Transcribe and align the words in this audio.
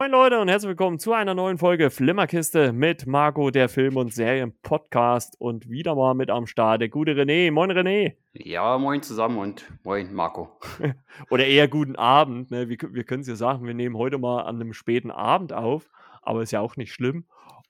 Moin 0.00 0.12
Leute 0.12 0.38
und 0.38 0.46
herzlich 0.46 0.68
willkommen 0.68 1.00
zu 1.00 1.12
einer 1.12 1.34
neuen 1.34 1.58
Folge 1.58 1.90
Flimmerkiste 1.90 2.72
mit 2.72 3.08
Marco, 3.08 3.50
der 3.50 3.68
Film- 3.68 3.96
und 3.96 4.14
Serien-Podcast 4.14 5.34
und 5.40 5.68
wieder 5.68 5.96
mal 5.96 6.14
mit 6.14 6.30
am 6.30 6.46
Start 6.46 6.82
der 6.82 6.88
gute 6.88 7.14
René. 7.14 7.50
Moin 7.50 7.72
René. 7.72 8.14
Ja, 8.32 8.78
moin 8.78 9.02
zusammen 9.02 9.38
und 9.38 9.66
moin 9.82 10.14
Marco. 10.14 10.56
Oder 11.30 11.48
eher 11.48 11.66
guten 11.66 11.96
Abend. 11.96 12.52
Ne? 12.52 12.68
Wir, 12.68 12.78
wir 12.92 13.02
können 13.02 13.22
es 13.22 13.26
ja 13.26 13.34
sagen, 13.34 13.66
wir 13.66 13.74
nehmen 13.74 13.96
heute 13.96 14.18
mal 14.18 14.42
an 14.42 14.60
einem 14.60 14.72
späten 14.72 15.10
Abend 15.10 15.52
auf, 15.52 15.90
aber 16.22 16.42
ist 16.42 16.52
ja 16.52 16.60
auch 16.60 16.76
nicht 16.76 16.92
schlimm. 16.92 17.24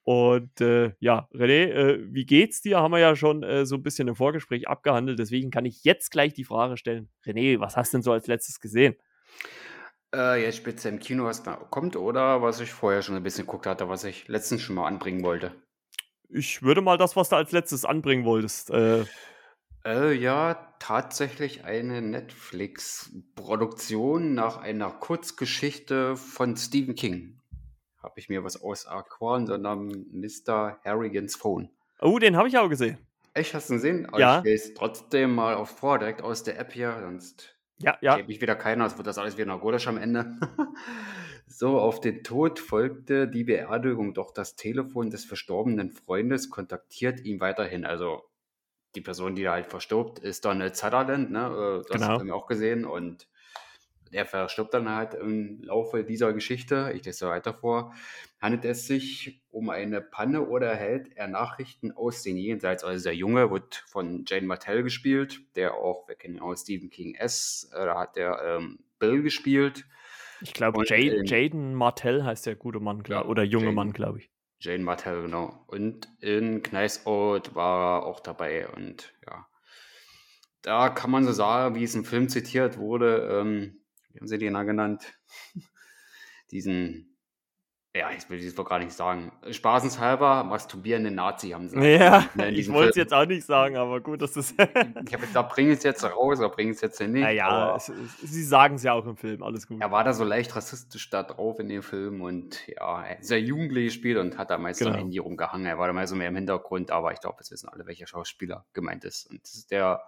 Und 0.05 0.61
äh, 0.61 0.93
ja, 1.01 1.29
René, 1.33 1.71
äh, 1.71 1.99
wie 2.13 2.27
geht's 2.27 2.61
dir? 2.61 2.81
Haben 2.81 2.93
wir 2.93 2.99
ja 2.99 3.17
schon 3.17 3.43
äh, 3.43 3.65
so 3.65 3.77
ein 3.77 3.83
bisschen 3.83 4.07
im 4.07 4.17
Vorgespräch 4.17 4.69
abgehandelt. 4.69 5.19
Deswegen 5.19 5.51
kann 5.51 5.65
ich 5.65 5.83
jetzt 5.83 6.11
gleich 6.11 6.35
die 6.35 6.45
Frage 6.45 6.77
stellen: 6.77 7.09
René, 7.25 7.59
was 7.59 7.79
hast 7.79 7.95
du 7.95 7.97
denn 7.97 8.03
so 8.03 8.13
als 8.13 8.27
letztes 8.27 8.61
gesehen? 8.61 8.97
Äh, 10.15 10.43
jetzt 10.43 10.57
speziell 10.57 10.95
im 10.95 11.01
Kino, 11.01 11.25
was 11.25 11.43
da 11.43 11.55
kommt, 11.57 11.97
oder 11.97 12.41
was 12.43 12.61
ich 12.61 12.73
vorher 12.73 13.03
schon 13.03 13.17
ein 13.17 13.23
bisschen 13.23 13.47
geguckt 13.47 13.67
hatte, 13.67 13.89
was 13.89 14.05
ich 14.05 14.29
letztens 14.29 14.63
schon 14.63 14.77
mal 14.77 14.87
anbringen 14.87 15.23
wollte? 15.23 15.53
Ich 16.31 16.63
würde 16.63 16.81
mal 16.81 16.99
das, 16.99 17.17
was 17.17 17.29
du 17.29 17.37
als 17.37 17.53
letztes 17.53 17.85
anbringen 17.85 18.25
wolltest. 18.25 18.71
Äh, 18.71 19.05
Äh, 19.85 20.13
ja, 20.13 20.75
tatsächlich 20.81 21.65
eine 21.65 22.03
Netflix-Produktion 22.03 24.35
nach 24.35 24.59
einer 24.59 24.91
Kurzgeschichte 24.91 26.17
von 26.17 26.57
Stephen 26.57 26.95
King. 26.95 27.41
Habe 28.03 28.15
ich 28.17 28.29
mir 28.29 28.45
was 28.45 28.61
aus 28.61 28.87
Aquan, 28.87 29.47
sondern 29.47 29.89
Mr. 30.13 30.79
Harrigan's 30.85 31.37
Phone. 31.37 31.71
oh, 32.01 32.19
den 32.19 32.37
habe 32.37 32.49
ich 32.49 32.59
auch 32.59 32.69
gesehen. 32.69 32.99
Echt, 33.35 33.55
hast 33.55 33.69
du 33.71 33.75
ihn 33.75 33.79
gesehen? 33.79 34.09
Ja. 34.17 34.39
Ich 34.39 34.45
lese 34.45 34.75
trotzdem 34.75 35.35
mal 35.35 35.55
auf 35.55 35.71
vor, 35.71 35.99
direkt 35.99 36.23
aus 36.23 36.43
der 36.43 36.59
App 36.59 36.73
hier, 36.73 36.97
sonst 37.01 37.57
Ja, 37.81 37.97
ja. 38.01 38.17
Kennt 38.17 38.29
mich 38.29 38.41
wieder 38.41 38.57
keiner, 38.57 38.87
es 38.87 38.97
wird 38.97 39.07
das 39.07 39.19
alles 39.19 39.37
wieder 39.37 39.47
narkotisch 39.47 39.87
am 39.87 39.99
Ende. 39.99 40.37
so, 41.47 41.79
auf 41.79 42.01
den 42.01 42.25
Tod 42.25 42.59
folgte 42.59 43.29
die 43.29 43.45
Beerdigung, 43.45 44.15
doch 44.15 44.33
das 44.33 44.57
Telefon 44.57 45.11
des 45.11 45.25
verstorbenen 45.25 45.91
Freundes 45.93 46.51
kontaktiert 46.51 47.21
ihn 47.25 47.41
weiterhin. 47.41 47.85
Also 47.85 48.23
die 48.95 49.01
Person, 49.01 49.35
die 49.37 49.45
da 49.45 49.53
halt 49.53 49.67
verstirbt, 49.67 50.19
ist 50.19 50.45
Donald 50.45 50.75
Sutherland, 50.77 51.31
ne? 51.31 51.83
äh, 51.85 51.89
Das 51.89 52.01
Genau. 52.03 52.19
haben 52.19 52.27
wir 52.27 52.35
auch 52.35 52.47
gesehen 52.47 52.85
und 52.85 53.29
der 54.13 54.27
verstirbt 54.27 54.75
dann 54.75 54.89
halt 54.89 55.15
im 55.15 55.63
Laufe 55.63 56.05
dieser 56.05 56.33
Geschichte. 56.33 56.93
Ich 56.95 57.05
lese 57.05 57.29
weiter 57.29 57.55
vor. 57.55 57.95
Handelt 58.41 58.65
es 58.65 58.87
sich 58.87 59.43
um 59.51 59.71
eine 59.71 60.01
Panne 60.01 60.47
oder 60.47 60.69
erhält 60.69 61.17
er 61.17 61.27
Nachrichten 61.27 61.93
aus 61.93 62.23
den 62.23 62.37
Jenseits? 62.37 62.85
Also 62.85 63.05
der 63.05 63.17
Junge 63.17 63.51
wird 63.51 63.85
von 63.87 64.25
Jane 64.27 64.47
Martell 64.47 64.83
gespielt, 64.83 65.41
der 65.57 65.75
auch, 65.75 66.09
wir 66.09 66.15
kennen 66.15 66.37
ihn 66.37 66.41
aus 66.41 66.63
Stephen 66.63 66.91
King 66.91 67.15
S, 67.15 67.71
äh, 67.75 67.85
da 67.85 67.99
hat 67.99 68.17
der 68.17 68.41
ähm, 68.45 68.79
Bill 68.99 69.23
gespielt. 69.23 69.87
Ich 70.41 70.55
glaube, 70.55 70.85
Jaden, 70.87 71.75
Martell 71.75 72.23
heißt 72.23 72.47
der 72.47 72.55
gute 72.55 72.79
Mann, 72.81 73.03
glaub, 73.03 73.25
Ja, 73.25 73.29
oder 73.29 73.43
junge 73.43 73.67
Jaden. 73.67 73.75
Mann, 73.75 73.93
glaube 73.93 74.21
ich. 74.21 74.31
Jane 74.61 74.83
Martell, 74.85 75.23
genau. 75.23 75.65
Und 75.67 76.09
in 76.21 76.63
Knives 76.63 77.07
Out 77.07 77.55
war 77.55 77.99
er 78.01 78.07
auch 78.07 78.21
dabei. 78.21 78.69
Und 78.69 79.13
ja, 79.27 79.47
da 80.63 80.89
kann 80.89 81.11
man 81.11 81.25
so 81.25 81.33
sagen, 81.33 81.75
wie 81.75 81.85
es 81.85 81.95
im 81.95 82.05
Film 82.05 82.29
zitiert 82.29 82.79
wurde, 82.79 83.41
ähm, 83.41 83.78
wie 84.19 84.21
haben 84.21 84.27
sie 84.29 84.39
den 84.39 84.55
da 84.55 84.65
genannt? 84.65 85.05
Diesen, 86.51 87.17
ja, 87.95 88.11
ich 88.17 88.29
will 88.31 88.39
dieses 88.39 88.57
Wort 88.57 88.69
gar 88.71 88.79
nicht 88.79 88.93
sagen. 88.93 89.31
Spaßenshalber, 89.51 90.45
masturbierende 90.45 91.11
Nazi 91.11 91.51
haben 91.51 91.69
sie. 91.69 91.79
Ja, 91.79 92.27
ne, 92.35 92.51
ich 92.51 92.73
wollte 92.73 92.91
es 92.91 92.97
jetzt 92.97 93.13
auch 93.15 93.27
nicht 93.27 93.45
sagen, 93.45 93.77
aber 93.77 94.01
gut, 94.01 94.23
dass 94.23 94.33
das. 94.33 94.53
Ich 94.53 94.59
habe 94.59 95.25
jetzt 95.25 95.37
da 95.37 95.43
bring 95.43 95.71
es 95.71 95.83
jetzt 95.83 96.03
raus, 96.05 96.39
oder 96.39 96.49
bring 96.49 96.71
es 96.71 96.81
jetzt 96.81 97.01
nicht. 97.01 97.21
naja, 97.21 97.77
es, 97.77 97.91
es, 97.91 98.19
sie 98.23 98.43
sagen 98.45 98.77
es 98.77 98.83
ja 98.83 98.95
auch 98.95 99.05
im 99.07 99.17
Film, 99.17 99.43
alles 99.43 99.67
gut. 99.67 99.81
er 99.81 99.91
war 99.93 100.05
da 100.05 100.13
so 100.15 100.25
leicht 100.25 100.57
rassistisch 100.57 101.11
da 101.11 101.23
drauf 101.23 101.59
in 101.61 101.69
dem 101.69 101.83
Film 101.83 102.23
und 102.23 102.67
ja, 102.67 103.05
er 103.05 103.19
ist 103.21 103.29
sehr 103.29 103.41
jugendlich 103.41 103.87
gespielt 103.87 104.17
und 104.19 104.39
hat 104.39 104.51
da 104.51 104.59
meist 104.59 104.79
Genau. 104.81 104.93
am 104.93 104.97
Handy 104.97 105.19
rumgehangen. 105.19 105.67
Er 105.67 105.79
war 105.79 105.87
da 105.87 105.93
meist 105.93 106.11
so 106.11 106.17
mehr 106.17 106.29
im 106.29 106.37
Hintergrund, 106.37 106.91
aber 106.91 107.13
ich 107.13 107.21
glaube, 107.21 107.37
jetzt 107.41 107.51
wissen 107.51 107.69
alle, 107.69 107.87
welcher 107.87 108.07
Schauspieler 108.07 108.65
gemeint 108.73 109.05
ist. 109.05 109.29
Und 109.31 109.43
das 109.43 109.55
ist 109.55 109.71
der 109.71 110.03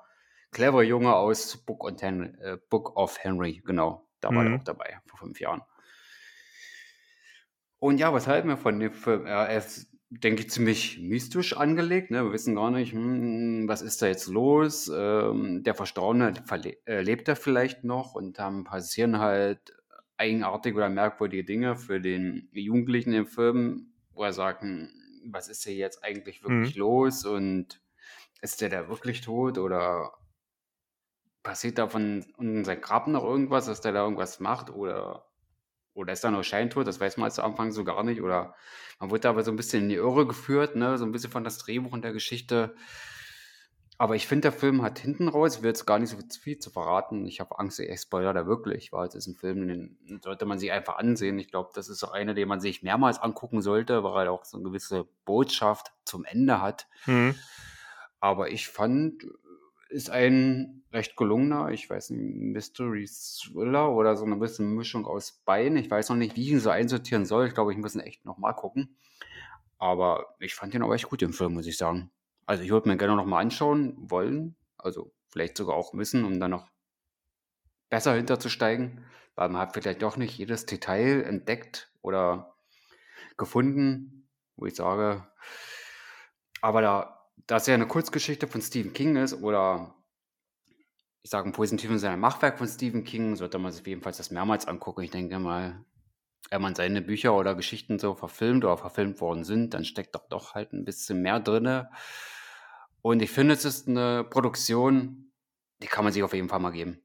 clevere 0.50 0.82
Junge 0.84 1.14
aus 1.14 1.56
Book, 1.58 1.84
und 1.84 2.02
Hen 2.02 2.34
äh, 2.40 2.58
Book 2.68 2.96
of 2.96 3.18
Henry, 3.22 3.62
genau. 3.64 4.06
Da 4.20 4.34
war 4.34 4.42
Mhm. 4.44 4.52
er 4.52 4.58
auch 4.60 4.64
dabei, 4.64 4.98
vor 5.06 5.18
fünf 5.18 5.40
Jahren. 5.40 5.62
Und 7.78 7.98
ja, 7.98 8.12
was 8.12 8.26
halten 8.26 8.48
wir 8.48 8.56
von 8.56 8.78
dem 8.78 8.92
Film? 8.92 9.24
Er 9.26 9.56
ist, 9.56 9.90
denke 10.10 10.42
ich, 10.42 10.50
ziemlich 10.50 10.98
mystisch 11.00 11.56
angelegt. 11.56 12.10
Ne? 12.10 12.24
Wir 12.24 12.32
wissen 12.32 12.54
gar 12.56 12.70
nicht, 12.70 12.92
hm, 12.92 13.64
was 13.68 13.80
ist 13.80 14.02
da 14.02 14.06
jetzt 14.06 14.26
los? 14.26 14.90
Ähm, 14.94 15.62
der 15.62 15.74
Verstorbene 15.74 16.34
äh, 16.84 17.00
lebt 17.00 17.28
er 17.28 17.36
vielleicht 17.36 17.84
noch 17.84 18.14
und 18.14 18.38
dann 18.38 18.64
passieren 18.64 19.18
halt 19.18 19.72
eigenartige 20.18 20.76
oder 20.76 20.90
merkwürdige 20.90 21.44
Dinge 21.44 21.76
für 21.76 22.00
den 22.00 22.50
Jugendlichen 22.52 23.14
im 23.14 23.26
Film, 23.26 23.94
wo 24.12 24.24
er 24.24 24.34
sagt, 24.34 24.60
hm, 24.62 24.90
was 25.24 25.48
ist 25.48 25.64
hier 25.64 25.74
jetzt 25.74 26.04
eigentlich 26.04 26.42
wirklich 26.42 26.74
los 26.76 27.24
und 27.24 27.80
ist 28.42 28.60
der 28.60 28.68
da 28.68 28.88
wirklich 28.88 29.22
tot 29.22 29.56
oder 29.58 30.12
passiert 31.42 31.78
da 31.78 31.88
von 31.88 32.24
unten 32.36 32.64
sein 32.64 32.80
Grab 32.80 33.06
noch 33.06 33.24
irgendwas, 33.24 33.66
dass 33.66 33.80
der 33.80 33.92
da 33.92 34.02
irgendwas 34.02 34.40
macht 34.40 34.70
oder 34.70 35.26
oder 35.92 36.12
ist 36.12 36.24
da 36.24 36.30
nur 36.30 36.44
Scheintod? 36.44 36.86
Das 36.86 37.00
weiß 37.00 37.16
man 37.16 37.30
zu 37.30 37.42
Anfang 37.42 37.72
so 37.72 37.84
gar 37.84 38.02
nicht. 38.04 38.22
Oder 38.22 38.54
man 38.98 39.10
wird 39.10 39.24
da 39.24 39.30
aber 39.30 39.42
so 39.42 39.50
ein 39.50 39.56
bisschen 39.56 39.84
in 39.84 39.88
die 39.88 39.96
Irre 39.96 40.26
geführt, 40.26 40.76
ne? 40.76 40.96
so 40.98 41.04
ein 41.04 41.12
bisschen 41.12 41.30
von 41.30 41.44
das 41.44 41.58
Drehbuch 41.58 41.92
und 41.92 42.02
der 42.02 42.12
Geschichte. 42.12 42.74
Aber 43.98 44.16
ich 44.16 44.26
finde, 44.26 44.42
der 44.42 44.52
Film 44.52 44.80
hat 44.80 44.98
hinten 44.98 45.28
raus, 45.28 45.60
will 45.60 45.68
jetzt 45.68 45.84
gar 45.84 45.98
nicht 45.98 46.08
so 46.08 46.16
viel 46.40 46.58
zu 46.58 46.70
verraten. 46.70 47.26
Ich 47.26 47.38
habe 47.38 47.58
Angst, 47.58 47.80
ich 47.80 48.00
spoiler 48.00 48.32
da 48.32 48.46
wirklich, 48.46 48.92
weil 48.92 49.06
es 49.06 49.14
ist 49.14 49.26
ein 49.26 49.34
Film, 49.34 49.68
den 49.68 50.20
sollte 50.22 50.46
man 50.46 50.58
sich 50.58 50.72
einfach 50.72 50.96
ansehen. 50.96 51.38
Ich 51.38 51.50
glaube, 51.50 51.70
das 51.74 51.90
ist 51.90 52.02
auch 52.02 52.12
einer, 52.12 52.32
den 52.32 52.48
man 52.48 52.60
sich 52.60 52.82
mehrmals 52.82 53.18
angucken 53.18 53.60
sollte, 53.60 54.02
weil 54.02 54.26
er 54.26 54.32
auch 54.32 54.46
so 54.46 54.56
eine 54.56 54.64
gewisse 54.64 55.06
Botschaft 55.26 55.92
zum 56.06 56.24
Ende 56.24 56.62
hat. 56.62 56.88
Mhm. 57.04 57.34
Aber 58.20 58.48
ich 58.50 58.68
fand, 58.68 59.26
ist 59.90 60.10
ein 60.10 60.82
recht 60.92 61.16
gelungener, 61.16 61.70
ich 61.70 61.88
weiß 61.88 62.10
nicht, 62.10 62.34
Mystery 62.36 63.06
Thriller 63.06 63.92
oder 63.92 64.16
so 64.16 64.24
eine 64.24 64.36
bisschen 64.36 64.74
Mischung 64.74 65.06
aus 65.06 65.42
beiden. 65.44 65.76
Ich 65.78 65.90
weiß 65.90 66.08
noch 66.08 66.16
nicht, 66.16 66.36
wie 66.36 66.42
ich 66.42 66.50
ihn 66.50 66.60
so 66.60 66.70
einsortieren 66.70 67.24
soll. 67.24 67.46
Ich 67.46 67.54
glaube, 67.54 67.72
ich 67.72 67.78
muss 67.78 67.94
ihn 67.94 68.00
echt 68.00 68.24
nochmal 68.24 68.54
gucken. 68.54 68.96
Aber 69.78 70.34
ich 70.38 70.54
fand 70.54 70.74
ihn 70.74 70.82
auch 70.82 70.92
echt 70.92 71.08
gut, 71.08 71.20
den 71.20 71.32
Film, 71.32 71.54
muss 71.54 71.66
ich 71.66 71.76
sagen. 71.76 72.10
Also 72.46 72.62
ich 72.62 72.70
würde 72.70 72.88
mir 72.88 72.96
gerne 72.96 73.16
nochmal 73.16 73.42
anschauen 73.42 73.94
wollen. 73.98 74.56
Also 74.76 75.12
vielleicht 75.28 75.56
sogar 75.56 75.76
auch 75.76 75.92
müssen, 75.92 76.24
um 76.24 76.40
dann 76.40 76.50
noch 76.50 76.68
besser 77.88 78.14
hinterzusteigen. 78.14 79.04
Weil 79.36 79.48
man 79.48 79.60
hat 79.60 79.74
vielleicht 79.74 80.02
doch 80.02 80.16
nicht 80.16 80.36
jedes 80.36 80.66
Detail 80.66 81.22
entdeckt 81.22 81.92
oder 82.02 82.56
gefunden, 83.36 84.28
wo 84.56 84.66
ich 84.66 84.74
sage, 84.74 85.26
aber 86.60 86.82
da, 86.82 87.19
da 87.46 87.56
es 87.56 87.66
ja 87.66 87.74
eine 87.74 87.86
Kurzgeschichte 87.86 88.46
von 88.46 88.62
Stephen 88.62 88.92
King 88.92 89.16
ist 89.16 89.34
oder 89.34 89.94
ich 91.22 91.30
sage 91.30 91.46
im 91.46 91.52
positiven 91.52 91.98
Sinne 91.98 92.14
ein 92.14 92.20
Machwerk 92.20 92.58
von 92.58 92.66
Stephen 92.66 93.04
King, 93.04 93.36
sollte 93.36 93.58
man 93.58 93.72
sich 93.72 93.86
jedenfalls 93.86 94.16
das 94.16 94.30
mehrmals 94.30 94.66
angucken. 94.66 95.02
Ich 95.02 95.10
denke 95.10 95.38
mal, 95.38 95.84
wenn 96.50 96.62
man 96.62 96.74
seine 96.74 97.02
Bücher 97.02 97.36
oder 97.36 97.54
Geschichten 97.54 97.98
so 97.98 98.14
verfilmt 98.14 98.64
oder 98.64 98.78
verfilmt 98.78 99.20
worden 99.20 99.44
sind, 99.44 99.74
dann 99.74 99.84
steckt 99.84 100.14
doch 100.14 100.28
doch 100.28 100.54
halt 100.54 100.72
ein 100.72 100.84
bisschen 100.84 101.20
mehr 101.20 101.38
drinne. 101.38 101.90
Und 103.02 103.22
ich 103.22 103.30
finde, 103.30 103.54
es 103.54 103.64
ist 103.64 103.88
eine 103.88 104.24
Produktion, 104.24 105.32
die 105.82 105.86
kann 105.86 106.04
man 106.04 106.12
sich 106.12 106.22
auf 106.22 106.34
jeden 106.34 106.48
Fall 106.48 106.60
mal 106.60 106.70
geben. 106.70 107.02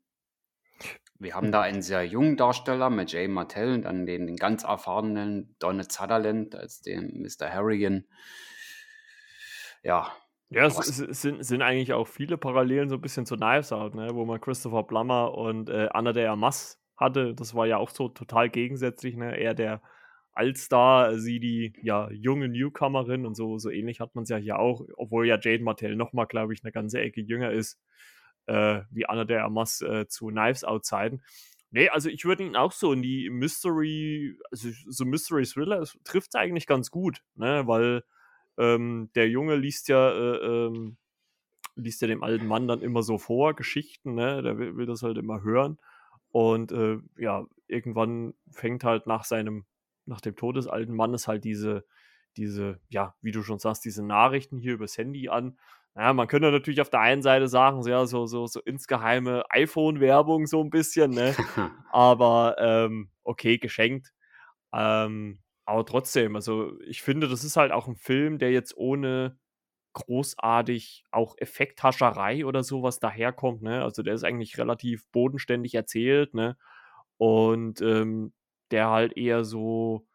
Wir 1.18 1.36
haben 1.36 1.52
da 1.52 1.62
einen 1.62 1.82
sehr 1.82 2.06
jungen 2.06 2.36
Darsteller 2.36 2.90
mit 2.90 3.12
Jay 3.12 3.28
Martell 3.28 3.74
und 3.74 3.84
dann 3.84 4.06
den, 4.06 4.28
den 4.28 4.36
ganz 4.36 4.64
erfahrenen 4.64 5.56
Donald 5.60 5.92
Sutherland 5.92 6.56
als 6.56 6.82
den 6.82 7.22
Mr. 7.22 7.50
Harrigan. 7.50 8.06
Ja, 9.82 10.12
Ja, 10.50 10.68
es, 10.68 11.00
es 11.00 11.22
sind, 11.22 11.44
sind 11.44 11.62
eigentlich 11.62 11.94
auch 11.94 12.08
viele 12.08 12.38
Parallelen 12.38 12.90
so 12.90 12.96
ein 12.96 13.02
bisschen 13.02 13.26
zu 13.26 13.36
Knives 13.36 13.72
Out, 13.72 13.96
ne? 13.96 14.10
wo 14.14 14.26
man 14.26 14.40
Christopher 14.40 14.84
Plummer 14.84 15.34
und 15.34 15.70
äh, 15.70 15.88
Anna 15.92 16.14
de 16.14 16.26
Armas 16.26 16.80
hatte. 16.98 17.34
Das 17.34 17.56
war 17.56 17.66
ja 17.66 17.78
auch 17.78 17.90
so 17.90 18.10
total 18.10 18.50
gegensätzlich. 18.50 19.16
Ne? 19.16 19.38
Er 19.38 19.54
der 19.54 19.82
Allstar, 20.34 21.18
sie 21.18 21.40
die 21.40 21.74
ja 21.82 22.10
junge 22.12 22.50
Newcomerin 22.50 23.26
und 23.26 23.36
so, 23.36 23.58
so 23.58 23.70
ähnlich 23.70 24.02
hat 24.02 24.16
man 24.16 24.24
es 24.24 24.30
ja 24.30 24.38
hier 24.38 24.60
auch, 24.60 24.86
obwohl 24.98 25.26
ja 25.26 25.40
Jade 25.42 25.64
Martell 25.64 25.96
nochmal, 25.96 26.28
glaube 26.28 26.54
ich, 26.54 26.64
eine 26.64 26.74
ganze 26.74 27.00
Ecke 27.00 27.22
jünger 27.22 27.52
ist, 27.52 27.80
äh, 28.48 28.82
wie 28.92 29.06
Anna 29.08 29.24
de 29.24 29.38
Armas 29.38 29.82
äh, 29.82 30.08
zu 30.08 30.28
Knives 30.28 30.64
Out 30.64 30.86
Zeiten. 30.86 31.22
Nee, 31.72 31.90
also 31.90 32.10
ich 32.10 32.26
würde 32.26 32.44
ihn 32.44 32.56
auch 32.56 32.72
so 32.72 32.94
in 32.94 33.02
die 33.02 33.30
Mystery, 33.30 34.38
also 34.52 34.70
so 34.88 35.06
Mystery 35.06 35.46
Thriller 35.46 35.84
trifft 36.04 36.30
es 36.34 36.40
eigentlich 36.40 36.68
ganz 36.68 36.92
gut, 36.92 37.22
ne? 37.36 37.64
weil 37.66 38.04
ähm, 38.58 39.10
der 39.16 39.30
Junge 39.30 39.56
liest 39.56 39.88
ja, 39.90 40.12
äh, 40.12 40.68
ähm, 40.68 40.98
liest 41.76 42.02
ja 42.02 42.08
dem 42.08 42.24
alten 42.24 42.48
Mann 42.48 42.68
dann 42.68 42.82
immer 42.82 43.04
so 43.04 43.18
vor, 43.18 43.54
Geschichten, 43.54 44.16
ne? 44.16 44.42
Der 44.42 44.58
will, 44.58 44.78
will 44.78 44.86
das 44.86 45.04
halt 45.04 45.18
immer 45.18 45.44
hören. 45.44 45.78
Und 46.32 46.72
äh, 46.72 46.98
ja, 47.18 47.46
irgendwann 47.68 48.34
fängt 48.52 48.84
halt 48.84 49.08
nach 49.08 49.24
seinem, 49.24 49.66
nach 50.06 50.22
dem 50.22 50.36
Tod 50.36 50.58
des 50.58 50.68
alten 50.68 50.94
Mannes 50.94 51.28
halt 51.28 51.44
diese, 51.44 51.86
diese, 52.38 52.80
ja, 52.90 53.16
wie 53.22 53.32
du 53.32 53.42
schon 53.44 53.60
sagst, 53.60 53.86
diese 53.86 54.06
Nachrichten 54.06 54.58
hier 54.58 54.74
übers 54.74 54.98
Handy 54.98 55.30
an. 55.30 55.58
Naja, 55.94 56.14
man 56.14 56.28
könnte 56.28 56.52
natürlich 56.52 56.82
auf 56.82 56.90
der 56.90 57.00
einen 57.00 57.22
Seite 57.22 57.48
sagen, 57.48 57.82
so, 57.82 57.90
ja, 57.90 58.06
so, 58.06 58.26
so, 58.26 58.48
so 58.48 58.60
insgeheime 58.62 59.44
iPhone-Werbung 59.50 60.46
so 60.46 60.62
ein 60.62 60.70
bisschen, 60.70 61.12
ne? 61.12 61.34
Aber 61.92 62.56
ähm, 62.60 63.10
okay, 63.24 63.58
geschenkt. 63.58 64.12
Ähm, 64.74 65.40
aber 65.66 65.86
trotzdem, 65.86 66.36
also 66.36 66.80
ich 66.82 67.02
finde, 67.02 67.28
das 67.28 67.44
ist 67.44 67.58
halt 67.58 67.72
auch 67.72 67.88
ein 67.88 67.96
Film, 67.96 68.38
der 68.40 68.52
jetzt 68.52 68.76
ohne 68.78 69.38
großartig 69.94 71.06
auch 71.12 71.36
Effekthascherei 71.40 72.46
oder 72.46 72.64
sowas 72.64 73.00
daherkommt, 73.00 73.64
ne? 73.64 73.84
Also 73.84 74.04
der 74.04 74.16
ist 74.16 74.24
eigentlich 74.26 74.58
relativ 74.60 75.08
bodenständig 75.12 75.76
erzählt, 75.76 76.34
ne? 76.36 76.58
Und 77.18 77.82
ähm, 77.82 78.34
der 78.72 78.90
halt 78.90 79.18
eher 79.18 79.46
so, 79.46 80.08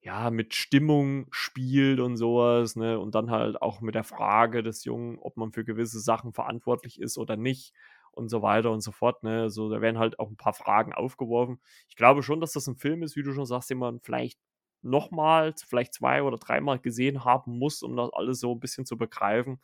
ja, 0.00 0.30
mit 0.30 0.54
Stimmung 0.54 1.26
spielt 1.30 2.00
und 2.00 2.16
sowas, 2.16 2.76
ne? 2.76 2.98
Und 2.98 3.14
dann 3.14 3.30
halt 3.30 3.62
auch 3.62 3.80
mit 3.80 3.94
der 3.94 4.04
Frage 4.04 4.62
des 4.62 4.84
Jungen, 4.84 5.18
ob 5.20 5.36
man 5.36 5.52
für 5.52 5.64
gewisse 5.64 6.00
Sachen 6.00 6.32
verantwortlich 6.32 7.00
ist 7.00 7.18
oder 7.18 7.36
nicht 7.36 7.72
und 8.12 8.28
so 8.28 8.42
weiter 8.42 8.72
und 8.72 8.80
so 8.82 8.92
fort, 8.92 9.22
ne? 9.22 9.42
Also 9.42 9.68
da 9.70 9.80
werden 9.80 9.98
halt 9.98 10.18
auch 10.18 10.30
ein 10.30 10.36
paar 10.36 10.54
Fragen 10.54 10.92
aufgeworfen. 10.94 11.60
Ich 11.88 11.96
glaube 11.96 12.22
schon, 12.22 12.40
dass 12.40 12.52
das 12.52 12.66
ein 12.68 12.76
Film 12.76 13.02
ist, 13.02 13.16
wie 13.16 13.22
du 13.22 13.32
schon 13.32 13.46
sagst, 13.46 13.70
den 13.70 13.78
man 13.78 14.00
vielleicht 14.00 14.38
nochmals, 14.82 15.62
vielleicht 15.62 15.94
zwei 15.94 16.22
oder 16.22 16.36
dreimal 16.36 16.78
gesehen 16.78 17.24
haben 17.24 17.58
muss, 17.58 17.82
um 17.82 17.96
das 17.96 18.10
alles 18.12 18.40
so 18.40 18.52
ein 18.52 18.60
bisschen 18.60 18.86
zu 18.86 18.96
begreifen. 18.96 19.60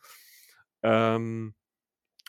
Ähm, 0.83 1.55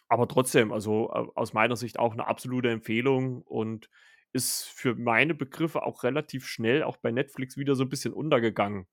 aber 0.08 0.28
trotzdem, 0.28 0.72
also 0.72 1.10
aus 1.10 1.52
meiner 1.52 1.76
Sicht 1.76 1.98
auch 1.98 2.12
eine 2.12 2.26
absolute 2.26 2.70
Empfehlung 2.70 3.42
und 3.42 3.90
ist 4.32 4.64
für 4.64 4.94
meine 4.94 5.34
Begriffe 5.34 5.82
auch 5.82 6.04
relativ 6.04 6.46
schnell 6.46 6.82
auch 6.82 6.96
bei 6.96 7.10
Netflix 7.10 7.56
wieder 7.56 7.74
so 7.74 7.84
ein 7.84 7.88
bisschen 7.88 8.12
untergegangen. 8.12 8.86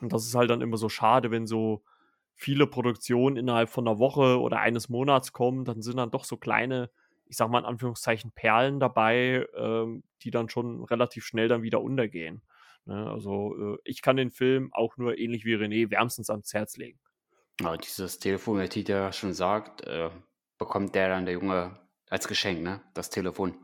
Und 0.00 0.12
das 0.12 0.26
ist 0.26 0.34
halt 0.34 0.50
dann 0.50 0.62
immer 0.62 0.78
so 0.78 0.88
schade, 0.88 1.30
wenn 1.30 1.46
so 1.46 1.84
viele 2.34 2.66
Produktionen 2.66 3.36
innerhalb 3.36 3.68
von 3.68 3.86
einer 3.86 3.98
Woche 3.98 4.40
oder 4.40 4.60
eines 4.60 4.88
Monats 4.88 5.32
kommen, 5.32 5.64
dann 5.64 5.82
sind 5.82 5.98
dann 5.98 6.10
doch 6.10 6.24
so 6.24 6.38
kleine, 6.38 6.90
ich 7.26 7.36
sag 7.36 7.50
mal 7.50 7.58
in 7.58 7.66
Anführungszeichen, 7.66 8.32
Perlen 8.32 8.80
dabei, 8.80 9.46
ähm, 9.54 10.02
die 10.22 10.30
dann 10.30 10.48
schon 10.48 10.82
relativ 10.84 11.26
schnell 11.26 11.48
dann 11.48 11.62
wieder 11.62 11.82
untergehen. 11.82 12.40
Ne? 12.84 13.10
Also 13.10 13.54
äh, 13.56 13.78
ich 13.84 14.02
kann 14.02 14.16
den 14.16 14.30
Film 14.30 14.72
auch 14.72 14.96
nur 14.96 15.18
ähnlich 15.18 15.44
wie 15.44 15.54
René 15.54 15.90
wärmstens 15.90 16.30
ans 16.30 16.52
Herz 16.54 16.76
legen. 16.76 16.98
Ja, 17.60 17.76
dieses 17.76 18.18
Telefon, 18.18 18.60
wie 18.60 18.68
Tita 18.68 19.12
schon 19.12 19.34
sagt, 19.34 19.82
äh, 19.86 20.10
bekommt 20.58 20.94
der 20.94 21.08
dann 21.08 21.26
der 21.26 21.34
Junge 21.34 21.78
als 22.08 22.26
Geschenk, 22.26 22.62
ne? 22.62 22.80
Das 22.94 23.10
Telefon. 23.10 23.54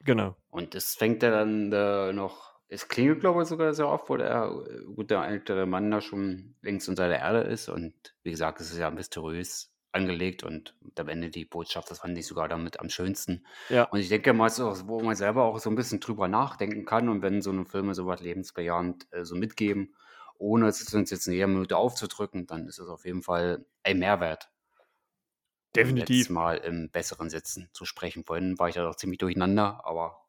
Genau. 0.00 0.36
Und 0.50 0.74
es 0.74 0.94
fängt 0.94 1.22
er 1.22 1.30
dann 1.30 1.72
äh, 1.72 2.12
noch, 2.12 2.60
es 2.68 2.88
klingelt, 2.88 3.20
glaube 3.20 3.42
ich, 3.42 3.48
sogar 3.48 3.72
sehr 3.72 3.88
oft, 3.88 4.08
wo 4.10 4.16
der 4.16 4.50
äh, 4.68 4.84
gute 4.94 5.16
ältere 5.16 5.66
Mann 5.66 5.90
da 5.90 6.00
schon 6.00 6.56
längst 6.60 6.88
unter 6.88 7.08
der 7.08 7.20
Erde 7.20 7.40
ist. 7.40 7.68
Und 7.68 7.94
wie 8.22 8.30
gesagt, 8.30 8.60
es 8.60 8.70
ist 8.70 8.78
ja 8.78 8.90
mysteriös 8.90 9.71
angelegt 9.92 10.42
und 10.42 10.74
am 10.96 11.08
Ende 11.08 11.30
die 11.30 11.44
Botschaft, 11.44 11.90
das 11.90 12.00
fand 12.00 12.16
ich 12.16 12.26
sogar 12.26 12.48
damit 12.48 12.80
am 12.80 12.88
schönsten. 12.88 13.46
Ja. 13.68 13.84
Und 13.84 14.00
ich 14.00 14.08
denke 14.08 14.32
mal, 14.32 14.50
so, 14.50 14.88
wo 14.88 15.00
man 15.00 15.14
selber 15.14 15.44
auch 15.44 15.58
so 15.58 15.70
ein 15.70 15.76
bisschen 15.76 16.00
drüber 16.00 16.28
nachdenken 16.28 16.84
kann 16.84 17.08
und 17.08 17.22
wenn 17.22 17.42
so 17.42 17.50
eine 17.50 17.64
Filme 17.64 17.94
so 17.94 18.06
was 18.06 18.20
lebensbejahend 18.20 19.06
äh, 19.12 19.24
so 19.24 19.34
mitgeben, 19.34 19.94
ohne 20.38 20.66
es 20.68 20.92
uns 20.92 21.10
jetzt 21.10 21.26
in 21.26 21.34
jeder 21.34 21.46
Minute 21.46 21.76
aufzudrücken, 21.76 22.46
dann 22.46 22.66
ist 22.66 22.78
es 22.78 22.88
auf 22.88 23.04
jeden 23.04 23.22
Fall 23.22 23.64
ein 23.82 23.98
Mehrwert. 23.98 24.50
Definitiv. 25.76 26.16
Jetzt 26.16 26.30
mal 26.30 26.56
im 26.56 26.90
besseren 26.90 27.30
Sitzen 27.30 27.70
zu 27.72 27.84
sprechen. 27.84 28.24
Vorhin 28.24 28.58
war 28.58 28.68
ich 28.68 28.74
ja 28.74 28.82
doch 28.82 28.96
ziemlich 28.96 29.18
durcheinander, 29.18 29.80
aber 29.84 30.26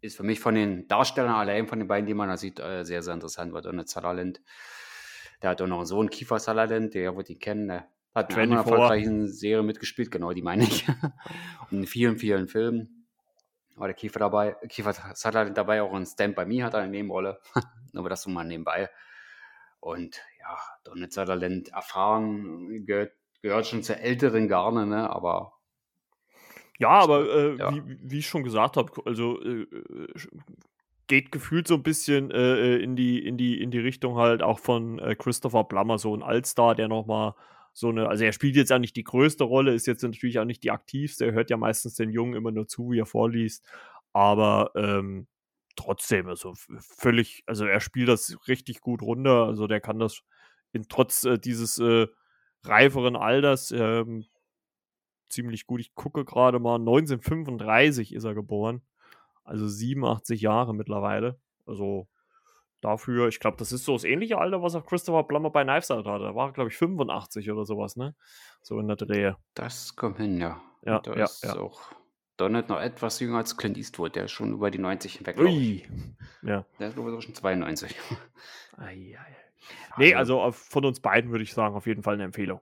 ist 0.00 0.16
für 0.16 0.22
mich 0.22 0.40
von 0.40 0.54
den 0.54 0.86
Darstellern 0.88 1.34
allein, 1.34 1.66
von 1.66 1.78
den 1.78 1.88
beiden, 1.88 2.06
die 2.06 2.14
man 2.14 2.28
da 2.28 2.36
sieht, 2.36 2.58
äh, 2.60 2.84
sehr, 2.84 3.02
sehr 3.02 3.14
interessant. 3.14 3.52
Weil 3.52 3.62
Donald 3.62 3.88
Sutherland, 3.88 4.40
der 5.42 5.50
hat 5.50 5.62
auch 5.62 5.66
noch 5.66 5.78
einen 5.78 5.86
Sohn, 5.86 6.10
Kiefer 6.10 6.38
Sutherland, 6.38 6.94
der 6.94 7.16
wird 7.16 7.30
ihn 7.30 7.38
kennen, 7.38 7.68
der 7.68 7.88
hat 8.14 8.32
in 8.32 8.38
einer 8.38 8.56
erfolgreichen 8.56 9.28
Serie 9.28 9.62
mitgespielt, 9.62 10.10
genau, 10.10 10.32
die 10.32 10.42
meine 10.42 10.64
ich. 10.64 10.86
Und 11.70 11.78
in 11.78 11.86
vielen, 11.86 12.18
vielen 12.18 12.48
Filmen 12.48 13.06
war 13.76 13.88
der 13.88 13.94
Kiefer 13.94 14.18
dabei. 14.18 14.56
Kiefer 14.68 14.92
Sutherland 15.14 15.56
dabei, 15.56 15.82
auch 15.82 15.94
in 15.94 16.04
Stand 16.04 16.36
By 16.36 16.44
Me 16.44 16.64
hat 16.64 16.74
er 16.74 16.80
eine 16.80 16.90
Nebenrolle. 16.90 17.40
Aber 17.94 18.08
das 18.08 18.22
so 18.22 18.30
mal 18.30 18.44
nebenbei. 18.44 18.90
Und 19.80 20.20
ja, 20.38 20.58
Donald 20.84 21.12
Sutherland 21.12 21.68
erfahren 21.68 22.84
gehört 22.84 23.12
gehört 23.42 23.66
schon 23.66 23.82
zur 23.82 23.98
älteren 23.98 24.48
Garne, 24.48 24.86
ne? 24.86 25.10
Aber. 25.10 25.54
Ja, 26.78 26.90
aber 26.90 27.28
äh, 27.28 27.56
ja. 27.56 27.74
Wie, 27.74 27.98
wie, 28.00 28.18
ich 28.20 28.26
schon 28.26 28.42
gesagt 28.42 28.78
habe, 28.78 28.90
also 29.04 29.38
äh, 29.42 29.66
geht 31.08 31.30
gefühlt 31.30 31.68
so 31.68 31.74
ein 31.74 31.82
bisschen 31.82 32.30
äh, 32.30 32.76
äh, 32.76 32.82
in, 32.82 32.96
die, 32.96 33.18
in, 33.18 33.36
die, 33.36 33.60
in 33.60 33.70
die 33.70 33.80
Richtung 33.80 34.16
halt 34.16 34.42
auch 34.42 34.58
von 34.58 34.98
äh, 34.98 35.14
Christopher 35.14 35.64
Plummer, 35.64 35.98
so 35.98 36.14
ein 36.14 36.22
Allstar, 36.22 36.74
der 36.74 36.88
nochmal 36.88 37.34
so 37.80 37.88
eine, 37.88 38.08
also 38.08 38.24
er 38.24 38.32
spielt 38.32 38.56
jetzt 38.56 38.70
ja 38.70 38.78
nicht 38.78 38.96
die 38.96 39.04
größte 39.04 39.44
Rolle, 39.44 39.74
ist 39.74 39.86
jetzt 39.86 40.02
natürlich 40.02 40.38
auch 40.38 40.44
nicht 40.44 40.62
die 40.62 40.70
aktivste, 40.70 41.26
er 41.26 41.32
hört 41.32 41.50
ja 41.50 41.56
meistens 41.56 41.94
den 41.94 42.10
Jungen 42.10 42.34
immer 42.34 42.52
nur 42.52 42.68
zu, 42.68 42.90
wie 42.90 43.00
er 43.00 43.06
vorliest, 43.06 43.64
aber 44.12 44.70
ähm, 44.76 45.26
trotzdem, 45.76 46.28
also 46.28 46.54
völlig, 46.78 47.42
also 47.46 47.64
er 47.66 47.80
spielt 47.80 48.08
das 48.08 48.36
richtig 48.48 48.80
gut 48.80 49.02
runter, 49.02 49.46
also 49.46 49.66
der 49.66 49.80
kann 49.80 49.98
das 49.98 50.22
in 50.72 50.86
trotz 50.88 51.24
äh, 51.24 51.38
dieses 51.38 51.78
äh, 51.78 52.06
reiferen 52.62 53.16
Alters 53.16 53.72
ähm, 53.72 54.26
ziemlich 55.28 55.66
gut. 55.66 55.80
Ich 55.80 55.94
gucke 55.94 56.24
gerade 56.24 56.58
mal, 56.58 56.76
1935 56.76 58.14
ist 58.14 58.24
er 58.24 58.34
geboren. 58.34 58.82
Also 59.44 59.66
87 59.66 60.40
Jahre 60.40 60.74
mittlerweile. 60.74 61.40
Also 61.66 62.08
dafür, 62.80 63.28
ich 63.28 63.40
glaube, 63.40 63.56
das 63.56 63.72
ist 63.72 63.84
so 63.84 63.94
das 63.94 64.04
ähnliche 64.04 64.38
Alter, 64.38 64.62
was 64.62 64.74
auch 64.74 64.86
Christopher 64.86 65.24
Plummer 65.24 65.50
bei 65.50 65.64
Knives 65.64 65.90
Out 65.90 66.06
hatte. 66.06 66.24
Da 66.24 66.34
war, 66.34 66.52
glaube 66.52 66.70
ich, 66.70 66.76
85 66.76 67.50
oder 67.50 67.64
sowas, 67.64 67.96
ne? 67.96 68.14
So 68.62 68.78
in 68.78 68.88
der 68.88 68.96
Drehe. 68.96 69.36
Das 69.54 69.96
kommt 69.96 70.18
hin, 70.18 70.40
ja. 70.40 70.60
Ja, 70.84 71.00
da 71.00 71.14
ja, 71.14 71.24
ist 71.24 71.44
ja. 71.44 71.58
auch 71.58 71.80
Donald 72.36 72.68
noch 72.68 72.80
etwas 72.80 73.20
jünger 73.20 73.38
als 73.38 73.56
Clint 73.56 73.76
Eastwood, 73.76 74.16
der 74.16 74.24
ist 74.24 74.32
schon 74.32 74.52
über 74.52 74.70
die 74.70 74.78
90 74.78 75.16
hinweg. 75.16 75.38
Ui. 75.38 75.84
Ja. 76.42 76.64
Der 76.78 76.88
ist, 76.88 76.94
glaube 76.94 77.14
ich, 77.14 77.24
schon 77.24 77.34
92. 77.34 77.94
Ei, 78.78 78.84
ei, 78.84 79.16
ei. 79.18 79.36
Nee, 79.98 80.14
also, 80.14 80.40
also 80.40 80.56
von 80.56 80.84
uns 80.86 81.00
beiden 81.00 81.30
würde 81.30 81.44
ich 81.44 81.52
sagen, 81.52 81.74
auf 81.74 81.86
jeden 81.86 82.02
Fall 82.02 82.14
eine 82.14 82.24
Empfehlung. 82.24 82.60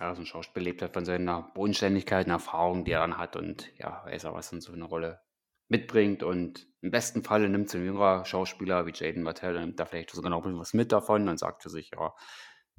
Ja, 0.00 0.14
so 0.14 0.22
ein 0.22 0.26
Schauspiel 0.26 0.62
lebt 0.62 0.82
halt 0.82 0.92
von 0.92 1.04
seiner 1.04 1.42
Bodenständigkeit 1.54 2.26
und 2.26 2.32
Erfahrung, 2.32 2.84
die 2.84 2.92
er 2.92 3.00
dann 3.00 3.16
hat 3.16 3.36
und 3.36 3.70
ja, 3.78 4.02
weiß 4.04 4.24
er, 4.24 4.34
was 4.34 4.50
dann 4.50 4.60
so 4.60 4.72
eine 4.72 4.84
Rolle 4.84 5.20
mitbringt 5.68 6.22
und 6.22 6.66
im 6.80 6.90
besten 6.90 7.22
Falle 7.22 7.48
nimmt 7.48 7.70
so 7.70 7.78
ein 7.78 7.84
jüngerer 7.84 8.24
Schauspieler 8.24 8.86
wie 8.86 8.92
Jaden 8.94 9.22
Martell, 9.22 9.58
nimmt 9.58 9.80
da 9.80 9.86
vielleicht 9.86 10.10
sogar 10.10 10.30
noch 10.30 10.38
ein 10.38 10.42
bisschen 10.42 10.60
was 10.60 10.74
mit 10.74 10.92
davon 10.92 11.28
und 11.28 11.38
sagt 11.38 11.62
für 11.62 11.70
sich, 11.70 11.90
ja, 11.94 12.12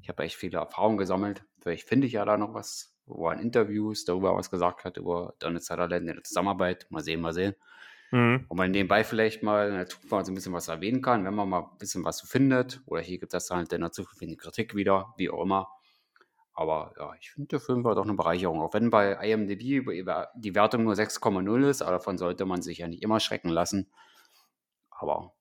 ich 0.01 0.09
habe 0.09 0.23
echt 0.23 0.35
viele 0.35 0.59
Erfahrungen 0.59 0.97
gesammelt, 0.97 1.43
vielleicht 1.61 1.87
finde 1.87 2.07
ich 2.07 2.13
ja 2.13 2.25
da 2.25 2.37
noch 2.37 2.53
was, 2.53 2.95
wo 3.05 3.27
er 3.27 3.33
in 3.33 3.39
Interviews 3.39 4.05
darüber 4.05 4.35
was 4.35 4.51
gesagt 4.51 4.85
hat, 4.85 4.97
über 4.97 5.33
Donald 5.39 5.63
Sutherland 5.63 6.07
in 6.07 6.15
der 6.15 6.23
Zusammenarbeit, 6.23 6.85
mal 6.89 7.01
sehen, 7.01 7.21
mal 7.21 7.33
sehen. 7.33 7.55
Mhm. 8.11 8.45
Wo 8.47 8.55
man 8.55 8.71
nebenbei 8.71 9.03
vielleicht 9.03 9.41
mal 9.41 9.69
in 9.69 9.75
der 9.75 9.87
Zukunft 9.87 10.27
so 10.27 10.31
ein 10.31 10.35
bisschen 10.35 10.53
was 10.53 10.67
erwähnen 10.67 11.01
kann, 11.01 11.25
wenn 11.25 11.33
man 11.33 11.49
mal 11.49 11.61
ein 11.61 11.77
bisschen 11.79 12.05
was 12.05 12.19
so 12.19 12.27
findet. 12.27 12.81
Oder 12.85 13.01
hier 13.01 13.19
gibt 13.19 13.33
es 13.33 13.49
halt 13.49 13.73
in 13.73 13.81
der 13.81 13.91
Zukunft 13.91 14.21
eine 14.21 14.35
Kritik 14.35 14.75
wieder, 14.75 15.13
wie 15.17 15.29
auch 15.29 15.41
immer. 15.41 15.74
Aber 16.55 16.93
ja, 16.97 17.13
ich 17.19 17.31
finde, 17.31 17.49
der 17.49 17.59
Film 17.59 17.83
war 17.83 17.95
doch 17.95 18.05
eine 18.05 18.13
Bereicherung. 18.13 18.61
Auch 18.61 18.73
wenn 18.73 18.89
bei 18.89 19.13
IMDb 19.13 19.85
die 20.35 20.55
Wertung 20.55 20.83
nur 20.83 20.93
6,0 20.93 21.69
ist, 21.69 21.81
aber 21.81 21.91
davon 21.91 22.17
sollte 22.17 22.45
man 22.45 22.61
sich 22.61 22.77
ja 22.77 22.87
nicht 22.87 23.03
immer 23.03 23.19
schrecken 23.19 23.49
lassen. 23.49 23.91
Aber 24.89 25.33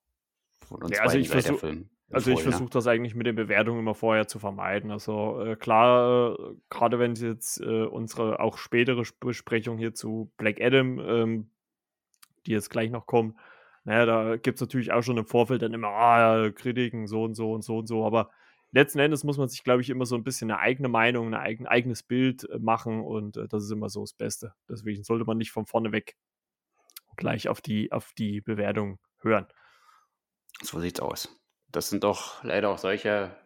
von 0.66 0.82
uns 0.82 0.96
ja, 0.96 1.02
also 1.02 1.16
ich 1.16 1.28
versuch, 1.28 1.60
Film. 1.60 1.88
Also 2.10 2.32
ich 2.32 2.42
versuche 2.42 2.70
das 2.70 2.88
eigentlich 2.88 3.14
mit 3.14 3.26
den 3.26 3.36
Bewertungen 3.36 3.78
immer 3.78 3.94
vorher 3.94 4.26
zu 4.26 4.40
vermeiden. 4.40 4.90
Also 4.90 5.40
äh, 5.40 5.56
klar, 5.56 6.36
äh, 6.38 6.54
gerade 6.68 6.98
wenn 6.98 7.14
jetzt 7.14 7.60
äh, 7.60 7.84
unsere 7.84 8.40
auch 8.40 8.58
spätere 8.58 9.04
Besprechung 9.20 9.78
hier 9.78 9.94
zu 9.94 10.32
Black 10.36 10.60
Adam 10.60 10.98
ähm, 10.98 11.50
die 12.46 12.52
jetzt 12.52 12.68
gleich 12.68 12.90
noch 12.90 13.06
kommen, 13.06 13.38
naja, 13.84 14.06
da 14.06 14.36
gibt 14.36 14.56
es 14.56 14.60
natürlich 14.60 14.92
auch 14.92 15.02
schon 15.02 15.16
im 15.16 15.26
Vorfeld 15.26 15.62
dann 15.62 15.74
immer 15.74 15.88
ah, 15.88 16.50
Kritiken, 16.50 17.06
so 17.06 17.22
und 17.24 17.34
so 17.34 17.52
und 17.52 17.62
so 17.62 17.78
und 17.78 17.86
so. 17.86 18.04
Aber 18.04 18.30
letzten 18.74 18.98
Endes 18.98 19.24
muss 19.24 19.38
man 19.38 19.48
sich, 19.48 19.62
glaube 19.62 19.82
ich, 19.82 19.90
immer 19.90 20.04
so 20.04 20.16
ein 20.16 20.24
bisschen 20.24 20.50
eine 20.50 20.60
eigene 20.60 20.88
Meinung, 20.88 21.28
ein 21.28 21.34
eigen, 21.34 21.66
eigenes 21.66 22.02
Bild 22.02 22.48
äh, 22.50 22.58
machen 22.58 23.02
und 23.02 23.36
äh, 23.36 23.48
das 23.48 23.64
ist 23.64 23.70
immer 23.70 23.88
so 23.88 24.00
das 24.00 24.12
Beste. 24.12 24.54
Deswegen 24.68 25.04
sollte 25.04 25.24
man 25.24 25.38
nicht 25.38 25.52
von 25.52 25.66
vorne 25.66 25.92
weg 25.92 26.16
gleich 27.16 27.48
auf 27.48 27.60
die, 27.60 27.92
auf 27.92 28.12
die 28.18 28.40
Bewertung 28.40 28.98
hören. 29.20 29.46
So 30.62 30.80
sieht's 30.80 31.00
aus. 31.00 31.28
Das 31.68 31.88
sind 31.88 32.04
doch 32.04 32.42
leider 32.42 32.70
auch 32.70 32.78
solche 32.78 33.36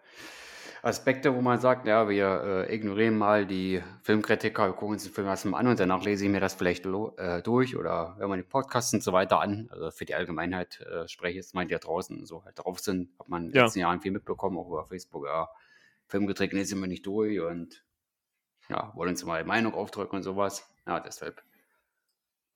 Aspekte, 0.83 1.35
wo 1.35 1.41
man 1.41 1.61
sagt, 1.61 1.87
ja, 1.87 2.09
wir 2.09 2.67
äh, 2.69 2.75
ignorieren 2.75 3.17
mal 3.17 3.47
die 3.47 3.83
Filmkritiker, 4.03 4.67
wir 4.67 4.73
gucken 4.73 4.95
uns 4.95 5.05
den 5.05 5.13
Film 5.13 5.27
erstmal 5.27 5.61
an 5.61 5.69
und 5.69 5.81
danach 5.81 6.05
lese 6.05 6.25
ich 6.25 6.31
mir 6.31 6.41
das 6.41 6.55
vielleicht 6.55 6.87
äh, 6.87 7.43
durch 7.43 7.77
oder 7.77 8.17
hören 8.17 8.31
wir 8.31 8.37
die 8.37 8.43
Podcasts 8.43 8.93
und 8.95 9.03
so 9.03 9.13
weiter 9.13 9.41
an. 9.41 9.69
Also 9.73 9.91
für 9.91 10.05
die 10.05 10.15
Allgemeinheit 10.15 10.81
äh, 10.81 11.09
spreche 11.09 11.31
ich 11.31 11.37
jetzt 11.37 11.55
mal, 11.55 11.67
die 11.67 11.73
da 11.73 11.79
draußen 11.79 12.25
so 12.27 12.45
halt 12.45 12.59
drauf 12.59 12.79
sind, 12.79 13.11
hat 13.19 13.29
man 13.29 13.47
in 13.47 13.53
den 13.53 13.63
letzten 13.63 13.81
Jahren 13.81 14.01
viel 14.01 14.13
mitbekommen, 14.13 14.57
auch 14.57 14.69
über 14.69 14.87
Facebook, 14.87 15.27
ja, 15.27 15.49
Filmkritik 16.07 16.53
lesen 16.53 16.81
wir 16.81 16.89
nicht 16.89 17.07
durch 17.07 17.41
und 17.41 17.85
ja, 18.69 18.93
wollen 18.95 19.11
uns 19.11 19.25
mal 19.25 19.45
Meinung 19.45 19.75
aufdrücken 19.75 20.17
und 20.17 20.23
sowas. 20.23 20.69
Ja, 20.87 21.01
deshalb 21.01 21.43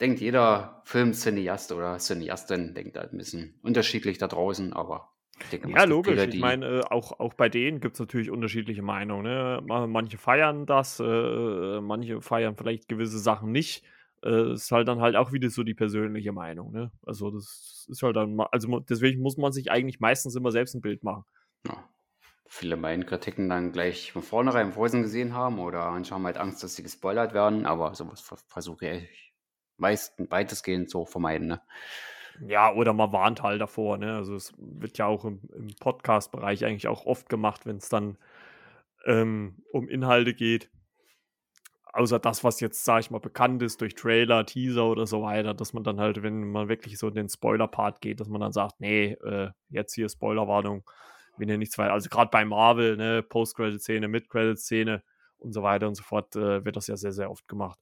denkt 0.00 0.20
jeder 0.20 0.82
Film-Cineast 0.84 1.72
oder 1.72 1.98
Cineastin, 1.98 2.74
denkt 2.74 2.96
halt 2.96 3.12
ein 3.12 3.18
bisschen 3.18 3.58
unterschiedlich 3.62 4.18
da 4.18 4.26
draußen, 4.26 4.72
aber 4.72 5.12
denke, 5.50 5.70
ja, 5.70 5.84
logisch. 5.84 6.20
Viele, 6.20 6.34
ich 6.34 6.40
meine, 6.40 6.66
äh, 6.66 6.80
auch, 6.90 7.18
auch 7.18 7.34
bei 7.34 7.48
denen 7.48 7.80
gibt 7.80 7.94
es 7.94 8.00
natürlich 8.00 8.30
unterschiedliche 8.30 8.82
Meinungen. 8.82 9.24
Ne? 9.24 9.86
Manche 9.88 10.18
feiern 10.18 10.66
das, 10.66 11.00
äh, 11.00 11.80
manche 11.80 12.20
feiern 12.20 12.56
vielleicht 12.56 12.88
gewisse 12.88 13.18
Sachen 13.18 13.50
nicht. 13.50 13.84
äh, 14.24 14.52
ist 14.52 14.70
halt 14.70 14.88
dann 14.88 15.00
halt 15.00 15.16
auch 15.16 15.32
wieder 15.32 15.50
so 15.50 15.62
die 15.62 15.74
persönliche 15.74 16.32
Meinung, 16.32 16.72
ne? 16.72 16.92
Also 17.04 17.30
das 17.30 17.86
ist 17.90 18.02
halt 18.02 18.16
dann, 18.16 18.38
also 18.40 18.80
deswegen 18.80 19.20
muss 19.20 19.36
man 19.36 19.52
sich 19.52 19.70
eigentlich 19.70 20.00
meistens 20.00 20.36
immer 20.36 20.52
selbst 20.52 20.74
ein 20.74 20.80
Bild 20.80 21.02
machen. 21.02 21.24
Ja. 21.66 21.88
Viele 22.46 22.76
meinen 22.76 23.06
Kritiken 23.06 23.48
dann 23.48 23.72
gleich 23.72 24.12
von 24.12 24.22
vornherein 24.22 24.68
im 24.68 24.72
Vorhinein 24.74 25.02
gesehen 25.02 25.34
haben 25.34 25.58
oder 25.58 25.90
manche 25.90 26.14
haben 26.14 26.26
halt 26.26 26.36
Angst, 26.36 26.62
dass 26.62 26.76
sie 26.76 26.82
gespoilert 26.82 27.32
werden, 27.32 27.66
aber 27.66 27.94
sowas 27.94 28.20
versuche 28.46 28.88
ich 28.88 29.32
meistens 29.78 30.30
weitestgehend 30.30 30.90
so 30.90 31.04
vermeiden, 31.04 31.48
ne? 31.48 31.62
Ja, 32.40 32.72
oder 32.72 32.92
man 32.92 33.12
warnt 33.12 33.42
halt 33.42 33.60
davor, 33.60 33.98
ne? 33.98 34.16
Also 34.16 34.34
es 34.34 34.52
wird 34.56 34.98
ja 34.98 35.06
auch 35.06 35.24
im, 35.24 35.40
im 35.54 35.68
Podcast-Bereich 35.80 36.64
eigentlich 36.64 36.88
auch 36.88 37.06
oft 37.06 37.28
gemacht, 37.28 37.66
wenn 37.66 37.76
es 37.76 37.88
dann 37.88 38.16
ähm, 39.04 39.62
um 39.72 39.88
Inhalte 39.88 40.34
geht. 40.34 40.70
Außer 41.94 42.18
das, 42.18 42.42
was 42.42 42.60
jetzt, 42.60 42.84
sag 42.84 43.00
ich 43.00 43.10
mal, 43.10 43.20
bekannt 43.20 43.62
ist 43.62 43.82
durch 43.82 43.94
Trailer, 43.94 44.46
Teaser 44.46 44.86
oder 44.86 45.06
so 45.06 45.22
weiter, 45.22 45.52
dass 45.52 45.74
man 45.74 45.84
dann 45.84 46.00
halt, 46.00 46.22
wenn 46.22 46.50
man 46.50 46.68
wirklich 46.68 46.98
so 46.98 47.08
in 47.08 47.14
den 47.14 47.28
Spoiler-Part 47.28 48.00
geht, 48.00 48.18
dass 48.20 48.28
man 48.28 48.40
dann 48.40 48.52
sagt, 48.52 48.80
nee, 48.80 49.12
äh, 49.12 49.50
jetzt 49.68 49.94
hier 49.94 50.08
Spoilerwarnung, 50.08 50.84
wenn 51.36 51.50
ihr 51.50 51.58
nichts 51.58 51.76
weiter. 51.76 51.92
Also 51.92 52.08
gerade 52.08 52.30
bei 52.30 52.46
Marvel, 52.46 52.96
ne, 52.96 53.22
Post-Credit-Szene, 53.22 54.08
Mid-Credit-Szene 54.08 55.02
und 55.38 55.52
so 55.52 55.62
weiter 55.62 55.86
und 55.86 55.94
so 55.96 56.02
fort, 56.02 56.34
äh, 56.34 56.64
wird 56.64 56.76
das 56.76 56.86
ja 56.86 56.96
sehr, 56.96 57.12
sehr 57.12 57.30
oft 57.30 57.46
gemacht. 57.46 57.78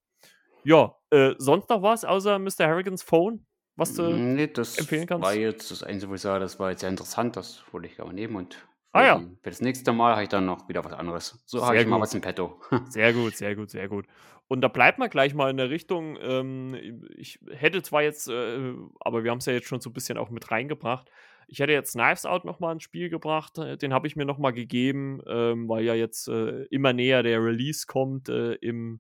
Ja, 0.65 0.97
äh, 1.11 1.35
sonst 1.39 1.71
noch 1.71 1.83
was 1.83 2.05
außer 2.05 2.39
Mr. 2.39 2.67
Harrigans 2.67 3.03
Phone? 3.03 3.47
Was 3.77 3.95
du 3.95 4.03
Nee, 4.11 4.47
das 4.49 4.79
empfehlen 4.79 5.07
kannst? 5.07 5.25
war 5.25 5.35
jetzt 5.35 5.71
das 5.71 5.83
Einzige, 5.83 6.11
wo 6.11 6.15
ich 6.15 6.21
sage, 6.21 6.41
das 6.41 6.59
war 6.59 6.71
jetzt 6.71 6.81
sehr 6.81 6.91
interessant, 6.91 7.37
das 7.37 7.63
wollte 7.73 7.87
ich 7.89 7.97
gerne 7.97 8.13
nehmen 8.13 8.37
und 8.37 8.67
Ah 8.93 9.01
für, 9.03 9.07
ja. 9.07 9.19
für 9.43 9.51
das 9.51 9.61
nächste 9.61 9.93
Mal 9.93 10.13
habe 10.15 10.25
ich 10.25 10.29
dann 10.29 10.47
noch 10.47 10.69
wieder 10.69 10.85
was 10.85 10.93
anderes. 10.93 11.41
So 11.47 11.65
habe 11.65 11.79
ich 11.81 11.87
mal 11.87 11.97
gut. 11.97 12.03
was 12.03 12.15
im 12.15 12.21
Petto. 12.23 12.61
Sehr 12.89 13.13
gut, 13.13 13.37
sehr 13.37 13.55
gut, 13.55 13.71
sehr 13.71 13.89
gut. 13.89 14.07
Und 14.49 14.63
da 14.63 14.69
bleibt 14.69 14.99
man 14.99 15.09
gleich 15.09 15.33
mal 15.33 15.49
in 15.49 15.57
der 15.59 15.71
Richtung. 15.71 16.19
Ähm, 16.21 17.05
ich 17.17 17.39
hätte 17.53 17.83
zwar 17.83 18.03
jetzt, 18.03 18.27
äh, 18.29 18.73
aber 18.99 19.23
wir 19.23 19.31
haben 19.31 19.39
es 19.39 19.47
ja 19.47 19.53
jetzt 19.53 19.69
schon 19.69 19.81
so 19.81 19.91
ein 19.91 19.93
bisschen 19.93 20.19
auch 20.19 20.31
mit 20.31 20.51
reingebracht. 20.51 21.09
Ich 21.47 21.61
hätte 21.61 21.73
jetzt 21.73 21.93
Knives 21.93 22.27
Out 22.27 22.45
nochmal 22.45 22.73
ins 22.75 22.83
Spiel 22.83 23.11
gebracht. 23.11 23.59
äh, 23.59 23.77
Den 23.77 23.93
habe 23.95 24.09
ich 24.09 24.17
mir 24.17 24.25
nochmal 24.25 24.53
gegeben, 24.53 25.21
ähm, 25.29 25.69
weil 25.69 25.85
ja 25.85 25.95
jetzt 25.95 26.27
äh, 26.27 26.65
immer 26.65 26.93
näher 26.93 27.23
der 27.23 27.41
Release 27.45 27.87
kommt 27.87 28.29
äh, 28.29 28.55
im 28.55 28.99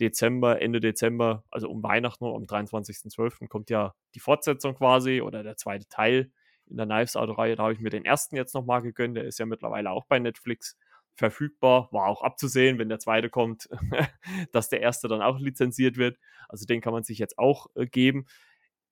Dezember, 0.00 0.60
Ende 0.60 0.80
Dezember, 0.80 1.44
also 1.50 1.68
um 1.70 1.82
Weihnachten, 1.82 2.24
am 2.24 2.44
23.12. 2.44 3.48
kommt 3.48 3.70
ja 3.70 3.94
die 4.14 4.20
Fortsetzung 4.20 4.74
quasi 4.74 5.20
oder 5.20 5.42
der 5.42 5.56
zweite 5.56 5.86
Teil 5.88 6.30
in 6.66 6.76
der 6.76 6.86
Knives 6.86 7.16
Out-Reihe. 7.16 7.56
Da 7.56 7.64
habe 7.64 7.72
ich 7.72 7.80
mir 7.80 7.90
den 7.90 8.04
ersten 8.04 8.36
jetzt 8.36 8.54
nochmal 8.54 8.82
gegönnt. 8.82 9.16
Der 9.16 9.24
ist 9.24 9.38
ja 9.38 9.46
mittlerweile 9.46 9.90
auch 9.90 10.06
bei 10.06 10.18
Netflix 10.18 10.76
verfügbar. 11.14 11.88
War 11.92 12.06
auch 12.06 12.22
abzusehen, 12.22 12.78
wenn 12.78 12.88
der 12.88 12.98
zweite 12.98 13.30
kommt, 13.30 13.68
dass 14.52 14.68
der 14.68 14.80
erste 14.80 15.08
dann 15.08 15.22
auch 15.22 15.38
lizenziert 15.38 15.96
wird. 15.96 16.18
Also 16.48 16.66
den 16.66 16.80
kann 16.80 16.92
man 16.92 17.04
sich 17.04 17.18
jetzt 17.18 17.38
auch 17.38 17.66
äh, 17.74 17.86
geben. 17.86 18.26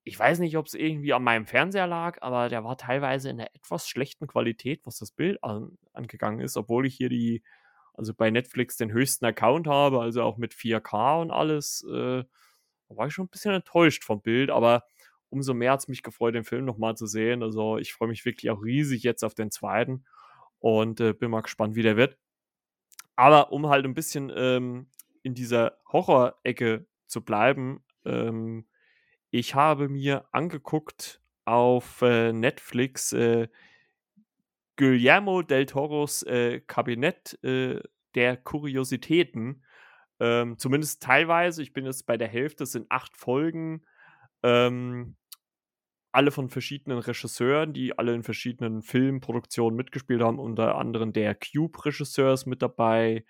Ich 0.05 0.19
weiß 0.19 0.39
nicht, 0.39 0.57
ob 0.57 0.65
es 0.65 0.73
irgendwie 0.73 1.13
an 1.13 1.23
meinem 1.23 1.45
Fernseher 1.45 1.87
lag, 1.87 2.21
aber 2.21 2.49
der 2.49 2.63
war 2.63 2.77
teilweise 2.77 3.29
in 3.29 3.39
einer 3.39 3.49
etwas 3.53 3.87
schlechten 3.87 4.27
Qualität, 4.27 4.85
was 4.85 4.97
das 4.97 5.11
Bild 5.11 5.41
an, 5.43 5.77
angegangen 5.93 6.41
ist, 6.41 6.57
obwohl 6.57 6.85
ich 6.85 6.95
hier 6.95 7.07
die, 7.07 7.41
also 7.93 8.13
bei 8.13 8.29
Netflix 8.31 8.77
den 8.77 8.91
höchsten 8.91 9.25
Account 9.25 9.67
habe, 9.67 10.01
also 10.01 10.23
auch 10.23 10.37
mit 10.37 10.53
4K 10.53 11.21
und 11.21 11.31
alles. 11.31 11.85
Äh, 11.89 12.23
war 12.89 13.07
ich 13.07 13.13
schon 13.13 13.25
ein 13.25 13.29
bisschen 13.29 13.53
enttäuscht 13.53 14.03
vom 14.03 14.21
Bild, 14.21 14.49
aber 14.51 14.83
umso 15.29 15.53
mehr 15.53 15.71
hat 15.71 15.79
es 15.79 15.87
mich 15.87 16.03
gefreut, 16.03 16.35
den 16.35 16.43
Film 16.43 16.65
nochmal 16.65 16.95
zu 16.95 17.07
sehen. 17.07 17.41
Also 17.41 17.77
ich 17.77 17.93
freue 17.93 18.09
mich 18.09 18.23
wirklich 18.25 18.51
auch 18.51 18.63
riesig 18.63 19.03
jetzt 19.03 19.23
auf 19.23 19.33
den 19.33 19.51
zweiten 19.51 20.05
und 20.59 20.99
äh, 20.99 21.13
bin 21.13 21.31
mal 21.31 21.41
gespannt, 21.41 21.75
wie 21.75 21.81
der 21.81 21.97
wird. 21.97 22.17
Aber 23.15 23.51
um 23.51 23.67
halt 23.67 23.85
ein 23.85 23.93
bisschen 23.93 24.31
ähm, 24.35 24.87
in 25.23 25.33
dieser 25.33 25.77
Horror-Ecke 25.91 26.85
zu 27.07 27.23
bleiben, 27.23 27.83
ähm, 28.05 28.67
ich 29.29 29.55
habe 29.55 29.89
mir 29.89 30.25
angeguckt 30.31 31.21
auf 31.45 32.01
äh, 32.01 32.31
Netflix 32.31 33.13
äh, 33.13 33.47
Guillermo 34.75 35.41
del 35.41 35.65
Toros 35.65 36.23
äh, 36.23 36.61
Kabinett 36.61 37.37
äh, 37.43 37.79
der 38.15 38.37
Kuriositäten. 38.37 39.63
Ähm, 40.19 40.57
zumindest 40.57 41.03
teilweise. 41.03 41.61
Ich 41.61 41.73
bin 41.73 41.85
jetzt 41.85 42.05
bei 42.05 42.17
der 42.17 42.27
Hälfte, 42.27 42.63
es 42.63 42.71
sind 42.71 42.87
acht 42.89 43.15
Folgen. 43.17 43.83
Ähm, 44.43 45.15
alle 46.11 46.31
von 46.31 46.49
verschiedenen 46.49 46.99
Regisseuren, 46.99 47.73
die 47.73 47.97
alle 47.97 48.13
in 48.13 48.23
verschiedenen 48.23 48.83
Filmproduktionen 48.83 49.75
mitgespielt 49.75 50.21
haben. 50.21 50.39
Unter 50.39 50.75
anderem 50.75 51.11
der 51.11 51.35
Cube-Regisseur 51.35 52.33
ist 52.33 52.45
mit 52.45 52.61
dabei. 52.61 53.25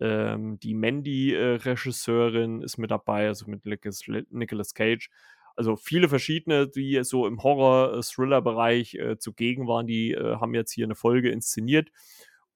Ähm, 0.00 0.58
die 0.60 0.74
Mandy-Regisseurin 0.74 2.60
ist 2.60 2.76
mit 2.76 2.90
dabei, 2.90 3.28
also 3.28 3.46
mit 3.48 3.64
Nicolas 3.64 4.74
Cage. 4.74 5.08
Also 5.56 5.76
viele 5.76 6.08
verschiedene, 6.08 6.68
die 6.68 7.02
so 7.02 7.26
im 7.26 7.42
Horror-Thriller-Bereich 7.42 8.94
äh, 8.94 9.18
zugegen 9.18 9.66
waren, 9.66 9.86
die 9.86 10.12
äh, 10.12 10.36
haben 10.36 10.54
jetzt 10.54 10.72
hier 10.72 10.84
eine 10.84 10.94
Folge 10.94 11.30
inszeniert. 11.30 11.90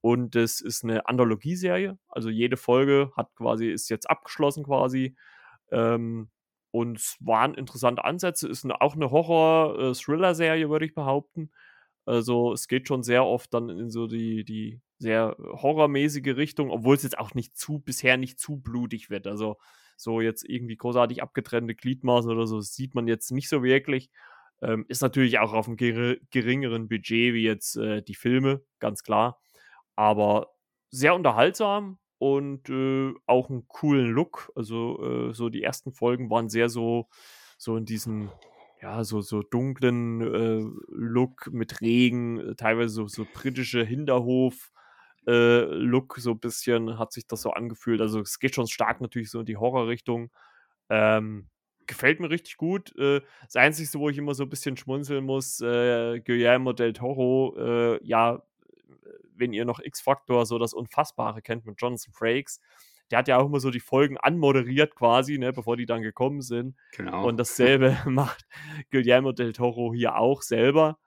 Und 0.03 0.37
es 0.37 0.61
ist 0.61 0.85
eine 0.85 1.07
Anthologieserie. 1.09 1.99
Also 2.09 2.31
jede 2.31 2.57
Folge 2.57 3.11
hat 3.17 3.35
quasi, 3.35 3.71
ist 3.71 3.91
jetzt 3.91 4.09
abgeschlossen 4.09 4.65
quasi. 4.65 5.17
Ähm, 5.71 6.29
und 6.71 6.99
es 6.99 7.17
waren 7.21 7.55
interessante 7.55 8.05
Ansätze. 8.05 8.49
Ist 8.49 8.65
eine, 8.65 8.81
auch 8.81 8.95
eine 8.95 9.11
Horror-Thriller-Serie, 9.11 10.71
würde 10.71 10.87
ich 10.87 10.95
behaupten. 10.95 11.51
Also 12.07 12.53
es 12.53 12.69
geht 12.69 12.89
schon 12.89 13.03
sehr 13.03 13.25
oft 13.25 13.53
dann 13.53 13.69
in 13.69 13.91
so 13.91 14.07
die, 14.07 14.45
die 14.45 14.81
sehr 14.99 15.37
horrormäßige 15.39 16.37
Richtung, 16.37 16.71
obwohl 16.71 16.97
es 16.97 17.03
jetzt 17.03 17.19
auch 17.19 17.35
nicht 17.35 17.57
zu, 17.57 17.79
bisher 17.79 18.17
nicht 18.17 18.39
zu 18.39 18.57
blutig 18.57 19.11
wird. 19.11 19.27
Also 19.27 19.57
so 20.03 20.21
jetzt 20.21 20.49
irgendwie 20.49 20.77
großartig 20.77 21.23
abgetrennte 21.23 21.75
Gliedmaßen 21.75 22.31
oder 22.31 22.47
so 22.47 22.61
sieht 22.61 22.95
man 22.95 23.07
jetzt 23.09 23.31
nicht 23.31 23.49
so 23.49 23.63
wirklich. 23.63 24.11
Ähm, 24.63 24.85
ist 24.89 25.03
natürlich 25.03 25.39
auch 25.39 25.53
auf 25.53 25.67
einem 25.69 25.77
ger 25.77 26.17
geringeren 26.31 26.89
Budget 26.89 27.35
wie 27.35 27.43
jetzt 27.43 27.77
äh, 27.77 28.03
die 28.03 28.15
Filme, 28.15 28.63
ganz 28.79 29.03
klar. 29.03 29.41
Aber 29.97 30.49
sehr 30.91 31.15
unterhaltsam 31.15 31.99
und 32.19 32.69
äh, 32.69 33.15
auch 33.27 33.49
einen 33.49 33.67
coolen 33.69 34.11
Look. 34.11 34.53
Also 34.55 35.31
äh, 35.31 35.35
so 35.35 35.49
die 35.49 35.63
ersten 35.63 35.93
Folgen 35.93 36.31
waren 36.31 36.51
sehr 36.51 36.69
so, 36.69 37.09
so 37.57 37.77
in 37.77 37.87
diesem, 37.87 38.31
ja, 38.83 39.05
so, 39.05 39.23
so 39.23 39.43
dunklen 39.43 40.21
äh, 40.21 40.67
Look 40.89 41.51
mit 41.53 41.81
Regen, 41.81 42.55
teilweise 42.57 42.91
so, 42.91 43.07
so 43.09 43.27
britische 43.33 43.85
Hinterhof. 43.85 44.71
Äh, 45.27 45.65
Look, 45.65 46.17
so 46.19 46.33
ein 46.33 46.41
bisschen 46.41 46.99
hat 46.99 47.13
sich 47.13 47.27
das 47.27 47.43
so 47.43 47.51
angefühlt. 47.51 48.01
Also 48.01 48.21
es 48.21 48.39
geht 48.39 48.55
schon 48.55 48.67
stark 48.67 49.01
natürlich 49.01 49.31
so 49.31 49.41
in 49.41 49.47
die 49.47 49.57
Horrorrichtung. 49.57 50.31
Ähm, 50.89 51.49
gefällt 51.87 52.21
mir 52.21 52.31
richtig 52.31 52.57
gut. 52.57 52.97
Äh, 52.97 53.21
das 53.45 53.57
Einzige, 53.57 53.99
wo 53.99 54.09
ich 54.09 54.19
immer 54.19 54.35
so 54.35 54.45
ein 54.45 54.49
bisschen 54.49 54.77
schmunzeln 54.77 55.25
muss, 55.25 55.61
äh, 55.61 56.21
Guillermo 56.21 56.73
del 56.73 56.93
Toro, 56.93 57.57
äh, 57.59 58.01
ja, 58.05 58.43
wenn 59.35 59.53
ihr 59.53 59.65
noch 59.65 59.81
X-Factor, 59.81 60.47
so 60.47 60.59
das 60.59 60.73
Unfassbare 60.73 61.43
kennt 61.43 61.67
mit 61.67 61.81
Jonathan 61.81 62.13
Frakes, 62.13 62.61
der 63.11 63.19
hat 63.19 63.29
ja 63.29 63.39
auch 63.39 63.47
immer 63.47 63.59
so 63.59 63.71
die 63.71 63.81
Folgen 63.81 64.17
anmoderiert 64.19 64.95
quasi, 64.95 65.39
ne, 65.39 65.53
bevor 65.53 65.77
die 65.77 65.87
dann 65.87 66.03
gekommen 66.03 66.43
sind. 66.43 66.77
Genau. 66.93 67.27
Und 67.27 67.37
dasselbe 67.41 67.97
macht 68.07 68.47
Guillermo 68.91 69.33
del 69.33 69.53
Toro 69.53 69.93
hier 69.93 70.17
auch 70.17 70.43
selber. 70.43 70.99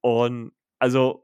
Und 0.00 0.52
also, 0.78 1.23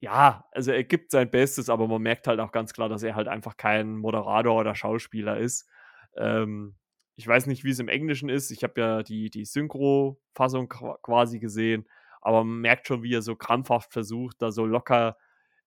ja, 0.00 0.46
also 0.50 0.72
er 0.72 0.84
gibt 0.84 1.10
sein 1.10 1.30
Bestes, 1.30 1.68
aber 1.68 1.86
man 1.86 2.02
merkt 2.02 2.26
halt 2.26 2.40
auch 2.40 2.52
ganz 2.52 2.72
klar, 2.72 2.88
dass 2.88 3.02
er 3.02 3.14
halt 3.14 3.28
einfach 3.28 3.56
kein 3.56 3.96
Moderator 3.96 4.58
oder 4.58 4.74
Schauspieler 4.74 5.38
ist. 5.38 5.68
Ähm, 6.16 6.74
ich 7.16 7.26
weiß 7.26 7.46
nicht, 7.46 7.64
wie 7.64 7.70
es 7.70 7.78
im 7.78 7.88
Englischen 7.88 8.30
ist. 8.30 8.50
Ich 8.50 8.64
habe 8.64 8.80
ja 8.80 9.02
die, 9.02 9.28
die 9.28 9.44
Synchro-Fassung 9.44 10.70
quasi 10.70 11.38
gesehen, 11.38 11.86
aber 12.22 12.44
man 12.44 12.60
merkt 12.60 12.86
schon, 12.86 13.02
wie 13.02 13.14
er 13.14 13.20
so 13.20 13.36
krampfhaft 13.36 13.92
versucht, 13.92 14.40
da 14.40 14.50
so 14.50 14.64
locker 14.64 15.16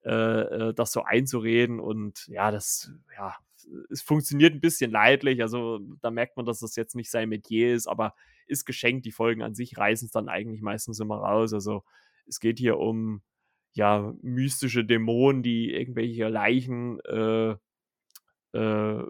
äh, 0.04 0.10
äh, 0.10 0.74
das 0.74 0.92
so 0.92 1.04
einzureden 1.04 1.80
und 1.80 2.28
ja, 2.28 2.52
das, 2.52 2.92
ja, 3.16 3.36
es 3.90 4.02
funktioniert 4.02 4.54
ein 4.54 4.62
bisschen 4.62 4.92
leidlich, 4.92 5.42
also 5.42 5.80
da 6.02 6.12
merkt 6.12 6.36
man, 6.36 6.46
dass 6.46 6.60
das 6.60 6.76
jetzt 6.76 6.96
nicht 6.96 7.10
sein 7.10 7.30
Metier 7.30 7.74
ist, 7.74 7.88
aber 7.88 8.14
ist 8.46 8.66
geschenkt, 8.66 9.06
die 9.06 9.14
Folgen 9.14 9.42
an 9.42 9.56
sich 9.56 9.78
reißen 9.78 10.08
es 10.08 10.12
dann 10.12 10.28
eigentlich 10.28 10.62
meistens 10.62 11.00
immer 11.00 11.18
raus, 11.20 11.54
also 11.54 11.84
es 12.28 12.40
geht 12.40 12.60
hier 12.60 12.80
um, 12.80 13.22
ja, 13.74 14.14
mystische 14.22 14.86
Dämonen, 14.86 15.44
die 15.44 15.72
irgendwelche 15.74 16.28
Leichen 16.30 17.00
äh, 17.02 17.56
äh, 18.54 19.04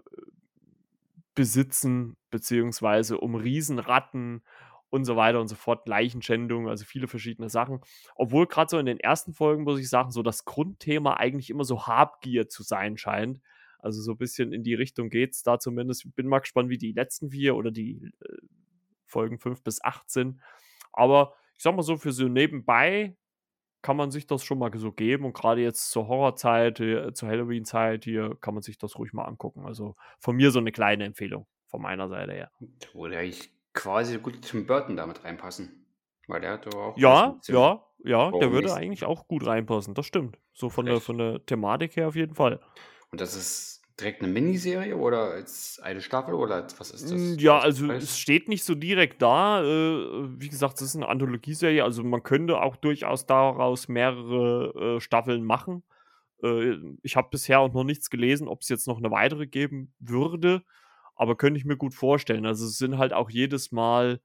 besitzen, 1.34 2.16
beziehungsweise 2.30 3.18
um 3.18 3.34
Riesenratten 3.34 4.42
und 4.90 5.04
so 5.04 5.16
weiter 5.16 5.40
und 5.40 5.48
so 5.48 5.56
fort, 5.56 5.88
Leichenschändung, 5.88 6.68
also 6.68 6.84
viele 6.84 7.08
verschiedene 7.08 7.48
Sachen. 7.48 7.80
Obwohl 8.14 8.46
gerade 8.46 8.70
so 8.70 8.78
in 8.78 8.86
den 8.86 9.00
ersten 9.00 9.34
Folgen, 9.34 9.64
muss 9.64 9.80
ich 9.80 9.88
sagen, 9.88 10.12
so 10.12 10.22
das 10.22 10.44
Grundthema 10.44 11.14
eigentlich 11.14 11.50
immer 11.50 11.64
so 11.64 11.86
Habgier 11.86 12.48
zu 12.48 12.62
sein 12.62 12.96
scheint. 12.96 13.40
Also 13.80 14.00
so 14.00 14.12
ein 14.12 14.18
bisschen 14.18 14.52
in 14.52 14.62
die 14.62 14.74
Richtung 14.74 15.10
geht 15.10 15.34
es 15.34 15.42
da 15.42 15.58
zumindest. 15.58 16.14
Bin 16.14 16.28
mal 16.28 16.38
gespannt, 16.38 16.70
wie 16.70 16.78
die 16.78 16.92
letzten 16.92 17.30
vier 17.30 17.56
oder 17.56 17.70
die 17.70 18.12
äh, 18.20 18.36
Folgen 19.04 19.38
5 19.38 19.62
bis 19.62 19.82
8 19.82 20.08
sind. 20.08 20.40
Aber 20.92 21.34
ich 21.56 21.62
sag 21.62 21.74
mal 21.74 21.82
so, 21.82 21.96
für 21.96 22.12
so 22.12 22.28
nebenbei 22.28 23.16
kann 23.84 23.98
man 23.98 24.10
sich 24.10 24.26
das 24.26 24.42
schon 24.42 24.58
mal 24.58 24.70
so 24.74 24.92
geben. 24.92 25.26
Und 25.26 25.34
gerade 25.34 25.60
jetzt 25.60 25.90
zur 25.90 26.08
Horrorzeit, 26.08 26.80
äh, 26.80 27.12
zur 27.12 27.28
Halloween-Zeit 27.28 28.04
hier, 28.04 28.34
kann 28.40 28.54
man 28.54 28.62
sich 28.62 28.78
das 28.78 28.98
ruhig 28.98 29.12
mal 29.12 29.26
angucken. 29.26 29.66
Also 29.66 29.94
von 30.18 30.34
mir 30.34 30.50
so 30.50 30.58
eine 30.58 30.72
kleine 30.72 31.04
Empfehlung 31.04 31.46
von 31.66 31.82
meiner 31.82 32.08
Seite 32.08 32.32
her. 32.32 32.50
Da 32.60 32.98
würde 32.98 33.18
eigentlich 33.18 33.52
quasi 33.74 34.16
gut 34.18 34.40
Tim 34.40 34.66
Burton 34.66 34.96
damit 34.96 35.22
reinpassen. 35.22 35.86
Weil 36.26 36.40
der 36.40 36.52
hat 36.52 36.66
doch 36.66 36.74
auch. 36.74 36.96
Ja, 36.96 37.38
ja, 37.46 37.84
ja, 38.02 38.30
der 38.30 38.52
würde 38.52 38.72
eigentlich 38.72 39.04
auch 39.04 39.28
gut 39.28 39.46
reinpassen, 39.46 39.92
das 39.92 40.06
stimmt. 40.06 40.38
So 40.54 40.70
von 40.70 40.86
der, 40.86 41.02
von 41.02 41.18
der 41.18 41.44
Thematik 41.44 41.96
her 41.96 42.08
auf 42.08 42.16
jeden 42.16 42.34
Fall. 42.34 42.60
Und 43.10 43.20
das 43.20 43.36
ist 43.36 43.82
direkt 44.00 44.22
eine 44.22 44.32
Miniserie 44.32 44.96
oder 44.96 45.30
als 45.30 45.78
eine 45.82 46.00
Staffel 46.00 46.34
oder 46.34 46.66
was 46.78 46.90
ist 46.90 47.04
das? 47.04 47.12
Hm, 47.12 47.38
ja, 47.38 47.58
also 47.58 47.90
es 47.92 48.18
steht 48.18 48.48
nicht 48.48 48.64
so 48.64 48.74
direkt 48.74 49.22
da. 49.22 49.62
Äh, 49.62 50.40
wie 50.40 50.48
gesagt, 50.48 50.76
es 50.76 50.88
ist 50.88 50.96
eine 50.96 51.08
Anthologieserie, 51.08 51.84
also 51.84 52.02
man 52.02 52.22
könnte 52.22 52.60
auch 52.60 52.76
durchaus 52.76 53.26
daraus 53.26 53.88
mehrere 53.88 54.96
äh, 54.96 55.00
Staffeln 55.00 55.44
machen. 55.44 55.84
Äh, 56.42 56.76
ich 57.02 57.16
habe 57.16 57.28
bisher 57.30 57.60
auch 57.60 57.72
noch 57.72 57.84
nichts 57.84 58.10
gelesen, 58.10 58.48
ob 58.48 58.62
es 58.62 58.68
jetzt 58.68 58.88
noch 58.88 58.98
eine 58.98 59.10
weitere 59.10 59.46
geben 59.46 59.94
würde, 60.00 60.62
aber 61.14 61.36
könnte 61.36 61.58
ich 61.58 61.64
mir 61.64 61.76
gut 61.76 61.94
vorstellen. 61.94 62.46
Also 62.46 62.66
es 62.66 62.78
sind 62.78 62.98
halt 62.98 63.12
auch 63.12 63.30
jedes 63.30 63.70
Mal 63.70 64.20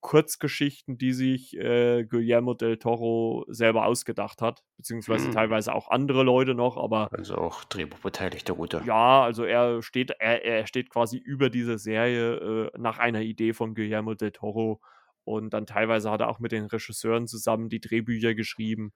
Kurzgeschichten, 0.00 0.96
die 0.96 1.12
sich 1.12 1.56
äh, 1.56 2.04
Guillermo 2.04 2.54
del 2.54 2.78
Toro 2.78 3.44
selber 3.48 3.84
ausgedacht 3.84 4.40
hat, 4.40 4.62
beziehungsweise 4.76 5.26
hm. 5.26 5.32
teilweise 5.32 5.74
auch 5.74 5.90
andere 5.90 6.22
Leute 6.22 6.54
noch, 6.54 6.76
aber. 6.76 7.08
Also 7.12 7.36
auch 7.36 7.64
Drehbuchbeteiligte 7.64 8.54
Gute. 8.54 8.82
Ja, 8.86 9.22
also 9.22 9.44
er 9.44 9.82
steht, 9.82 10.12
er, 10.18 10.44
er 10.44 10.66
steht 10.66 10.90
quasi 10.90 11.18
über 11.18 11.50
diese 11.50 11.78
Serie 11.78 12.36
äh, 12.36 12.78
nach 12.78 12.98
einer 12.98 13.22
Idee 13.22 13.52
von 13.52 13.74
Guillermo 13.74 14.14
del 14.14 14.30
Toro. 14.30 14.80
Und 15.24 15.50
dann 15.52 15.66
teilweise 15.66 16.10
hat 16.10 16.20
er 16.20 16.28
auch 16.28 16.38
mit 16.38 16.52
den 16.52 16.66
Regisseuren 16.66 17.26
zusammen 17.26 17.68
die 17.68 17.80
Drehbücher 17.80 18.34
geschrieben. 18.34 18.92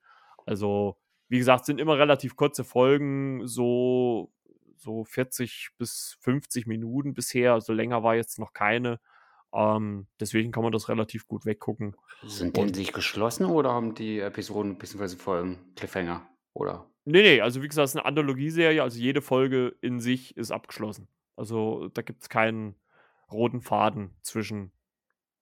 Also, 0.47 0.97
wie 1.28 1.38
gesagt, 1.38 1.66
sind 1.66 1.80
immer 1.80 1.99
relativ 1.99 2.37
kurze 2.37 2.64
Folgen, 2.64 3.47
so, 3.47 4.32
so 4.76 5.04
40 5.04 5.71
bis 5.78 6.16
50 6.21 6.66
Minuten 6.66 7.12
bisher. 7.12 7.52
Also 7.52 7.73
länger 7.73 8.02
war 8.02 8.14
jetzt 8.14 8.38
noch 8.38 8.52
keine. 8.52 9.00
Ähm, 9.54 10.06
deswegen 10.18 10.52
kann 10.52 10.62
man 10.62 10.73
das 10.73 10.88
relativ 10.88 11.26
gut 11.26 11.44
weggucken. 11.44 11.97
Sind 12.26 12.56
die 12.56 12.61
in 12.62 12.75
sich 12.75 12.92
geschlossen 12.92 13.47
oder 13.47 13.73
haben 13.73 13.94
die 13.94 14.21
Episoden 14.21 14.78
bzw. 14.78 15.16
Folgen 15.16 15.59
Cliffhanger? 15.76 16.26
Oder? 16.54 16.87
Nee, 17.04 17.23
nee, 17.23 17.40
also 17.40 17.62
wie 17.62 17.68
gesagt, 17.68 17.87
es 17.87 17.90
ist 17.92 17.97
eine 17.97 18.06
Anthologieserie, 18.06 18.82
also 18.82 18.99
jede 18.99 19.23
Folge 19.23 19.75
in 19.80 20.00
sich 20.00 20.37
ist 20.37 20.52
abgeschlossen. 20.52 21.09
Also 21.37 21.88
da 21.88 22.02
gibt 22.02 22.23
es 22.23 22.28
keinen 22.28 22.76
roten 23.30 23.61
Faden 23.61 24.11
zwischen 24.23 24.71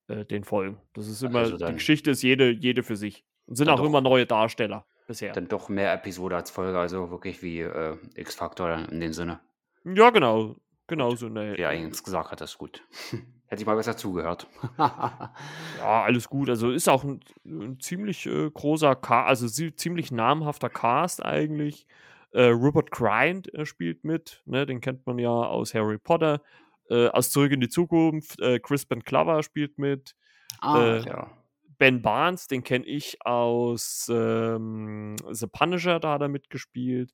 äh, 0.09 0.25
den 0.25 0.45
Folgen. 0.45 0.81
Das 0.95 1.07
ist 1.07 1.23
immer, 1.23 1.40
also 1.40 1.57
die 1.57 1.73
Geschichte 1.75 2.12
ist 2.12 2.23
jede, 2.23 2.50
jede 2.50 2.83
für 2.83 2.97
sich. 2.97 3.25
Und 3.47 3.57
sind 3.57 3.69
auch 3.69 3.76
doch, 3.76 3.85
immer 3.85 4.00
neue 4.00 4.26
Darsteller 4.26 4.87
bisher. 5.07 5.33
Dann 5.33 5.49
doch 5.49 5.69
mehr 5.69 5.93
Episode 5.93 6.37
als 6.37 6.50
Folge, 6.50 6.79
also 6.79 7.11
wirklich 7.11 7.43
wie 7.43 7.61
äh, 7.61 7.97
X-Factor 8.14 8.88
in 8.90 9.00
dem 9.00 9.12
Sinne. 9.12 9.40
Ja, 9.85 10.11
genau. 10.11 10.57
Genau 10.90 11.14
so 11.14 11.26
eine. 11.26 11.56
Wie 11.56 11.62
er 11.62 11.68
eigentlich 11.68 12.02
gesagt 12.02 12.32
hat, 12.32 12.40
das 12.40 12.50
ist 12.50 12.59
gut. 12.59 12.82
Hätte 13.47 13.62
ich 13.62 13.66
mal 13.66 13.76
besser 13.76 13.97
zugehört. 13.97 14.49
ja, 14.78 15.32
alles 15.78 16.28
gut. 16.28 16.49
Also 16.49 16.73
ist 16.73 16.88
auch 16.88 17.04
ein, 17.04 17.20
ein 17.44 17.78
ziemlich 17.78 18.26
äh, 18.26 18.50
großer 18.50 18.97
Cast, 18.97 19.28
also 19.28 19.70
ziemlich 19.70 20.11
namhafter 20.11 20.68
Cast 20.68 21.25
eigentlich. 21.25 21.87
Äh, 22.32 22.47
Rupert 22.47 22.90
Grind 22.90 23.54
äh, 23.54 23.66
spielt 23.66 24.02
mit, 24.02 24.42
ne? 24.47 24.66
den 24.66 24.80
kennt 24.80 25.06
man 25.06 25.18
ja 25.20 25.30
aus 25.30 25.75
Harry 25.75 25.99
Potter. 25.99 26.42
Äh, 26.88 27.06
aus 27.09 27.30
Zurück 27.30 27.52
in 27.52 27.61
die 27.61 27.68
Zukunft. 27.68 28.40
Äh, 28.40 28.59
Chris 28.59 28.85
Ben 28.85 29.04
Clover 29.04 29.44
spielt 29.44 29.78
mit. 29.78 30.16
Ah, 30.61 30.80
äh, 30.80 31.06
ja. 31.06 31.30
Ben 31.78 32.02
Barnes, 32.02 32.49
den 32.49 32.64
kenne 32.64 32.85
ich 32.85 33.25
aus 33.25 34.11
ähm, 34.12 35.14
The 35.30 35.47
Punisher, 35.47 36.00
da 36.00 36.14
hat 36.14 36.23
er 36.23 36.28
mitgespielt. 36.28 37.12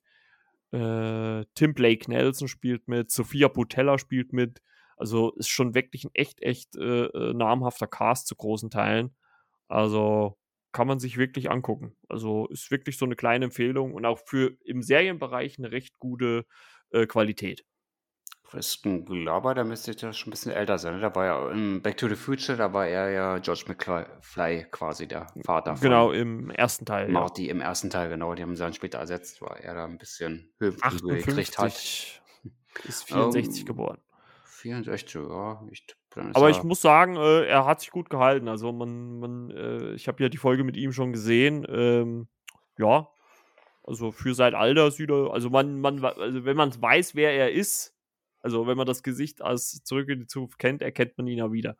Tim 0.71 1.73
Blake 1.73 2.09
Nelson 2.09 2.47
spielt 2.47 2.87
mit. 2.87 3.11
Sophia 3.11 3.47
Butella 3.47 3.97
spielt 3.97 4.33
mit. 4.33 4.61
Also 4.97 5.31
ist 5.33 5.49
schon 5.49 5.75
wirklich 5.75 6.05
ein 6.05 6.11
echt, 6.13 6.41
echt 6.41 6.75
äh, 6.75 7.05
äh, 7.05 7.33
namhafter 7.33 7.87
Cast 7.87 8.27
zu 8.27 8.35
großen 8.35 8.69
Teilen. 8.69 9.15
Also 9.67 10.37
kann 10.71 10.87
man 10.87 10.99
sich 10.99 11.17
wirklich 11.17 11.49
angucken. 11.49 11.95
Also 12.09 12.47
ist 12.47 12.71
wirklich 12.71 12.97
so 12.97 13.05
eine 13.05 13.15
kleine 13.15 13.45
Empfehlung 13.45 13.93
und 13.93 14.05
auch 14.05 14.19
für 14.25 14.57
im 14.65 14.81
Serienbereich 14.81 15.57
eine 15.57 15.71
recht 15.71 15.97
gute 15.99 16.45
äh, 16.91 17.05
Qualität. 17.05 17.63
Kristen 18.49 19.03
Glauber, 19.03 19.53
da 19.53 19.65
müsste 19.65 19.91
ich 19.91 20.01
ja 20.01 20.13
schon 20.13 20.29
ein 20.29 20.31
bisschen 20.31 20.53
älter 20.53 20.77
sein. 20.77 20.95
Ne? 20.95 21.01
Da 21.01 21.13
war 21.13 21.25
ja 21.25 21.51
im 21.51 21.81
Back 21.81 21.97
to 21.97 22.07
the 22.07 22.15
Future, 22.15 22.57
da 22.57 22.71
war 22.71 22.87
er 22.87 23.09
ja 23.09 23.37
George 23.39 23.65
McFly 23.67 24.67
quasi 24.71 25.05
der 25.05 25.27
Vater. 25.43 25.75
Genau, 25.81 26.11
im 26.11 26.49
ersten 26.49 26.85
Teil. 26.85 27.09
Marty 27.09 27.47
ja. 27.47 27.51
im 27.51 27.59
ersten 27.59 27.89
Teil, 27.89 28.09
genau. 28.09 28.35
Die 28.35 28.43
haben 28.43 28.55
sie 28.55 28.63
dann 28.63 28.73
später 28.73 28.99
ersetzt, 28.99 29.41
weil 29.41 29.59
er 29.61 29.75
da 29.75 29.85
ein 29.85 29.97
bisschen 29.97 30.53
Höhe 30.59 30.71
gekriegt 30.71 31.57
hat. 31.57 31.73
Ist 32.83 33.03
64 33.07 33.53
um, 33.53 33.59
ähm, 33.59 33.65
geboren. 33.65 33.97
64, 34.45 35.15
ja. 35.15 35.61
Ich, 35.69 35.85
Aber 36.33 36.49
ich 36.49 36.63
muss 36.63 36.81
sagen, 36.81 37.17
äh, 37.17 37.45
er 37.45 37.65
hat 37.65 37.81
sich 37.81 37.91
gut 37.91 38.09
gehalten. 38.09 38.47
Also 38.47 38.71
man, 38.71 39.19
man, 39.19 39.51
äh, 39.51 39.93
ich 39.93 40.07
habe 40.07 40.23
ja 40.23 40.29
die 40.29 40.37
Folge 40.37 40.63
mit 40.63 40.77
ihm 40.77 40.93
schon 40.93 41.11
gesehen. 41.11 41.65
Ähm, 41.69 42.27
ja, 42.77 43.09
also 43.83 44.11
für 44.11 44.33
sein 44.33 44.55
Alter 44.55 44.89
er, 44.89 45.31
also 45.31 45.49
man, 45.49 45.81
man, 45.81 46.03
also 46.03 46.45
wenn 46.45 46.57
man 46.57 46.81
weiß, 46.81 47.15
wer 47.15 47.33
er 47.33 47.51
ist, 47.51 47.96
also 48.47 48.65
wenn 48.65 48.77
man 48.77 48.87
das 48.87 49.03
Gesicht 49.03 49.41
als 49.41 49.83
zurück 49.83 50.07
in 50.07 50.21
die 50.21 50.27
Zukunft 50.27 50.57
kennt, 50.57 50.81
erkennt 50.81 51.17
man 51.17 51.27
ihn 51.27 51.39
ja 51.39 51.51
wieder. 51.51 51.75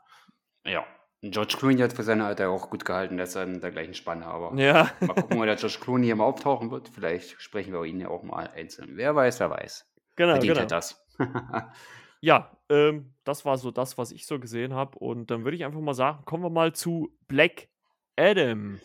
Ja. 0.66 0.86
George 1.22 1.56
Clooney 1.58 1.80
hat 1.80 1.94
für 1.94 2.04
sein 2.04 2.20
Alter 2.20 2.50
auch 2.50 2.70
gut 2.70 2.84
gehalten, 2.84 3.16
der 3.16 3.24
ist 3.24 3.38
in 3.38 3.62
der 3.62 3.72
gleichen 3.72 3.94
Spanne, 3.94 4.26
aber 4.26 4.54
ja. 4.62 4.92
mal 5.00 5.14
gucken, 5.14 5.40
wo 5.40 5.46
der 5.46 5.56
George 5.56 5.78
Clooney 5.80 6.08
hier 6.08 6.18
mal 6.18 6.26
auftauchen 6.26 6.70
wird. 6.70 6.90
Vielleicht 6.90 7.42
sprechen 7.42 7.72
wir 7.72 7.84
ihn 7.86 8.02
ja 8.02 8.10
auch 8.10 8.24
mal 8.24 8.50
einzeln. 8.50 8.98
Wer 8.98 9.16
weiß, 9.16 9.40
wer 9.40 9.50
weiß. 9.50 9.90
Genau, 10.18 10.34
Verdient 10.34 10.56
genau. 10.56 10.68
das. 10.68 11.08
Ja, 12.20 12.58
ähm, 12.70 13.14
das 13.24 13.46
war 13.46 13.58
so 13.58 13.70
das, 13.70 14.00
was 14.00 14.12
ich 14.12 14.26
so 14.26 14.40
gesehen 14.40 14.74
habe. 14.74 14.98
Und 14.98 15.30
dann 15.30 15.44
würde 15.44 15.56
ich 15.56 15.64
einfach 15.64 15.80
mal 15.80 15.94
sagen, 15.94 16.26
kommen 16.26 16.44
wir 16.44 16.50
mal 16.50 16.74
zu 16.74 17.16
Black 17.28 17.70
Adam. 18.18 18.80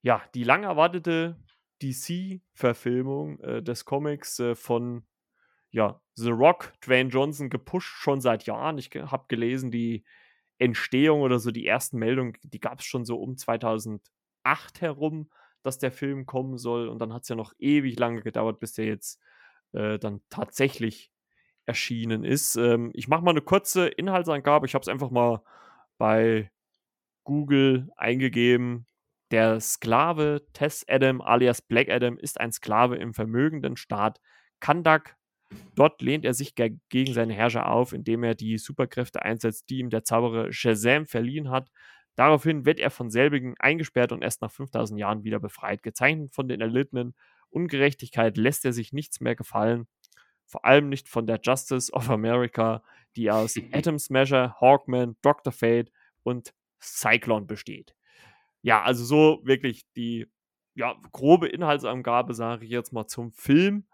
Ja, 0.00 0.22
die 0.36 0.44
lang 0.44 0.62
erwartete 0.62 1.36
DC-Verfilmung 1.82 3.40
äh, 3.40 3.62
des 3.64 3.84
Comics 3.84 4.38
äh, 4.38 4.54
von 4.54 5.04
ja, 5.70 6.01
The 6.14 6.30
Rock, 6.30 6.72
Dwayne 6.84 7.10
Johnson, 7.10 7.50
gepusht 7.50 7.94
schon 7.96 8.20
seit 8.20 8.44
Jahren. 8.44 8.78
Ich 8.78 8.90
habe 8.94 9.24
gelesen, 9.28 9.70
die 9.70 10.04
Entstehung 10.58 11.22
oder 11.22 11.38
so 11.38 11.50
die 11.50 11.66
ersten 11.66 11.98
Meldungen, 11.98 12.36
die 12.42 12.60
gab 12.60 12.80
es 12.80 12.86
schon 12.86 13.04
so 13.04 13.16
um 13.16 13.36
2008 13.36 14.00
herum, 14.80 15.30
dass 15.62 15.78
der 15.78 15.92
Film 15.92 16.26
kommen 16.26 16.58
soll. 16.58 16.88
Und 16.88 16.98
dann 16.98 17.12
hat 17.12 17.22
es 17.22 17.28
ja 17.28 17.36
noch 17.36 17.52
ewig 17.58 17.98
lange 17.98 18.22
gedauert, 18.22 18.60
bis 18.60 18.74
der 18.74 18.86
jetzt 18.86 19.20
äh, 19.72 19.98
dann 19.98 20.20
tatsächlich 20.28 21.10
erschienen 21.66 22.24
ist. 22.24 22.56
Ähm, 22.56 22.90
ich 22.94 23.08
mache 23.08 23.22
mal 23.22 23.30
eine 23.30 23.40
kurze 23.40 23.88
Inhaltsangabe. 23.88 24.66
Ich 24.66 24.74
habe 24.74 24.82
es 24.82 24.88
einfach 24.88 25.10
mal 25.10 25.42
bei 25.98 26.50
Google 27.24 27.90
eingegeben. 27.96 28.86
Der 29.30 29.60
Sklave 29.60 30.42
Tess 30.52 30.84
Adam 30.88 31.20
alias 31.20 31.62
Black 31.62 31.88
Adam 31.88 32.18
ist 32.18 32.38
ein 32.40 32.52
Sklave 32.52 32.96
im 32.96 33.14
vermögenden 33.14 33.76
Staat 33.76 34.20
Kandak. 34.60 35.16
Dort 35.74 36.02
lehnt 36.02 36.24
er 36.24 36.34
sich 36.34 36.54
gegen 36.54 37.14
seine 37.14 37.34
Herrscher 37.34 37.70
auf, 37.70 37.92
indem 37.92 38.24
er 38.24 38.34
die 38.34 38.58
Superkräfte 38.58 39.22
einsetzt, 39.22 39.70
die 39.70 39.78
ihm 39.78 39.90
der 39.90 40.04
Zauberer 40.04 40.52
Shazam 40.52 41.06
verliehen 41.06 41.50
hat. 41.50 41.70
Daraufhin 42.14 42.66
wird 42.66 42.78
er 42.78 42.90
von 42.90 43.10
selbigen 43.10 43.54
eingesperrt 43.58 44.12
und 44.12 44.22
erst 44.22 44.42
nach 44.42 44.50
5000 44.50 45.00
Jahren 45.00 45.24
wieder 45.24 45.40
befreit. 45.40 45.82
Gezeichnet 45.82 46.34
von 46.34 46.48
den 46.48 46.60
erlittenen 46.60 47.14
Ungerechtigkeit 47.48 48.36
lässt 48.36 48.64
er 48.64 48.72
sich 48.72 48.92
nichts 48.92 49.20
mehr 49.20 49.34
gefallen 49.34 49.86
vor 50.52 50.66
allem 50.66 50.90
nicht 50.90 51.08
von 51.08 51.26
der 51.26 51.40
Justice 51.42 51.90
of 51.92 52.10
America, 52.10 52.82
die 53.16 53.30
aus 53.30 53.54
Atom 53.72 53.98
Smasher, 53.98 54.54
Hawkman, 54.60 55.16
Dr. 55.22 55.50
Fate 55.50 55.90
und 56.22 56.52
Cyclone 56.80 57.46
besteht. 57.46 57.94
Ja, 58.60 58.82
also 58.82 59.02
so 59.02 59.40
wirklich 59.44 59.86
die 59.96 60.26
ja, 60.74 60.94
grobe 61.10 61.48
Inhaltsangabe, 61.48 62.34
sage 62.34 62.66
ich 62.66 62.70
jetzt 62.70 62.92
mal 62.92 63.06
zum 63.06 63.32
Film. 63.32 63.86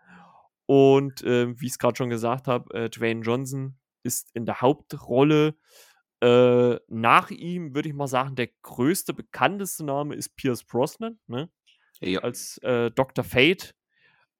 Und 0.68 1.22
äh, 1.22 1.58
wie 1.58 1.64
ich 1.64 1.72
es 1.72 1.78
gerade 1.78 1.96
schon 1.96 2.10
gesagt 2.10 2.46
habe, 2.46 2.74
äh, 2.74 2.90
Dwayne 2.90 3.22
Johnson 3.22 3.78
ist 4.02 4.28
in 4.34 4.44
der 4.44 4.60
Hauptrolle. 4.60 5.54
Äh, 6.20 6.76
nach 6.88 7.30
ihm 7.30 7.74
würde 7.74 7.88
ich 7.88 7.94
mal 7.94 8.06
sagen, 8.06 8.36
der 8.36 8.50
größte, 8.60 9.14
bekannteste 9.14 9.82
Name 9.82 10.14
ist 10.14 10.36
Pierce 10.36 10.64
Brosnan, 10.64 11.18
ne? 11.26 11.48
Ja. 12.00 12.20
Als 12.20 12.58
äh, 12.58 12.90
Dr. 12.90 13.24
Fate 13.24 13.74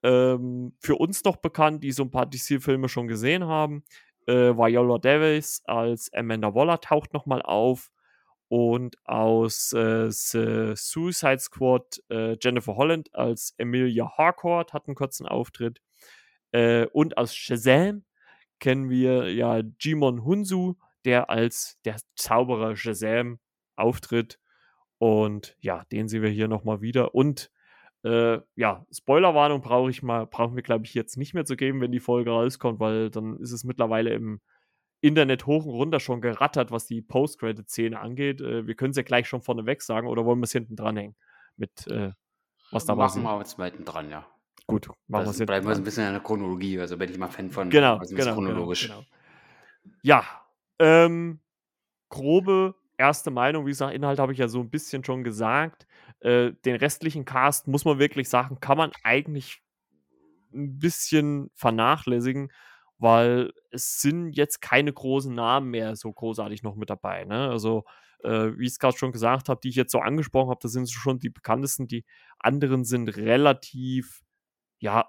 ähm, 0.03 0.77
für 0.81 0.97
uns 0.97 1.25
noch 1.25 1.37
bekannt, 1.37 1.83
die 1.83 1.93
so 1.93 2.03
ein 2.03 2.11
paar 2.11 2.27
DC-Filme 2.27 2.91
schon 2.91 3.09
gesehen 3.09 3.47
haben. 3.47 3.83
Äh, 4.27 4.55
Viola 4.55 4.99
Davis 4.99 5.63
als 5.65 6.13
Amanda 6.13 6.55
Waller 6.55 6.79
taucht 6.79 7.15
nochmal 7.15 7.41
auf. 7.41 7.91
Und 8.49 8.97
aus 9.07 9.73
äh, 9.73 10.11
The 10.11 10.73
Suicide 10.75 11.39
Squad 11.39 12.03
äh, 12.11 12.37
Jennifer 12.39 12.77
Holland 12.77 13.15
als 13.15 13.55
Emilia 13.57 14.13
Harcourt 14.19 14.75
hat 14.75 14.89
einen 14.89 14.95
kurzen 14.95 15.27
Auftritt. 15.27 15.81
Äh, 16.53 16.87
und 16.87 17.19
aus 17.19 17.35
Shazam 17.35 18.05
kennen 18.59 18.91
wir 18.91 19.33
ja 19.33 19.63
Jimon 19.81 20.25
Hunsu, 20.25 20.75
der 21.05 21.31
als 21.31 21.79
der 21.85 21.97
Zauberer 22.17 22.77
Shazam 22.77 23.39
auftritt. 23.77 24.39
Und 24.99 25.57
ja, 25.61 25.85
den 25.93 26.09
sehen 26.09 26.23
wir 26.23 26.31
hier 26.31 26.49
nochmal 26.49 26.81
wieder. 26.81 27.15
Und 27.15 27.51
äh, 28.05 28.39
ja, 28.57 28.87
Spoilerwarnung 28.91 29.61
brauche 29.61 29.91
ich 29.91 30.03
mal, 30.03 30.27
brauchen 30.27 30.57
wir, 30.57 30.63
glaube 30.63 30.85
ich, 30.87 30.95
jetzt 30.95 31.17
nicht 31.17 31.35
mehr 31.35 31.45
zu 31.45 31.57
geben, 31.57 31.81
wenn 31.81 31.93
die 31.93 32.01
Folge 32.01 32.31
rauskommt, 32.31 32.81
weil 32.81 33.11
dann 33.11 33.39
ist 33.39 33.53
es 33.53 33.65
mittlerweile 33.65 34.13
im 34.13 34.41
Internet 35.01 35.47
hoch 35.47 35.65
und 35.65 35.75
runter 35.75 36.01
schon 36.01 36.21
gerattert, 36.21 36.73
was 36.73 36.87
die 36.87 37.03
Post-Credit-Szene 37.03 37.99
angeht. 37.99 38.41
Äh, 38.41 38.67
wir 38.67 38.75
können 38.75 38.91
es 38.91 38.97
ja 38.97 39.03
gleich 39.03 39.29
schon 39.29 39.43
vorneweg 39.43 39.83
sagen 39.83 40.09
oder 40.09 40.25
wollen 40.25 40.41
wir 40.41 40.45
es 40.45 40.53
hinten 40.53 40.77
dranhängen? 40.77 41.17
Mit 41.57 41.87
äh, 41.87 42.13
was 42.71 42.85
da 42.85 42.95
Machen 42.95 43.23
wir 43.23 43.39
jetzt 43.39 43.59
mal 43.59 43.71
hinten 43.71 43.85
dran, 43.85 44.11
ja. 44.11 44.27
Gut, 44.69 44.89
machen 45.07 45.25
wir 45.25 45.31
es 45.31 45.39
Bleiben 45.39 45.67
wir 45.67 45.75
so 45.75 45.81
ein 45.81 45.85
bisschen 45.85 46.07
in 46.07 46.13
der 46.13 46.23
Chronologie. 46.23 46.79
Also 46.79 46.97
bin 46.99 47.11
ich 47.11 47.19
mal 47.19 47.29
Fan 47.29 47.51
von 47.51 47.71
genau, 47.71 47.97
also 47.97 48.15
genau, 48.15 48.35
chronologisch. 48.35 48.83
Genau, 48.83 48.99
genau. 49.01 49.97
Ja, 50.03 50.25
ähm, 50.79 51.41
grobe 52.11 52.75
erste 52.99 53.31
Meinung, 53.31 53.65
wie 53.65 53.71
gesagt, 53.71 53.95
Inhalt 53.95 54.19
habe 54.19 54.33
ich 54.33 54.39
ja 54.39 54.47
so 54.47 54.61
ein 54.61 54.69
bisschen 54.69 55.03
schon 55.05 55.25
gesagt. 55.25 55.87
Äh, 56.21 56.53
den 56.67 56.77
restlichen 56.77 57.25
Cast 57.25 57.67
muss 57.67 57.87
man 57.87 57.99
wirklich 57.99 58.29
sagen, 58.29 58.61
kann 58.61 58.77
man 58.77 58.93
eigentlich 59.05 59.63
ein 60.53 60.79
bisschen 60.79 61.51
vernachlässigen, 61.55 62.53
weil 62.99 63.53
es 63.71 64.03
sind 64.03 64.33
jetzt 64.33 64.61
keine 64.61 64.93
großen 64.93 65.35
Namen 65.35 65.71
mehr 65.71 65.97
so 65.97 66.13
großartig 66.13 66.63
noch 66.63 66.77
mit 66.77 66.91
dabei. 66.91 67.25
Ne? 67.25 67.49
Also, 67.49 67.85
äh, 68.23 68.51
wie 68.59 68.65
ich 68.65 68.73
es 68.73 68.79
gerade 68.79 68.99
schon 68.99 69.13
gesagt 69.13 69.49
habe, 69.49 69.61
die 69.63 69.69
ich 69.69 69.77
jetzt 69.77 69.93
so 69.93 70.01
angesprochen 70.01 70.51
habe, 70.51 70.61
das 70.61 70.73
sind 70.73 70.91
schon 70.91 71.19
die 71.21 71.31
bekanntesten. 71.31 71.87
Die 71.87 72.05
anderen 72.39 72.85
sind 72.85 73.17
relativ, 73.17 74.23
ja, 74.79 75.09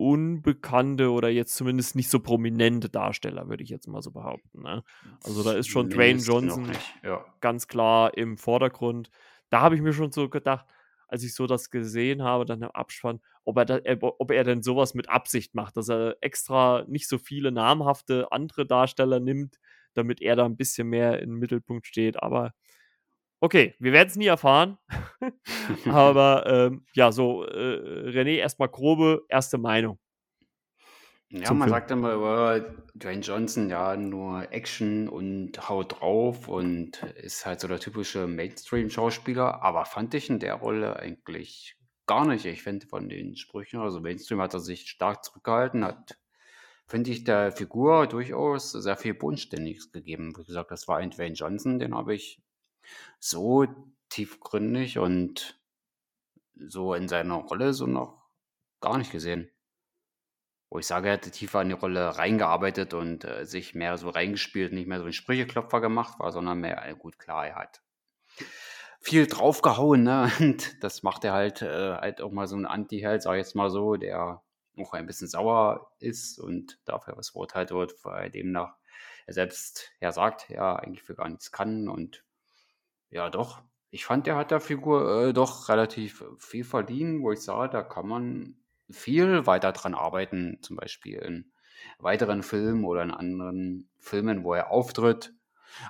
unbekannte 0.00 1.10
oder 1.10 1.28
jetzt 1.28 1.54
zumindest 1.54 1.94
nicht 1.94 2.08
so 2.08 2.20
prominente 2.20 2.88
Darsteller, 2.88 3.50
würde 3.50 3.62
ich 3.62 3.68
jetzt 3.68 3.86
mal 3.86 4.00
so 4.00 4.10
behaupten. 4.10 4.62
Ne? 4.62 4.82
Also 5.22 5.42
da 5.42 5.52
ist 5.52 5.68
schon 5.68 5.90
Dwayne 5.90 6.20
Johnson 6.20 6.72
ja. 7.02 7.22
ganz 7.40 7.68
klar 7.68 8.16
im 8.16 8.38
Vordergrund. 8.38 9.10
Da 9.50 9.60
habe 9.60 9.74
ich 9.74 9.82
mir 9.82 9.92
schon 9.92 10.10
so 10.10 10.30
gedacht, 10.30 10.64
als 11.06 11.22
ich 11.22 11.34
so 11.34 11.46
das 11.46 11.70
gesehen 11.70 12.22
habe, 12.22 12.46
dann 12.46 12.62
im 12.62 12.70
Abspann, 12.70 13.20
ob 13.44 13.58
er, 13.58 13.66
da, 13.66 13.80
ob 14.00 14.30
er 14.30 14.44
denn 14.44 14.62
sowas 14.62 14.94
mit 14.94 15.10
Absicht 15.10 15.54
macht, 15.54 15.76
dass 15.76 15.90
er 15.90 16.16
extra 16.22 16.86
nicht 16.88 17.06
so 17.06 17.18
viele 17.18 17.52
namhafte 17.52 18.32
andere 18.32 18.64
Darsteller 18.64 19.20
nimmt, 19.20 19.58
damit 19.92 20.22
er 20.22 20.34
da 20.34 20.46
ein 20.46 20.56
bisschen 20.56 20.88
mehr 20.88 21.20
im 21.20 21.38
Mittelpunkt 21.38 21.86
steht. 21.86 22.22
Aber 22.22 22.54
okay, 23.40 23.74
wir 23.78 23.92
werden 23.92 24.08
es 24.08 24.16
nie 24.16 24.26
erfahren. 24.26 24.78
Aber 25.86 26.46
ähm, 26.46 26.84
ja, 26.94 27.12
so, 27.12 27.44
äh, 27.44 28.10
René, 28.10 28.36
erstmal 28.36 28.68
grobe 28.68 29.24
erste 29.28 29.58
Meinung. 29.58 29.98
Ja, 31.32 31.52
man 31.54 31.68
Film. 31.68 31.70
sagt 31.70 31.90
immer 31.92 32.12
über 32.14 32.60
Dwayne 32.94 33.20
Johnson, 33.20 33.70
ja, 33.70 33.96
nur 33.96 34.52
Action 34.52 35.08
und 35.08 35.68
haut 35.68 36.00
drauf 36.00 36.48
und 36.48 37.04
ist 37.22 37.46
halt 37.46 37.60
so 37.60 37.68
der 37.68 37.78
typische 37.78 38.26
Mainstream-Schauspieler, 38.26 39.62
aber 39.62 39.84
fand 39.84 40.12
ich 40.14 40.28
in 40.28 40.40
der 40.40 40.54
Rolle 40.54 40.96
eigentlich 40.96 41.76
gar 42.06 42.26
nicht. 42.26 42.46
Ich 42.46 42.64
finde 42.64 42.88
von 42.88 43.08
den 43.08 43.36
Sprüchen, 43.36 43.78
also 43.78 44.00
Mainstream 44.00 44.40
hat 44.40 44.54
er 44.54 44.60
sich 44.60 44.90
stark 44.90 45.24
zurückgehalten, 45.24 45.84
hat, 45.84 46.18
finde 46.88 47.12
ich, 47.12 47.22
der 47.22 47.52
Figur 47.52 48.08
durchaus 48.08 48.72
sehr 48.72 48.96
viel 48.96 49.14
Bodenständiges 49.14 49.92
gegeben. 49.92 50.32
Wie 50.36 50.44
gesagt, 50.44 50.72
das 50.72 50.88
war 50.88 50.96
ein 50.96 51.10
Dwayne 51.10 51.36
Johnson, 51.36 51.78
den 51.78 51.94
habe 51.94 52.12
ich 52.12 52.42
so 53.18 53.66
tiefgründig 54.08 54.98
und 54.98 55.60
so 56.54 56.94
in 56.94 57.08
seiner 57.08 57.36
Rolle 57.36 57.72
so 57.72 57.86
noch 57.86 58.22
gar 58.80 58.98
nicht 58.98 59.12
gesehen 59.12 59.50
wo 60.70 60.78
ich 60.78 60.86
sage, 60.86 61.08
er 61.08 61.14
hätte 61.14 61.32
tiefer 61.32 61.62
in 61.62 61.68
die 61.68 61.74
Rolle 61.74 62.16
reingearbeitet 62.16 62.94
und 62.94 63.24
äh, 63.24 63.44
sich 63.44 63.74
mehr 63.74 63.98
so 63.98 64.08
reingespielt, 64.08 64.72
nicht 64.72 64.86
mehr 64.86 65.00
so 65.00 65.06
ein 65.06 65.12
Sprücheklopfer 65.12 65.80
gemacht 65.80 66.20
war, 66.20 66.30
sondern 66.30 66.60
mehr, 66.60 66.86
äh, 66.86 66.94
gut, 66.94 67.18
klar, 67.18 67.48
er 67.48 67.56
hat 67.56 67.82
viel 69.00 69.26
draufgehauen, 69.26 70.04
ne? 70.04 70.30
Und 70.38 70.82
das 70.84 71.02
macht 71.02 71.24
er 71.24 71.32
halt, 71.32 71.62
äh, 71.62 71.94
halt 71.94 72.22
auch 72.22 72.30
mal 72.30 72.46
so 72.46 72.56
ein 72.56 72.66
Anti-Held, 72.66 73.22
sag 73.22 73.34
ich 73.34 73.38
jetzt 73.38 73.56
mal 73.56 73.70
so, 73.70 73.96
der 73.96 74.42
auch 74.78 74.92
ein 74.92 75.06
bisschen 75.06 75.28
sauer 75.28 75.90
ist 75.98 76.38
und 76.38 76.78
dafür 76.86 77.16
was 77.16 77.30
verurteilt 77.30 77.70
wird, 77.70 78.02
weil 78.04 78.30
demnach 78.30 78.76
er 79.26 79.34
selbst 79.34 79.90
ja 80.00 80.10
sagt, 80.10 80.48
ja, 80.48 80.76
eigentlich 80.76 81.02
für 81.02 81.14
gar 81.14 81.28
nichts 81.28 81.52
kann 81.52 81.88
und 81.88 82.24
ja, 83.10 83.30
doch. 83.30 83.62
Ich 83.90 84.04
fand, 84.04 84.26
der 84.26 84.36
hat 84.36 84.50
der 84.50 84.60
Figur 84.60 85.28
äh, 85.28 85.32
doch 85.32 85.68
relativ 85.68 86.24
viel 86.38 86.64
verdient, 86.64 87.22
wo 87.22 87.32
ich 87.32 87.40
sage, 87.40 87.72
da 87.72 87.82
kann 87.82 88.06
man 88.06 88.56
viel 88.88 89.46
weiter 89.46 89.72
dran 89.72 89.94
arbeiten, 89.94 90.58
zum 90.62 90.76
Beispiel 90.76 91.18
in 91.18 91.52
weiteren 91.98 92.42
Filmen 92.42 92.84
oder 92.84 93.02
in 93.02 93.10
anderen 93.10 93.88
Filmen, 93.98 94.44
wo 94.44 94.54
er 94.54 94.70
auftritt. 94.70 95.34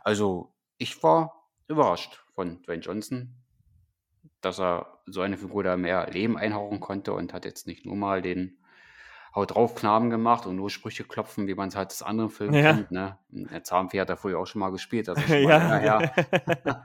Also 0.03 0.55
ich 0.79 1.03
war 1.03 1.49
überrascht 1.69 2.25
von 2.35 2.63
Dwayne 2.63 2.83
Johnson, 2.83 3.35
dass 4.41 4.59
er 4.59 5.01
so 5.07 5.21
eine 5.21 5.37
Figur 5.37 5.63
da 5.63 5.77
mehr 5.77 6.09
Leben 6.11 6.39
einhauchen 6.39 6.81
konnte 6.81 7.13
und 7.13 7.33
hat 7.33 7.45
jetzt 7.45 7.67
nicht 7.67 7.85
nur 7.85 7.97
mal 7.97 8.23
den 8.23 8.60
Haut 9.35 9.55
drauf 9.55 9.77
Knaben 9.77 10.11
gemacht 10.11 10.47
und 10.47 10.57
nur 10.57 10.71
Sprüche 10.71 11.05
klopfen, 11.05 11.47
wie 11.47 11.55
man 11.55 11.69
es 11.69 11.77
halt 11.77 11.91
aus 11.93 12.03
anderen 12.03 12.31
Filmen 12.31 12.55
ja. 12.55 12.73
kennt. 12.73 12.91
Ne? 12.91 13.19
Der 13.29 13.63
Zahnfee 13.63 14.01
hat 14.01 14.09
er 14.09 14.17
früher 14.17 14.39
auch 14.39 14.47
schon 14.47 14.61
mal 14.61 14.71
gespielt. 14.71 15.09
Also 15.09 15.21
schon 15.27 15.45
mal 15.45 15.85
ja. 15.85 16.13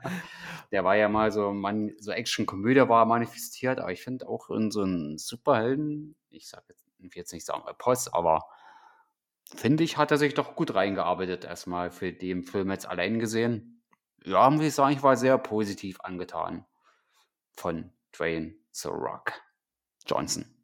Der 0.72 0.84
war 0.84 0.96
ja 0.96 1.08
mal 1.08 1.30
so, 1.32 1.52
man, 1.52 1.92
so 1.98 2.12
Action-Komödie 2.12 2.88
war 2.88 3.04
manifestiert, 3.04 3.78
aber 3.78 3.92
ich 3.92 4.02
finde 4.02 4.28
auch 4.28 4.50
in 4.50 4.70
so 4.70 4.82
einen 4.82 5.18
Superhelden, 5.18 6.16
ich 6.30 6.48
sag 6.48 6.64
jetzt, 6.68 6.84
ich 6.98 7.04
will 7.04 7.10
jetzt 7.14 7.32
nicht 7.32 7.46
sagen 7.46 7.62
Post, 7.78 8.14
aber 8.14 8.44
finde 9.54 9.84
ich, 9.84 9.96
hat 9.96 10.10
er 10.10 10.18
sich 10.18 10.34
doch 10.34 10.56
gut 10.56 10.74
reingearbeitet 10.74 11.44
erstmal 11.44 11.90
für 11.90 12.12
den 12.12 12.42
Film 12.42 12.70
jetzt 12.70 12.86
allein 12.86 13.18
gesehen. 13.18 13.82
Ja, 14.24 14.50
muss 14.50 14.64
ich 14.64 14.74
sagen, 14.74 14.92
ich 14.92 15.02
war 15.02 15.16
sehr 15.16 15.38
positiv 15.38 16.00
angetan 16.00 16.66
von 17.52 17.92
Dwayne 18.12 18.54
The 18.72 18.88
Rock 18.88 19.32
Johnson. 20.04 20.55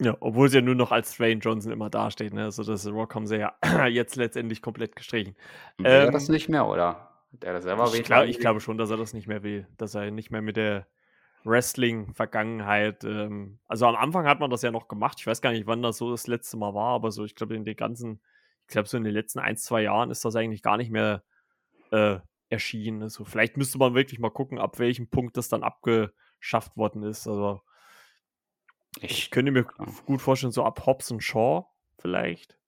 Ja, 0.00 0.16
obwohl 0.20 0.48
sie 0.48 0.56
ja 0.58 0.62
nur 0.62 0.74
noch 0.74 0.92
als 0.92 1.16
Dwayne 1.16 1.40
Johnson 1.40 1.72
immer 1.72 1.88
dasteht. 1.88 2.34
Ne? 2.34 2.44
Also 2.44 2.62
das 2.62 2.86
Rock 2.86 3.14
haben 3.14 3.26
sie 3.26 3.38
ja 3.38 3.56
jetzt 3.86 4.16
letztendlich 4.16 4.60
komplett 4.60 4.94
gestrichen. 4.94 5.36
Will 5.78 5.86
er 5.86 6.10
das 6.10 6.28
ähm, 6.28 6.34
nicht 6.34 6.48
mehr, 6.48 6.66
oder? 6.66 7.10
Hat 7.32 7.44
er 7.44 7.54
das 7.54 7.64
selber 7.64 7.90
ich, 7.94 8.02
glaub, 8.02 8.26
ich 8.26 8.38
glaube 8.38 8.60
schon, 8.60 8.76
dass 8.76 8.90
er 8.90 8.98
das 8.98 9.14
nicht 9.14 9.26
mehr 9.26 9.42
will. 9.42 9.66
Dass 9.78 9.94
er 9.94 10.10
nicht 10.10 10.30
mehr 10.30 10.42
mit 10.42 10.56
der 10.56 10.86
Wrestling-Vergangenheit. 11.44 13.04
Ähm, 13.04 13.58
also 13.66 13.86
am 13.86 13.96
Anfang 13.96 14.26
hat 14.26 14.40
man 14.40 14.50
das 14.50 14.62
ja 14.62 14.70
noch 14.70 14.88
gemacht. 14.88 15.16
Ich 15.20 15.26
weiß 15.26 15.40
gar 15.40 15.52
nicht, 15.52 15.66
wann 15.66 15.82
das 15.82 15.98
so 15.98 16.10
das 16.10 16.26
letzte 16.26 16.58
Mal 16.58 16.74
war, 16.74 16.94
aber 16.94 17.10
so, 17.10 17.24
ich 17.24 17.34
glaube, 17.34 17.54
in 17.54 17.64
den 17.64 17.76
ganzen, 17.76 18.20
ich 18.66 18.72
glaube, 18.72 18.88
so 18.88 18.98
in 18.98 19.04
den 19.04 19.14
letzten 19.14 19.38
ein, 19.38 19.56
zwei 19.56 19.82
Jahren 19.82 20.10
ist 20.10 20.24
das 20.24 20.36
eigentlich 20.36 20.62
gar 20.62 20.76
nicht 20.76 20.90
mehr 20.90 21.22
äh, 21.90 22.18
erschienen. 22.50 23.02
Also 23.02 23.24
vielleicht 23.24 23.56
müsste 23.56 23.78
man 23.78 23.94
wirklich 23.94 24.18
mal 24.18 24.30
gucken, 24.30 24.58
ab 24.58 24.78
welchem 24.78 25.08
Punkt 25.08 25.36
das 25.36 25.48
dann 25.48 25.62
abgeschafft 25.62 26.76
worden 26.76 27.02
ist. 27.02 27.26
Also 27.26 27.62
ich 29.00 29.30
könnte 29.30 29.52
mir 29.52 29.64
gut 30.06 30.22
vorstellen, 30.22 30.52
so 30.52 30.64
ab 30.64 30.86
Hobbs 30.86 31.10
und 31.10 31.22
Shaw 31.22 31.66
vielleicht 31.98 32.58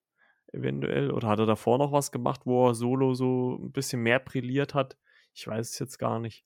eventuell. 0.52 1.10
Oder 1.10 1.28
hat 1.28 1.38
er 1.38 1.46
davor 1.46 1.78
noch 1.78 1.92
was 1.92 2.12
gemacht, 2.12 2.42
wo 2.44 2.68
er 2.68 2.74
solo 2.74 3.14
so 3.14 3.58
ein 3.60 3.72
bisschen 3.72 4.02
mehr 4.02 4.18
brilliert 4.18 4.74
hat? 4.74 4.96
Ich 5.34 5.46
weiß 5.46 5.70
es 5.70 5.78
jetzt 5.78 5.98
gar 5.98 6.18
nicht. 6.18 6.44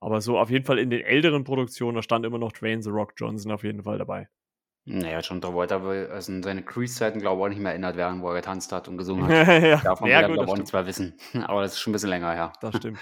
Aber 0.00 0.20
so 0.20 0.38
auf 0.38 0.50
jeden 0.50 0.64
Fall 0.64 0.78
in 0.78 0.90
den 0.90 1.00
älteren 1.00 1.44
Produktionen, 1.44 1.96
da 1.96 2.02
stand 2.02 2.26
immer 2.26 2.38
noch 2.38 2.52
Dwayne 2.52 2.82
The 2.82 2.90
Rock 2.90 3.14
Johnson 3.16 3.52
auf 3.52 3.64
jeden 3.64 3.82
Fall 3.82 3.98
dabei. 3.98 4.28
Naja, 4.86 5.20
John 5.20 5.40
Travolta 5.40 5.80
also 5.80 6.30
in 6.30 6.42
seine 6.42 6.62
Cruise-Zeiten, 6.62 7.18
glaube 7.18 7.40
ich, 7.40 7.44
auch 7.44 7.48
nicht 7.48 7.60
mehr 7.60 7.72
erinnert 7.72 7.96
werden, 7.96 8.20
wo 8.20 8.28
er 8.28 8.34
getanzt 8.34 8.70
hat 8.70 8.86
und 8.86 8.98
gesungen 8.98 9.26
hat. 9.26 9.48
ja, 9.62 9.76
Davon 9.78 10.10
ja, 10.10 10.28
will 10.28 10.38
er, 10.38 10.46
auch 10.46 10.56
nichts 10.56 10.74
mehr 10.74 10.86
wissen. 10.86 11.16
Aber 11.46 11.62
das 11.62 11.72
ist 11.72 11.80
schon 11.80 11.92
ein 11.92 11.94
bisschen 11.94 12.10
länger 12.10 12.32
her. 12.32 12.52
Das 12.60 12.76
stimmt. 12.76 12.98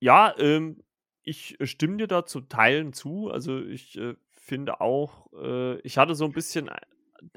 ja, 0.00 0.34
ähm, 0.38 0.82
ich 1.22 1.58
stimme 1.64 1.98
dir 1.98 2.06
da 2.06 2.24
zu 2.24 2.40
Teilen 2.40 2.94
zu. 2.94 3.28
Also 3.30 3.58
ich 3.58 3.98
äh, 3.98 4.14
finde 4.50 4.80
auch, 4.80 5.32
äh, 5.32 5.78
ich 5.82 5.96
hatte 5.96 6.16
so 6.16 6.24
ein 6.24 6.32
bisschen 6.32 6.66
äh, 6.66 6.76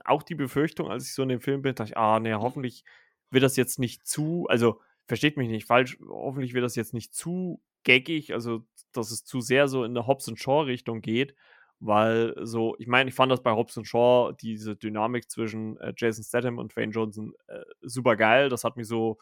auch 0.03 0.23
die 0.23 0.33
Befürchtung, 0.33 0.89
als 0.89 1.05
ich 1.05 1.13
so 1.13 1.21
in 1.21 1.29
dem 1.29 1.41
Film 1.41 1.61
bin, 1.61 1.75
dachte 1.75 1.91
ich, 1.91 1.97
ah, 1.97 2.19
nee, 2.19 2.33
hoffentlich 2.33 2.83
wird 3.29 3.43
das 3.43 3.55
jetzt 3.55 3.77
nicht 3.77 4.07
zu, 4.07 4.47
also 4.49 4.81
versteht 5.05 5.37
mich 5.37 5.47
nicht 5.47 5.67
falsch, 5.67 5.99
hoffentlich 6.09 6.55
wird 6.55 6.65
das 6.65 6.75
jetzt 6.75 6.93
nicht 6.95 7.13
zu 7.13 7.61
gaggig, 7.83 8.33
also 8.33 8.65
dass 8.93 9.11
es 9.11 9.25
zu 9.25 9.41
sehr 9.41 9.67
so 9.67 9.83
in 9.83 9.93
der 9.93 10.07
Hobbs 10.07 10.27
und 10.27 10.39
Shaw 10.39 10.63
Richtung 10.63 11.01
geht, 11.01 11.35
weil 11.79 12.33
so, 12.41 12.75
ich 12.79 12.87
meine, 12.87 13.09
ich 13.09 13.15
fand 13.15 13.31
das 13.31 13.43
bei 13.43 13.51
Hobbs 13.51 13.77
und 13.77 13.85
Shaw, 13.85 14.33
diese 14.41 14.75
Dynamik 14.75 15.29
zwischen 15.29 15.77
äh, 15.77 15.93
Jason 15.95 16.23
Statham 16.23 16.57
und 16.57 16.75
Wayne 16.75 16.93
Johnson 16.93 17.33
äh, 17.45 17.61
super 17.81 18.15
geil, 18.15 18.49
das 18.49 18.63
hat 18.63 18.75
mich 18.75 18.87
so, 18.87 19.19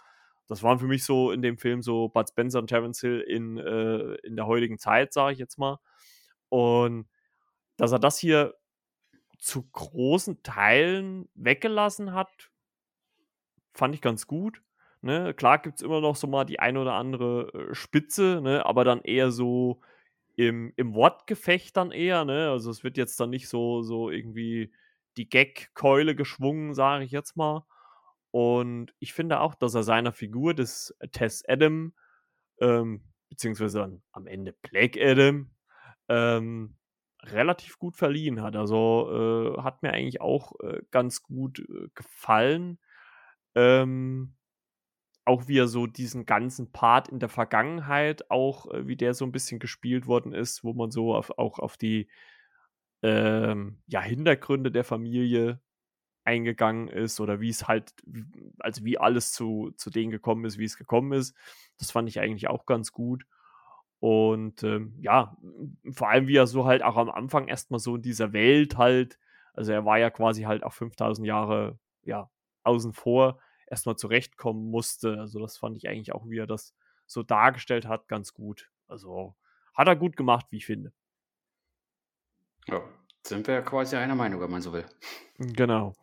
das 0.47 0.63
waren 0.63 0.79
für 0.79 0.87
mich 0.87 1.03
so 1.03 1.31
in 1.31 1.41
dem 1.41 1.57
Film 1.57 1.81
so 1.81 2.07
Bud 2.07 2.29
Spencer 2.29 2.59
und 2.59 2.67
Terence 2.67 3.01
Hill 3.01 3.19
in, 3.19 3.57
äh, 3.57 4.15
in 4.25 4.37
der 4.37 4.45
heutigen 4.45 4.77
Zeit, 4.77 5.11
sage 5.11 5.33
ich 5.33 5.39
jetzt 5.39 5.57
mal. 5.57 5.79
Und 6.47 7.07
dass 7.77 7.91
er 7.91 7.99
das 7.99 8.17
hier 8.19 8.55
zu 9.37 9.63
großen 9.71 10.43
Teilen 10.43 11.29
weggelassen 11.33 12.13
hat, 12.13 12.51
fand 13.73 13.95
ich 13.95 14.01
ganz 14.01 14.27
gut. 14.27 14.61
Ne? 15.01 15.33
Klar 15.33 15.59
gibt 15.59 15.77
es 15.77 15.81
immer 15.81 15.99
noch 15.99 16.15
so 16.15 16.27
mal 16.27 16.45
die 16.45 16.59
eine 16.59 16.79
oder 16.79 16.93
andere 16.93 17.51
äh, 17.53 17.75
Spitze, 17.75 18.39
ne? 18.41 18.65
aber 18.65 18.83
dann 18.83 19.01
eher 19.01 19.31
so 19.31 19.81
im, 20.35 20.73
im 20.75 20.93
Wortgefecht 20.93 21.75
dann 21.75 21.91
eher. 21.91 22.23
Ne? 22.23 22.49
Also 22.51 22.69
es 22.69 22.83
wird 22.83 22.97
jetzt 22.97 23.19
dann 23.19 23.31
nicht 23.31 23.49
so, 23.49 23.81
so 23.81 24.11
irgendwie 24.11 24.71
die 25.17 25.27
Gag-Keule 25.27 26.15
geschwungen, 26.15 26.75
sage 26.75 27.03
ich 27.03 27.11
jetzt 27.11 27.35
mal. 27.35 27.65
Und 28.29 28.93
ich 28.99 29.13
finde 29.13 29.39
auch, 29.39 29.55
dass 29.55 29.73
er 29.75 29.83
seiner 29.83 30.13
Figur 30.13 30.53
des 30.53 30.95
Tess 31.11 31.43
Adam, 31.47 31.93
ähm, 32.59 33.03
beziehungsweise 33.29 33.79
dann 33.79 34.03
am 34.11 34.27
Ende 34.27 34.53
Black 34.61 34.97
Adam, 34.97 35.49
ähm, 36.07 36.77
relativ 37.23 37.77
gut 37.79 37.97
verliehen 37.97 38.41
hat. 38.41 38.55
Also 38.55 39.55
äh, 39.57 39.61
hat 39.61 39.83
mir 39.83 39.93
eigentlich 39.93 40.21
auch 40.21 40.59
äh, 40.61 40.81
ganz 40.91 41.23
gut 41.23 41.59
äh, 41.59 41.89
gefallen. 41.95 42.79
Ähm, 43.55 44.35
auch 45.25 45.47
wie 45.47 45.59
er 45.59 45.67
so 45.67 45.87
diesen 45.87 46.25
ganzen 46.25 46.71
Part 46.71 47.07
in 47.07 47.19
der 47.19 47.29
Vergangenheit 47.29 48.29
auch, 48.31 48.71
äh, 48.71 48.87
wie 48.87 48.95
der 48.95 49.13
so 49.13 49.25
ein 49.25 49.31
bisschen 49.31 49.59
gespielt 49.59 50.07
worden 50.07 50.33
ist, 50.33 50.63
wo 50.63 50.73
man 50.73 50.91
so 50.91 51.15
auf, 51.15 51.37
auch 51.37 51.59
auf 51.59 51.77
die 51.77 52.09
ähm, 53.03 53.81
ja, 53.87 54.01
Hintergründe 54.01 54.71
der 54.71 54.83
Familie 54.83 55.61
eingegangen 56.23 56.87
ist 56.87 57.19
oder 57.19 57.41
wie 57.41 57.49
es 57.49 57.67
halt, 57.67 57.93
also 58.59 58.85
wie 58.85 58.97
alles 58.97 59.33
zu, 59.33 59.71
zu 59.75 59.89
denen 59.89 60.11
gekommen 60.11 60.45
ist, 60.45 60.57
wie 60.59 60.65
es 60.65 60.77
gekommen 60.77 61.13
ist. 61.13 61.35
Das 61.77 61.91
fand 61.91 62.09
ich 62.09 62.19
eigentlich 62.19 62.47
auch 62.47 62.65
ganz 62.65 62.91
gut. 62.91 63.25
Und 64.01 64.63
ähm, 64.63 64.95
ja, 64.99 65.37
vor 65.91 66.09
allem 66.09 66.27
wie 66.27 66.35
er 66.35 66.47
so 66.47 66.65
halt 66.65 66.81
auch 66.81 66.97
am 66.97 67.11
Anfang 67.11 67.47
erstmal 67.47 67.79
so 67.79 67.97
in 67.97 68.01
dieser 68.01 68.33
Welt 68.33 68.75
halt, 68.75 69.19
also 69.53 69.71
er 69.71 69.85
war 69.85 69.99
ja 69.99 70.09
quasi 70.09 70.41
halt 70.41 70.63
auch 70.63 70.73
5000 70.73 71.27
Jahre, 71.27 71.77
ja, 72.01 72.27
außen 72.63 72.93
vor, 72.93 73.39
erstmal 73.67 73.97
zurechtkommen 73.97 74.71
musste. 74.71 75.19
Also 75.19 75.39
das 75.39 75.59
fand 75.59 75.77
ich 75.77 75.87
eigentlich 75.87 76.13
auch, 76.13 76.27
wie 76.27 76.39
er 76.39 76.47
das 76.47 76.73
so 77.05 77.21
dargestellt 77.21 77.85
hat, 77.85 78.07
ganz 78.07 78.33
gut. 78.33 78.71
Also 78.87 79.35
hat 79.75 79.87
er 79.87 79.95
gut 79.95 80.17
gemacht, 80.17 80.47
wie 80.49 80.57
ich 80.57 80.65
finde. 80.65 80.91
Ja, 82.67 82.81
sind 83.21 83.45
wir 83.45 83.53
ja 83.53 83.61
quasi 83.61 83.97
einer 83.97 84.15
Meinung, 84.15 84.41
wenn 84.41 84.49
man 84.49 84.63
so 84.63 84.73
will. 84.73 84.85
Genau. 85.37 85.93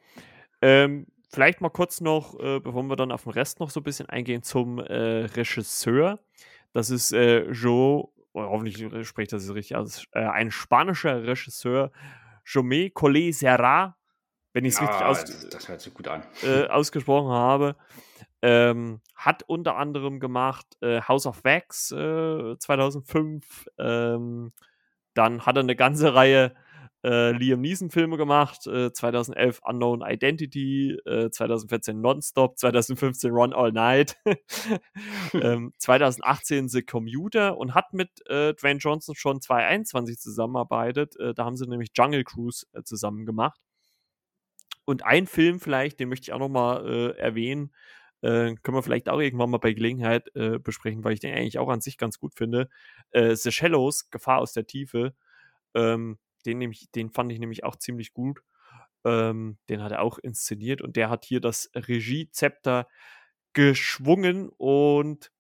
Ähm, 0.63 1.09
vielleicht 1.31 1.61
mal 1.61 1.69
kurz 1.69 2.01
noch, 2.01 2.39
äh, 2.39 2.61
bevor 2.61 2.85
wir 2.85 2.95
dann 2.95 3.11
auf 3.11 3.25
den 3.25 3.33
Rest 3.33 3.59
noch 3.59 3.71
so 3.71 3.81
ein 3.81 3.85
bisschen 3.85 4.09
eingehen, 4.09 4.45
zum 4.45 4.79
äh, 4.79 5.25
Regisseur. 5.25 6.21
Das 6.73 6.91
ist 6.91 7.13
äh, 7.13 7.51
Joe, 7.51 8.09
oh, 8.33 8.43
hoffentlich 8.43 9.07
spricht 9.07 9.33
das 9.33 9.53
richtig 9.53 9.77
aus, 9.77 10.05
äh, 10.13 10.21
ein 10.21 10.51
spanischer 10.51 11.23
Regisseur, 11.25 11.93
Jomé 12.47 12.93
Collet 12.93 13.35
Serra, 13.35 13.97
wenn 14.53 14.65
ich 14.65 14.75
es 14.75 14.81
richtig 14.81 15.03
aus, 15.03 15.25
das, 15.25 15.67
das 15.67 16.09
an. 16.09 16.23
äh, 16.43 16.67
ausgesprochen 16.69 17.31
habe. 17.31 17.77
Ähm, 18.41 19.01
hat 19.15 19.43
unter 19.45 19.77
anderem 19.77 20.21
gemacht 20.21 20.67
äh, 20.81 21.01
House 21.03 21.27
of 21.27 21.43
Wax 21.43 21.91
äh, 21.91 22.57
2005. 22.59 23.67
Ähm, 23.79 24.53
dann 25.15 25.45
hat 25.45 25.57
er 25.57 25.63
eine 25.63 25.75
ganze 25.75 26.15
Reihe 26.15 26.55
äh, 27.09 27.33
Liam 27.33 27.63
Neeson-Filme 27.63 28.19
gemacht. 28.19 28.67
Äh, 28.67 28.93
2011 28.93 29.61
Unknown 29.65 30.03
Identity, 30.07 30.93
äh, 31.07 31.31
2014 31.31 32.01
Nonstop, 32.01 32.59
2015 32.59 33.31
Run 33.31 33.55
All 33.55 33.73
Night, 33.73 34.17
ähm, 35.33 35.73
2018 35.79 36.69
The 36.69 36.83
Commuter 36.83 37.57
und 37.57 37.75
hat 37.75 37.95
mit 37.95 38.11
äh, 38.29 38.53
Dwayne 38.55 38.79
Johnson 38.79 39.15
schon 39.15 39.41
2021 39.41 40.19
zusammenarbeitet. 40.19 41.17
Äh, 41.19 41.33
da 41.33 41.47
haben 41.47 41.57
sie 41.57 41.67
nämlich 41.67 41.91
Jungle 41.97 42.25
Cruise 42.25 42.67
äh, 42.73 42.83
zusammen 42.83 43.25
gemacht. 43.25 43.59
Und 44.85 45.05
ein 45.05 45.27
Film 45.27 45.61
vielleicht, 45.61 46.01
den 46.01 46.11
möchte 46.11 46.25
ich 46.25 46.33
auch 46.35 46.39
noch 46.39 46.49
mal 46.49 46.87
äh, 46.87 47.19
erwähnen, 47.19 47.73
äh, 48.21 48.55
können 48.57 48.77
wir 48.77 48.83
vielleicht 48.83 49.09
auch 49.09 49.21
irgendwann 49.21 49.51
mal 49.51 49.59
bei 49.59 49.73
Gelegenheit 49.73 50.35
äh, 50.35 50.59
besprechen, 50.59 51.05
weil 51.05 51.13
ich 51.13 51.21
den 51.21 51.35
eigentlich 51.35 51.59
auch 51.59 51.69
an 51.69 51.81
sich 51.81 51.97
ganz 51.97 52.19
gut 52.19 52.35
finde. 52.35 52.69
Äh, 53.11 53.35
The 53.35 53.53
Shallows, 53.53 54.11
Gefahr 54.11 54.41
aus 54.41 54.53
der 54.53 54.67
Tiefe. 54.67 55.15
Ähm, 55.75 56.19
den, 56.47 56.59
nämlich, 56.59 56.91
den 56.91 57.11
fand 57.11 57.33
ich 57.33 57.39
nämlich 57.39 57.65
auch 57.65 57.77
ziemlich 57.77 58.13
gut. 58.13 58.43
Ähm, 59.05 59.59
den 59.69 59.83
hat 59.83 59.93
er 59.93 60.03
auch 60.03 60.19
inszeniert 60.19 60.83
und 60.83 60.97
der 60.97 61.11
hat 61.11 61.25
hier 61.25 61.41
das 61.41 61.71
Regiezepter 61.75 62.89
geschwungen 63.53 64.49
und 64.57 65.31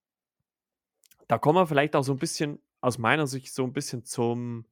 da 1.26 1.38
kommen 1.38 1.58
wir 1.58 1.66
vielleicht 1.66 1.94
auch 1.94 2.02
so 2.02 2.12
ein 2.12 2.18
bisschen 2.18 2.60
aus 2.80 2.98
meiner 2.98 3.26
Sicht 3.26 3.52
so 3.52 3.64
ein 3.64 3.72
bisschen 3.72 4.04
zum, 4.04 4.66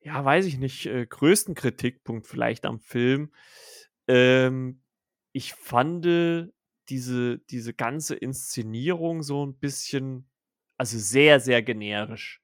ja, 0.00 0.24
weiß 0.24 0.46
ich 0.46 0.58
nicht, 0.58 0.86
äh, 0.86 1.06
größten 1.06 1.54
Kritikpunkt 1.54 2.26
vielleicht 2.26 2.66
am 2.66 2.80
Film. 2.80 3.32
Ähm, 4.08 4.82
ich 5.32 5.54
fand 5.54 6.04
diese, 6.88 7.38
diese 7.38 7.74
ganze 7.74 8.14
Inszenierung 8.14 9.22
so 9.22 9.44
ein 9.44 9.54
bisschen, 9.54 10.28
also 10.76 10.98
sehr, 10.98 11.40
sehr 11.40 11.62
generisch. 11.62 12.42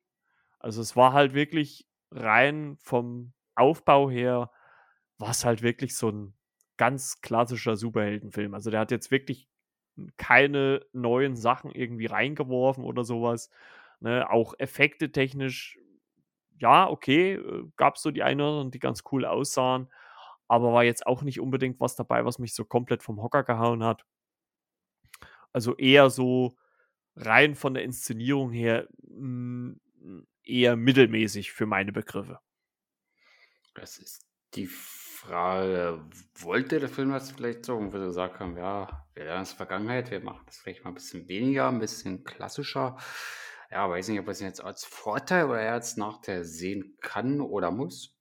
Also 0.59 0.81
es 0.81 0.95
war 0.95 1.13
halt 1.13 1.35
wirklich 1.35 1.87
rein 2.15 2.77
vom 2.83 3.33
Aufbau 3.55 4.11
her, 4.11 4.51
war 5.19 5.31
es 5.31 5.45
halt 5.45 5.63
wirklich 5.63 5.97
so 5.97 6.11
ein 6.11 6.35
ganz 6.77 7.21
klassischer 7.21 7.77
Superheldenfilm. 7.77 8.55
Also 8.55 8.71
der 8.71 8.81
hat 8.81 8.91
jetzt 8.91 9.11
wirklich 9.11 9.49
keine 10.17 10.85
neuen 10.93 11.37
Sachen 11.37 11.71
irgendwie 11.71 12.07
reingeworfen 12.07 12.85
oder 12.85 13.05
sowas. 13.05 13.51
Ne? 14.01 14.29
Auch 14.31 14.55
Effekte 14.59 15.13
technisch, 15.13 15.79
ja, 16.59 16.89
okay, 16.89 17.35
äh, 17.35 17.65
gab 17.77 17.97
es 17.97 18.03
so 18.03 18.11
die 18.11 18.23
eine 18.23 18.71
die 18.71 18.79
ganz 18.79 19.03
cool 19.13 19.25
aussahen, 19.25 19.89
aber 20.49 20.73
war 20.73 20.85
jetzt 20.85 21.07
auch 21.07 21.23
nicht 21.23 21.41
unbedingt 21.41 21.81
was 21.81 21.97
dabei, 21.97 22.25
was 22.25 22.39
mich 22.39 22.55
so 22.55 22.65
komplett 22.65 23.03
vom 23.03 23.23
Hocker 23.23 23.45
gehauen 23.45 23.85
hat. 23.85 24.05
Also 25.53 25.77
eher 25.77 26.11
so 26.11 26.57
rein 27.17 27.55
von 27.55 27.75
der 27.75 27.85
Inszenierung 27.85 28.53
her 28.53 28.89
mh, 29.03 29.19
hm, 29.19 29.81
eher 30.45 30.77
mittelmäßig 30.77 31.53
für 31.53 31.67
meine 31.67 31.93
Begriffe. 31.93 32.41
Das 33.75 33.99
ist 33.99 34.27
die 34.55 34.67
Frage, 34.67 36.05
wollte 36.41 36.81
der 36.81 36.89
Film 36.89 37.13
das 37.13 37.31
vielleicht 37.31 37.65
so, 37.65 37.79
wo 37.79 37.93
wir 37.93 38.07
gesagt 38.07 38.41
haben, 38.41 38.57
ja, 38.57 39.07
wir 39.15 39.25
lernen 39.25 39.43
es 39.43 39.53
Vergangenheit, 39.53 40.11
wir 40.11 40.21
machen 40.21 40.43
das 40.47 40.59
vielleicht 40.59 40.85
mal 40.85 40.91
ein 40.91 40.95
bisschen 40.95 41.29
weniger, 41.29 41.69
ein 41.69 41.79
bisschen 41.79 42.25
klassischer. 42.25 42.99
Ja, 43.71 43.89
weiß 43.89 44.09
nicht, 44.09 44.21
ob 44.21 44.29
es 44.29 44.41
jetzt 44.41 44.63
als 44.63 44.85
Vorteil 44.85 45.47
oder 45.47 45.61
er 45.61 45.75
als 45.75 45.97
Nachteil 45.97 46.45
sehen 46.45 46.99
kann 47.01 47.41
oder 47.41 47.71
muss. 47.71 48.19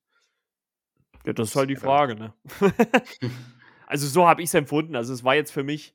Ja, 1.26 1.34
das 1.34 1.50
ist 1.50 1.56
halt 1.56 1.70
die 1.70 1.76
Frage, 1.76 2.16
ne? 2.16 2.34
also 3.88 4.08
so 4.08 4.28
habe 4.28 4.42
ich 4.42 4.50
es 4.50 4.54
empfunden. 4.54 4.96
Also 4.96 5.14
es 5.14 5.24
war 5.24 5.36
jetzt 5.36 5.52
für 5.52 5.64
mich 5.64 5.94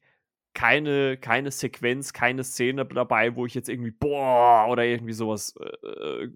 keine, 0.57 1.19
keine 1.19 1.51
Sequenz, 1.51 2.15
keine 2.15 2.43
Szene 2.43 2.87
dabei, 2.87 3.37
wo 3.37 3.45
ich 3.45 3.53
jetzt 3.53 3.69
irgendwie 3.69 3.91
boah 3.91 4.67
oder 4.71 4.87
irgendwie 4.87 5.13
sowas 5.13 5.55
äh, 5.61 6.29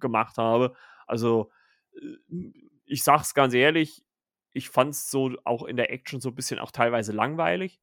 gemacht 0.00 0.36
habe. 0.36 0.74
Also 1.06 1.52
äh, 1.94 2.50
ich 2.86 3.04
sag's 3.04 3.34
ganz 3.34 3.54
ehrlich, 3.54 4.04
ich 4.52 4.68
fand's 4.68 5.12
so 5.12 5.30
auch 5.44 5.62
in 5.62 5.76
der 5.76 5.92
Action 5.92 6.20
so 6.20 6.30
ein 6.30 6.34
bisschen 6.34 6.58
auch 6.58 6.72
teilweise 6.72 7.12
langweilig, 7.12 7.80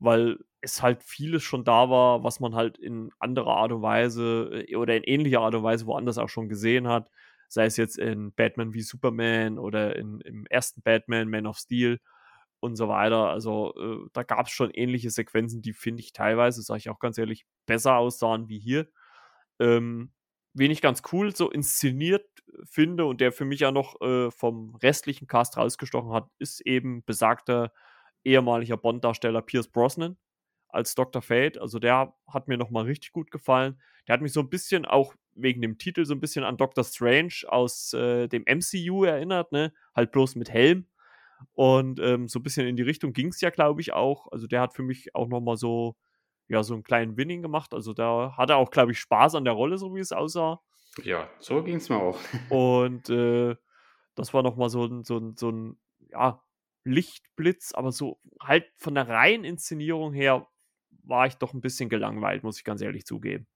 weil 0.00 0.40
es 0.60 0.82
halt 0.82 1.04
vieles 1.04 1.44
schon 1.44 1.62
da 1.62 1.88
war, 1.88 2.24
was 2.24 2.40
man 2.40 2.56
halt 2.56 2.76
in 2.78 3.12
anderer 3.20 3.56
Art 3.58 3.70
und 3.70 3.82
Weise 3.82 4.64
äh, 4.66 4.74
oder 4.74 4.96
in 4.96 5.04
ähnlicher 5.04 5.40
Art 5.40 5.54
und 5.54 5.62
Weise 5.62 5.86
woanders 5.86 6.18
auch 6.18 6.28
schon 6.30 6.48
gesehen 6.48 6.88
hat. 6.88 7.08
Sei 7.46 7.66
es 7.66 7.76
jetzt 7.76 7.96
in 7.96 8.32
Batman 8.32 8.74
wie 8.74 8.82
Superman 8.82 9.60
oder 9.60 9.94
in, 9.94 10.20
im 10.22 10.46
ersten 10.46 10.82
Batman, 10.82 11.30
Man 11.30 11.46
of 11.46 11.58
Steel 11.58 12.00
und 12.62 12.76
so 12.76 12.88
weiter. 12.88 13.28
Also 13.28 13.74
äh, 13.76 14.08
da 14.12 14.22
gab 14.22 14.46
es 14.46 14.52
schon 14.52 14.70
ähnliche 14.70 15.10
Sequenzen, 15.10 15.62
die 15.62 15.72
finde 15.72 16.00
ich 16.02 16.12
teilweise, 16.12 16.62
sage 16.62 16.78
ich 16.78 16.90
auch 16.90 17.00
ganz 17.00 17.18
ehrlich, 17.18 17.44
besser 17.66 17.96
aussahen 17.96 18.48
wie 18.48 18.58
hier. 18.60 18.88
Ähm, 19.58 20.12
wen 20.54 20.70
ich 20.70 20.80
ganz 20.80 21.02
cool 21.12 21.34
so 21.34 21.50
inszeniert 21.50 22.26
finde 22.64 23.06
und 23.06 23.20
der 23.20 23.32
für 23.32 23.44
mich 23.44 23.60
ja 23.60 23.72
noch 23.72 24.00
äh, 24.00 24.30
vom 24.30 24.76
restlichen 24.76 25.26
Cast 25.26 25.56
rausgestochen 25.56 26.12
hat, 26.12 26.28
ist 26.38 26.60
eben 26.60 27.04
besagter 27.04 27.72
ehemaliger 28.24 28.76
Bond-Darsteller 28.76 29.42
Pierce 29.42 29.68
Brosnan 29.68 30.16
als 30.68 30.94
Dr. 30.94 31.20
Fate. 31.20 31.58
Also 31.58 31.80
der 31.80 32.14
hat 32.28 32.46
mir 32.48 32.58
nochmal 32.58 32.84
richtig 32.84 33.12
gut 33.12 33.30
gefallen. 33.30 33.80
Der 34.06 34.14
hat 34.14 34.22
mich 34.22 34.32
so 34.32 34.40
ein 34.40 34.50
bisschen 34.50 34.84
auch 34.84 35.14
wegen 35.34 35.62
dem 35.62 35.78
Titel 35.78 36.04
so 36.04 36.14
ein 36.14 36.20
bisschen 36.20 36.44
an 36.44 36.56
Doctor 36.56 36.84
Strange 36.84 37.34
aus 37.48 37.92
äh, 37.92 38.28
dem 38.28 38.44
MCU 38.46 39.04
erinnert, 39.04 39.50
ne? 39.50 39.72
Halt 39.94 40.12
bloß 40.12 40.36
mit 40.36 40.50
Helm. 40.50 40.86
Und 41.52 42.00
ähm, 42.00 42.28
so 42.28 42.38
ein 42.38 42.42
bisschen 42.42 42.66
in 42.66 42.76
die 42.76 42.82
Richtung 42.82 43.12
ging 43.12 43.28
es 43.28 43.40
ja, 43.40 43.50
glaube 43.50 43.80
ich, 43.80 43.92
auch. 43.92 44.30
Also 44.30 44.46
der 44.46 44.60
hat 44.60 44.74
für 44.74 44.82
mich 44.82 45.14
auch 45.14 45.28
nochmal 45.28 45.56
so, 45.56 45.96
ja, 46.48 46.62
so 46.62 46.74
einen 46.74 46.82
kleinen 46.82 47.16
Winning 47.16 47.42
gemacht. 47.42 47.74
Also 47.74 47.92
da 47.92 48.36
hat 48.36 48.50
er 48.50 48.56
auch, 48.56 48.70
glaube 48.70 48.92
ich, 48.92 48.98
Spaß 48.98 49.34
an 49.34 49.44
der 49.44 49.54
Rolle, 49.54 49.78
so 49.78 49.94
wie 49.94 50.00
es 50.00 50.12
aussah. 50.12 50.60
Ja, 51.02 51.28
so 51.38 51.62
ging 51.62 51.76
es 51.76 51.88
mir 51.88 51.96
auch. 51.96 52.18
Und 52.50 53.08
äh, 53.10 53.56
das 54.14 54.34
war 54.34 54.42
nochmal 54.42 54.68
so 54.68 54.84
ein, 54.84 55.04
so 55.04 55.18
ein, 55.18 55.36
so 55.36 55.50
ein, 55.50 55.78
ja, 56.10 56.42
Lichtblitz, 56.84 57.72
aber 57.74 57.92
so 57.92 58.18
halt 58.40 58.70
von 58.76 58.94
der 58.94 59.08
reinen 59.08 59.44
Inszenierung 59.44 60.12
her 60.12 60.48
war 61.04 61.26
ich 61.26 61.36
doch 61.36 61.54
ein 61.54 61.60
bisschen 61.60 61.88
gelangweilt, 61.88 62.42
muss 62.42 62.58
ich 62.58 62.64
ganz 62.64 62.82
ehrlich 62.82 63.06
zugeben. 63.06 63.46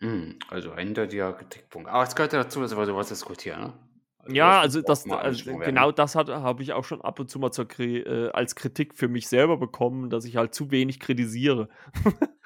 Hm, 0.00 0.38
also 0.48 0.72
ein 0.72 0.78
eindeutiger 0.78 1.34
Kritikpunkt. 1.34 1.88
Aber 1.90 2.02
es 2.02 2.14
gehört 2.14 2.32
ja 2.32 2.42
dazu, 2.42 2.60
dass 2.60 2.74
wir 2.74 2.86
sowas 2.86 3.08
diskutieren, 3.08 3.60
ne? 3.60 3.89
Also 4.22 4.36
ja, 4.36 4.60
also 4.60 4.82
das, 4.82 5.08
also 5.10 5.58
genau 5.58 5.92
das 5.92 6.14
habe 6.14 6.62
ich 6.62 6.72
auch 6.72 6.84
schon 6.84 7.00
ab 7.00 7.18
und 7.20 7.30
zu 7.30 7.38
mal 7.38 7.52
zur, 7.52 7.66
äh, 7.78 8.28
als 8.30 8.54
Kritik 8.54 8.94
für 8.94 9.08
mich 9.08 9.28
selber 9.28 9.56
bekommen, 9.56 10.10
dass 10.10 10.24
ich 10.24 10.36
halt 10.36 10.54
zu 10.54 10.70
wenig 10.70 11.00
kritisiere. 11.00 11.68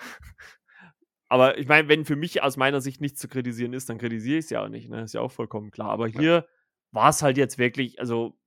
Aber 1.29 1.59
ich 1.59 1.67
meine, 1.67 1.89
wenn 1.89 2.05
für 2.05 2.17
mich 2.17 2.43
aus 2.43 2.57
meiner 2.57 2.81
Sicht 2.81 3.01
nichts 3.01 3.19
zu 3.19 3.29
kritisieren 3.29 3.73
ist, 3.73 3.89
dann 3.89 3.99
kritisiere 3.99 4.39
ich 4.39 4.45
es 4.45 4.51
ja 4.51 4.63
auch 4.63 4.69
nicht, 4.69 4.89
ne? 4.89 5.03
Ist 5.03 5.15
ja 5.15 5.21
auch 5.21 5.33
vollkommen 5.33 5.73
klar. 5.73 5.91
Aber 5.91 6.07
hier 6.07 6.33
ja. 6.33 6.45
war 6.93 7.09
es 7.09 7.23
halt 7.23 7.37
jetzt 7.37 7.59
wirklich, 7.59 7.99
also 7.99 8.39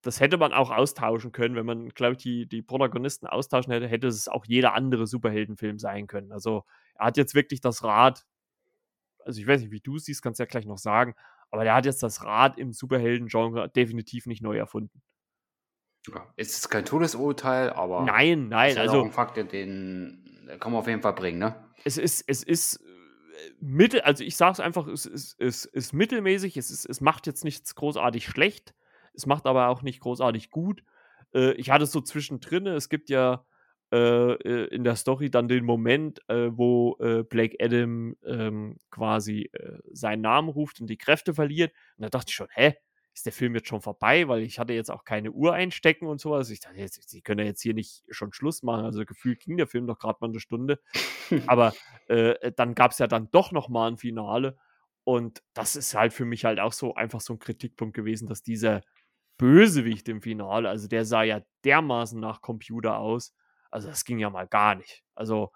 das 0.00 0.18
hätte 0.18 0.38
man 0.38 0.52
auch 0.52 0.70
austauschen 0.70 1.32
können, 1.32 1.54
wenn 1.54 1.66
man, 1.66 1.90
glaube 1.90 2.12
ich, 2.12 2.18
die, 2.18 2.46
die 2.48 2.62
Protagonisten 2.62 3.26
austauschen 3.26 3.72
hätte, 3.72 3.86
hätte 3.86 4.08
es 4.08 4.28
auch 4.28 4.44
jeder 4.46 4.74
andere 4.74 5.06
Superheldenfilm 5.06 5.78
sein 5.78 6.06
können. 6.06 6.32
Also 6.32 6.64
er 6.94 7.06
hat 7.06 7.16
jetzt 7.16 7.34
wirklich 7.34 7.60
das 7.60 7.84
Rad, 7.84 8.24
also 9.24 9.40
ich 9.40 9.46
weiß 9.46 9.60
nicht, 9.60 9.70
wie 9.70 9.80
du 9.80 9.96
es 9.96 10.04
siehst, 10.04 10.22
kannst 10.22 10.40
du 10.40 10.42
ja 10.42 10.48
gleich 10.48 10.66
noch 10.66 10.78
sagen, 10.78 11.14
aber 11.52 11.64
der 11.64 11.74
hat 11.74 11.86
jetzt 11.86 12.02
das 12.02 12.24
Rad 12.24 12.58
im 12.58 12.72
Superhelden-Genre 12.74 13.70
definitiv 13.70 14.26
nicht 14.26 14.42
neu 14.42 14.58
erfunden. 14.58 15.02
Ja, 16.08 16.32
es 16.36 16.56
ist 16.58 16.68
kein 16.68 16.84
Todesurteil, 16.84 17.70
aber 17.70 18.16
Nein, 18.16 18.48
ist 18.64 18.76
nein, 18.76 18.76
halt 18.76 18.88
auch 18.88 19.00
also 19.00 19.02
'n 19.02 19.12
Fakt, 19.12 19.36
den 19.52 20.48
kann 20.60 20.72
man 20.72 20.80
auf 20.80 20.88
jeden 20.88 21.02
Fall 21.02 21.12
bringen, 21.14 21.38
ne? 21.38 21.70
es 21.84 21.96
ist 21.98 22.24
es 22.28 22.42
ist, 22.42 22.76
äh, 22.76 23.50
mittel 23.60 24.00
also, 24.02 24.24
ich 24.24 24.36
sage 24.36 24.52
es 24.52 24.60
einfach, 24.60 24.86
es 24.88 25.06
ist 25.06 25.36
es 25.40 25.64
ist 25.64 25.92
mittelmäßig, 25.92 26.56
es 26.56 26.70
ist 26.70 26.86
es 26.86 27.00
macht 27.00 27.26
jetzt 27.26 27.44
nichts 27.44 27.74
großartig 27.74 28.26
schlecht, 28.26 28.74
es 29.14 29.26
macht 29.26 29.46
aber 29.46 29.68
auch 29.68 29.82
nicht 29.82 30.00
großartig 30.00 30.50
gut. 30.50 30.82
Äh, 31.34 31.52
ich 31.54 31.70
hatte 31.70 31.84
es 31.84 31.92
so 31.92 32.00
zwischendrin, 32.00 32.66
es 32.66 32.88
gibt 32.88 33.10
ja, 33.10 33.44
äh, 33.92 34.66
in 34.74 34.84
der 34.84 34.96
Story 34.96 35.30
dann 35.30 35.48
den 35.48 35.64
Moment, 35.64 36.20
äh, 36.28 36.48
wo, 36.52 36.96
äh, 37.00 37.22
Black 37.24 37.54
Adam, 37.60 38.16
ähm, 38.26 38.78
quasi, 38.90 39.50
äh, 39.52 39.78
seinen 39.92 40.22
Namen 40.22 40.48
ruft 40.50 40.80
und 40.80 40.88
die 40.88 40.98
Kräfte 40.98 41.34
verliert. 41.34 41.72
Und 41.98 42.04
da 42.04 42.08
dachte 42.10 42.30
ich 42.30 42.34
schon: 42.36 42.48
„Hä, 42.52 42.74
ist 43.14 43.26
der 43.26 43.32
Film 43.32 43.54
jetzt 43.54 43.68
schon 43.68 43.82
vorbei?“ 43.82 44.28
Weil 44.28 44.42
ich 44.42 44.58
hatte 44.58 44.72
jetzt 44.74 44.90
auch 44.90 45.04
keine 45.04 45.32
Uhr 45.32 45.54
einstecken 45.54 46.06
und 46.06 46.20
so 46.20 46.30
was. 46.32 46.50
Ich 46.50 46.60
dachte 46.60 46.78
jetzt, 46.78 47.08
sie 47.10 47.22
können 47.22 47.40
ja 47.40 47.46
jetzt 47.46 47.62
hier 47.62 47.74
nicht 47.74 48.04
schon 48.10 48.32
Schluss 48.32 48.62
machen. 48.62 48.84
Also, 48.86 49.04
gefühlt 49.04 49.40
ging 49.40 49.56
der 49.58 49.66
Film 49.68 49.86
doch 49.86 49.98
grad 49.98 50.20
mal 50.20 50.28
'ne 50.28 50.40
Stunde. 50.40 50.80
Aber, 51.46 51.76
äh, 52.08 52.52
dann 52.56 52.74
gab's 52.74 52.98
ja 52.98 53.06
dann 53.08 53.30
doch 53.32 53.52
noch 53.52 53.68
mal 53.68 53.88
'n 53.90 53.96
Finale 53.98 54.56
und 55.04 55.42
das 55.54 55.76
ist 55.76 55.94
halt 55.94 56.12
für 56.14 56.24
mich 56.26 56.44
halt 56.44 56.60
auch 56.60 56.72
so 56.72 56.94
einfach 56.94 57.20
so 57.20 57.34
'n 57.34 57.38
Kritikpunkt 57.40 57.94
gewesen, 57.96 58.28
dass 58.28 58.42
dieser 58.42 58.82
Bösewicht 59.38 60.08
im 60.08 60.22
Finale 60.22 60.68
also, 60.70 60.88
der 60.88 61.04
sah 61.06 61.22
ja 61.24 61.42
dermaßen 61.64 62.20
nach 62.20 62.42
Computer 62.42 62.98
aus. 62.98 63.34
Also, 63.72 63.88
das 63.88 64.04
ging 64.04 64.18
ja 64.18 64.30
mal 64.30 64.46
gar 64.46 64.74
nicht. 64.76 65.02
Also, 65.14 65.50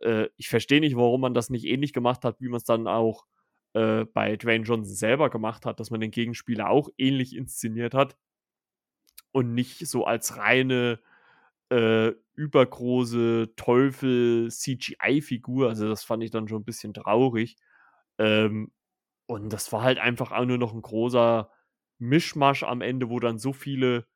äh, 0.00 0.28
ich 0.36 0.48
verstehe 0.50 0.80
nicht, 0.80 0.96
warum 0.96 1.20
man 1.22 1.34
das 1.34 1.50
nicht 1.50 1.64
ähnlich 1.66 1.92
gemacht 1.94 2.24
hat, 2.24 2.40
wie 2.40 2.48
man's 2.48 2.64
dann 2.64 2.86
auch, 2.88 3.26
äh, 3.74 4.04
bei 4.06 4.36
Dwayne 4.36 4.64
Johnson 4.64 4.94
selber 4.96 5.30
gemacht 5.30 5.66
hat, 5.66 5.80
dass 5.80 5.90
man 5.90 6.00
den 6.00 6.10
Gegenspieler 6.12 6.70
auch 6.70 6.88
ähnlich 6.98 7.34
inszeniert 7.36 7.94
hat 7.94 8.16
und 9.32 9.54
nicht 9.54 9.86
so 9.86 10.04
als 10.06 10.36
reine, 10.36 11.00
äh, 11.70 12.12
übergroße 12.34 13.52
Teufel-CGI-Figur. 13.56 15.68
Also, 15.68 15.88
das 15.88 16.04
fand 16.04 16.22
ich 16.24 16.30
dann 16.30 16.48
schon 16.48 16.62
'n 16.62 16.64
bisschen 16.64 16.94
traurig. 16.94 17.56
Ähm, 18.18 18.72
und 19.28 19.52
das 19.52 19.72
war 19.72 19.82
halt 19.82 19.98
einfach 20.00 20.32
auch 20.32 20.44
nur 20.46 20.58
noch 20.58 20.74
'n 20.74 20.82
großer 20.82 21.50
Mischmasch 21.98 22.62
am 22.64 22.82
Ende, 22.82 23.08
wo 23.10 23.20
dann 23.20 23.38
so 23.38 23.52
viele, 23.54 24.06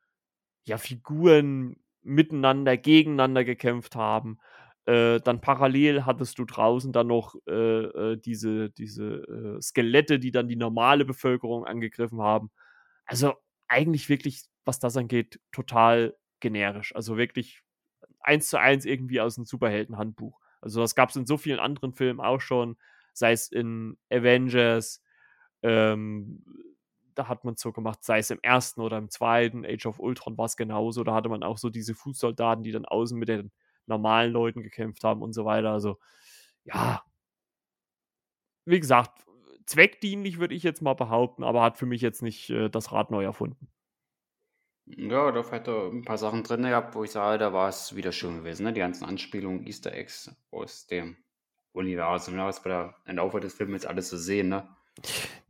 ja, 0.66 0.78
Figuren 0.78 1.76
miteinander, 2.02 2.76
gegeneinander 2.76 3.44
gekämpft 3.44 3.96
haben. 3.96 4.38
Äh, 4.86 5.20
dann 5.20 5.40
parallel 5.40 6.04
hattest 6.06 6.38
du 6.38 6.44
draußen 6.46 6.92
dann 6.92 7.08
noch, 7.08 7.34
äh, 7.48 7.52
äh, 8.12 8.16
diese 8.18 8.70
diese, 8.70 9.58
äh, 9.58 9.62
Skelette, 9.62 10.18
die 10.18 10.30
dann 10.32 10.48
die 10.48 10.56
normale 10.56 11.04
Bevölkerung 11.04 11.64
angegriffen 11.66 12.20
haben. 12.22 12.50
Also, 13.06 13.34
eigentlich 13.68 14.08
wirklich, 14.08 14.44
was 14.64 14.78
das 14.80 14.96
angeht, 14.96 15.40
total 15.52 16.16
generisch. 16.40 16.94
Also, 16.96 17.16
wirklich 17.18 17.62
eins 18.20 18.48
zu 18.50 18.58
eins 18.60 18.84
irgendwie 18.86 19.20
aus'm 19.20 19.46
Superheldenhandbuch. 19.46 20.38
Also, 20.62 20.80
das 20.82 20.94
gab's 20.94 21.16
in 21.16 21.26
so 21.26 21.36
vielen 21.38 21.60
anderen 21.60 21.94
Filmen 21.94 22.20
auch 22.20 22.40
schon, 22.40 22.76
sei 23.14 23.32
es 23.32 23.48
in 23.52 23.98
Avengers, 24.10 25.02
ähm, 25.62 26.44
da 27.20 27.28
hat 27.28 27.44
man's 27.44 27.60
so 27.62 27.72
gemacht, 27.72 28.04
sei 28.04 28.18
es 28.18 28.30
im 28.30 28.38
1. 28.42 28.80
oder 28.82 28.98
im 28.98 29.10
2. 29.10 29.64
Age 29.66 29.86
of 29.86 30.00
Ultron 30.00 30.38
war's 30.38 30.56
genauso. 30.56 31.04
Da 31.04 31.14
hatte 31.14 31.28
man 31.28 31.42
auch 31.44 31.58
so 31.58 31.70
diese 31.70 31.94
Fußsoldaten, 31.94 32.64
die 32.64 32.72
dann 32.72 32.84
außen 32.86 33.18
mit 33.18 33.28
den 33.28 33.52
normalen 33.86 34.32
Leuten 34.32 34.62
gekämpft 34.62 35.04
haben 35.04 35.22
und 35.22 35.32
so 35.34 35.44
weiter. 35.44 35.70
Also, 35.72 35.98
ja 36.64 37.02
wie 38.66 38.80
gesagt, 38.80 39.24
zweckdienlich, 39.66 40.38
würde 40.38 40.54
ich 40.54 40.62
jetzt 40.62 40.82
mal 40.82 40.94
behaupten, 40.94 41.44
aber 41.44 41.62
hat 41.62 41.78
für 41.78 41.86
mich 41.86 42.02
jetzt 42.02 42.22
nicht, 42.22 42.50
äh, 42.50 42.68
das 42.68 42.92
Rad 42.92 43.10
neu 43.10 43.24
erfunden. 43.24 43.70
Ja, 44.88 45.30
doch 45.30 45.52
hat 45.52 45.68
er 45.68 45.88
'n 45.92 46.02
paar 46.04 46.16
Sachen 46.18 46.42
drin 46.42 46.62
gehabt, 46.62 46.94
wo 46.94 47.04
ich 47.04 47.10
sage, 47.10 47.38
da 47.38 47.52
war's 47.52 47.94
wieder 47.96 48.12
schön 48.12 48.38
gewesen, 48.38 48.64
ne? 48.64 48.72
Die 48.72 48.80
ganzen 48.80 49.04
Anspielungen, 49.04 49.66
Easter 49.66 49.92
Eggs 49.92 50.34
aus 50.50 50.86
dem 50.86 51.16
Universum, 51.72 52.34
ne, 52.36 52.44
was 52.46 52.62
da 52.62 52.96
im 53.06 53.16
Laufe 53.16 53.40
des 53.40 53.54
Filmes 53.54 53.84
alles 53.86 54.08
so 54.10 54.16
sehen, 54.16 54.48
ne? 54.48 54.68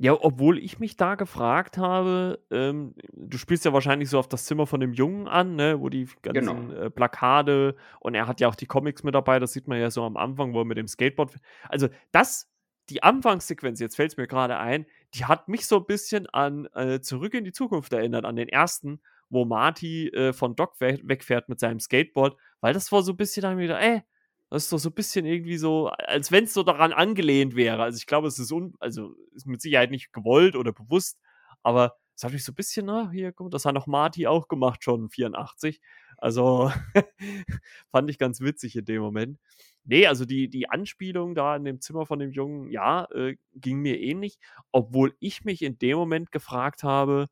Ja, 0.03 0.17
obwohl 0.19 0.59
ich 0.59 0.79
mich 0.79 0.97
da 0.97 1.15
gefragt 1.15 1.77
habe, 1.77 2.41
ähm, 2.51 2.95
du 3.13 3.37
spielst 3.37 3.67
ja 3.67 3.73
wahrscheinlich 3.75 4.09
so 4.09 4.19
auf 4.19 4.29
das 4.29 4.47
Zimmer 4.47 4.67
von 4.67 4.81
dem 4.81 4.95
Jungen 4.95 5.29
an, 5.29 5.57
ne, 5.57 5.79
wo 5.79 5.91
die 5.91 6.05
f 6.05 6.17
Genau. 6.33 6.61
ganzen, 6.63 6.71
äh, 6.71 6.89
Plakate 6.91 7.77
und 8.01 8.15
er 8.15 8.27
hat 8.27 8.41
ja 8.41 8.49
auch 8.49 8.55
die 8.55 8.65
Comics 8.67 9.03
mit 9.03 9.15
dabei, 9.15 9.39
das 9.39 9.53
sieht 9.53 9.69
man 9.69 9.79
ja 9.79 9.91
so 9.91 10.03
am 10.05 10.17
Anfang, 10.17 10.55
wo 10.55 10.61
er 10.61 10.65
mit 10.65 10.79
dem 10.79 10.89
Skateboard 10.89 11.35
also, 11.69 11.89
das 12.13 12.49
die 12.89 13.03
Anfangssequenz, 13.03 13.79
jetzt 13.79 13.95
fällt's 13.97 14.17
mir 14.17 14.27
grade 14.27 14.57
ein, 14.59 14.87
die 15.15 15.27
hat 15.27 15.49
mich 15.49 15.67
so 15.67 15.77
'n 15.77 15.85
bisschen 15.87 16.27
an, 16.31 16.67
äh, 16.75 17.01
„Zurück 17.03 17.35
in 17.35 17.45
die 17.45 17.53
Zukunft“ 17.53 17.93
erinnert, 17.93 18.25
an 18.25 18.37
den 18.37 18.49
1., 18.49 19.01
wo 19.29 19.45
Marty, 19.45 20.09
äh, 20.09 20.33
von 20.33 20.57
Doc 20.57 20.81
we 20.81 20.99
wegfährt 21.05 21.49
mit 21.51 21.61
seinem 21.61 21.79
Skateboard, 21.79 22.37
weil 22.61 22.73
das 22.73 22.91
war 22.91 23.03
so 23.03 23.13
'n 23.13 23.17
bisschen 23.19 23.43
da 23.43 23.51
habe 23.51 23.61
ich 23.63 23.69
mir 23.69 23.75
gedacht: 23.75 23.85
„Ey, 23.85 24.03
das 24.51 24.65
ist 24.65 24.73
doch 24.73 24.79
so 24.79 24.91
'n 24.91 24.95
bisschen 24.95 25.27
irgendwie 25.27 25.57
so, 25.59 25.89
als 25.89 26.33
wenn's 26.33 26.55
so 26.55 26.63
daran 26.65 26.93
angelehnt 26.93 27.57
wäre.“ 27.57 27.83
Also, 27.83 27.99
ich 27.99 28.07
glaube, 28.07 28.29
es 28.29 28.39
ist 28.39 28.53
un 28.53 28.75
also, 28.81 29.15
ist 29.35 29.47
mit 29.47 29.61
Sicherheit 29.63 29.91
nicht 29.91 30.13
gewollt 30.13 30.57
oder 30.57 30.73
bewusst, 30.73 31.21
aber 31.63 31.97
es 32.17 32.25
hat 32.25 32.33
mich 32.33 32.45
so 32.45 32.53
'n 32.53 32.55
bisschen: 32.57 32.89
„Ah, 32.91 33.11
hier, 33.13 33.33
guck 33.33 33.51
das 33.53 33.65
hat 33.65 33.77
doch 33.77 33.87
Marty 33.87 34.27
auch 34.27 34.49
gemacht 34.49 34.85
schon 34.85 35.11
84.“ 35.11 35.81
Also, 36.19 36.73
fand 37.93 38.11
ich 38.11 38.19
ganz 38.19 38.41
witzig 38.41 38.77
in 38.77 38.85
dem 38.85 39.03
Moment. 39.03 39.39
Ne, 39.85 40.07
also, 40.09 40.25
die 40.27 40.49
die 40.51 40.69
Anspielung 40.71 41.35
da 41.35 41.57
in 41.57 41.65
dem 41.65 41.81
Zimmer 41.81 42.07
von 42.07 42.19
dem 42.19 42.33
Jungen, 42.33 42.71
ja, 42.71 43.07
äh, 43.13 43.37
ging 43.55 43.79
mir 43.81 43.99
ähnlich, 44.01 44.39
obwohl 44.73 45.15
ich 45.21 45.45
mich 45.45 45.63
in 45.63 45.79
dem 45.79 45.97
Moment 45.99 46.33
gefragt 46.33 46.83
habe: 46.85 47.27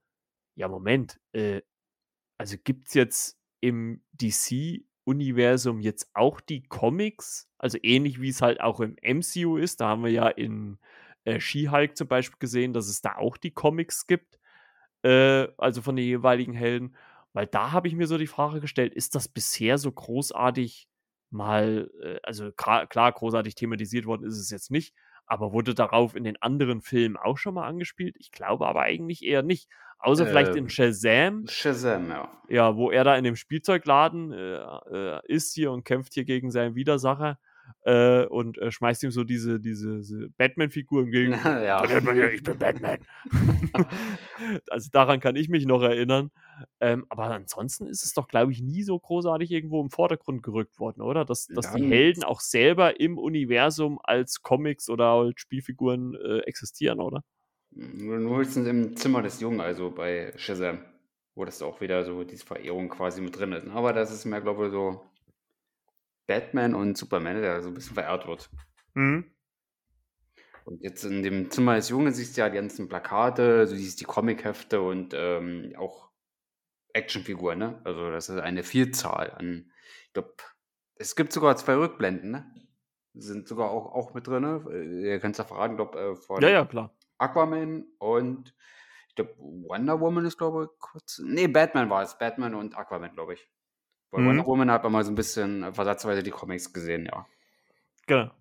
„Ja, 0.57 0.69
Moment, 0.69 1.21
äh, 1.33 1.63
also, 2.39 2.57
gibt's 2.65 2.95
jetzt 2.95 3.39
im 3.61 4.03
DC-Universum 5.09 5.81
jetzt 5.81 6.11
auch 6.15 6.41
die 6.41 6.63
Comics?“ 6.65 7.49
Also, 7.59 7.79
ähnlich 7.83 8.21
wie's 8.21 8.43
halt 8.43 8.61
auch 8.61 8.81
im 8.81 8.97
MCU 9.03 9.57
ist. 9.57 9.81
Da 9.81 9.89
haben 9.89 10.05
wir 10.05 10.11
ja 10.13 10.29
in, 10.29 10.79
äh, 11.25 11.41
She-Hulk 11.41 11.97
zum 11.97 12.09
Beispiel 12.09 12.39
gesehen, 12.39 12.73
dass 12.73 12.89
es 12.89 13.01
da 13.03 13.17
auch 13.17 13.37
die 13.37 13.51
Comics 13.53 14.07
gibt, 14.07 14.39
äh, 15.05 15.49
also, 15.59 15.83
von 15.83 15.97
den 15.97 16.07
jeweiligen 16.07 16.55
Helden. 16.55 16.97
Weil 17.35 17.47
da 17.47 17.73
habe 17.73 17.89
ich 17.89 17.95
mir 17.95 18.07
so 18.07 18.19
die 18.19 18.27
Frage 18.27 18.61
gestellt, 18.61 18.95
ist 18.95 19.15
das 19.15 19.29
bisher 19.29 19.79
so 19.79 19.93
großartig 19.93 20.89
mal, 21.31 21.91
äh 22.03 22.19
also, 22.23 22.53
klar, 22.53 22.87
großartig 23.13 23.55
thematisiert 23.57 24.07
worden 24.07 24.25
ist 24.27 24.39
es 24.39 24.51
jetzt 24.51 24.71
nicht, 24.71 24.95
aber 25.29 25.53
wurde 25.53 25.75
darauf 25.75 26.17
in 26.17 26.25
den 26.25 26.41
anderen 26.43 26.81
Filmen 26.81 27.17
auch 27.17 27.39
schon 27.39 27.55
mal 27.55 27.67
angespielt? 27.67 28.17
Ich 28.19 28.33
glaube 28.33 28.67
aber 28.67 28.83
eigentlich 28.83 29.25
eher 29.25 29.43
nicht, 29.43 29.69
außer 29.99 30.27
vielleicht 30.27 30.53
in 30.53 30.65
Ähm, 30.65 30.69
Shazam 30.69 31.47
Shazam, 31.47 32.11
ja. 32.11 32.31
ja, 32.49 32.77
wo 32.77 32.91
er 32.91 33.05
da 33.05 33.17
in 33.17 33.25
dem 33.25 33.37
Spielzeugladen, 33.37 34.33
äh, 34.33 34.57
äh, 34.91 35.21
ist 35.27 35.55
hier 35.55 35.71
und 35.73 35.85
kämpft 35.85 36.15
hier 36.15 36.25
gegen 36.25 36.51
seinen 36.51 36.75
Widersacher, 36.75 37.39
äh, 37.83 38.25
und, 38.27 38.59
äh, 38.59 38.71
schmeißt 38.73 39.03
ihm 39.05 39.11
so 39.11 39.25
diese 39.25 39.61
diese 39.61 39.99
diese 39.99 40.31
Batman-Figur 40.37 41.03
entgegen: 41.05 41.41
Ja. 41.65 41.87
„Trainiert 41.87 42.05
mal 42.05 42.15
hier, 42.15 42.33
ich 42.33 42.43
bin 42.43 42.59
Batman.“ 42.59 42.99
Also, 44.71 44.91
daran 44.93 45.21
kann 45.21 45.37
ich 45.37 45.49
mich 45.49 45.67
noch 45.67 45.83
erinnern. 45.83 46.31
Ähm, 46.81 47.07
aber 47.09 47.25
ansonsten 47.27 47.87
ist 47.87 48.05
es 48.05 48.15
doch, 48.15 48.29
glaube 48.29 48.53
ich, 48.53 48.63
nie 48.63 48.83
so 48.83 48.99
großartig 48.99 49.51
irgendwo 49.53 49.81
im 49.83 49.91
Vordergrund 49.91 50.43
gerückt 50.43 50.79
worden, 50.81 51.03
oder? 51.03 51.25
Dass 51.25 51.51
dass 51.53 51.71
die 51.71 51.83
Helden 51.83 52.25
auch 52.25 52.41
selber 52.41 53.01
im 53.01 53.19
Universum 53.19 53.99
als 54.03 54.43
Comics 54.43 54.89
oder 54.91 55.07
als 55.07 55.41
Spielfiguren, 55.41 56.15
äh, 56.17 56.39
existieren, 56.41 57.01
oder? 57.01 57.23
Nur 57.73 58.39
höchstens 58.39 58.67
im 58.67 58.97
Zimmer 58.97 59.23
des 59.23 59.41
Jungen, 59.41 59.61
also, 59.61 59.91
bei 59.91 60.33
Shazam, 60.37 60.85
wo 61.35 61.45
das 61.45 61.61
auch 61.63 61.81
wieder 61.81 62.03
so 62.05 62.25
diese 62.25 62.45
Verehrung 62.47 62.89
quasi 62.89 63.21
mit 63.21 63.39
drin 63.39 63.53
ist, 63.53 63.67
ne? 63.67 63.73
Aber 63.73 63.93
das 63.93 64.11
ist 64.13 64.25
mehr, 64.25 64.41
glaube 64.41 64.67
ich, 64.67 64.73
so 64.73 65.03
Batman 66.29 66.77
und 66.77 66.99
Superman, 66.99 67.43
der 67.43 67.63
so 67.63 67.71
'n 67.71 67.75
bisschen 67.75 67.95
verehrt 67.95 68.29
wird. 68.29 68.51
Mhm. 68.95 69.31
Und 70.65 70.83
jetzt 70.83 71.05
in 71.05 71.23
dem 71.23 71.51
Zimmer 71.51 71.77
des 71.77 71.89
Jungen 71.89 72.13
siehst 72.13 72.37
du 72.37 72.41
ja 72.43 72.49
die 72.51 72.57
ganzen 72.57 72.89
Plakate, 72.89 73.67
du 73.67 73.77
siehst 73.77 74.01
die 74.01 74.05
Comichefte 74.05 74.81
und, 74.83 75.15
ähm, 75.17 75.73
auch 75.79 76.11
Actionfiguren, 76.95 77.59
ne? 77.61 77.81
Also, 77.85 78.11
das 78.11 78.29
ist 78.31 78.41
eine 78.41 78.65
Vielzahl 78.65 79.33
an 79.33 79.73
ich 80.09 80.13
glaube, 80.15 80.35
es 80.97 81.17
gibt 81.17 81.33
sogar 81.33 81.57
2 81.57 81.77
Rückblenden, 81.77 82.31
ne? 82.33 82.55
Sind 83.15 83.49
sogar 83.49 83.71
auch 83.71 83.87
auch 83.95 84.15
mit 84.15 84.27
drin. 84.29 84.45
Äh, 85.05 85.21
kannst 85.21 85.39
ja 85.41 85.45
verraten, 85.47 85.77
glaube, 85.77 85.99
äh, 86.01 86.17
Ja, 86.37 86.49
von 86.49 86.51
ja, 86.51 86.65
klar. 86.67 86.91
Aquaman 87.19 87.87
und 87.99 88.55
ich 89.11 89.17
glaube, 89.17 89.37
Wonder 89.39 90.01
Woman 90.01 90.27
ist, 90.27 90.39
glaube 90.39 90.67
ich, 90.73 90.81
kurz 90.81 91.21
ne, 91.21 91.49
Batman 91.49 91.91
war 91.91 92.03
es. 92.05 92.19
Batman 92.19 92.55
und 92.57 92.77
Aquaman, 92.79 93.15
glaube 93.15 93.35
ich. 93.35 93.49
Bei 94.13 94.25
Wonder 94.25 94.43
Mhm. 94.43 94.47
Woman 94.47 94.71
hat 94.71 94.85
man 94.85 94.93
mal 94.93 95.05
so 95.05 95.11
'n 95.13 95.15
bisschen 95.15 95.73
versatzweise 95.75 96.23
die 96.23 96.31
Comics 96.31 96.73
gesehen, 96.73 97.07
ja. 97.07 97.27
Genau. 98.09 98.38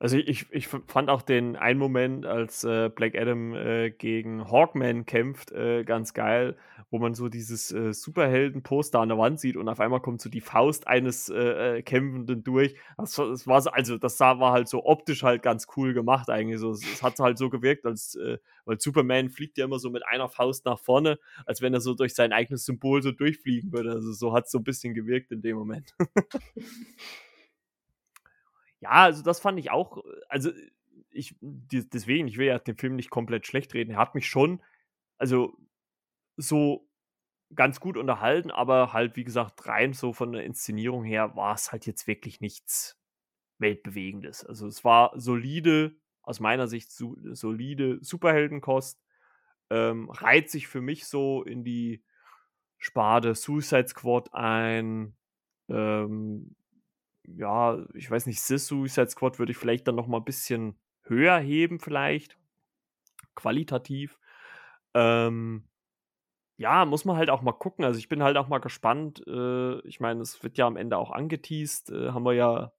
Also 0.00 0.16
ich, 0.16 0.46
ich 0.52 0.68
fand 0.68 1.10
auch 1.10 1.22
den 1.22 1.56
einen 1.56 1.80
Moment, 1.80 2.24
als 2.24 2.62
äh, 2.62 2.88
Black 2.88 3.16
Adam 3.16 3.52
äh, 3.54 3.90
gegen 3.90 4.48
Hawkman 4.48 5.06
kämpft, 5.06 5.50
äh, 5.50 5.82
ganz 5.82 6.14
geil, 6.14 6.56
wo 6.90 7.00
man 7.00 7.14
so 7.14 7.28
dieses 7.28 7.72
äh, 7.72 7.92
Superhelden-Poster 7.92 9.00
an 9.00 9.08
der 9.08 9.18
Wand 9.18 9.40
sieht 9.40 9.56
und 9.56 9.68
auf 9.68 9.80
einmal 9.80 10.00
kommt 10.00 10.20
so 10.20 10.30
die 10.30 10.40
Faust 10.40 10.86
eines 10.86 11.28
äh, 11.30 11.78
äh, 11.78 11.82
Kämpfenden 11.82 12.44
durch. 12.44 12.76
Das, 12.96 13.16
das, 13.16 13.48
war 13.48 13.60
so, 13.60 13.70
also 13.70 13.98
das 13.98 14.20
war 14.20 14.52
halt 14.52 14.68
so 14.68 14.84
optisch 14.84 15.24
halt 15.24 15.42
ganz 15.42 15.66
cool 15.76 15.94
gemacht 15.94 16.30
eigentlich. 16.30 16.60
So, 16.60 16.70
es, 16.70 17.02
hat 17.02 17.18
halt 17.18 17.36
so 17.36 17.50
gewirkt, 17.50 17.84
als 17.84 18.16
weil 18.64 18.80
Superman 18.80 19.30
fliegt 19.30 19.58
ja 19.58 19.64
immer 19.64 19.78
so 19.78 19.90
mit 19.90 20.06
einer 20.06 20.28
Faust 20.28 20.64
nach 20.64 20.78
vorne, 20.78 21.18
als 21.44 21.60
wenn 21.60 21.74
er 21.74 21.80
so 21.80 21.94
durch 21.94 22.14
sein 22.14 22.32
eigenes 22.32 22.64
Symbol 22.66 23.02
so 23.02 23.10
durchfliegen 23.10 23.72
würde. 23.72 23.92
Also 23.92 24.12
so 24.12 24.32
hat 24.32 24.44
es 24.44 24.52
so 24.52 24.58
ein 24.58 24.64
bisschen 24.64 24.94
gewirkt 24.94 25.32
in 25.32 25.42
dem 25.42 25.56
Moment. 25.56 25.94
Ja, 28.82 28.90
also 28.90 29.22
das 29.22 29.40
fand 29.40 29.58
ich 29.58 29.70
auch, 29.70 29.98
also 30.28 30.50
ich, 31.10 31.34
deswegen, 31.40 32.28
ich 32.28 32.38
will 32.38 32.46
ja 32.46 32.58
den 32.58 32.76
Film 32.76 32.94
nicht 32.96 33.10
komplett 33.10 33.46
schlecht 33.46 33.74
reden. 33.74 33.92
Er 33.92 33.98
hat 33.98 34.14
mich 34.14 34.28
schon, 34.28 34.62
also 35.18 35.56
so 36.36 36.88
ganz 37.54 37.80
gut 37.80 37.96
unterhalten, 37.96 38.50
aber 38.50 38.92
halt, 38.92 39.16
wie 39.16 39.24
gesagt, 39.24 39.66
rein 39.68 39.92
so 39.94 40.12
von 40.12 40.32
der 40.32 40.44
Inszenierung 40.44 41.04
her 41.04 41.36
war 41.36 41.54
es 41.54 41.72
halt 41.72 41.86
jetzt 41.86 42.06
wirklich 42.08 42.40
nichts 42.40 42.98
Weltbewegendes. 43.58 44.44
Also 44.44 44.66
es 44.68 44.84
war 44.84 45.12
solide, 45.20 45.96
aus 46.22 46.40
meiner 46.40 46.68
Sicht 46.68 46.92
so, 46.92 47.16
solide 47.34 47.98
Superheldenkost, 48.02 49.00
ähm, 49.70 50.10
reiht 50.10 50.50
sich 50.50 50.68
für 50.68 50.80
mich 50.82 51.06
so 51.06 51.42
in 51.44 51.64
die 51.64 52.02
Spade 52.78 53.34
Suicide 53.34 53.88
Squad 53.88 54.34
ein, 54.34 55.16
ähm, 55.68 56.56
ja, 57.36 57.84
ich 57.94 58.10
weiß 58.10 58.26
nicht, 58.26 58.40
Sis 58.40 58.66
Suicide 58.66 59.10
Squad 59.10 59.38
würde 59.38 59.52
ich 59.52 59.58
vielleicht 59.58 59.86
dann 59.88 59.94
noch 59.94 60.06
mal 60.06 60.18
ein 60.18 60.24
bisschen 60.24 60.78
höher 61.02 61.38
heben, 61.38 61.80
vielleicht. 61.80 62.36
Qualitativ. 63.34 64.18
Ähm, 64.94 65.64
ja, 66.56 66.84
muss 66.84 67.04
man 67.04 67.16
halt 67.16 67.30
auch 67.30 67.42
mal 67.42 67.52
gucken. 67.52 67.84
Also 67.84 67.98
ich 67.98 68.08
bin 68.08 68.22
halt 68.22 68.36
auch 68.36 68.48
mal 68.48 68.58
gespannt. 68.58 69.22
Äh, 69.26 69.80
ich 69.86 70.00
meine, 70.00 70.22
es 70.22 70.42
wird 70.42 70.58
ja 70.58 70.66
am 70.66 70.76
Ende 70.76 70.96
auch 70.96 71.10
angeteased, 71.10 71.90
äh, 71.90 72.10
haben 72.10 72.24
wir 72.24 72.34
ja 72.34 72.72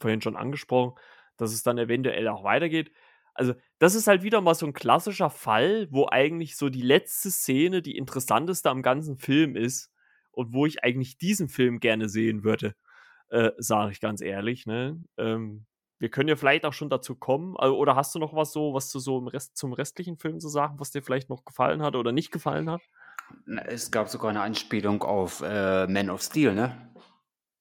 vorhin 0.00 0.22
schon 0.22 0.36
angesprochen, 0.36 0.98
dass 1.36 1.52
es 1.52 1.62
dann 1.62 1.78
eventuell 1.78 2.26
auch 2.28 2.42
weitergeht. 2.42 2.90
Also, 3.34 3.54
das 3.78 3.94
ist 3.94 4.08
halt 4.08 4.22
wieder 4.22 4.40
mal 4.40 4.54
so 4.54 4.66
ein 4.66 4.72
klassischer 4.72 5.30
Fall, 5.30 5.88
wo 5.90 6.08
eigentlich 6.10 6.56
so 6.56 6.68
die 6.68 6.82
letzte 6.82 7.30
Szene 7.30 7.80
die 7.80 7.96
interessanteste 7.96 8.68
am 8.68 8.82
ganzen 8.82 9.16
Film 9.18 9.56
ist 9.56 9.92
und 10.32 10.52
wo 10.52 10.66
ich 10.66 10.82
eigentlich 10.84 11.16
diesen 11.18 11.48
Film 11.48 11.80
gerne 11.80 12.08
sehen 12.08 12.44
würde 12.44 12.74
äh, 13.30 13.52
sage 13.58 13.92
ich 13.92 14.00
ganz 14.00 14.20
ehrlich. 14.20 14.66
Ne? 14.66 15.02
Ähm, 15.16 15.66
wir 15.98 16.08
können 16.08 16.28
ja 16.28 16.36
vielleicht 16.36 16.64
auch 16.64 16.72
schon 16.72 16.90
dazu 16.90 17.14
kommen. 17.14 17.56
Also, 17.56 17.76
oder 17.76 17.94
hast 17.94 18.14
du 18.14 18.18
noch 18.18 18.34
was 18.34 18.52
so, 18.52 18.74
was 18.74 18.90
du 18.90 18.98
so 18.98 19.18
im 19.18 19.28
Rest, 19.28 19.56
zum 19.56 19.72
restlichen 19.72 20.16
Film 20.16 20.40
zu 20.40 20.48
so 20.48 20.52
sagen, 20.52 20.76
was 20.78 20.90
dir 20.90 21.02
vielleicht 21.02 21.28
noch 21.28 21.44
gefallen 21.44 21.82
hat 21.82 21.94
oder 21.94 22.12
nicht 22.12 22.32
gefallen 22.32 22.70
hat? 22.70 22.80
Es 23.66 23.90
gab 23.90 24.08
sogar 24.08 24.30
eine 24.30 24.40
Anspielung 24.40 25.02
auf 25.02 25.42
äh, 25.42 25.86
Man 25.86 26.10
of 26.10 26.22
Steel, 26.22 26.54
ne? 26.54 26.90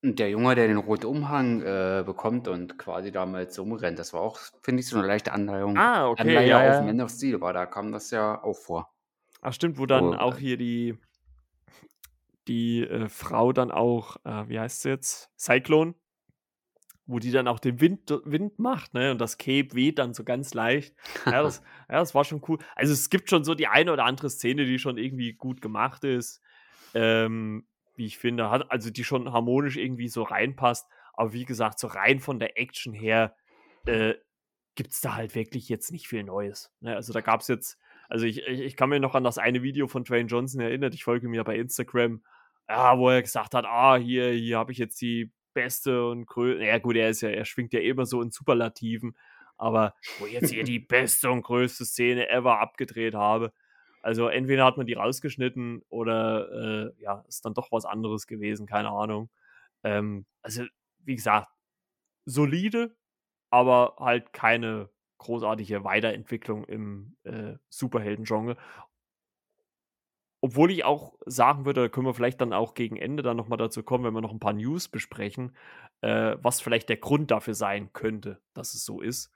Und 0.01 0.17
der 0.17 0.30
Junge, 0.30 0.55
der 0.55 0.67
den 0.67 0.78
roten 0.78 1.07
Umhang 1.07 1.61
äh, 1.61 2.03
bekommt 2.05 2.47
und 2.47 2.80
quasi 2.80 3.11
damals 3.11 3.59
umrennt, 3.59 3.99
das 3.99 4.13
war 4.13 4.22
auch, 4.22 4.39
finde 4.61 4.80
ich, 4.80 4.88
so 4.88 4.97
eine 4.97 5.05
leichte 5.05 5.34
Anleihung. 5.34 5.78
Ah, 5.78 6.07
okay. 6.07 6.22
Anleihe 6.22 6.47
ja, 6.47 6.63
ja. 6.63 6.80
auf 6.80 6.86
Man 6.86 7.01
of 7.01 7.11
Steel, 7.11 7.36
aber 7.36 7.51
da 7.51 7.65
kam 7.65 7.91
das 7.91 8.09
ja 8.11 8.41
auch 8.41 8.55
vor. 8.55 8.89
Ach, 9.41 9.51
stimmt, 9.51 9.78
wo 9.78 9.86
dann 9.86 10.13
oh, 10.13 10.17
auch 10.17 10.38
hier 10.38 10.55
die, 10.55 10.97
die 12.50 12.82
äh, 12.82 13.08
Frau 13.08 13.54
dann 13.54 13.72
auch, 13.72 14.18
äh, 14.26 14.50
wie 14.50 14.60
heißt 14.60 14.82
sie 14.82 14.89
jetzt? 14.89 15.32
Cyclone, 15.39 15.93
wo 17.06 17.20
die 17.20 17.32
dann 17.32 17.47
auch 17.47 17.60
den 17.60 17.80
Wind, 17.80 18.10
Wind 18.26 18.60
macht, 18.60 18.93
ne? 18.93 19.12
Und 19.12 19.22
das 19.22 19.38
Cape 19.38 19.70
weht 19.74 20.00
dann 20.00 20.14
so 20.14 20.24
ganz 20.24 20.54
leicht. 20.54 20.95
Ja 21.26 21.43
das, 21.43 21.62
ja, 21.89 22.00
das 22.00 22.14
war 22.14 22.26
schon 22.26 22.41
cool. 22.47 22.58
Also 22.76 22.91
es 22.91 23.10
gibt 23.10 23.30
schon 23.30 23.43
so 23.43 23.56
die 23.56 23.68
eine 23.68 23.93
oder 23.93 24.06
andere 24.06 24.30
Szene, 24.30 24.66
die 24.66 24.80
schon 24.80 24.97
irgendwie 24.97 25.34
gut 25.34 25.62
gemacht 25.62 26.04
ist. 26.04 26.41
Ähm, 26.93 27.66
wie 27.95 28.06
ich 28.06 28.18
finde, 28.18 28.50
hat, 28.50 28.72
also 28.72 28.89
die 28.89 29.04
schon 29.04 29.32
harmonisch 29.32 29.78
irgendwie 29.78 30.08
so 30.08 30.24
reinpasst. 30.24 30.88
Aber 31.14 31.34
wie 31.34 31.45
gesagt, 31.45 31.80
so 31.80 31.88
rein 31.88 32.20
von 32.20 32.39
der 32.39 32.58
Action 32.58 32.93
her 32.93 33.36
äh, 33.86 34.16
gibt 34.76 34.91
es 34.91 35.02
da 35.02 35.16
halt 35.16 35.36
wirklich 35.36 35.68
jetzt 35.68 35.91
nicht 35.91 36.08
viel 36.08 36.24
Neues. 36.24 36.72
Ne? 36.80 36.95
Also 36.95 37.12
da 37.12 37.22
gab 37.22 37.41
es 37.41 37.47
jetzt, 37.47 37.78
also 38.08 38.26
ich, 38.26 38.41
ich, 38.47 38.62
ich, 38.62 38.76
kann 38.76 38.89
mir 38.89 39.00
noch 39.00 39.16
an 39.16 39.24
das 39.24 39.38
eine 39.38 39.62
Video 39.62 39.88
von 39.88 40.04
Dwayne 40.04 40.30
Johnson 40.30 40.62
erinnern. 40.62 40.93
Ich 40.93 41.04
folge 41.04 41.28
mir 41.28 41.43
bei 41.43 41.58
Instagram 41.58 42.24
ja, 42.70 42.97
wo 42.99 43.09
er 43.09 43.22
gesagt 43.22 43.55
hat, 43.55 43.65
ah, 43.65 43.97
hier, 43.97 44.32
hier 44.32 44.59
habe 44.59 44.72
ich 44.72 44.78
jetzt 44.78 45.01
die 45.01 45.32
beste 45.53 46.07
und 46.07 46.28
größte, 46.28 46.63
ja 46.63 46.78
gut, 46.78 46.95
er 46.95 47.09
ist 47.09 47.22
ja, 47.22 47.30
er 47.30 47.45
schwingt 47.45 47.74
ja 47.74 47.80
immer 47.80 48.05
so 48.05 48.22
in 48.22 48.32
Superlativen, 48.32 49.17
aber 49.57 49.95
wo 50.20 50.28
ich 50.28 50.34
jetzt 50.34 50.51
hier 50.51 50.63
die 50.63 50.80
beste 50.80 51.32
und 51.32 51.41
größte 51.41 51.84
Szene 51.86 52.30
ever 52.30 52.59
abgedreht 52.59 53.15
habe. 53.15 53.51
Also 54.01 54.28
entweder 54.30 54.65
hat 54.65 54.78
man 54.78 54.86
die 54.86 54.93
rausgeschnitten 54.93 55.82
oder 55.89 56.93
äh, 56.95 57.01
ja, 57.01 57.26
ist 57.28 57.43
dann 57.43 57.53
doch 57.53 57.72
was 57.72 57.86
anderes 57.86 58.28
gewesen, 58.28 58.67
keine 58.67 58.89
Ahnung. 58.89 59.30
Ähm, 59.84 60.26
also, 60.41 60.63
wie 60.99 61.15
gesagt, 61.15 61.49
solide, 62.26 62.95
aber 63.49 63.95
halt 63.99 64.32
keine 64.32 64.89
großartige 65.17 65.84
Weiterentwicklung 65.84 66.63
im 66.65 67.17
äh, 67.24 67.55
Superhelden-Genre. 67.70 68.55
Obwohl 70.42 70.72
ich 70.72 70.86
auch 70.86 71.16
sagen 71.26 71.66
würde, 71.66 71.82
da 71.82 71.90
können 71.90 72.08
wir 72.08 72.14
vielleicht 72.14 72.40
dann 72.40 72.54
auch 72.54 72.74
gegen 72.74 72.96
Ende 72.96 73.24
dann 73.24 73.36
nochmal 73.36 73.58
dazu 73.58 73.84
kommen, 73.84 74.06
wenn 74.06 74.14
wir 74.14 74.22
noch 74.22 74.32
ein 74.32 74.40
paar 74.40 74.54
News 74.54 74.88
besprechen, 74.88 75.56
äh, 76.02 76.38
was 76.42 76.62
vielleicht 76.62 76.90
der 76.90 76.98
Grund 76.98 77.32
dafür 77.32 77.54
sein 77.54 77.92
könnte, 77.92 78.40
dass 78.54 78.74
es 78.74 78.86
so 78.86 79.02
ist. 79.02 79.32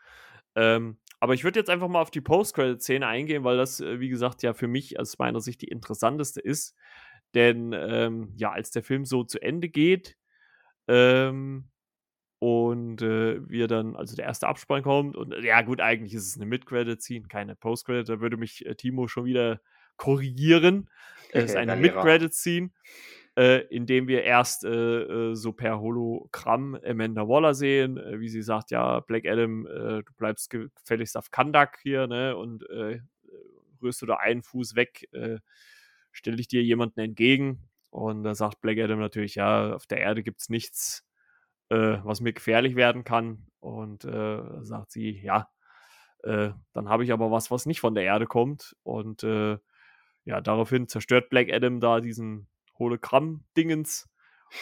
Ähm, 0.55 0.97
aber 1.19 1.33
ich 1.33 1.43
würde 1.43 1.59
jetzt 1.59 1.69
einfach 1.69 1.87
mal 1.87 2.01
auf 2.01 2.11
die 2.11 2.21
Post-Credit-Szene 2.21 3.07
eingehen, 3.07 3.43
weil 3.43 3.57
das, 3.57 3.79
äh, 3.79 3.99
wie 3.99 4.09
gesagt, 4.09 4.43
ja 4.43 4.53
für 4.53 4.67
mich 4.67 4.99
aus 4.99 5.17
meiner 5.19 5.41
Sicht 5.41 5.61
die 5.61 5.67
interessanteste 5.67 6.41
ist. 6.41 6.75
Denn 7.33 7.73
ähm, 7.73 8.33
ja, 8.37 8.51
als 8.51 8.71
der 8.71 8.83
Film 8.83 9.05
so 9.05 9.23
zu 9.23 9.41
Ende 9.41 9.69
geht 9.69 10.17
ähm, 10.87 11.69
und 12.39 13.01
äh, 13.01 13.47
wir 13.49 13.67
dann, 13.67 13.95
also 13.95 14.15
der 14.15 14.25
erste 14.25 14.47
Abspann 14.47 14.83
kommt 14.83 15.15
und 15.15 15.33
ja 15.43 15.61
gut, 15.61 15.81
eigentlich 15.81 16.13
ist 16.13 16.27
es 16.27 16.35
eine 16.35 16.45
Mid-Credit-Scene, 16.45 17.27
keine 17.27 17.55
Post-Credit, 17.55 18.09
da 18.09 18.21
würde 18.21 18.37
mich 18.37 18.65
äh, 18.65 18.75
Timo 18.75 19.07
schon 19.07 19.25
wieder 19.25 19.61
korrigieren. 19.97 20.89
Es 21.31 21.45
ist 21.45 21.55
eine 21.55 21.75
Mid-Credit-Scene, 21.75 22.69
äh, 23.35 23.61
in 23.67 23.85
dem 23.85 24.07
wir 24.07 24.23
erst 24.23 24.65
äh, 24.65 24.71
äh, 24.71 25.35
so 25.35 25.51
per 25.53 25.79
Hologramm 25.79 26.77
Amanda 26.85 27.27
Waller 27.27 27.55
sehen, 27.55 27.97
äh, 27.97 28.19
wie 28.19 28.29
sie 28.29 28.43
sagt, 28.43 28.71
ja, 28.71 28.99
Black 28.99 29.25
Adam, 29.25 29.65
äh, 29.65 30.03
du 30.03 30.13
bleibst 30.17 30.51
gefälligst 30.51 31.17
auf 31.17 31.31
Kandak 31.31 31.79
hier, 31.81 32.05
ne, 32.07 32.37
und 32.37 32.69
äh, 32.69 32.99
rührst 33.81 34.01
du 34.01 34.05
da 34.05 34.17
einen 34.17 34.43
Fuß 34.43 34.75
weg, 34.75 35.09
stelle 36.11 36.39
ich 36.39 36.47
dir 36.47 36.63
jemanden 36.63 37.01
entgegen. 37.01 37.67
Und 37.89 38.23
da 38.23 38.33
sagt 38.33 38.61
Black 38.61 38.77
Adam 38.77 38.99
natürlich, 38.99 39.35
ja, 39.35 39.73
auf 39.73 39.87
der 39.87 39.99
Erde 39.99 40.23
gibt 40.23 40.39
es 40.39 40.47
nichts, 40.47 41.05
was 41.67 42.21
mir 42.21 42.31
gefährlich 42.31 42.77
werden 42.77 43.03
kann. 43.03 43.47
Und 43.59 44.03
sagt 44.03 44.91
sie, 44.91 45.19
ja, 45.21 45.49
dann 46.21 46.87
habe 46.89 47.03
ich 47.03 47.11
aber 47.11 47.29
was, 47.29 47.51
was 47.51 47.65
nicht 47.65 47.81
von 47.81 47.93
der 47.93 48.05
Erde 48.05 48.25
kommt. 48.25 48.73
Und 48.83 49.25
ja, 50.25 50.41
daraufhin 50.41 50.87
zerstört 50.87 51.29
Black 51.29 51.51
Adam 51.51 51.79
da 51.79 51.99
diesen 51.99 52.47
Hologramm-Dingens. 52.79 54.09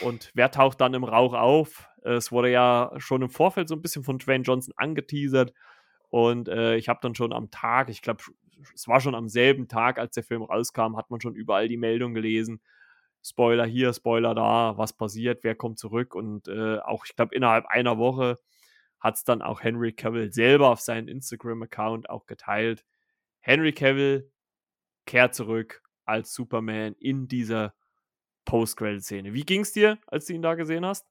Und 0.01 0.31
wer 0.33 0.51
taucht 0.51 0.81
dann 0.81 0.93
im 0.93 1.03
Rauch 1.03 1.33
auf? 1.33 1.87
Es 2.03 2.31
wurde 2.31 2.49
ja 2.49 2.91
schon 2.97 3.21
im 3.21 3.29
Vorfeld 3.29 3.67
so 3.67 3.75
ein 3.75 3.81
bisschen 3.81 4.03
von 4.03 4.17
Dwayne 4.17 4.43
Johnson 4.43 4.73
angeteasert. 4.77 5.53
Und 6.09 6.49
äh, 6.49 6.75
ich 6.75 6.89
habe 6.89 6.99
dann 7.01 7.15
schon 7.15 7.33
am 7.33 7.51
Tag, 7.51 7.89
ich 7.89 8.01
glaube, 8.01 8.23
es 8.73 8.87
war 8.87 8.99
schon 9.01 9.15
am 9.15 9.27
selben 9.27 9.67
Tag, 9.67 9.97
als 9.99 10.13
der 10.13 10.23
Film 10.23 10.43
rauskam, 10.43 10.97
hat 10.97 11.09
man 11.09 11.21
schon 11.21 11.35
überall 11.35 11.67
die 11.67 11.77
Meldung 11.77 12.13
gelesen. 12.13 12.61
Spoiler 13.23 13.65
hier, 13.65 13.93
Spoiler 13.93 14.33
da, 14.33 14.77
was 14.77 14.93
passiert, 14.93 15.43
wer 15.43 15.55
kommt 15.55 15.77
zurück. 15.77 16.15
Und 16.15 16.47
äh, 16.47 16.79
auch, 16.79 17.05
ich 17.05 17.15
glaube, 17.15 17.35
innerhalb 17.35 17.65
einer 17.67 17.97
Woche 17.97 18.39
hat 18.99 19.15
es 19.15 19.23
dann 19.23 19.41
auch 19.41 19.61
Henry 19.61 19.93
Cavill 19.93 20.31
selber 20.31 20.69
auf 20.69 20.79
seinen 20.79 21.07
Instagram-Account 21.07 22.09
auch 22.09 22.25
geteilt. 22.25 22.85
Henry 23.39 23.73
Cavill 23.73 24.30
kehrt 25.11 25.35
zurück 25.35 25.83
als 26.05 26.33
Superman 26.33 26.95
in 26.97 27.27
dieser 27.27 27.73
Post-Credit-Szene. 28.45 29.33
Wie 29.33 29.43
ging 29.43 29.59
es 29.59 29.73
dir, 29.73 29.97
als 30.07 30.25
du 30.25 30.33
ihn 30.33 30.41
da 30.41 30.55
gesehen 30.55 30.85
hast? 30.85 31.05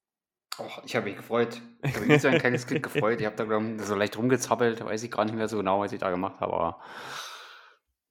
Oh, 0.59 0.65
ich 0.87 0.97
habe 0.97 1.05
mich 1.05 1.19
gefreut. 1.19 1.61
Ich 1.83 1.95
habe 1.95 2.07
mich 2.07 2.23
so 2.23 2.29
ein 2.29 2.39
kleines 2.41 2.67
Kind 2.67 2.83
gefreut. 2.83 3.21
Ich 3.21 3.27
habe 3.27 3.37
da 3.37 3.45
glaub, 3.45 3.63
so 3.81 3.95
leicht 3.95 4.17
rumgezappelt, 4.17 4.83
weiß 4.83 5.03
ich 5.03 5.11
gar 5.11 5.27
nicht 5.27 5.35
mehr 5.35 5.49
so 5.49 5.59
genau, 5.59 5.81
was 5.81 5.93
ich 5.93 5.99
da 5.99 6.09
gemacht 6.09 6.41
habe, 6.41 6.55
aber 6.55 6.81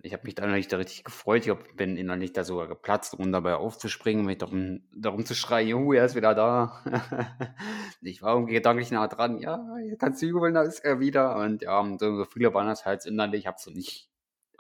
ich 0.02 0.14
habe 0.14 0.22
mich 0.26 0.36
dann 0.36 0.52
nicht 0.52 0.72
da 0.72 0.78
richtig 0.78 1.04
gefreut. 1.04 1.48
Ich 1.48 1.54
bin 1.76 1.98
innerlich 1.98 2.34
da 2.34 2.44
sogar 2.44 2.68
geplatzt, 2.68 3.16
um 3.16 3.32
dabei 3.32 3.56
aufzuspringen, 3.56 4.28
mich 4.28 4.38
darum, 4.38 4.84
darum 4.96 5.26
zu 5.26 5.34
schreien, 5.34 5.70
Junge, 5.70 5.98
er 5.98 6.06
ist 6.06 6.16
wieder 6.16 6.36
da. 6.36 6.84
ich 8.02 8.22
war 8.22 8.36
irgendwie 8.36 8.54
gedanklich 8.54 8.92
nah 8.92 9.08
dran, 9.08 9.40
ja, 9.40 9.60
jetzt 9.80 10.00
kannst 10.00 10.22
du 10.22 10.28
jubeln, 10.28 10.54
da 10.54 10.62
ist 10.62 10.82
er 10.82 11.00
wieder. 11.00 11.36
Und 11.38 11.64
ja, 11.64 11.84
so 11.98 12.26
viele 12.26 12.54
waren 12.54 12.68
das 12.68 12.86
halt 12.86 13.08
innerlich, 13.08 13.42
ich 13.42 13.48
habe 13.48 13.58
so 13.60 13.72
nicht 13.72 14.09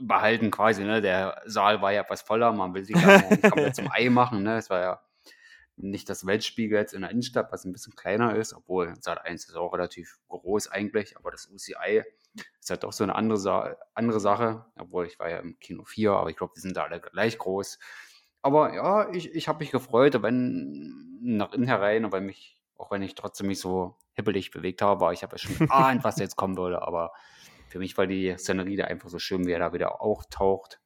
behalten 0.01 0.51
quasi. 0.51 0.83
Ne? 0.83 1.01
Der 1.01 1.41
Saal 1.45 1.81
war 1.81 1.91
ja 1.91 2.01
etwas 2.01 2.21
voller, 2.21 2.51
man 2.51 2.73
will 2.73 2.85
sich 2.85 2.95
ja 2.95 3.17
nicht 3.29 3.43
komplett 3.43 3.75
zum 3.75 3.89
Ei 3.91 4.09
machen. 4.09 4.43
Ne? 4.43 4.57
Es 4.57 4.69
war 4.69 4.79
ja 4.81 5.01
nicht 5.81 6.09
das 6.09 6.25
Weltspiegel 6.25 6.77
jetzt 6.77 6.93
in 6.93 7.01
der 7.01 7.11
Innenstadt, 7.11 7.51
was 7.51 7.65
ein 7.65 7.71
bisschen 7.71 7.95
kleiner 7.95 8.35
ist, 8.35 8.53
obwohl 8.53 8.93
Sat 8.99 9.25
1 9.25 9.45
ist 9.45 9.55
auch 9.55 9.73
relativ 9.73 10.19
groß 10.27 10.67
eigentlich, 10.67 11.17
aber 11.17 11.31
das 11.31 11.49
UCI 11.49 12.03
ist 12.59 12.69
halt 12.69 12.83
doch 12.83 12.93
so 12.93 13.03
eine 13.03 13.15
andere, 13.15 13.37
Sa 13.37 13.75
andere 13.93 14.19
Sache, 14.19 14.65
obwohl 14.77 15.05
ich 15.05 15.19
war 15.19 15.29
ja 15.29 15.39
im 15.39 15.57
Kino 15.59 15.85
4, 15.85 16.11
aber 16.11 16.29
ich 16.29 16.37
glaube, 16.37 16.53
die 16.55 16.61
sind 16.61 16.75
da 16.75 16.83
alle 16.83 16.99
gleich 16.99 17.37
groß. 17.37 17.79
Aber 18.41 18.73
ja, 18.73 19.09
ich, 19.11 19.33
ich 19.33 19.47
habe 19.47 19.59
mich 19.59 19.71
gefreut, 19.71 20.21
wenn 20.21 21.19
nach 21.21 21.53
innen 21.53 21.67
herein, 21.67 22.05
aber 22.05 22.21
mich, 22.21 22.61
auch 22.77 22.91
wenn 22.91 23.01
ich 23.01 23.15
trotzdem 23.15 23.47
mich 23.47 23.59
so 23.59 23.97
hippelig 24.13 24.51
bewegt 24.51 24.81
habe, 24.81 25.13
ich 25.13 25.23
habe 25.23 25.35
ja 25.35 25.37
schon 25.37 25.57
geahnt, 25.67 26.03
was 26.03 26.17
jetzt 26.19 26.35
kommen 26.35 26.57
würde, 26.57 26.81
aber 26.81 27.13
für 27.70 27.80
mich 27.80 27.97
war 27.97 28.07
die 28.07 28.36
Szenerie 28.38 28.76
da 28.76 28.86
einfach 28.86 29.09
so 29.09 29.20
schön, 29.20 29.45
wie 29.45 29.51
er 29.51 29.59
da 29.59 29.74
wieder 29.74 30.01
auftaucht. 30.01 30.82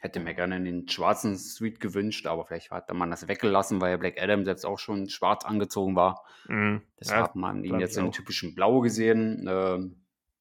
Hätte 0.00 0.20
mir 0.20 0.34
gerne 0.34 0.62
den 0.62 0.88
schwarzen 0.88 1.36
Suite 1.38 1.80
gewünscht, 1.80 2.26
aber 2.26 2.44
vielleicht 2.44 2.70
hat 2.70 2.92
man 2.92 3.10
das 3.10 3.28
weggelassen, 3.28 3.80
weil 3.80 3.96
Black 3.98 4.20
Adam 4.20 4.44
selbst 4.44 4.66
auch 4.66 4.78
schon 4.78 5.08
schwarz 5.08 5.44
angezogen 5.44 5.96
war. 5.96 6.24
Mhm. 6.48 6.82
Deshalb 7.00 7.18
ja, 7.20 7.24
hat 7.24 7.36
man 7.36 7.64
ihn 7.64 7.80
jetzt 7.80 7.96
in 7.96 8.12
typischen 8.12 8.54
Blau 8.54 8.80
gesehen. 8.80 9.46
Äh, 9.46 9.78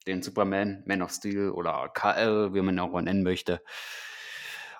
den 0.08 0.22
Superman, 0.22 0.84
Man 0.86 1.02
of 1.02 1.12
Steel 1.12 1.50
oder 1.50 1.90
KL, 1.94 2.54
wie 2.54 2.62
man 2.62 2.76
ihn 2.76 2.80
auch 2.80 3.00
nennen 3.02 3.24
möchte. 3.24 3.62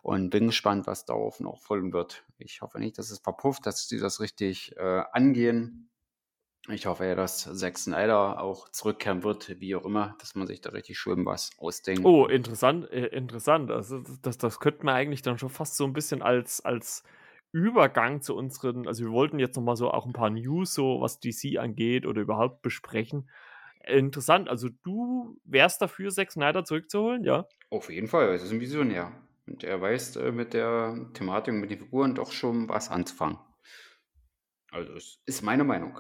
Und 0.02 0.30
bin 0.30 0.48
gespannt, 0.48 0.86
was 0.86 1.06
darauf 1.06 1.40
noch 1.40 1.60
folgen 1.60 1.92
wird. 1.92 2.24
Ich 2.38 2.62
hoffe 2.62 2.80
nicht, 2.80 2.98
dass 2.98 3.10
es 3.10 3.20
verpufft, 3.20 3.66
dass 3.66 3.88
sie 3.88 4.00
das 4.00 4.20
richtig 4.20 4.76
äh, 4.78 5.04
angehen. 5.12 5.90
Ich 6.68 6.88
hoffe 6.88 7.06
ja, 7.06 7.14
dass 7.14 7.44
Zack 7.44 7.78
Snyder 7.78 8.42
auch 8.42 8.70
zurückkehren 8.70 9.24
wird, 9.24 9.60
wie 9.60 9.76
auch 9.76 9.86
immer, 9.86 10.16
dass 10.20 10.34
man 10.34 10.48
sich 10.48 10.62
da 10.62 10.72
richtig 10.72 10.98
schön 10.98 11.26
was 11.26 11.52
ausdenkt. 11.58 12.04
Oh, 12.04 12.26
interessant, 12.26 12.90
äh, 12.92 13.08
interessant. 13.08 13.70
Also 13.70 14.04
das, 14.24 14.38
das 14.40 14.60
könnte 14.60 14.84
man 14.84 14.96
eigentlich 14.96 15.22
dann 15.22 15.38
schon 15.38 15.50
fast 15.50 15.78
so 15.78 15.86
ein 15.86 15.94
bisschen 15.94 16.24
als, 16.24 16.66
als 16.66 17.04
Übergang 17.52 18.22
zu 18.22 18.36
unseren, 18.36 18.88
also 18.88 19.04
wir 19.06 19.12
wollten 19.12 19.38
jetzt 19.38 19.56
nochmal 19.56 19.76
so 19.76 19.92
auch 19.92 20.08
ein 20.08 20.14
paar 20.14 20.32
News, 20.32 20.74
so 20.74 21.02
was 21.02 21.20
DC 21.20 21.60
angeht 21.60 22.08
oder 22.08 22.22
überhaupt 22.22 22.64
besprechen. 22.64 23.30
Interessant, 23.84 24.50
also 24.50 24.70
du 24.84 25.40
wärst 25.44 25.82
dafür, 25.84 26.10
Zack 26.10 26.32
Snyder 26.32 26.66
zurückzuholen, 26.66 27.24
ja? 27.24 27.46
Auf 27.70 27.92
jeden 27.92 28.08
Fall, 28.08 28.34
es 28.34 28.42
ist 28.42 28.52
ein 28.52 28.60
Visionär. 28.60 29.12
Und 29.46 29.64
er 29.64 29.80
weiß 29.80 30.16
äh, 30.16 30.32
mit 30.32 30.54
der 30.56 31.12
Thematik, 31.14 31.54
mit 31.54 31.70
den 31.70 31.78
Figuren 31.78 32.16
doch 32.16 32.32
schon 32.32 32.68
was 32.68 32.90
anzufangen. 32.90 33.38
Also 34.72 34.94
es 34.94 35.22
ist 35.26 35.44
meine 35.44 35.64
Meinung. 35.64 36.00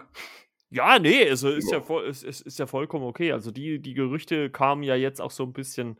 Ja, 0.70 0.99
nee, 0.99 1.30
also 1.30 1.49
ist 1.49 1.72
ja, 1.72 1.82
voll, 1.82 2.05
ist, 2.05 2.24
ist, 2.24 2.41
ist 2.41 2.59
ja 2.59 2.66
vollkommen 2.68 3.05
okay. 3.05 3.32
Also 3.32 3.51
die, 3.51 3.80
die 3.80 3.93
Gerüchte 3.93 4.49
kamen 4.49 4.84
ja 4.84 4.95
jetzt 4.95 5.22
auch 5.22 5.32
so 5.32 5.43
ein 5.43 5.53
bisschen 5.53 5.97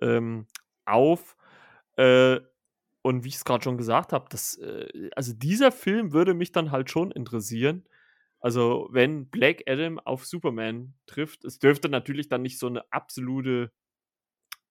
ähm, 0.00 0.46
auf. 0.84 1.36
Äh, 1.96 2.40
und 3.02 3.24
wie 3.24 3.28
ich 3.28 3.36
es 3.36 3.44
gerade 3.44 3.64
schon 3.64 3.78
gesagt 3.78 4.12
habe, 4.12 4.26
äh, 4.60 5.10
also 5.16 5.32
dieser 5.34 5.72
Film 5.72 6.12
würde 6.12 6.34
mich 6.34 6.52
dann 6.52 6.70
halt 6.70 6.90
schon 6.90 7.10
interessieren. 7.12 7.84
Also, 8.40 8.88
wenn 8.92 9.28
Black 9.30 9.62
Adam 9.66 9.98
auf 9.98 10.26
Superman 10.26 10.94
trifft, 11.06 11.44
es 11.44 11.58
dürfte 11.58 11.88
natürlich 11.88 12.28
dann 12.28 12.42
nicht 12.42 12.58
so 12.58 12.66
eine 12.66 12.84
absolute 12.92 13.72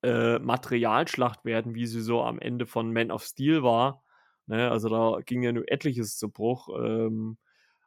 äh, 0.03 0.39
Materialschlacht 0.39 1.45
werden, 1.45 1.75
wie 1.75 1.87
sie 1.87 2.01
so 2.01 2.21
am 2.23 2.39
Ende 2.39 2.65
von 2.65 2.91
Man 2.93 3.11
of 3.11 3.23
Steel 3.23 3.63
war. 3.63 4.03
Ne? 4.47 4.69
Also 4.69 4.89
da 4.89 5.21
ging 5.21 5.43
ja 5.43 5.51
nur 5.51 5.71
etliches 5.71 6.17
zu 6.17 6.29
Bruch. 6.29 6.69
Ähm, 6.77 7.37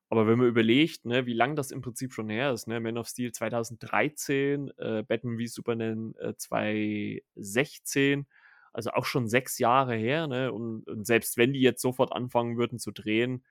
aber 0.08 0.26
wenn 0.26 0.38
man 0.38 0.46
überlegt, 0.48 1.04
ne, 1.04 1.26
wie 1.26 1.32
lange 1.32 1.56
das 1.56 1.70
im 1.70 1.82
Prinzip 1.82 2.12
schon 2.12 2.28
her 2.28 2.52
ist, 2.52 2.68
ne, 2.68 2.80
Man 2.80 2.98
of 2.98 3.08
Steel 3.08 3.32
2013, 3.32 4.70
äh, 4.78 5.02
Batman 5.02 5.38
v 5.38 5.46
Superman 5.46 6.14
äh, 6.20 6.34
2016, 6.36 8.26
also 8.72 8.90
auch 8.90 9.04
schon 9.04 9.28
sechs 9.28 9.58
Jahre 9.58 9.96
her, 9.96 10.26
ne, 10.28 10.52
und, 10.52 10.88
und, 10.88 11.06
selbst 11.06 11.36
wenn 11.36 11.52
die 11.52 11.60
jetzt 11.60 11.82
sofort 11.82 12.12
anfangen 12.12 12.56
würden 12.56 12.78
zu 12.78 12.92
drehen, 12.92 13.44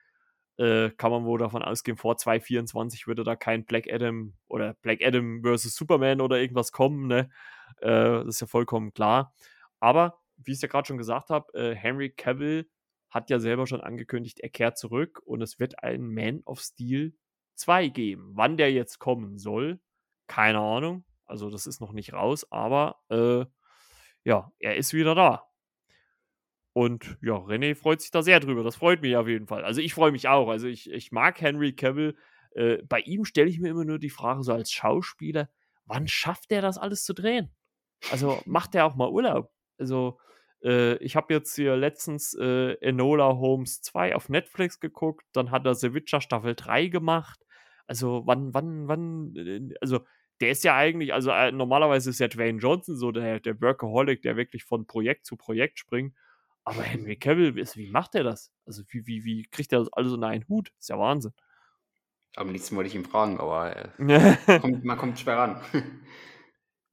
äh, 0.58 0.92
kann 0.92 1.12
man 1.12 1.26
wohl 1.26 1.40
davon 1.40 1.62
ausgehen, 1.62 1.98
vor 1.98 2.18
2024 2.18 3.08
würde 3.08 3.26
da 3.26 3.36
kein 3.36 3.66
Black 3.66 3.92
Adam 3.92 4.34
oder 4.48 4.76
Black 4.76 5.04
Adam 5.04 5.42
versus 5.44 5.76
Superman 5.76 6.22
oder 6.22 6.40
irgendwas 6.40 6.72
kommen, 6.72 7.08
ne, 7.08 7.30
äh, 7.82 7.90
das 7.90 8.28
ist 8.28 8.42
ja 8.42 8.48
vollkommen 8.48 8.94
klar. 8.94 9.34
Aber, 9.82 10.20
wie 10.38 10.52
ich 10.52 10.58
es 10.58 10.62
ja 10.62 10.70
gerade 10.70 10.88
schon 10.88 10.98
gesagt 10.98 11.30
habe, 11.30 11.54
äh, 11.54 11.76
Henry 11.76 12.12
Cavill 12.12 12.70
hat 13.16 13.30
ja 13.30 13.40
selber 13.40 13.66
schon 13.66 13.80
angekündigt, 13.80 14.42
er 14.42 14.50
kehrt 14.50 14.78
zurück 14.78 15.22
und 15.24 15.42
es 15.42 15.58
wird 15.58 15.82
einen 15.82 16.14
Man 16.14 16.42
of 16.44 16.60
Steel 16.60 17.16
2 17.56 17.88
geben. 17.88 18.32
Wann 18.34 18.58
der 18.58 18.74
jetzt 18.74 19.00
kommen 19.00 19.40
soll, 19.40 19.80
keine 20.28 20.60
Ahnung. 20.60 21.06
Also 21.26 21.50
das 21.50 21.66
ist 21.66 21.80
noch 21.80 21.94
nicht 21.94 22.12
raus, 22.12 22.46
aber 22.52 22.98
äh, 23.10 23.46
ja, 24.26 24.52
er 24.60 24.76
ist 24.76 24.94
wieder 24.94 25.16
da. 25.16 25.50
Und 26.74 27.18
ja, 27.22 27.36
René 27.36 27.74
freut 27.74 28.02
sich 28.02 28.12
da 28.12 28.22
sehr 28.22 28.42
drüber. 28.42 28.64
Das 28.64 28.76
freut 28.76 29.02
mich 29.02 29.16
auf 29.16 29.30
jeden 29.30 29.48
Fall. 29.48 29.64
Also 29.64 29.80
ich 29.80 29.94
freue 29.94 30.12
mich 30.12 30.28
auch. 30.28 30.50
Also 30.50 30.68
ich, 30.68 30.92
ich 30.92 31.14
mag 31.14 31.40
Henry 31.40 31.74
Cavill. 31.74 32.18
Äh, 32.52 32.84
bei 32.84 33.00
ihm 33.00 33.24
stelle 33.24 33.50
ich 33.50 33.62
mir 33.62 33.70
immer 33.70 33.86
nur 33.86 33.98
die 33.98 34.10
Frage, 34.10 34.44
so 34.44 34.52
als 34.52 34.74
Schauspieler, 34.74 35.50
wann 35.86 36.10
schafft 36.10 36.52
er 36.52 36.62
das 36.62 36.78
alles 36.78 37.06
zu 37.06 37.14
drehen? 37.14 37.56
Also 38.12 38.42
macht 38.46 38.76
er 38.76 38.86
auch 38.86 38.96
mal 38.96 39.10
Urlaub? 39.10 39.54
Also 39.78 40.20
äh, 40.66 40.96
ich 40.96 41.16
habe 41.16 41.34
jetzt 41.34 41.56
hier 41.56 41.78
letztens 41.78 42.34
äh, 42.34 42.74
Enola 42.82 43.38
Holmes 43.38 43.82
2 43.82 44.16
auf 44.16 44.30
Netflix 44.30 44.80
geguckt, 44.80 45.26
dann 45.32 45.52
hat 45.52 45.66
er 45.66 45.76
The 45.76 45.94
Witcher 45.94 46.22
Staffel 46.22 46.56
3 46.56 46.88
gemacht. 46.88 47.40
Also 47.88 48.24
wann, 48.26 48.54
wann, 48.54 48.88
wann, 48.88 49.36
äh, 49.36 49.76
also 49.80 50.00
der 50.42 50.50
ist 50.50 50.64
ja 50.64 50.76
eigentlich, 50.76 51.14
also 51.14 51.32
äh, 51.32 51.52
normalerweise 51.52 52.10
ist 52.10 52.20
ja 52.20 52.28
Dwayne 52.28 52.60
Johnson 52.60 52.98
so 52.98 53.12
der, 53.12 53.40
der 53.40 53.62
Workaholic, 53.62 54.24
der 54.24 54.36
wirklich 54.36 54.66
von 54.66 54.88
Projekt 54.88 55.26
zu 55.26 55.38
Projekt 55.38 55.80
springt. 55.80 56.16
Aber 56.66 56.82
Henry 56.82 57.16
Cavill, 57.16 57.56
wie 57.56 57.90
macht 57.92 58.16
er 58.16 58.24
das? 58.24 58.52
Also 58.66 58.82
wie, 58.90 59.06
wie, 59.06 59.24
wie 59.24 59.44
kriegt 59.44 59.72
er 59.72 59.80
das 59.80 59.94
alles 59.94 60.14
unter 60.14 60.28
einen 60.28 60.48
Hut? 60.50 60.72
ist 60.80 60.90
ja 60.90 60.98
Wahnsinn. 60.98 61.34
Am 62.36 62.50
liebsten 62.50 62.76
wollte 62.76 62.90
ich 62.90 62.96
ihn 62.96 63.06
fragen, 63.06 63.40
aber 63.40 63.76
äh, 64.00 64.60
kommt, 64.60 64.84
man 64.84 64.98
kommt 64.98 65.20
schwer 65.20 65.38
ran. 65.38 65.62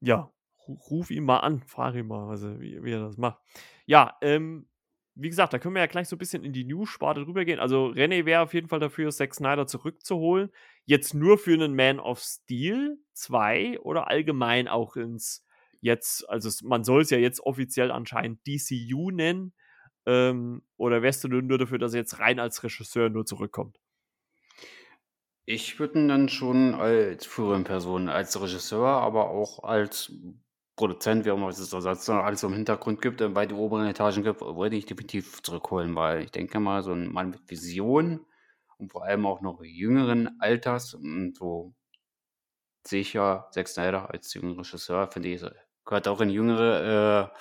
ja, 0.00 0.30
ruf 0.68 1.10
ihn 1.10 1.24
mal 1.24 1.38
an, 1.38 1.62
frage 1.66 2.00
ihn 2.00 2.06
mal, 2.06 2.28
also 2.28 2.60
wie, 2.60 2.82
wie 2.82 2.92
er 2.92 3.00
das 3.00 3.16
macht. 3.16 3.38
Ja, 3.86 4.16
ähm, 4.22 4.68
wie 5.14 5.28
gesagt, 5.28 5.52
da 5.52 5.58
können 5.58 5.74
wir 5.74 5.82
ja 5.82 5.86
gleich 5.86 6.08
so 6.08 6.16
ein 6.16 6.18
bisschen 6.18 6.42
in 6.44 6.52
die 6.52 6.64
News-Sparte 6.64 7.26
rübergehen. 7.26 7.60
Also 7.60 7.88
René 7.88 8.24
wäre 8.24 8.42
auf 8.42 8.54
jeden 8.54 8.68
Fall 8.68 8.80
dafür, 8.80 9.10
Zack 9.10 9.34
Snyder 9.34 9.66
zurückzuholen. 9.66 10.50
Jetzt 10.84 11.14
nur 11.14 11.36
für 11.36 11.52
einen 11.52 11.74
Man 11.74 12.00
of 12.00 12.18
Steel 12.20 12.98
2 13.12 13.78
oder 13.80 14.08
allgemein 14.08 14.68
auch 14.68 14.96
ins 14.96 15.44
jetzt, 15.80 16.28
also 16.30 16.48
man 16.66 16.84
soll 16.84 17.02
es 17.02 17.10
ja 17.10 17.18
jetzt 17.18 17.40
offiziell 17.40 17.90
anscheinend 17.90 18.46
DCU 18.46 19.10
nennen. 19.10 19.52
Ähm, 20.06 20.62
oder 20.76 21.02
wärst 21.02 21.24
du 21.24 21.28
nur 21.28 21.58
dafür, 21.58 21.78
dass 21.78 21.92
er 21.92 22.00
jetzt 22.00 22.18
rein 22.18 22.40
als 22.40 22.64
Regisseur 22.64 23.10
nur 23.10 23.26
zurückkommt? 23.26 23.78
Ich 25.44 25.78
würde 25.78 25.98
ihn 25.98 26.08
dann 26.08 26.28
schon 26.28 26.74
als 26.74 27.26
führende 27.26 27.68
Person, 27.68 28.08
als 28.08 28.40
Regisseur, 28.40 28.88
aber 28.88 29.30
auch 29.30 29.64
als 29.64 30.12
Produzent, 30.76 31.24
wie 31.24 31.30
auch 31.30 31.36
immer 31.36 31.48
es 31.48 31.68
da 31.68 31.80
sonst 31.80 32.08
noch 32.08 32.24
alles 32.24 32.42
im 32.42 32.54
Hintergrund 32.54 33.02
gibt, 33.02 33.20
äh, 33.20 33.28
bei 33.28 33.46
den 33.46 33.58
oberen 33.58 33.86
Etagen 33.86 34.22
gibt, 34.22 34.40
wollte 34.40 34.76
ich 34.76 34.86
definitiv 34.86 35.42
zurückholen, 35.42 35.94
weil 35.94 36.22
ich 36.24 36.30
denke 36.30 36.60
mal, 36.60 36.82
so 36.82 36.92
ein 36.92 37.12
Mann 37.12 37.30
mit 37.30 37.50
Vision 37.50 38.26
und 38.78 38.92
vor 38.92 39.04
allem 39.04 39.26
auch 39.26 39.40
noch 39.42 39.62
jüngeren 39.62 40.40
Alters, 40.40 40.94
und 40.94 41.36
so 41.36 41.74
ja 42.90 43.48
Zack 43.52 43.68
Snyder 43.68 44.10
als 44.10 44.34
jüngeren 44.34 44.58
Regisseur, 44.58 45.08
finde 45.10 45.28
ich, 45.28 45.44
gehört 45.84 46.08
auch 46.08 46.20
in 46.20 46.30
jüngere 46.30 47.30
äh, 47.32 47.38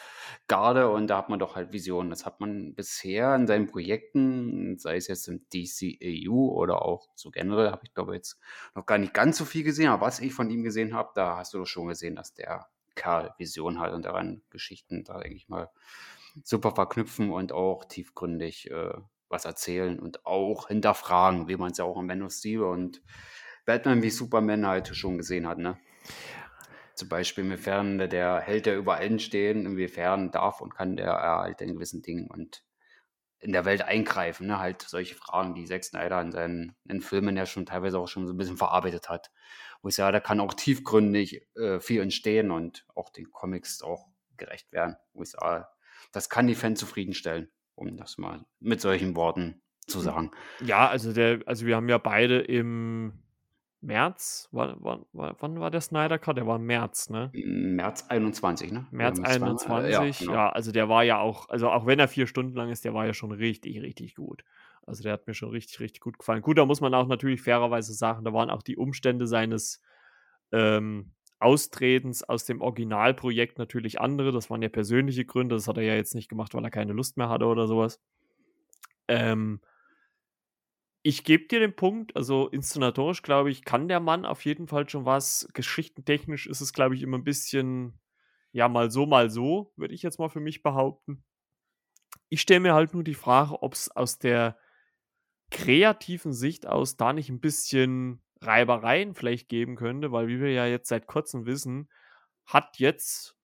Garde 0.48 0.90
und 0.90 1.08
da 1.08 1.18
hat 1.18 1.30
man 1.30 1.40
doch 1.40 1.56
halt 1.56 1.74
Visionen. 1.74 2.10
Das 2.10 2.26
hat 2.26 2.40
man 2.40 2.74
bisher 2.76 3.36
in 3.36 3.48
seinen 3.48 3.68
Projekten, 3.68 4.78
sei 4.80 4.96
es 4.98 5.08
jetzt 5.08 5.28
im 5.28 5.48
DCEU 5.54 6.34
oder 6.34 6.82
auch 6.84 7.10
so 7.16 7.32
generell, 7.32 7.72
habe 7.72 7.82
ich 7.86 7.94
glaube 7.94 8.16
jetzt 8.16 8.40
noch 8.76 8.86
gar 8.86 8.98
nicht 8.98 9.14
ganz 9.14 9.38
so 9.38 9.46
viel 9.46 9.64
gesehen, 9.64 9.90
aber 9.90 10.06
was 10.06 10.20
ich 10.20 10.34
von 10.34 10.50
ihm 10.50 10.64
gesehen 10.64 10.94
habe, 10.94 11.12
da 11.16 11.38
hast 11.38 11.54
du 11.54 11.60
doch 11.60 11.66
schon 11.68 11.88
gesehen, 11.88 12.16
dass 12.16 12.34
der 12.34 12.68
Kerl 12.96 13.34
Vision 13.38 13.80
hat 13.80 13.94
und 13.94 14.06
daran 14.06 14.42
Geschichten 14.50 15.04
da, 15.04 15.20
denke 15.20 15.36
ich 15.36 15.50
mal, 15.50 15.70
super 16.44 16.72
verknüpfen 16.72 17.32
und 17.32 17.52
auch 17.52 17.86
tiefgründig 17.86 18.72
äh, 18.72 18.94
was 19.30 19.46
erzählen 19.46 20.00
und 20.00 20.26
auch 20.26 20.68
hinterfragen, 20.68 21.48
wie 21.48 21.58
man 21.58 21.72
es 21.72 21.78
ja 21.78 21.86
auch 21.86 21.98
am 21.98 22.08
Man 22.08 22.22
of 22.24 22.32
Steel 22.32 22.64
und 22.64 23.02
Batman 23.66 24.02
wie 24.02 24.10
Superman 24.10 24.68
halt 24.68 24.96
schon 24.96 25.18
gesehen 25.18 25.48
hat, 25.48 25.58
ne? 25.58 25.78
Zum 26.96 27.10
Beispiel, 27.10 27.46
inwiefern 27.46 27.98
der 27.98 28.42
Held 28.42 28.66
der 28.66 28.78
über 28.78 28.96
allen 28.96 29.20
stehen, 29.20 29.66
inwiefern 29.66 30.32
darf 30.32 30.62
und 30.62 30.76
kann 30.76 30.98
der 30.98 31.14
halt 31.14 31.62
in 31.62 31.74
gewissen 31.74 32.02
Dingen 32.02 32.28
und 32.28 32.64
in 33.40 33.54
der 33.54 33.66
Welt 33.66 33.82
eingreifen, 33.84 34.48
ne? 34.48 34.60
Halt 34.60 34.82
solche 34.82 35.16
Fragen, 35.16 35.56
die 35.56 35.66
Zack 35.66 35.84
Snyder 35.84 36.22
in 36.22 36.32
seinen 36.32 36.76
in 36.88 37.02
Filmen 37.02 37.38
ja 37.38 37.46
schon 37.46 37.66
teilweise 37.66 38.00
auch 38.00 38.08
schon 38.08 38.28
so 38.28 38.34
ein 38.34 38.38
bisschen 38.38 38.58
verarbeitet 38.58 39.10
hat 39.10 39.32
wo 39.82 39.90
ich 39.90 39.96
sage, 39.96 40.14
da 40.14 40.20
kann 40.20 40.40
auch 40.40 40.54
tiefgründig 40.54 41.48
äh, 41.56 41.80
viel 41.80 42.02
entstehen 42.02 42.52
und 42.52 42.86
auch 42.96 43.10
den 43.10 43.32
Comics 43.32 43.82
auch 43.82 44.08
gerecht 44.38 44.72
werden, 44.72 44.96
wo 45.14 45.24
ich 45.24 45.30
sage, 45.30 45.68
das 46.12 46.30
kann 46.30 46.48
die 46.48 46.56
Fans 46.56 46.80
zufriedenstellen, 46.80 47.50
um 47.76 47.98
das 47.98 48.18
mal 48.18 48.46
mit 48.60 48.82
solchen 48.82 49.16
Worten 49.16 49.62
zu 49.88 50.00
hm. 50.00 50.06
sagen. 50.06 50.32
Ja, 50.64 50.88
also 50.88 51.14
der, 51.14 51.40
also 51.46 51.66
wir 51.66 51.76
haben 51.76 51.90
ja 51.90 51.98
beide 51.98 52.40
im 52.40 53.14
März, 53.82 54.48
war, 54.52 54.82
war, 54.84 55.06
wann 55.12 55.60
war 55.60 55.72
der 55.72 55.82
Snyder 55.82 56.20
Cut? 56.20 56.38
Der 56.38 56.46
war 56.46 56.58
im 56.58 56.66
März, 56.66 57.10
ne? 57.10 57.32
März 57.34 58.06
21, 58.10 58.72
ne? 58.72 58.86
März 58.92 59.20
21, 59.20 59.92
ja, 59.92 60.26
genau. 60.26 60.34
ja, 60.34 60.50
also 60.50 60.72
der 60.72 60.88
war 60.88 61.04
ja 61.04 61.20
auch, 61.20 61.50
also 61.50 61.70
auch 61.70 61.88
wenn 61.88 61.98
er 61.98 62.08
vier 62.08 62.28
Stunden 62.28 62.56
lang 62.56 62.70
ist, 62.70 62.86
der 62.86 62.94
war 62.94 63.08
ja 63.08 63.14
schon 63.14 63.32
richtig, 63.32 63.82
richtig 63.82 64.16
gut. 64.16 64.44
Also 64.92 65.04
der 65.04 65.14
hat 65.14 65.26
mir 65.26 65.34
schon 65.34 65.52
richtig, 65.52 65.80
richtig 65.80 66.02
gut 66.02 66.20
gefallen. 66.20 66.42
Gut, 66.42 66.58
da 66.58 66.66
muss 66.66 66.82
man 66.82 66.94
auch 66.94 67.08
natürlich 67.08 67.42
fairerweise 67.42 67.94
sagen, 67.94 68.26
da 68.26 68.34
waren 68.34 68.50
auch 68.50 68.62
die 68.62 68.76
Umstände 68.76 69.26
seines 69.26 69.82
ähm, 70.52 71.14
Austretens 71.40 72.24
aus 72.24 72.44
dem 72.44 72.60
Originalprojekt 72.60 73.58
natürlich 73.58 74.02
andere. 74.02 74.34
Das 74.34 74.50
waren 74.50 74.62
ja 74.62 74.68
persönliche 74.68 75.24
Gründe. 75.24 75.56
Das 75.56 75.70
hat 75.70 75.78
er 75.78 75.84
ja 75.84 75.96
jetzt 75.96 76.14
nicht 76.14 76.28
gemacht, 76.28 76.54
weil 76.54 76.66
er 76.66 76.72
keine 76.72 76.92
Lust 76.92 77.16
mehr 77.16 77.30
hatte 77.30 77.46
oder 77.46 77.68
sowas. 77.68 78.02
Ähm, 79.08 79.62
ich 81.04 81.24
gebe 81.24 81.48
dir 81.48 81.62
den 81.62 81.74
Punkt, 81.74 82.14
also 82.18 82.50
inszenatorisch, 82.50 83.22
glaube 83.22 83.50
ich, 83.50 83.64
kann 83.64 83.88
der 83.88 84.02
Mann 84.02 84.26
auf 84.26 84.44
jeden 84.44 84.68
Fall 84.68 84.90
schon 84.90 85.06
was. 85.06 85.48
Geschichtentechnisch 85.54 86.48
ist 86.48 86.60
es, 86.60 86.74
glaube 86.74 86.96
ich, 86.96 87.02
immer 87.02 87.18
ein 87.18 87.24
bisschen, 87.24 87.98
ja, 88.52 88.68
mal 88.68 88.92
so, 88.92 89.06
mal 89.06 89.30
so, 89.30 89.72
würde 89.78 89.94
ich 89.94 90.04
jetzt 90.04 90.20
mal 90.20 90.28
für 90.28 90.42
mich 90.42 90.64
behaupten. 90.64 91.24
Ich 92.28 92.42
stelle 92.42 92.60
mir 92.60 92.74
halt 92.74 92.94
nur 92.94 93.06
die 93.06 93.14
Frage, 93.14 93.64
ob 93.64 93.74
es 93.74 93.90
aus 93.90 94.20
der 94.20 94.58
kreativen 95.52 96.34
Sicht 96.34 96.66
aus 96.66 96.98
da 96.98 97.14
nicht 97.14 97.30
ein 97.30 97.42
bisschen 97.42 98.22
Reibereien 98.42 99.14
vielleicht 99.14 99.50
geben 99.50 99.76
könnte, 99.76 100.12
weil 100.12 100.28
wie 100.28 100.40
wir 100.40 100.52
ja 100.52 100.66
jetzt 100.66 100.90
seit 100.90 101.08
kurzem 101.08 101.46
wissen, 101.46 101.90
hat 102.46 102.80
jetzt, 102.80 103.38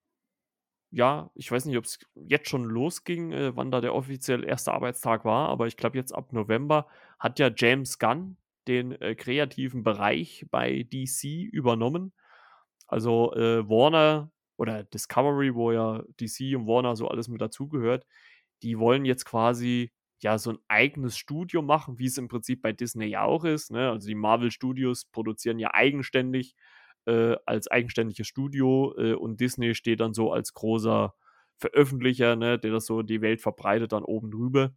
ja, 0.90 1.30
ich 1.34 1.52
weiß 1.52 1.66
nicht, 1.66 1.76
ob 1.78 1.84
es 1.84 1.98
jetzt 2.14 2.48
schon 2.48 2.64
losging, 2.64 3.32
äh, 3.32 3.56
wann 3.56 3.70
da 3.70 3.80
der 3.80 3.94
offiziell 3.94 4.44
erste 4.44 4.72
Arbeitstag 4.72 5.24
war, 5.24 5.48
aber 5.48 5.66
ich 5.66 5.76
glaube 5.76 5.96
jetzt 5.98 6.12
ab 6.12 6.32
November 6.32 6.88
hat 7.18 7.38
ja 7.38 7.50
James 7.54 7.98
Gunn 7.98 8.36
den 8.66 8.92
äh, 9.00 9.14
kreativen 9.14 9.82
Bereich 9.82 10.46
bei 10.50 10.84
DC 10.92 11.48
übernommen. 11.52 12.12
Also 12.86 13.34
äh, 13.34 13.68
Warner 13.68 14.30
oder 14.56 14.84
Discovery, 14.84 15.54
wo 15.54 15.72
ja 15.72 16.02
DC 16.20 16.56
und 16.56 16.66
Warner 16.66 16.96
so 16.96 17.08
alles 17.08 17.28
mit 17.28 17.40
dazugehört, 17.40 18.06
die 18.62 18.78
wollen 18.78 19.04
jetzt 19.04 19.24
quasi 19.24 19.92
ja 20.22 20.38
so 20.38 20.50
ein 20.50 20.58
eigenes 20.68 21.16
Studio 21.16 21.62
machen, 21.62 21.98
wie 21.98 22.06
es 22.06 22.18
im 22.18 22.28
Prinzip 22.28 22.62
bei 22.62 22.72
Disney 22.72 23.06
ja 23.06 23.22
auch 23.22 23.44
ist. 23.44 23.70
Ne? 23.70 23.90
Also 23.90 24.08
die 24.08 24.14
Marvel 24.14 24.50
Studios 24.50 25.04
produzieren 25.04 25.58
ja 25.58 25.72
eigenständig 25.72 26.54
äh, 27.06 27.36
als 27.46 27.68
eigenständiges 27.68 28.26
Studio 28.26 28.94
äh, 28.98 29.14
und 29.14 29.40
Disney 29.40 29.74
steht 29.74 30.00
dann 30.00 30.14
so 30.14 30.32
als 30.32 30.54
großer 30.54 31.14
Veröffentlicher, 31.56 32.36
ne, 32.36 32.58
der 32.58 32.70
das 32.70 32.86
so 32.86 33.02
die 33.02 33.20
Welt 33.20 33.40
verbreitet 33.40 33.92
dann 33.92 34.04
oben 34.04 34.30
drüber. 34.30 34.72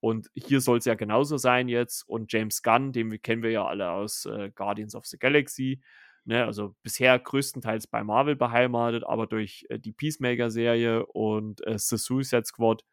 Und 0.00 0.30
hier 0.34 0.60
soll 0.60 0.78
es 0.78 0.84
ja 0.84 0.94
genauso 0.94 1.36
sein 1.36 1.68
jetzt. 1.68 2.08
Und 2.08 2.32
James 2.32 2.62
Gunn, 2.62 2.92
den 2.92 3.22
kennen 3.22 3.42
wir 3.42 3.50
ja 3.50 3.64
alle 3.66 3.90
aus 3.90 4.26
äh, 4.26 4.50
Guardians 4.54 4.94
of 4.94 5.06
the 5.06 5.18
Galaxy. 5.18 5.80
Ne, 6.24 6.44
also 6.44 6.76
bisher 6.84 7.18
größtenteils 7.18 7.88
bei 7.88 8.04
Marvel 8.04 8.36
beheimatet, 8.36 9.02
aber 9.04 9.26
durch 9.26 9.66
äh, 9.68 9.80
die 9.80 9.92
Peacemaker-Serie 9.92 11.06
und 11.06 11.66
äh, 11.66 11.78
The 11.78 11.96
Suicide 11.96 12.44
Squad 12.44 12.84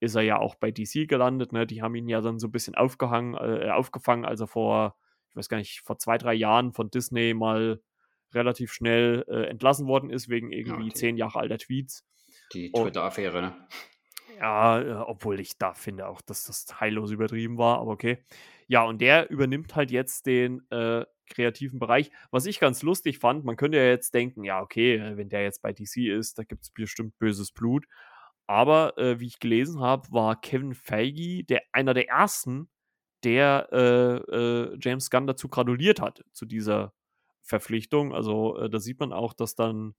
ist 0.00 0.14
er 0.14 0.22
ja 0.22 0.38
auch 0.38 0.54
bei 0.54 0.70
DC 0.70 1.08
gelandet. 1.08 1.52
Ne? 1.52 1.66
Die 1.66 1.82
haben 1.82 1.94
ihn 1.94 2.08
ja 2.08 2.20
dann 2.20 2.38
so 2.38 2.48
ein 2.48 2.52
bisschen 2.52 2.74
aufgehangen, 2.74 3.34
äh, 3.34 3.70
aufgefangen, 3.70 4.24
als 4.24 4.40
er 4.40 4.46
vor, 4.46 4.96
ich 5.30 5.36
weiß 5.36 5.48
gar 5.48 5.58
nicht, 5.58 5.80
vor 5.80 5.98
zwei, 5.98 6.18
drei 6.18 6.34
Jahren 6.34 6.72
von 6.72 6.90
Disney 6.90 7.34
mal 7.34 7.80
relativ 8.32 8.72
schnell 8.72 9.24
äh, 9.28 9.46
entlassen 9.46 9.86
worden 9.86 10.10
ist, 10.10 10.28
wegen 10.28 10.52
irgendwie 10.52 10.90
okay. 10.90 10.94
zehn 10.94 11.16
Jahre 11.16 11.38
alter 11.38 11.58
Tweets. 11.58 12.04
Die 12.52 12.70
Twitter-Affäre, 12.72 13.40
ne? 13.40 13.68
Ja, 14.38 14.80
äh, 14.80 14.92
obwohl 14.92 15.40
ich 15.40 15.58
da 15.58 15.74
finde 15.74 16.08
auch, 16.08 16.20
dass 16.20 16.44
das 16.44 16.80
heillos 16.80 17.10
übertrieben 17.10 17.58
war, 17.58 17.78
aber 17.78 17.92
okay. 17.92 18.24
Ja, 18.66 18.84
und 18.84 19.00
der 19.00 19.30
übernimmt 19.30 19.76
halt 19.76 19.90
jetzt 19.90 20.26
den 20.26 20.62
äh, 20.70 21.04
kreativen 21.28 21.78
Bereich. 21.78 22.10
Was 22.30 22.46
ich 22.46 22.60
ganz 22.60 22.82
lustig 22.82 23.18
fand, 23.18 23.44
man 23.44 23.56
könnte 23.56 23.78
ja 23.78 23.84
jetzt 23.84 24.14
denken, 24.14 24.44
ja, 24.44 24.60
okay, 24.60 25.16
wenn 25.16 25.28
der 25.28 25.42
jetzt 25.42 25.62
bei 25.62 25.72
DC 25.72 25.96
ist, 26.08 26.38
da 26.38 26.44
gibt 26.44 26.64
es 26.64 26.70
bestimmt 26.70 27.18
böses 27.18 27.52
Blut. 27.52 27.86
Aber 28.46 28.98
äh, 28.98 29.20
wie 29.20 29.26
ich 29.26 29.38
gelesen 29.38 29.80
habe, 29.80 30.10
war 30.10 30.40
Kevin 30.40 30.74
Feige 30.74 31.44
der, 31.44 31.62
einer 31.72 31.94
der 31.94 32.08
ersten, 32.08 32.68
der 33.24 33.68
äh, 33.72 34.16
äh, 34.36 34.78
James 34.80 35.10
Gunn 35.10 35.26
dazu 35.26 35.48
gratuliert 35.48 36.00
hat, 36.00 36.24
zu 36.32 36.44
dieser 36.44 36.92
Verpflichtung. 37.42 38.14
Also 38.14 38.58
äh, 38.58 38.70
da 38.70 38.78
sieht 38.78 39.00
man 39.00 39.12
auch, 39.12 39.32
dass 39.32 39.54
dann 39.54 39.94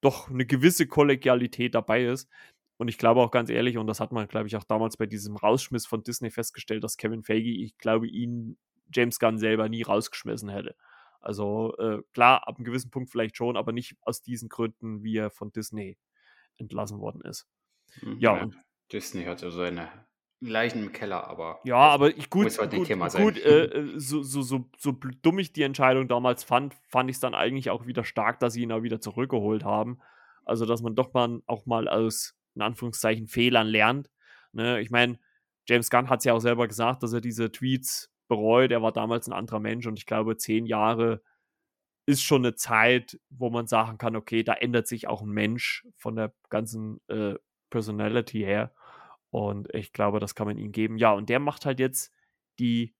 doch 0.00 0.28
eine 0.28 0.44
gewisse 0.46 0.86
Kollegialität 0.86 1.74
dabei 1.74 2.04
ist. 2.04 2.28
Und 2.76 2.88
ich 2.88 2.98
glaube 2.98 3.20
auch 3.20 3.30
ganz 3.30 3.50
ehrlich, 3.50 3.78
und 3.78 3.86
das 3.86 4.00
hat 4.00 4.12
man, 4.12 4.26
glaube 4.26 4.48
ich, 4.48 4.56
auch 4.56 4.64
damals 4.64 4.96
bei 4.96 5.06
diesem 5.06 5.36
Rausschmiss 5.36 5.86
von 5.86 6.02
Disney 6.02 6.30
festgestellt, 6.30 6.82
dass 6.82 6.96
Kevin 6.96 7.22
Feige, 7.22 7.50
ich 7.50 7.78
glaube, 7.78 8.08
ihn 8.08 8.58
James 8.92 9.18
Gunn 9.20 9.38
selber 9.38 9.68
nie 9.68 9.82
rausgeschmissen 9.82 10.48
hätte. 10.48 10.74
Also 11.20 11.76
äh, 11.78 12.02
klar, 12.12 12.46
ab 12.48 12.56
einem 12.56 12.64
gewissen 12.64 12.90
Punkt 12.90 13.10
vielleicht 13.10 13.36
schon, 13.36 13.56
aber 13.56 13.72
nicht 13.72 13.96
aus 14.02 14.20
diesen 14.20 14.48
Gründen, 14.48 15.02
wie 15.02 15.16
er 15.16 15.30
von 15.30 15.52
Disney 15.52 15.96
entlassen 16.58 17.00
worden 17.00 17.22
ist. 17.22 17.46
Ja, 18.18 18.42
und 18.42 18.56
Disney 18.92 19.24
hat 19.24 19.38
so 19.38 19.50
seine 19.50 19.88
Leichen 20.40 20.82
im 20.82 20.92
Keller, 20.92 21.26
aber 21.26 21.60
ja, 21.64 21.76
aber 21.76 22.16
ich, 22.16 22.28
gut, 22.28 22.46
halt 22.58 22.70
gut, 22.70 22.88
gut 22.88 23.38
äh, 23.38 23.64
äh, 23.64 23.98
so, 23.98 24.22
so, 24.22 24.42
so, 24.42 24.68
so 24.76 24.92
dumm 25.22 25.38
ich 25.38 25.52
die 25.52 25.62
Entscheidung 25.62 26.08
damals 26.08 26.44
fand, 26.44 26.74
fand 26.88 27.08
ich 27.10 27.16
es 27.16 27.20
dann 27.20 27.34
eigentlich 27.34 27.70
auch 27.70 27.86
wieder 27.86 28.04
stark, 28.04 28.40
dass 28.40 28.52
sie 28.52 28.62
ihn 28.62 28.72
auch 28.72 28.82
wieder 28.82 29.00
zurückgeholt 29.00 29.64
haben. 29.64 30.00
Also, 30.44 30.66
dass 30.66 30.82
man 30.82 30.94
doch 30.94 31.12
mal 31.14 31.40
auch 31.46 31.66
mal 31.66 31.88
aus, 31.88 32.36
in 32.54 32.62
Anführungszeichen, 32.62 33.26
Fehlern 33.26 33.66
lernt. 33.66 34.10
Ne? 34.52 34.80
Ich 34.80 34.90
meine, 34.90 35.18
James 35.66 35.88
Gunn 35.88 36.10
hat 36.10 36.18
es 36.18 36.24
ja 36.24 36.34
auch 36.34 36.40
selber 36.40 36.68
gesagt, 36.68 37.02
dass 37.02 37.12
er 37.12 37.20
diese 37.20 37.50
Tweets 37.50 38.12
bereut. 38.28 38.70
Er 38.70 38.82
war 38.82 38.92
damals 38.92 39.26
ein 39.26 39.32
anderer 39.32 39.60
Mensch 39.60 39.86
und 39.86 39.98
ich 39.98 40.06
glaube, 40.06 40.36
zehn 40.36 40.66
Jahre 40.66 41.22
ist 42.06 42.22
schon 42.22 42.44
eine 42.44 42.54
Zeit, 42.54 43.18
wo 43.30 43.48
man 43.48 43.66
sagen 43.66 43.96
kann, 43.96 44.14
okay, 44.14 44.42
da 44.42 44.52
ändert 44.52 44.86
sich 44.86 45.08
auch 45.08 45.22
ein 45.22 45.30
Mensch 45.30 45.86
von 45.96 46.16
der 46.16 46.34
ganzen 46.50 47.00
äh, 47.08 47.34
Personality 47.74 48.38
her. 48.38 48.72
Und 49.30 49.68
ich 49.74 49.92
glaube, 49.92 50.20
das 50.20 50.36
kann 50.36 50.46
man 50.46 50.58
ihm 50.58 50.70
geben. 50.70 50.96
Ja, 50.96 51.12
und 51.12 51.28
der 51.28 51.40
macht 51.40 51.66
halt 51.66 51.80
jetzt 51.80 52.12
die 52.60 52.94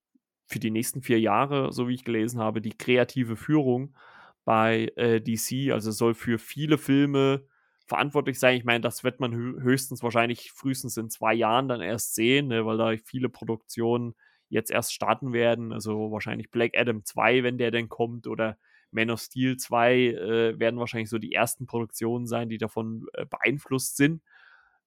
für 0.47 0.59
die 0.59 0.69
nächsten 0.69 1.01
vier 1.01 1.19
Jahre, 1.19 1.71
so 1.71 1.87
wie 1.87 1.93
ich 1.95 2.03
gelesen 2.03 2.41
habe, 2.41 2.61
die 2.61 2.77
kreative 2.77 3.37
Führung 3.37 3.95
bei 4.43 4.91
äh, 4.97 5.21
DC. 5.21 5.71
Also 5.71 5.91
soll 5.91 6.13
für 6.13 6.37
viele 6.37 6.77
Filme 6.77 7.47
verantwortlich 7.87 8.37
sein. 8.37 8.57
Ich 8.57 8.65
meine, 8.65 8.81
das 8.81 9.05
wird 9.05 9.21
man 9.21 9.33
höchstens 9.33 10.03
wahrscheinlich 10.03 10.51
frühestens 10.51 10.97
in 10.97 11.09
zwei 11.09 11.33
Jahren 11.33 11.69
dann 11.69 11.81
erst 11.81 12.15
sehen, 12.15 12.49
ne, 12.49 12.65
weil 12.65 12.77
da 12.77 12.93
viele 13.05 13.29
Produktionen 13.29 14.13
jetzt 14.49 14.71
erst 14.71 14.93
starten 14.93 15.31
werden. 15.31 15.71
Also 15.71 16.11
wahrscheinlich 16.11 16.51
Black 16.51 16.77
Adam 16.77 17.05
2, 17.05 17.43
wenn 17.43 17.57
der 17.57 17.71
denn 17.71 17.87
kommt, 17.87 18.27
oder 18.27 18.57
Man 18.91 19.09
of 19.09 19.21
Steel 19.21 19.55
2 19.55 19.95
äh, 19.95 20.59
werden 20.59 20.81
wahrscheinlich 20.81 21.09
so 21.09 21.17
die 21.17 21.31
ersten 21.31 21.65
Produktionen 21.65 22.27
sein, 22.27 22.49
die 22.49 22.57
davon 22.57 23.05
äh, 23.13 23.25
beeinflusst 23.25 23.95
sind 23.95 24.21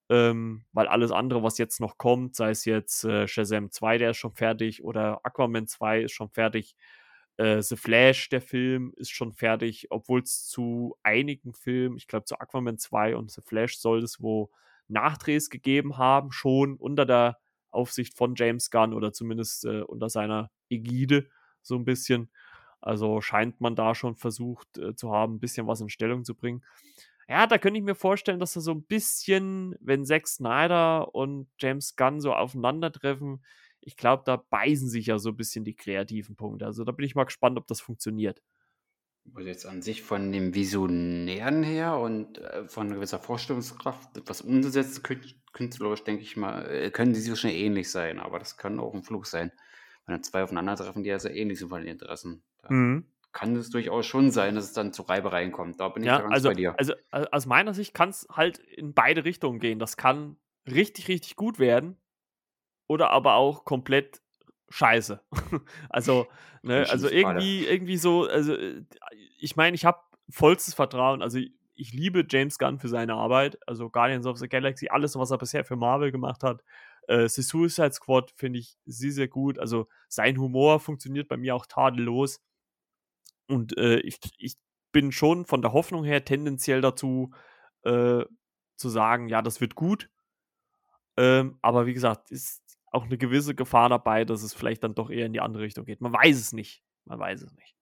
ähm, 0.08 0.64
weil 0.72 0.88
alles 0.88 1.10
andere, 1.12 1.42
was 1.42 1.58
jetzt 1.58 1.80
noch 1.80 1.98
kommt, 1.98 2.34
sei 2.34 2.50
es 2.50 2.64
jetzt 2.64 3.04
äh, 3.04 3.28
Shazam 3.28 3.70
2, 3.70 3.98
der 3.98 4.10
ist 4.10 4.16
schon 4.18 4.32
fertig, 4.32 4.82
oder 4.84 5.20
Aquaman 5.24 5.66
2 5.66 6.02
ist 6.02 6.12
schon 6.12 6.30
fertig, 6.30 6.74
äh, 7.36 7.62
The 7.62 7.76
Flash, 7.76 8.28
der 8.28 8.40
Film, 8.40 8.92
ist 8.96 9.10
schon 9.10 9.32
fertig, 9.32 9.86
obwohl 9.90 10.22
es 10.22 10.46
zu 10.46 10.96
einigen 11.02 11.54
Filmen, 11.54 11.96
ich 11.96 12.06
glaube 12.06 12.24
zu 12.24 12.38
Aquaman 12.40 12.78
2 12.78 13.16
und 13.16 13.30
The 13.30 13.42
Flash 13.42 13.78
soll 13.78 14.02
es 14.02 14.20
wo 14.20 14.50
Nachdrehs 14.88 15.50
gegeben 15.50 15.98
haben, 15.98 16.32
schon 16.32 16.76
unter 16.76 17.04
der 17.06 17.38
Aufsicht 17.70 18.16
von 18.16 18.34
James 18.34 18.70
Gunn 18.70 18.94
oder 18.94 19.12
zumindest 19.12 19.64
äh, 19.64 19.82
unter 19.82 20.08
seiner 20.08 20.50
Ägide 20.70 21.28
so 21.62 21.76
ein 21.76 21.84
bisschen. 21.84 22.30
Also 22.80 23.20
scheint 23.20 23.60
man 23.60 23.76
da 23.76 23.94
schon 23.94 24.14
versucht 24.16 24.78
äh, 24.78 24.94
zu 24.94 25.12
haben, 25.12 25.34
ein 25.34 25.40
bisschen 25.40 25.66
was 25.66 25.80
in 25.80 25.88
Stellung 25.88 26.24
zu 26.24 26.34
bringen. 26.34 26.64
Ja, 27.28 27.46
da 27.46 27.58
könnte 27.58 27.78
ich 27.78 27.84
mir 27.84 27.94
vorstellen, 27.94 28.40
dass 28.40 28.54
da 28.54 28.60
so 28.60 28.72
ein 28.72 28.82
bisschen, 28.82 29.76
wenn 29.80 30.06
Zack 30.06 30.26
Snyder 30.26 31.14
und 31.14 31.48
James 31.58 31.94
Gunn 31.94 32.20
so 32.20 32.32
aufeinandertreffen, 32.32 33.44
ich 33.80 33.96
glaube, 33.96 34.22
da 34.24 34.36
beißen 34.36 34.88
sich 34.88 35.06
ja 35.06 35.18
so 35.18 35.30
ein 35.30 35.36
bisschen 35.36 35.64
die 35.64 35.76
kreativen 35.76 36.36
Punkte. 36.36 36.64
Also 36.64 36.84
da 36.84 36.92
bin 36.92 37.04
ich 37.04 37.14
mal 37.14 37.24
gespannt, 37.24 37.58
ob 37.58 37.66
das 37.66 37.82
funktioniert. 37.82 38.42
Also 39.34 39.46
jetzt 39.46 39.66
an 39.66 39.82
sich 39.82 40.02
von 40.02 40.32
dem 40.32 40.54
Visionären 40.54 41.62
her 41.62 41.98
und 41.98 42.38
äh, 42.38 42.66
von 42.66 42.88
gewisser 42.94 43.18
Vorstellungskraft 43.18 44.16
etwas 44.16 44.40
umzusetzen, 44.40 45.02
künstlerisch 45.52 46.04
denke 46.04 46.22
ich 46.22 46.38
mal, 46.38 46.66
äh, 46.70 46.90
können 46.90 47.12
die 47.12 47.20
so 47.20 47.36
schnell 47.36 47.54
ähnlich 47.54 47.90
sein, 47.90 48.20
aber 48.20 48.38
das 48.38 48.56
kann 48.56 48.80
auch 48.80 48.94
ein 48.94 49.04
Flug 49.04 49.26
sein. 49.26 49.52
Wenn 50.06 50.14
dann 50.14 50.22
zwei 50.22 50.42
aufeinandertreffen, 50.44 51.02
die 51.02 51.10
ja 51.10 51.18
sehr 51.18 51.36
ähnlich 51.36 51.58
sind 51.58 51.68
von 51.68 51.82
den 51.82 51.90
Interessen. 51.90 52.42
Mhm 52.70 53.04
kann 53.38 53.54
es 53.54 53.70
durchaus 53.70 54.04
schon 54.04 54.32
sein, 54.32 54.56
dass 54.56 54.64
es 54.64 54.72
dann 54.72 54.92
zu 54.92 55.02
Reibereien 55.02 55.52
kommt. 55.52 55.78
Da 55.78 55.90
bin 55.90 56.02
ich 56.02 56.08
ja, 56.08 56.18
ganz 56.18 56.34
also, 56.34 56.48
bei 56.48 56.54
dir. 56.54 56.74
Also 56.76 56.94
aus 57.12 57.46
meiner 57.46 57.72
Sicht 57.72 57.94
kann 57.94 58.08
es 58.08 58.26
halt 58.32 58.58
in 58.58 58.94
beide 58.94 59.24
Richtungen 59.24 59.60
gehen. 59.60 59.78
Das 59.78 59.96
kann 59.96 60.36
richtig, 60.66 61.06
richtig 61.06 61.36
gut 61.36 61.60
werden 61.60 61.96
oder 62.88 63.10
aber 63.10 63.34
auch 63.34 63.64
komplett 63.64 64.20
scheiße. 64.70 65.20
also, 65.88 66.26
ne, 66.62 66.84
also 66.90 67.08
irgendwie, 67.08 67.64
irgendwie 67.64 67.96
so, 67.96 68.26
also 68.26 68.56
ich 69.38 69.54
meine, 69.54 69.76
ich 69.76 69.84
habe 69.84 70.00
vollstes 70.28 70.74
Vertrauen. 70.74 71.22
Also 71.22 71.38
ich 71.74 71.92
liebe 71.92 72.26
James 72.28 72.58
Gunn 72.58 72.80
für 72.80 72.88
seine 72.88 73.14
Arbeit. 73.14 73.56
Also 73.68 73.88
Guardians 73.88 74.26
of 74.26 74.38
the 74.38 74.48
Galaxy, 74.48 74.88
alles, 74.88 75.16
was 75.16 75.30
er 75.30 75.38
bisher 75.38 75.64
für 75.64 75.76
Marvel 75.76 76.10
gemacht 76.10 76.42
hat. 76.42 76.64
Äh, 77.06 77.28
The 77.28 77.42
Suicide 77.42 77.92
Squad 77.92 78.32
finde 78.32 78.58
ich 78.58 78.76
sehr, 78.84 79.12
sehr 79.12 79.28
gut. 79.28 79.60
Also 79.60 79.86
sein 80.08 80.38
Humor 80.38 80.80
funktioniert 80.80 81.28
bei 81.28 81.36
mir 81.36 81.54
auch 81.54 81.66
tadellos. 81.66 82.40
Und 83.48 83.76
äh, 83.78 83.98
ich, 84.00 84.20
ich 84.38 84.56
bin 84.92 85.12
schon 85.12 85.44
von 85.46 85.62
der 85.62 85.72
Hoffnung 85.72 86.04
her 86.04 86.24
tendenziell 86.24 86.80
dazu 86.80 87.32
äh, 87.82 88.24
zu 88.76 88.88
sagen, 88.88 89.28
ja, 89.28 89.42
das 89.42 89.60
wird 89.60 89.74
gut. 89.74 90.10
Ähm, 91.16 91.58
aber 91.62 91.86
wie 91.86 91.94
gesagt, 91.94 92.30
ist 92.30 92.62
auch 92.90 93.04
eine 93.04 93.18
gewisse 93.18 93.54
Gefahr 93.54 93.88
dabei, 93.88 94.24
dass 94.24 94.42
es 94.42 94.54
vielleicht 94.54 94.84
dann 94.84 94.94
doch 94.94 95.10
eher 95.10 95.26
in 95.26 95.32
die 95.32 95.40
andere 95.40 95.62
Richtung 95.62 95.84
geht. 95.84 96.00
Man 96.00 96.12
weiß 96.12 96.36
es 96.38 96.52
nicht. 96.52 96.82
Man 97.04 97.18
weiß 97.18 97.42
es 97.42 97.54
nicht. 97.54 97.77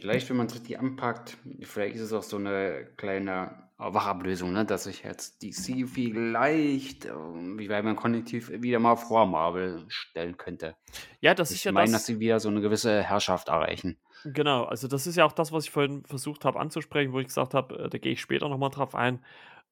Vielleicht, 0.00 0.28
wenn 0.28 0.36
man 0.36 0.46
es 0.46 0.54
richtig 0.54 0.78
anpackt, 0.78 1.36
vielleicht 1.62 1.94
ist 1.96 2.02
es 2.02 2.12
auch 2.12 2.22
so 2.22 2.36
eine 2.36 2.84
kleine 2.96 3.68
Wachablösung, 3.78 4.52
ne? 4.52 4.64
dass 4.64 4.84
sich 4.84 5.02
jetzt 5.04 5.42
DC 5.42 5.86
vielleicht, 5.86 7.04
ähm, 7.06 7.58
wie 7.58 7.68
bei 7.68 7.80
man 7.82 7.94
Konnektiv, 7.96 8.50
wieder 8.50 8.78
mal 8.80 8.96
vor 8.96 9.26
Marvel 9.26 9.84
stellen 9.88 10.36
könnte. 10.36 10.76
Ja, 11.20 11.34
das 11.34 11.50
ist 11.50 11.58
Ich 11.58 11.64
ja 11.64 11.72
meine, 11.72 11.92
das. 11.92 12.00
dass 12.02 12.06
sie 12.06 12.18
wieder 12.18 12.40
so 12.40 12.48
eine 12.48 12.60
gewisse 12.60 13.02
Herrschaft 13.02 13.48
erreichen. 13.48 13.98
Genau, 14.24 14.64
also 14.64 14.88
das 14.88 15.06
ist 15.06 15.16
ja 15.16 15.24
auch 15.26 15.32
das, 15.32 15.52
was 15.52 15.64
ich 15.64 15.70
vorhin 15.70 16.04
versucht 16.06 16.44
habe 16.44 16.58
anzusprechen, 16.58 17.12
wo 17.12 17.20
ich 17.20 17.26
gesagt 17.28 17.54
habe, 17.54 17.78
äh, 17.78 17.88
da 17.88 17.98
gehe 17.98 18.12
ich 18.12 18.20
später 18.20 18.48
nochmal 18.48 18.70
drauf 18.70 18.94
ein, 18.94 19.24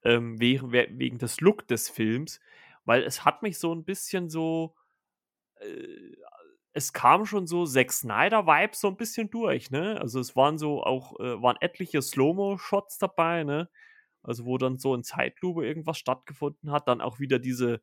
ähm, 0.04 0.38
wegen, 0.40 0.72
we- 0.72 0.88
wegen 0.90 1.18
des 1.18 1.40
Look 1.40 1.66
des 1.68 1.88
Films, 1.88 2.40
weil 2.84 3.02
es 3.02 3.24
hat 3.24 3.42
mich 3.42 3.58
so 3.58 3.74
ein 3.74 3.84
bisschen 3.84 4.28
so, 4.28 4.74
äh, 5.60 6.16
es 6.74 6.92
kam 6.92 7.26
schon 7.26 7.46
so 7.46 7.66
Zack 7.66 7.92
Snyder-Vibes 7.92 8.80
so 8.80 8.88
ein 8.88 8.96
bisschen 8.96 9.30
durch, 9.30 9.70
ne? 9.70 10.00
Also 10.00 10.20
es 10.20 10.34
waren 10.36 10.58
so 10.58 10.82
auch, 10.82 11.18
äh, 11.20 11.42
waren 11.42 11.56
etliche 11.60 12.00
Slow-Mo-Shots 12.02 12.98
dabei, 12.98 13.44
ne? 13.44 13.68
Also 14.22 14.44
wo 14.46 14.58
dann 14.58 14.78
so 14.78 14.94
in 14.94 15.02
Zeitlupe 15.04 15.66
irgendwas 15.66 15.98
stattgefunden 15.98 16.70
hat, 16.72 16.88
dann 16.88 17.00
auch 17.00 17.18
wieder 17.20 17.38
diese, 17.38 17.82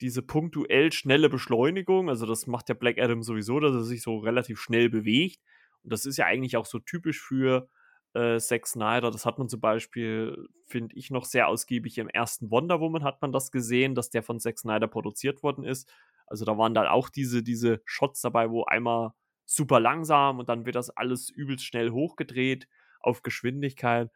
diese 0.00 0.22
punktuell 0.22 0.92
schnelle 0.92 1.28
Beschleunigung, 1.28 2.08
also 2.08 2.26
das 2.26 2.46
macht 2.46 2.68
der 2.68 2.74
Black 2.74 2.98
Adam 2.98 3.22
sowieso, 3.22 3.60
dass 3.60 3.74
er 3.74 3.84
sich 3.84 4.02
so 4.02 4.18
relativ 4.18 4.60
schnell 4.60 4.90
bewegt. 4.90 5.40
Und 5.82 5.92
das 5.92 6.06
ist 6.06 6.16
ja 6.16 6.26
eigentlich 6.26 6.56
auch 6.56 6.66
so 6.66 6.78
typisch 6.80 7.20
für 7.20 7.68
äh, 8.14 8.38
Zack 8.38 8.66
Snyder. 8.66 9.10
Das 9.10 9.26
hat 9.26 9.38
man 9.38 9.48
zum 9.48 9.60
Beispiel, 9.60 10.48
finde 10.66 10.96
ich, 10.96 11.10
noch 11.10 11.24
sehr 11.24 11.48
ausgiebig 11.48 11.98
im 11.98 12.08
ersten 12.08 12.50
Wonder 12.50 12.80
Woman 12.80 13.04
hat 13.04 13.20
man 13.22 13.32
das 13.32 13.50
gesehen, 13.50 13.94
dass 13.94 14.10
der 14.10 14.22
von 14.22 14.40
Zack 14.40 14.58
Snyder 14.58 14.88
produziert 14.88 15.42
worden 15.42 15.64
ist. 15.64 15.92
Also 16.26 16.44
da 16.44 16.56
waren 16.56 16.74
dann 16.74 16.86
auch 16.86 17.08
diese, 17.10 17.42
diese 17.42 17.82
Shots 17.84 18.20
dabei, 18.22 18.50
wo 18.50 18.64
einmal 18.64 19.12
super 19.44 19.78
langsam 19.80 20.38
und 20.38 20.48
dann 20.48 20.64
wird 20.64 20.76
das 20.76 20.90
alles 20.90 21.28
übelst 21.28 21.64
schnell 21.64 21.90
hochgedreht 21.90 22.66
auf 23.00 23.22
Geschwindigkeit. 23.22 24.10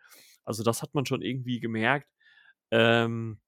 Also 0.45 0.63
das 0.63 0.81
hat 0.83 0.95
man 0.95 1.05
schon 1.05 1.21
irgendwie 1.21 1.61
gemerkt. 1.61 2.09
Ähm, 2.71 3.41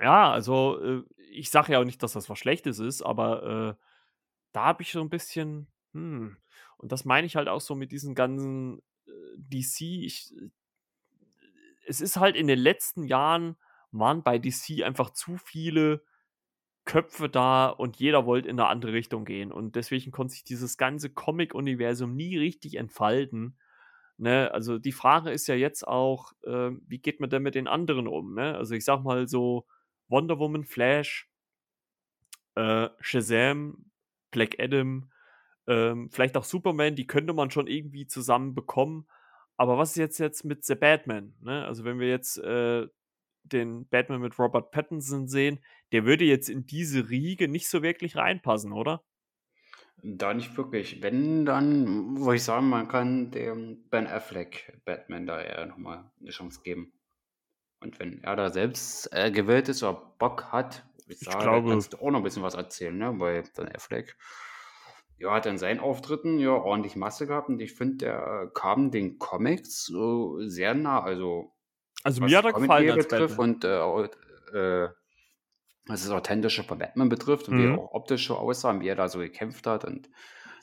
ja, 0.00 0.32
also 0.32 0.80
äh, 0.82 1.02
ich 1.32 1.50
sage 1.50 1.72
ja 1.72 1.80
auch 1.80 1.84
nicht, 1.84 2.02
dass 2.02 2.14
das 2.14 2.28
was 2.30 2.38
Schlechtes 2.38 2.78
ist, 2.78 3.02
aber 3.02 3.76
äh, 3.78 3.84
da 4.52 4.64
habe 4.64 4.82
ich 4.82 4.92
so 4.92 5.00
ein 5.00 5.10
bisschen, 5.10 5.68
hm, 5.92 6.36
und 6.78 6.92
das 6.92 7.04
meine 7.04 7.26
ich 7.26 7.36
halt 7.36 7.48
auch 7.48 7.60
so 7.60 7.74
mit 7.74 7.92
diesen 7.92 8.14
ganzen 8.14 8.80
DC. 9.36 9.80
Ich, 10.04 10.32
es 11.86 12.00
ist 12.00 12.16
halt 12.16 12.36
in 12.36 12.46
den 12.46 12.58
letzten 12.58 13.04
Jahren 13.04 13.56
waren 13.92 14.22
bei 14.22 14.38
DC 14.38 14.82
einfach 14.84 15.10
zu 15.10 15.36
viele 15.36 16.04
Köpfe 16.84 17.28
da 17.28 17.68
und 17.68 17.96
jeder 17.96 18.26
wollte 18.26 18.48
in 18.48 18.58
eine 18.58 18.68
andere 18.68 18.92
Richtung 18.92 19.24
gehen. 19.24 19.52
Und 19.52 19.76
deswegen 19.76 20.10
konnte 20.10 20.32
sich 20.32 20.44
dieses 20.44 20.76
ganze 20.76 21.10
Comic-Universum 21.10 22.14
nie 22.14 22.38
richtig 22.38 22.76
entfalten. 22.76 23.58
Ne? 24.16 24.50
Also 24.52 24.78
die 24.78 24.92
Frage 24.92 25.30
ist 25.30 25.46
ja 25.46 25.54
jetzt 25.54 25.86
auch, 25.86 26.32
äh, 26.44 26.70
wie 26.86 26.98
geht 26.98 27.20
man 27.20 27.30
denn 27.30 27.42
mit 27.42 27.54
den 27.54 27.68
anderen 27.68 28.06
um? 28.06 28.34
Ne? 28.34 28.56
Also 28.56 28.74
ich 28.74 28.84
sag 28.84 29.02
mal 29.02 29.28
so 29.28 29.66
Wonder 30.08 30.38
Woman, 30.38 30.64
Flash, 30.64 31.30
äh, 32.54 32.88
Shazam, 33.00 33.90
Black 34.30 34.56
Adam, 34.58 35.10
ähm, 35.70 36.10
vielleicht 36.10 36.36
auch 36.36 36.44
Superman, 36.44 36.96
die 36.96 37.06
könnte 37.06 37.32
man 37.32 37.50
schon 37.50 37.66
irgendwie 37.66 38.06
zusammen 38.06 38.54
bekommen. 38.54 39.06
Aber 39.56 39.78
was 39.78 39.90
ist 39.90 39.96
jetzt 39.96 40.18
jetzt 40.18 40.44
mit 40.44 40.64
The 40.64 40.74
Batman? 40.74 41.34
Ne? 41.40 41.64
Also 41.64 41.84
wenn 41.84 41.98
wir 41.98 42.08
jetzt 42.08 42.38
äh, 42.38 42.86
den 43.44 43.86
Batman 43.88 44.20
mit 44.20 44.38
Robert 44.38 44.70
Pattinson 44.70 45.28
sehen, 45.28 45.60
der 45.92 46.04
würde 46.04 46.24
jetzt 46.24 46.48
in 46.48 46.66
diese 46.66 47.08
Riege 47.08 47.46
nicht 47.48 47.68
so 47.68 47.82
wirklich 47.82 48.16
reinpassen, 48.16 48.72
oder? 48.72 49.02
Da 50.02 50.32
nicht 50.32 50.56
wirklich. 50.56 51.02
Wenn, 51.02 51.44
dann 51.44 52.18
würde 52.18 52.36
ich 52.36 52.42
sagen, 52.42 52.68
man 52.70 52.88
kann 52.88 53.30
dem 53.30 53.88
Ben 53.90 54.06
Affleck 54.06 54.80
Batman 54.86 55.26
da 55.26 55.40
eher 55.42 55.66
nochmal 55.66 56.10
eine 56.20 56.30
Chance 56.30 56.60
geben. 56.64 56.92
Und 57.80 57.98
wenn 57.98 58.22
er 58.24 58.34
da 58.36 58.50
selbst 58.50 59.10
äh, 59.12 59.30
gewählt 59.30 59.68
ist 59.68 59.82
oder 59.82 60.14
Bock 60.18 60.52
hat, 60.52 60.86
ich 61.06 61.20
Ich 61.20 61.20
sagen, 61.20 61.38
da 61.38 61.44
glaube- 61.44 61.68
kannst 61.70 61.92
du 61.92 61.98
auch 61.98 62.10
noch 62.10 62.20
ein 62.20 62.22
bisschen 62.24 62.42
was 62.42 62.54
erzählen, 62.54 62.96
ne? 62.96 63.12
Weil 63.18 63.42
Ben 63.56 63.68
Affleck, 63.74 64.16
ja, 65.20 65.32
hat 65.32 65.46
in 65.46 65.58
seinen 65.58 65.80
Auftritten 65.80 66.38
ja 66.38 66.50
ordentlich 66.52 66.96
Masse 66.96 67.26
gehabt 67.26 67.48
und 67.48 67.60
ich 67.60 67.74
finde, 67.74 67.98
der 67.98 68.50
kam 68.54 68.90
den 68.90 69.18
Comics 69.18 69.84
so 69.84 70.40
sehr 70.48 70.74
nah. 70.74 71.02
Also 71.02 71.52
Also 72.02 72.22
was 72.22 72.30
mir 72.30 72.38
hat 72.38 72.46
er 72.46 72.52
gefallen 72.54 72.90
als 72.90 73.06
betrifft 73.06 73.38
und 73.38 73.64
äh, 73.64 74.84
äh, 74.86 74.88
was 75.86 76.02
das 76.02 76.10
Authentische 76.10 76.62
von 76.64 76.78
Batman 76.78 77.08
betrifft 77.08 77.48
und 77.48 77.58
wie 77.58 77.62
Mhm. 77.66 77.72
er 77.72 77.78
auch 77.78 77.92
optisch 77.92 78.26
so 78.26 78.36
aussah 78.36 78.70
und 78.70 78.80
wie 78.80 78.88
er 78.88 78.96
da 78.96 79.08
so 79.08 79.18
gekämpft 79.18 79.66
hat 79.66 79.84
und 79.84 80.08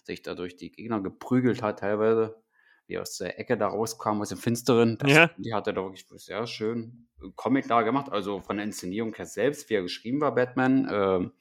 sich 0.03 0.21
da 0.21 0.35
durch 0.35 0.55
die 0.55 0.71
Gegner 0.71 1.01
geprügelt 1.01 1.61
hat 1.61 1.79
teilweise, 1.79 2.41
wie 2.87 2.95
er 2.95 3.01
aus 3.01 3.17
der 3.17 3.39
Ecke 3.39 3.57
da 3.57 3.67
rauskam, 3.67 4.21
aus 4.21 4.29
dem 4.29 4.37
Finsteren. 4.37 4.97
Das, 4.97 5.11
Ja. 5.11 5.29
Die 5.37 5.53
hat 5.53 5.67
er 5.67 5.73
da 5.73 5.83
wirklich 5.83 6.05
sehr 6.07 6.47
schön 6.47 7.07
comicnah 7.35 7.81
gemacht, 7.81 8.11
also 8.11 8.41
von 8.41 8.57
der 8.57 8.65
Inszenierung 8.65 9.13
her 9.15 9.25
selbst, 9.25 9.69
wie 9.69 9.73
er 9.75 9.81
geschrieben 9.81 10.21
war, 10.21 10.33
Batman, 10.33 10.87
ähm, 10.89 11.31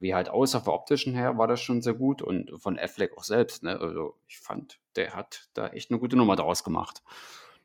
wie 0.00 0.14
halt 0.14 0.28
aussah 0.28 0.60
vom 0.60 0.74
optischen 0.74 1.14
her, 1.14 1.38
war 1.38 1.46
das 1.46 1.60
schon 1.60 1.82
sehr 1.82 1.94
gut 1.94 2.22
und 2.22 2.50
von 2.60 2.78
Affleck 2.78 3.16
auch 3.16 3.22
selbst, 3.24 3.62
ne? 3.62 3.78
also 3.78 4.16
ich 4.26 4.38
fand, 4.38 4.80
der 4.96 5.14
hat 5.14 5.48
da 5.54 5.68
echt 5.68 5.90
eine 5.90 6.00
gute 6.00 6.16
Nummer 6.16 6.36
draus 6.36 6.64
gemacht. 6.64 7.02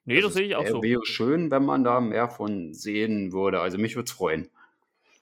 Nee, 0.03 0.17
Also 0.17 0.27
das 0.27 0.35
sehe 0.35 0.47
ich 0.47 0.55
auch 0.55 0.67
so. 0.67 0.83
Wäre 0.83 1.05
schön, 1.05 1.49
wenn 1.49 1.65
man 1.65 1.83
da 1.83 1.99
mehr 1.99 2.29
von 2.29 2.73
sehen 2.73 3.31
würde. 3.33 3.59
Also 3.61 3.77
mich 3.79 3.95
würde 3.95 4.05
es 4.05 4.11
freuen. 4.11 4.51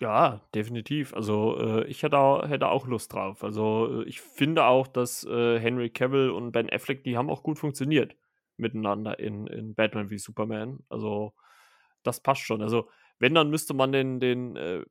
Ja, 0.02 0.42
definitiv. 0.54 1.14
Also 1.14 1.58
äh, 1.60 1.86
ich 1.88 2.04
hätte, 2.04 2.18
auch- 2.18 2.48
hätte 2.50 2.68
auch 2.68 2.88
Lust 2.88 3.14
drauf. 3.14 3.44
Also 3.44 4.02
äh, 4.02 4.04
ich 4.10 4.20
finde 4.20 4.66
auch, 4.66 4.88
dass 4.88 5.24
äh, 5.24 5.60
Henry 5.60 5.90
Cavill 5.90 6.32
und 6.32 6.52
Ben 6.52 6.70
Affleck, 6.70 7.04
die 7.06 7.16
haben 7.16 7.30
auch 7.30 7.44
gut 7.44 7.60
funktioniert 7.60 8.16
miteinander 8.58 9.18
in, 9.20 9.48
in 9.48 9.74
Batman 9.76 10.10
wie 10.10 10.18
Superman. 10.18 10.80
Also 10.90 11.34
das 12.04 12.20
passt 12.22 12.42
schon. 12.42 12.62
Also 12.62 12.90
wenn, 13.20 13.34
dann 13.36 13.50
müsste 13.50 13.74
man 13.74 13.92
den, 13.94 14.20
den 14.20 14.58
äh, 14.58 14.84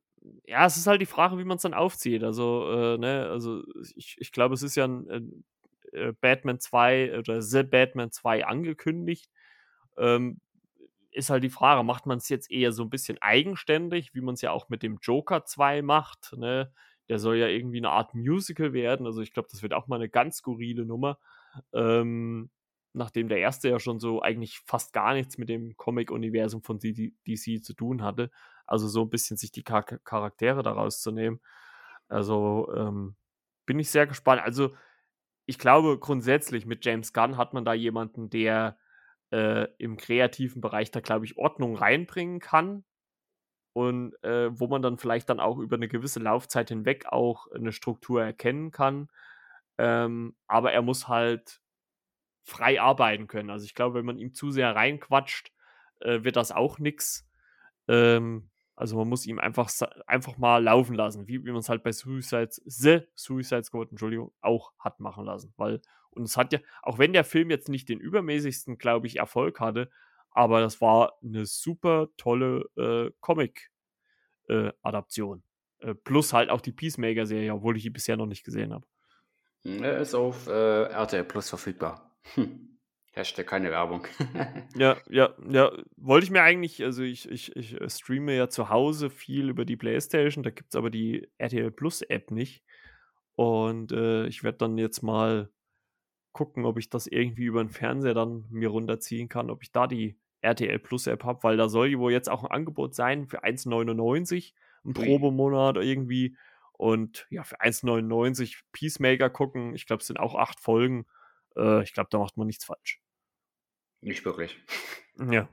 ja, 0.45 0.65
es 0.65 0.77
ist 0.77 0.87
halt 0.87 1.01
die 1.01 1.05
Frage, 1.05 1.37
wie 1.37 1.43
man 1.43 1.57
es 1.57 1.63
dann 1.63 1.73
aufzieht. 1.73 2.23
Also, 2.23 2.69
äh, 2.71 2.97
ne, 2.97 3.27
also 3.29 3.63
ich, 3.95 4.15
ich 4.19 4.31
glaube, 4.31 4.53
es 4.55 4.63
ist 4.63 4.75
ja 4.75 4.85
ein, 4.87 5.43
äh, 5.91 6.13
Batman 6.21 6.59
2 6.59 7.17
oder 7.17 7.41
The 7.41 7.63
Batman 7.63 8.11
2 8.11 8.45
angekündigt. 8.45 9.29
Ähm, 9.97 10.39
ist 11.11 11.29
halt 11.29 11.43
die 11.43 11.49
Frage, 11.49 11.83
macht 11.83 12.05
man 12.07 12.17
es 12.17 12.29
jetzt 12.29 12.51
eher 12.51 12.71
so 12.71 12.83
ein 12.83 12.89
bisschen 12.89 13.19
eigenständig, 13.21 14.13
wie 14.15 14.21
man 14.21 14.33
es 14.35 14.41
ja 14.41 14.51
auch 14.51 14.69
mit 14.69 14.83
dem 14.83 14.97
Joker 15.01 15.45
2 15.45 15.81
macht, 15.81 16.33
ne? 16.37 16.71
Der 17.09 17.19
soll 17.19 17.37
ja 17.37 17.47
irgendwie 17.47 17.77
eine 17.79 17.89
Art 17.91 18.15
Musical 18.15 18.73
werden. 18.73 19.05
Also 19.05 19.21
ich 19.21 19.33
glaube, 19.33 19.49
das 19.51 19.61
wird 19.61 19.73
auch 19.73 19.87
mal 19.87 19.97
eine 19.97 20.09
ganz 20.09 20.37
skurrile 20.37 20.85
Nummer. 20.85 21.19
Ähm, 21.73 22.49
nachdem 22.93 23.27
der 23.29 23.39
erste 23.39 23.69
ja 23.69 23.79
schon 23.79 23.99
so 23.99 24.21
eigentlich 24.21 24.59
fast 24.65 24.93
gar 24.93 25.13
nichts 25.13 25.37
mit 25.37 25.49
dem 25.49 25.75
Comic-Universum 25.77 26.61
von 26.63 26.79
DC 26.79 27.59
zu 27.61 27.73
tun 27.73 28.03
hatte. 28.03 28.31
Also 28.65 28.87
so 28.87 29.03
ein 29.03 29.09
bisschen 29.09 29.37
sich 29.37 29.51
die 29.51 29.63
Char 29.67 29.83
Charaktere 29.83 30.63
daraus 30.63 31.01
zu 31.01 31.11
nehmen. 31.11 31.41
Also 32.07 32.71
ähm, 32.75 33.15
bin 33.65 33.79
ich 33.79 33.89
sehr 33.91 34.07
gespannt. 34.07 34.41
Also 34.43 34.75
ich 35.45 35.59
glaube 35.59 35.99
grundsätzlich 35.99 36.65
mit 36.65 36.85
James 36.85 37.13
Gunn 37.13 37.37
hat 37.37 37.53
man 37.53 37.65
da 37.65 37.73
jemanden, 37.73 38.29
der 38.29 38.77
äh, 39.31 39.67
im 39.77 39.97
kreativen 39.97 40.61
Bereich 40.61 40.91
da, 40.91 40.99
glaube 40.99 41.25
ich, 41.25 41.37
Ordnung 41.37 41.75
reinbringen 41.75 42.39
kann. 42.39 42.85
Und 43.73 44.13
äh, 44.23 44.49
wo 44.59 44.67
man 44.67 44.83
dann 44.83 44.99
vielleicht 44.99 45.29
dann 45.29 45.39
auch 45.39 45.57
über 45.57 45.75
eine 45.77 45.87
gewisse 45.87 46.19
Laufzeit 46.19 46.69
hinweg 46.69 47.07
auch 47.07 47.47
eine 47.51 47.71
Struktur 47.71 48.23
erkennen 48.23 48.71
kann. 48.71 49.09
Ähm, 49.79 50.35
aber 50.47 50.71
er 50.73 50.83
muss 50.83 51.07
halt 51.07 51.59
frei 52.43 52.79
arbeiten 52.79 53.27
können. 53.27 53.49
Also 53.49 53.65
ich 53.65 53.73
glaube, 53.73 53.97
wenn 53.97 54.05
man 54.05 54.19
ihm 54.19 54.33
zu 54.33 54.51
sehr 54.51 54.75
reinquatscht, 54.75 55.51
äh, 56.01 56.23
wird 56.23 56.35
das 56.35 56.51
auch 56.51 56.77
nix. 56.77 57.27
Ähm, 57.87 58.49
also 58.75 58.97
man 58.97 59.07
muss 59.07 59.25
ihm 59.25 59.39
einfach, 59.39 59.71
einfach 60.07 60.37
mal 60.37 60.63
laufen 60.63 60.95
lassen, 60.95 61.27
wie, 61.27 61.45
wie 61.45 61.51
man 61.51 61.59
es 61.59 61.69
halt 61.69 61.83
bei 61.83 61.91
Suicide, 61.91 62.49
The 62.65 63.01
Suicide 63.15 63.63
Squad, 63.63 63.91
Entschuldigung, 63.91 64.33
auch 64.41 64.73
hat 64.79 64.99
machen 64.99 65.25
lassen. 65.25 65.53
Weil, 65.57 65.81
und 66.11 66.23
es 66.23 66.37
hat 66.37 66.53
ja, 66.53 66.59
auch 66.81 66.97
wenn 66.97 67.13
der 67.13 67.23
Film 67.23 67.49
jetzt 67.49 67.69
nicht 67.69 67.87
den 67.89 67.99
übermäßigsten, 67.99 68.77
glaube 68.77 69.07
ich, 69.07 69.17
Erfolg 69.17 69.59
hatte, 69.59 69.89
aber 70.31 70.61
das 70.61 70.79
war 70.81 71.17
eine 71.23 71.45
super 71.45 72.07
tolle 72.17 72.65
äh, 72.75 73.11
Comic-Adaption. 73.19 75.43
Äh, 75.79 75.93
plus 75.93 76.33
halt 76.33 76.49
auch 76.49 76.61
die 76.61 76.71
Peacemaker-Serie, 76.71 77.53
obwohl 77.53 77.77
ich 77.77 77.83
die 77.83 77.91
bisher 77.91 78.17
noch 78.17 78.25
nicht 78.25 78.43
gesehen 78.43 78.73
habe. 78.73 78.87
Er 79.63 79.99
ist 79.99 80.15
auf 80.15 80.47
äh, 80.47 80.85
RTL 80.85 81.23
Plus 81.23 81.49
verfügbar. 81.49 82.17
Hm. 82.33 82.72
Hashtag 83.13 83.47
keine 83.47 83.69
Werbung. 83.71 84.07
Ja, 84.75 84.97
ja, 85.07 85.35
ja. 85.47 85.71
Wollte 85.97 86.25
ich 86.25 86.31
mir 86.31 86.41
eigentlich, 86.41 86.83
also 86.83 87.03
ich, 87.03 87.29
ich, 87.29 87.55
ich 87.55 87.79
äh, 87.79 87.89
streame 87.89 88.35
ja 88.35 88.49
zu 88.49 88.69
Hause 88.69 89.11
viel 89.11 89.49
über 89.49 89.65
die 89.65 89.77
Playstation, 89.77 90.43
da 90.43 90.49
gibt 90.49 90.73
es 90.73 90.75
aber 90.75 90.89
die 90.89 91.29
RTL 91.37 91.71
Plus 91.71 92.01
App 92.01 92.31
nicht. 92.31 92.63
Und 93.35 93.91
äh, 93.91 94.25
ich 94.25 94.43
werde 94.43 94.57
dann 94.59 94.77
jetzt 94.77 95.03
mal 95.03 95.49
gucken, 96.31 96.65
ob 96.65 96.79
ich 96.79 96.89
das 96.89 97.05
irgendwie 97.05 97.45
über 97.45 97.63
den 97.63 97.69
Fernseher 97.69 98.15
dann 98.15 98.45
mir 98.49 98.69
runterziehen 98.69 99.29
kann, 99.29 99.51
ob 99.51 99.61
ich 99.61 99.71
da 99.71 99.85
die 99.85 100.17
RTL 100.41 100.79
Plus 100.79 101.05
App 101.05 101.23
habe, 101.23 101.43
weil 101.43 101.55
da 101.55 101.69
soll 101.69 101.97
wohl 101.99 102.11
jetzt 102.11 102.29
auch 102.29 102.43
ein 102.43 102.51
Angebot 102.51 102.95
sein 102.95 103.27
für 103.27 103.43
1,99, 103.43 104.53
einen 104.83 104.93
Probemonat 104.93 105.77
irgendwie. 105.77 106.35
Und 106.73 107.27
ja, 107.29 107.43
für 107.43 107.61
1,99 107.61 108.61
Peacemaker 108.71 109.29
gucken, 109.29 109.75
ich 109.75 109.85
glaube, 109.85 110.01
es 110.01 110.07
sind 110.07 110.19
auch 110.19 110.35
acht 110.35 110.59
Folgen. 110.59 111.05
Äh, 111.55 111.83
ich 111.83 111.93
glaube, 111.93 112.09
da 112.11 112.17
macht 112.17 112.37
man 112.37 112.47
nichts 112.47 112.65
falsch. 112.65 113.02
Nicht 114.03 114.25
wirklich. 114.25 114.59
Ja. 115.29 115.47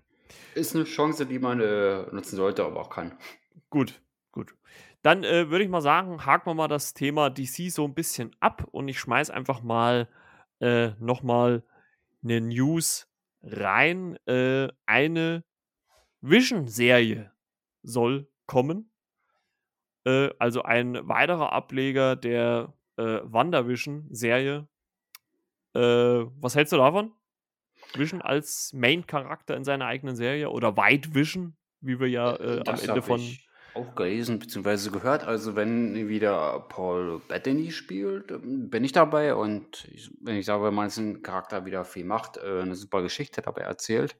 Ist 0.55 0.75
eine 0.75 0.85
Chance, 0.85 1.27
die 1.27 1.39
man 1.39 1.61
äh, 1.61 2.03
nutzen 2.13 2.37
sollte, 2.37 2.65
aber 2.65 2.81
auch 2.81 2.91
kann. 2.91 3.17
Gut, 3.69 4.03
gut. 4.33 4.55
Dann 5.03 5.25
äh, 5.25 5.51
würde 5.51 5.65
ich 5.65 5.71
mal 5.71 5.81
sagen, 5.81 6.27
haken 6.27 6.47
wir 6.47 6.55
mal 6.55 6.69
das 6.69 6.93
Thema 6.93 7.31
DC 7.31 7.71
so 7.71 7.85
ein 7.85 7.95
bisschen 7.95 8.35
ab 8.41 8.67
und 8.71 8.89
ich 8.89 8.99
schmeiß 8.99 9.31
einfach 9.31 9.63
mal 9.63 10.09
äh, 10.61 10.91
nochmal 10.99 11.63
eine 12.23 12.41
News 12.41 13.09
rein. 13.43 14.17
Äh, 14.27 14.69
eine 14.87 15.45
Vision-Serie 16.21 17.33
soll 17.83 18.29
kommen. 18.47 18.93
Äh, 20.05 20.31
also 20.39 20.63
ein 20.63 21.09
weiterer 21.09 21.53
Ableger 21.53 22.17
der 22.17 22.75
äh, 22.97 23.21
WandaVision-Serie. 23.23 24.69
Äh, 25.75 25.81
was 25.81 26.57
hältst 26.57 26.73
du 26.73 26.77
davon? 26.77 27.13
Vision 27.99 28.22
als 28.22 28.72
Main-Charakter 28.72 29.57
in 29.57 29.64
seiner 29.64 29.86
eigenen 29.86 30.16
Serie 30.16 30.51
oder 30.51 30.76
White 30.76 31.14
Vision, 31.14 31.57
wie 31.80 31.99
wir 31.99 32.09
ja 32.09 32.36
äh, 32.36 32.62
am 32.66 32.78
Ende 32.78 33.03
von. 33.03 33.20
Ich 33.20 33.51
auch 33.74 33.95
gelesen 33.95 34.38
bzw. 34.38 34.91
gehört. 34.91 35.24
Also 35.24 35.57
wenn 35.57 36.09
wieder 36.09 36.66
Paul 36.68 37.20
Bettany 37.28 37.70
spielt, 37.70 38.32
bin 38.43 38.84
ich 38.84 38.93
dabei 38.93 39.34
und 39.34 39.86
ich, 39.93 40.11
wenn 40.20 40.36
ich 40.36 40.47
sage, 40.47 40.64
wenn 40.64 40.74
man 40.74 40.91
einen 40.91 41.22
Charakter 41.22 41.64
wieder 41.64 41.84
viel 41.84 42.05
macht, 42.05 42.36
äh, 42.38 42.62
eine 42.62 42.74
super 42.74 43.03
Geschichte 43.03 43.43
dabei 43.43 43.62
erzählt. 43.62 44.16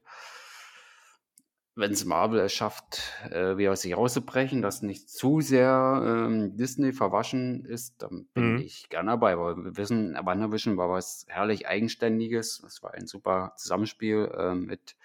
Wenn 1.73 1.91
es 1.91 2.03
Marvel 2.03 2.39
es 2.41 2.53
schafft, 2.53 3.01
äh, 3.29 3.57
wieder 3.57 3.71
aus 3.71 3.81
sich 3.81 3.95
rauszubrechen, 3.95 4.61
dass 4.61 4.81
nicht 4.81 5.09
zu 5.09 5.39
sehr 5.39 6.03
ähm, 6.05 6.57
Disney 6.57 6.91
verwaschen 6.91 7.63
ist, 7.63 8.01
dann 8.01 8.27
bin 8.33 8.53
mhm. 8.55 8.59
ich 8.59 8.89
gerne 8.89 9.11
dabei. 9.11 9.37
Weil 9.39 9.55
wir 9.55 9.77
wissen, 9.77 10.15
WandaVision 10.21 10.75
war 10.75 10.89
was 10.89 11.25
herrlich 11.29 11.67
Eigenständiges. 11.67 12.61
Es 12.67 12.83
war 12.83 12.93
ein 12.93 13.07
super 13.07 13.53
Zusammenspiel 13.55 14.29
äh, 14.37 14.53
mit 14.53 14.97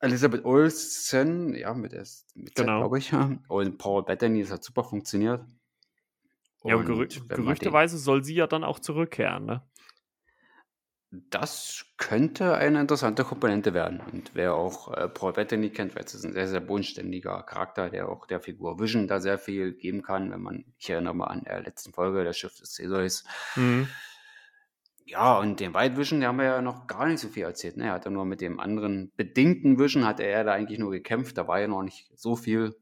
Elisabeth 0.00 0.44
Olsen, 0.44 1.54
ja, 1.54 1.72
mit 1.74 1.92
S, 1.92 2.26
mit 2.34 2.54
Genau. 2.56 2.78
glaube 2.80 2.98
ich, 2.98 3.12
Und 3.48 3.78
Paul 3.78 4.02
Bettany, 4.02 4.42
das 4.42 4.50
hat 4.50 4.64
super 4.64 4.84
funktioniert. 4.84 5.44
Ja, 6.64 6.76
und 6.76 6.86
gerü 6.86 7.06
gerüchteweise 7.28 7.96
soll 7.98 8.24
sie 8.24 8.34
ja 8.34 8.46
dann 8.46 8.64
auch 8.64 8.80
zurückkehren, 8.80 9.46
ne? 9.46 9.62
Das 11.30 11.84
könnte 11.96 12.54
eine 12.54 12.80
interessante 12.80 13.24
Komponente 13.24 13.74
werden. 13.74 14.00
Und 14.00 14.32
wer 14.34 14.54
auch 14.54 14.92
äh, 14.92 15.08
Paul 15.08 15.32
Bettany 15.32 15.70
kennt, 15.70 15.94
weiß, 15.94 16.06
es 16.06 16.14
ist 16.14 16.24
ein 16.24 16.32
sehr, 16.32 16.48
sehr 16.48 16.60
bodenständiger 16.60 17.42
Charakter, 17.42 17.90
der 17.90 18.08
auch 18.08 18.26
der 18.26 18.40
Figur 18.40 18.78
Vision 18.78 19.08
da 19.08 19.20
sehr 19.20 19.38
viel 19.38 19.72
geben 19.72 20.02
kann. 20.02 20.30
Wenn 20.30 20.42
man, 20.42 20.64
ich 20.78 20.90
erinnere 20.90 21.14
mal 21.14 21.26
an 21.26 21.44
der 21.44 21.62
letzten 21.62 21.92
Folge, 21.92 22.24
der 22.24 22.32
Schiff 22.32 22.56
des 22.56 22.74
Theseus. 22.74 23.24
Mhm. 23.54 23.88
Ja, 25.04 25.38
und 25.38 25.60
den 25.60 25.72
White 25.72 25.96
Vision, 25.96 26.20
der 26.20 26.30
haben 26.30 26.38
wir 26.38 26.46
ja 26.46 26.62
noch 26.62 26.88
gar 26.88 27.06
nicht 27.06 27.20
so 27.20 27.28
viel 27.28 27.44
erzählt, 27.44 27.76
ne? 27.76 27.84
Er 27.84 27.92
hat 27.92 28.04
ja 28.04 28.10
nur 28.10 28.24
mit 28.24 28.40
dem 28.40 28.58
anderen 28.58 29.12
bedingten 29.16 29.78
Vision 29.78 30.04
hat 30.04 30.18
er 30.18 30.30
ja 30.30 30.44
da 30.44 30.52
eigentlich 30.52 30.80
nur 30.80 30.90
gekämpft, 30.90 31.38
da 31.38 31.46
war 31.46 31.60
ja 31.60 31.68
noch 31.68 31.82
nicht 31.82 32.10
so 32.16 32.34
viel. 32.34 32.76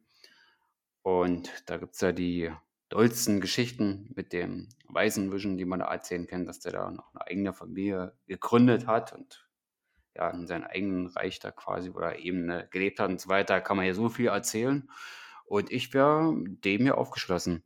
Und 1.03 1.51
da 1.67 1.77
gibt 1.77 1.95
es 1.95 2.01
ja 2.01 2.13
die 2.13 2.51
dollsten 2.89 3.41
Geschichten 3.41 4.13
mit 4.15 4.33
dem 4.33 4.69
weißen 4.89 5.33
Vision, 5.33 5.57
die 5.57 5.65
man 5.65 5.81
da 5.81 5.87
erzählen 5.87 6.27
kann, 6.27 6.47
dass 6.47 6.61
der 6.61 6.73
da 6.73 6.91
noch 6.91 7.13
eine 7.15 7.27
eigene 7.27 7.53
Familie 7.53 8.15
gegründet 8.27 8.87
hat 8.87 9.13
und 9.13 9.49
ja, 10.17 10.31
in 10.31 10.47
seinem 10.47 10.65
eigenen 10.65 11.07
Reich 11.09 11.41
da 11.41 11.51
quasi 11.51 11.91
oder 11.91 12.19
Ebene 12.19 12.69
gelebt 12.71 13.01
hat 13.01 13.11
und 13.11 13.21
so 13.21 13.29
weiter, 13.29 13.61
kann 13.61 13.77
man 13.77 13.87
ja 13.87 13.95
so 13.95 14.09
viel 14.09 14.29
erzählen. 14.29 14.89
Und 15.45 15.73
ich 15.73 15.93
wäre 15.93 16.35
dem 16.37 16.83
hier 16.83 16.97
aufgeschlossen 16.97 17.65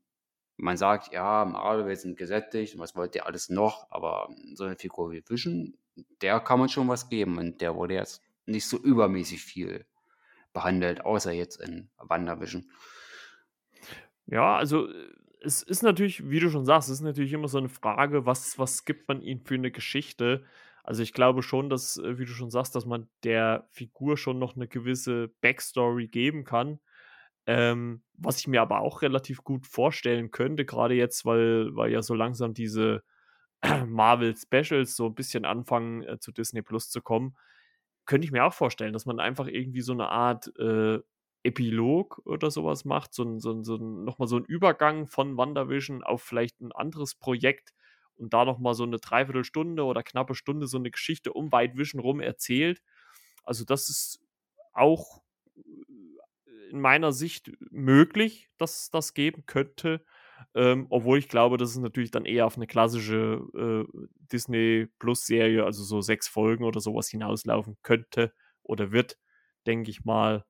man 0.58 0.76
sagt, 0.76 1.12
ja, 1.12 1.44
Marvel, 1.44 1.86
wir 1.86 1.96
sind 1.96 2.18
gesättigt 2.18 2.74
und 2.74 2.80
was 2.80 2.96
wollt 2.96 3.14
ihr 3.14 3.26
alles 3.26 3.48
noch, 3.48 3.90
aber 3.90 4.28
so 4.54 4.64
eine 4.64 4.76
Figur 4.76 5.12
wie 5.12 5.22
Vision, 5.26 5.78
der 6.20 6.40
kann 6.40 6.58
man 6.58 6.68
schon 6.68 6.88
was 6.88 7.08
geben 7.08 7.38
und 7.38 7.60
der 7.60 7.76
wurde 7.76 7.94
jetzt 7.94 8.22
nicht 8.44 8.66
so 8.66 8.76
übermäßig 8.76 9.42
viel 9.42 9.86
behandelt, 10.52 11.04
außer 11.04 11.32
jetzt 11.32 11.60
in 11.60 11.90
WandaVision. 11.96 12.70
Ja, 14.30 14.56
also 14.56 14.88
es 15.40 15.62
ist 15.62 15.82
natürlich, 15.82 16.28
wie 16.28 16.40
du 16.40 16.50
schon 16.50 16.64
sagst, 16.64 16.88
es 16.88 16.96
ist 16.96 17.00
natürlich 17.02 17.32
immer 17.32 17.48
so 17.48 17.58
eine 17.58 17.68
Frage, 17.68 18.26
was, 18.26 18.58
was 18.58 18.84
gibt 18.84 19.08
man 19.08 19.22
ihm 19.22 19.40
für 19.44 19.54
eine 19.54 19.70
Geschichte? 19.70 20.44
Also 20.84 21.02
ich 21.02 21.12
glaube 21.12 21.42
schon, 21.42 21.70
dass, 21.70 21.96
äh, 21.96 22.18
wie 22.18 22.24
du 22.24 22.32
schon 22.32 22.50
sagst, 22.50 22.74
dass 22.74 22.86
man 22.86 23.08
der 23.24 23.66
Figur 23.70 24.16
schon 24.16 24.38
noch 24.38 24.56
eine 24.56 24.68
gewisse 24.68 25.28
Backstory 25.40 26.08
geben 26.08 26.44
kann. 26.44 26.80
Ähm, 27.46 28.02
was 28.14 28.38
ich 28.40 28.48
mir 28.48 28.60
aber 28.62 28.80
auch 28.80 29.00
relativ 29.02 29.42
gut 29.44 29.66
vorstellen 29.66 30.30
könnte, 30.30 30.64
gerade 30.66 30.94
jetzt, 30.94 31.24
weil, 31.24 31.74
weil 31.76 31.90
ja 31.92 32.02
so 32.02 32.14
langsam 32.14 32.52
diese 32.54 33.02
Marvel 33.86 34.36
Specials 34.36 34.96
so 34.96 35.06
ein 35.06 35.14
bisschen 35.14 35.44
anfangen 35.46 36.02
äh, 36.04 36.18
zu 36.20 36.32
Disney 36.32 36.62
Plus 36.62 36.90
zu 36.90 37.00
kommen, 37.02 37.36
könnte 38.06 38.24
ich 38.26 38.32
mir 38.32 38.44
auch 38.44 38.52
vorstellen, 38.54 38.92
dass 38.92 39.06
man 39.06 39.20
einfach 39.20 39.46
irgendwie 39.46 39.80
so 39.82 39.92
eine 39.92 40.08
Art 40.10 40.48
äh, 40.58 40.98
Epilog 41.42 42.20
oder 42.24 42.50
sowas 42.50 42.84
macht, 42.84 43.14
so, 43.14 43.38
so, 43.38 43.62
so 43.62 43.76
nochmal 43.78 44.28
so 44.28 44.36
ein 44.36 44.44
Übergang 44.44 45.06
von 45.06 45.36
WandaVision 45.36 46.02
auf 46.02 46.22
vielleicht 46.22 46.60
ein 46.60 46.72
anderes 46.72 47.14
Projekt 47.14 47.74
und 48.16 48.34
da 48.34 48.44
nochmal 48.44 48.74
so 48.74 48.82
eine 48.84 48.98
Dreiviertelstunde 48.98 49.84
oder 49.84 50.02
knappe 50.02 50.34
Stunde 50.34 50.66
so 50.66 50.78
eine 50.78 50.90
Geschichte 50.90 51.32
um 51.32 51.52
White 51.52 51.76
Vision 51.78 52.00
rum 52.00 52.20
erzählt. 52.20 52.82
Also 53.44 53.64
das 53.64 53.88
ist 53.88 54.20
auch 54.72 55.22
in 56.70 56.80
meiner 56.80 57.12
Sicht 57.12 57.50
möglich, 57.70 58.50
dass 58.58 58.90
das 58.90 59.14
geben 59.14 59.44
könnte. 59.46 60.04
Ähm, 60.54 60.86
obwohl 60.90 61.18
ich 61.18 61.28
glaube, 61.28 61.56
dass 61.56 61.70
es 61.70 61.78
natürlich 61.78 62.10
dann 62.10 62.24
eher 62.24 62.46
auf 62.46 62.56
eine 62.56 62.66
klassische 62.66 63.42
äh, 63.54 64.08
Disney 64.32 64.86
Plus-Serie, 64.98 65.64
also 65.64 65.82
so 65.82 66.00
sechs 66.00 66.28
Folgen 66.28 66.64
oder 66.64 66.80
sowas 66.80 67.08
hinauslaufen 67.08 67.76
könnte 67.82 68.32
oder 68.62 68.92
wird, 68.92 69.18
denke 69.66 69.90
ich 69.90 70.04
mal. 70.04 70.44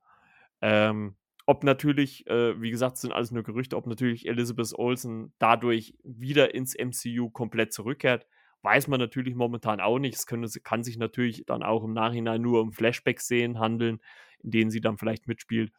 Ähm, 0.61 1.17
ob 1.47 1.65
natürlich, 1.65 2.27
äh, 2.27 2.61
wie 2.61 2.71
gesagt, 2.71 2.99
sind 2.99 3.13
alles 3.13 3.31
nur 3.31 3.43
Gerüchte, 3.43 3.77
ob 3.77 3.87
natürlich 3.87 4.29
Elizabeth 4.29 4.75
Olsen 4.75 5.33
dadurch 5.39 5.95
wieder 6.05 6.55
ins 6.55 6.75
MCU 6.75 7.31
komplett 7.31 7.73
zurückkehrt, 7.73 8.27
weiß 8.63 8.89
man 8.89 9.01
natürlich 9.01 9.35
momentan 9.35 9.81
auch 9.81 9.99
nicht. 9.99 10.17
Es 10.17 10.27
können, 10.27 10.49
kann 10.63 10.83
sich 10.83 10.99
natürlich 10.99 11.45
dann 11.47 11.63
auch 11.63 11.85
im 11.85 11.95
Nachhinein 11.95 12.43
nur 12.43 12.61
um 12.61 12.73
Flashback-Szenen 12.73 13.59
handeln, 13.59 14.01
in 14.41 14.51
denen 14.51 14.71
sie 14.71 14.81
dann 14.81 14.99
vielleicht 14.99 15.27
mitspielt. 15.27 15.73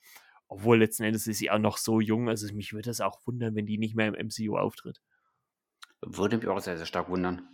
Obwohl 0.47 0.79
letzten 0.79 1.03
Endes 1.03 1.27
ist 1.27 1.37
sie 1.37 1.51
auch 1.51 1.59
noch 1.59 1.77
so 1.77 1.99
jung, 1.99 2.29
also 2.29 2.51
mich 2.55 2.73
würde 2.73 2.89
es 2.89 3.01
auch 3.01 3.19
wundern, 3.27 3.53
wenn 3.53 3.67
die 3.67 3.77
nicht 3.77 3.95
mehr 3.95 4.07
im 4.07 4.27
MCU 4.27 4.57
auftritt. 4.57 4.99
Würde 6.01 6.37
mich 6.37 6.47
auch 6.47 6.59
sehr, 6.59 6.77
sehr 6.77 6.87
stark 6.87 7.09
wundern. 7.09 7.47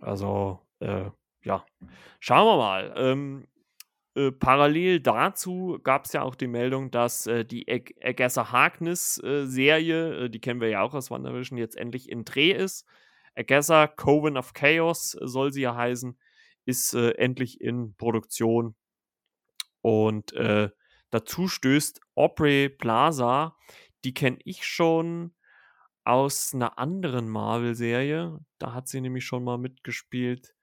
Also, 0.00 0.60
äh, 0.80 1.10
ja. 1.42 1.66
Schauen 2.20 2.46
wir 2.46 2.56
mal. 2.56 2.94
Ähm, 2.96 3.46
äh, 4.16 4.32
parallel 4.32 5.00
dazu 5.00 5.78
gab 5.82 6.06
es 6.06 6.12
ja 6.12 6.22
auch 6.22 6.34
die 6.34 6.48
Meldung, 6.48 6.90
dass 6.90 7.26
äh, 7.26 7.44
die 7.44 7.66
Agatha 8.02 8.50
Harkness-Serie, 8.50 10.24
äh, 10.24 10.30
die 10.30 10.40
kennen 10.40 10.60
wir 10.60 10.68
ja 10.68 10.82
auch 10.82 10.94
aus 10.94 11.10
WandaVision, 11.10 11.58
jetzt 11.58 11.76
endlich 11.76 12.08
in 12.10 12.24
Dreh 12.24 12.52
ist. 12.52 12.86
Agatha 13.36 13.86
Coven 13.86 14.36
of 14.36 14.54
Chaos 14.54 15.12
soll 15.20 15.52
sie 15.52 15.62
ja 15.62 15.74
heißen, 15.76 16.18
ist 16.64 16.94
äh, 16.94 17.10
endlich 17.12 17.60
in 17.60 17.94
Produktion. 17.96 18.74
Und 19.82 20.32
äh, 20.32 20.70
Dazu 21.10 21.48
stößt 21.48 22.00
Aubrey 22.14 22.68
Plaza, 22.68 23.56
die 24.04 24.14
kenne 24.14 24.38
ich 24.44 24.66
schon 24.66 25.34
aus 26.04 26.52
einer 26.54 26.78
anderen 26.78 27.28
Marvel-Serie. 27.28 28.38
Da 28.58 28.72
hat 28.72 28.88
sie 28.88 29.00
nämlich 29.00 29.24
schon 29.24 29.44
mal 29.44 29.58
mitgespielt. 29.58 30.55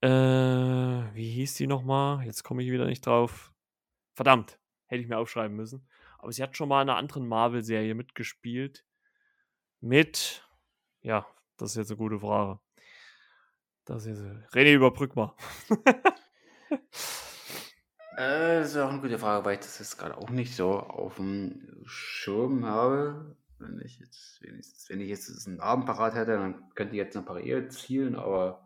Äh, 0.00 0.08
wie 0.08 1.30
hieß 1.30 1.54
die 1.54 1.66
nochmal? 1.66 2.24
Jetzt 2.24 2.42
komme 2.42 2.62
ich 2.62 2.70
wieder 2.70 2.86
nicht 2.86 3.06
drauf. 3.06 3.52
Verdammt, 4.14 4.58
hätte 4.86 5.02
ich 5.02 5.08
mir 5.08 5.18
aufschreiben 5.18 5.56
müssen. 5.56 5.88
Aber 6.18 6.32
sie 6.32 6.42
hat 6.42 6.56
schon 6.56 6.68
mal 6.68 6.82
in 6.82 6.88
einer 6.88 6.98
anderen 6.98 7.26
Marvel-Serie 7.26 7.94
mitgespielt. 7.94 8.84
Mit, 9.80 10.46
ja, 11.02 11.26
das 11.56 11.70
ist 11.70 11.76
jetzt 11.76 11.90
eine 11.90 11.98
gute 11.98 12.18
Frage. 12.18 12.58
Das 13.84 14.06
ist, 14.06 14.20
René, 14.52 14.74
überbrück 14.74 15.14
mal. 15.16 15.34
Äh, 18.16 18.60
das 18.60 18.70
ist 18.70 18.78
auch 18.78 18.88
eine 18.88 19.02
gute 19.02 19.18
Frage, 19.18 19.44
weil 19.44 19.54
ich 19.54 19.60
das 19.60 19.78
jetzt 19.78 19.98
gerade 19.98 20.16
auch 20.16 20.30
nicht 20.30 20.56
so 20.56 20.80
auf 20.80 21.16
dem 21.16 21.82
Schirm 21.84 22.64
habe. 22.64 23.36
Wenn 23.58 23.78
ich 23.84 23.98
jetzt, 23.98 24.40
wenn 24.88 25.00
ich 25.02 25.08
jetzt 25.08 25.46
einen 25.46 25.60
Abend 25.60 25.84
parat 25.84 26.14
hätte, 26.14 26.32
dann 26.32 26.70
könnte 26.74 26.94
ich 26.94 26.98
jetzt 26.98 27.14
eine 27.14 27.26
Parade 27.26 27.68
zielen, 27.68 28.16
aber. 28.16 28.65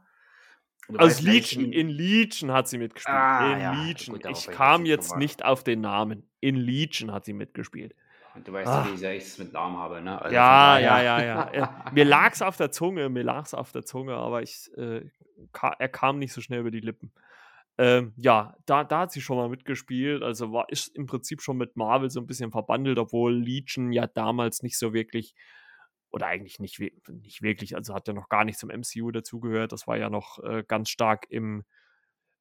Aus 0.99 1.21
Legion, 1.21 1.73
in 1.73 1.89
Legion 1.89 2.53
hat 2.53 2.69
sie 2.69 2.79
mitgespielt. 2.79 3.17
Ah, 3.17 3.53
in 3.53 3.61
ja. 3.61 3.85
Legion. 3.85 4.19
Gut, 4.19 4.31
ich 4.31 4.47
kam 4.47 4.87
jetzt 4.87 5.17
nicht 5.17 5.45
auf 5.45 5.65
den 5.65 5.81
Namen. 5.81 6.29
In 6.41 6.57
Legion 6.57 7.13
hat 7.13 7.25
sie 7.25 7.33
mitgespielt. 7.33 7.95
Und 8.35 8.47
du 8.47 8.53
weißt 8.53 8.69
ah. 8.69 8.85
ja, 8.87 8.93
wie 8.93 8.97
sehr 8.97 9.17
ich 9.17 9.25
es 9.25 9.39
mit 9.39 9.53
Namen 9.53 9.77
habe, 9.77 10.01
ne? 10.01 10.21
Also 10.21 10.35
ja, 10.35 10.79
ja, 10.79 11.03
ja, 11.03 11.23
ja, 11.23 11.51
ja. 11.53 11.85
mir 11.93 12.05
lag 12.05 12.33
es 12.33 12.43
auf 12.43 12.57
der 12.57 12.71
Zunge, 12.71 13.09
mir 13.09 13.25
lag 13.25 13.45
es 13.45 13.55
auf 13.55 13.73
der 13.73 13.85
Zunge, 13.85 14.15
aber 14.15 14.43
ich, 14.43 14.71
äh, 14.77 15.03
er 15.79 15.89
kam 15.89 16.19
nicht 16.19 16.33
so 16.33 16.41
schnell 16.41 16.61
über 16.61 16.71
die 16.71 16.81
Lippen. 16.81 17.13
Ähm, 17.79 18.13
ja, 18.17 18.55
da, 18.67 18.85
da 18.85 19.01
hat 19.01 19.13
sie 19.13 19.21
schon 19.21 19.37
mal 19.37 19.49
mitgespielt. 19.49 20.23
Also 20.23 20.53
war 20.53 20.69
ist 20.69 20.95
im 20.97 21.07
Prinzip 21.07 21.41
schon 21.41 21.57
mit 21.57 21.77
Marvel 21.77 22.11
so 22.11 22.21
ein 22.21 22.27
bisschen 22.27 22.53
verbandelt, 22.53 22.99
obwohl 22.99 23.35
Legion 23.35 23.93
ja 23.93 24.07
damals 24.07 24.63
nicht 24.63 24.79
so 24.79 24.93
wirklich 24.93 25.35
oder 26.11 26.27
eigentlich 26.27 26.59
nicht, 26.59 26.81
nicht 27.09 27.43
wirklich, 27.43 27.77
also 27.77 27.95
hat 27.95 28.09
ja 28.09 28.15
noch 28.15 28.29
gar 28.29 28.45
nicht 28.45 28.59
zum 28.59 28.71
MCU 28.71 29.11
dazugehört. 29.11 29.73
Das 29.73 29.87
war 29.87 29.97
ja 29.97 30.11
noch 30.11 30.43
äh, 30.43 30.65
ganz 30.67 30.91
stark 30.91 31.27
im 31.31 31.65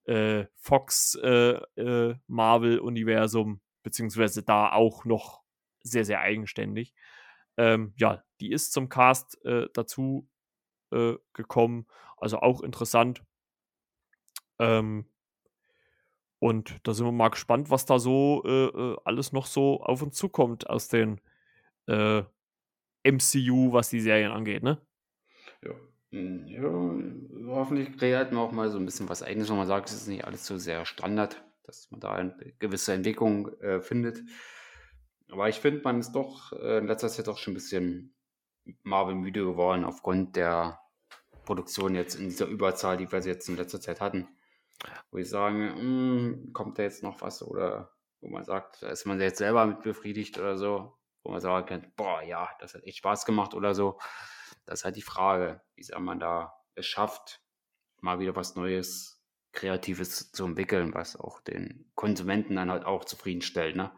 äh, 0.06 0.46
Fox 0.56 1.16
äh, 1.22 1.60
äh, 1.76 2.16
beziehungsweise 3.84 4.44
da 4.44 4.72
auch 4.72 5.06
noch 5.06 5.44
sehr, 5.84 6.06
sehr 6.06 6.20
eigenständig. 6.22 6.94
Ähm, 7.58 7.94
ja, 7.98 8.24
die 8.40 8.52
ist 8.52 8.72
zum 8.72 8.90
Cast 8.90 9.44
äh, 9.46 9.68
dazu 9.74 10.28
äh, 10.92 11.16
gekommen, 11.34 11.86
also 12.18 12.40
auch 12.40 12.62
interessant. 12.62 13.24
Ähm, 14.58 15.10
und 16.40 16.80
da 16.84 16.94
sind 16.94 17.06
wir 17.06 17.12
mal 17.12 17.30
gespannt, 17.30 17.70
was 17.70 17.86
da 17.86 18.00
so 18.00 18.44
alles 19.04 19.34
noch 19.34 19.46
so 19.46 19.82
auf 19.82 20.02
uns 20.02 20.16
zukommt 20.16 20.70
aus 20.70 20.88
den 20.88 21.20
MCU, 23.04 23.72
was 23.72 23.90
die 23.90 24.02
Serien 24.02 24.32
angeht, 24.32 24.64
ne? 24.64 24.78
Ja. 25.64 25.72
Hm, 26.12 26.48
ja, 26.48 27.54
hoffentlich 27.54 27.96
kreiert 27.98 28.32
man 28.32 28.42
auch 28.44 28.52
mal 28.52 28.70
so 28.70 28.80
ein 28.80 28.86
bisschen 28.86 29.10
was 29.10 29.22
Eigenes, 29.22 29.50
wo 29.50 29.56
man 29.56 29.68
sagt, 29.68 29.90
es 29.90 29.96
ist 29.96 30.08
nicht 30.08 30.26
alles 30.26 30.46
so 30.46 30.58
sehr 30.58 30.86
Standard, 30.86 31.44
dass 31.64 31.90
man 31.92 32.00
da 32.00 32.14
eine 32.14 32.36
gewisse 32.58 32.94
Entwicklung 32.94 33.54
äh, 33.60 33.80
findet. 33.82 34.24
Aber 35.32 35.48
ich 35.50 35.60
finde, 35.60 35.82
man 35.84 36.00
ist 36.00 36.14
doch 36.14 36.52
äh, 36.54 36.80
in 36.80 36.88
letzter 36.88 37.10
Zeit 37.10 37.28
auch 37.30 37.38
schon 37.38 37.52
ein 37.52 37.56
bisschen 37.56 38.16
Marvel-müde 38.84 39.44
geworden 39.46 39.86
aufgrund 39.86 40.36
der 40.36 40.80
Produktion 41.46 41.96
jetzt 41.96 42.16
in 42.16 42.30
dieser 42.30 42.48
Überzahl, 42.48 42.98
die 42.98 43.12
wir 43.12 43.20
jetzt 43.20 43.48
in 43.48 43.56
letzter 43.56 43.80
Zeit 43.80 44.02
hatten. 44.02 44.28
Wo 45.12 45.18
ich 45.18 45.30
sage, 45.30 45.76
hm, 45.76 46.52
kommt 46.54 46.80
da 46.80 46.84
jetzt 46.84 47.04
noch 47.04 47.22
was 47.22 47.44
oder 47.44 47.92
wo 48.22 48.30
man 48.30 48.46
sagt, 48.46 48.82
da 48.82 48.90
ist 48.90 49.06
man 49.06 49.20
jetzt 49.20 49.38
selber 49.38 49.66
mit 49.66 49.82
befriedigt 49.82 50.40
oder 50.40 50.58
so, 50.58 50.99
wo 51.30 51.34
man 51.34 51.42
sagen 51.42 51.68
kann, 51.68 51.92
boah, 51.96 52.24
ja, 52.24 52.50
das 52.60 52.74
hat 52.74 52.84
echt 52.84 52.98
Spaß 52.98 53.26
gemacht 53.26 53.54
oder 53.54 53.76
so. 53.76 54.00
Das 54.66 54.80
ist 54.80 54.86
halt 54.86 54.96
die 54.96 55.04
Frage, 55.04 55.62
wie 55.76 55.84
sehr 55.84 56.00
man 56.00 56.20
da 56.20 56.56
es 56.74 56.88
schafft, 56.88 57.42
mal 58.02 58.20
wieder 58.20 58.36
was 58.36 58.56
Neues, 58.56 59.24
Kreatives 59.52 60.32
zu 60.32 60.46
entwickeln, 60.46 60.94
was 60.96 61.16
auch 61.16 61.40
den 61.42 61.92
Konsumenten 61.94 62.56
dann 62.56 62.72
halt 62.72 62.84
auch 62.84 63.06
zufriedenstellt. 63.06 63.76
Ne? 63.76 63.92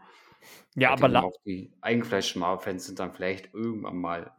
Ja, 0.75 0.91
aber 0.91 1.23
auch 1.23 1.38
die 1.45 1.73
eingefleischten 1.79 2.41
Marvel-Fans 2.41 2.86
sind 2.86 2.99
dann 2.99 3.13
vielleicht 3.13 3.53
irgendwann 3.53 3.97
mal 3.97 4.36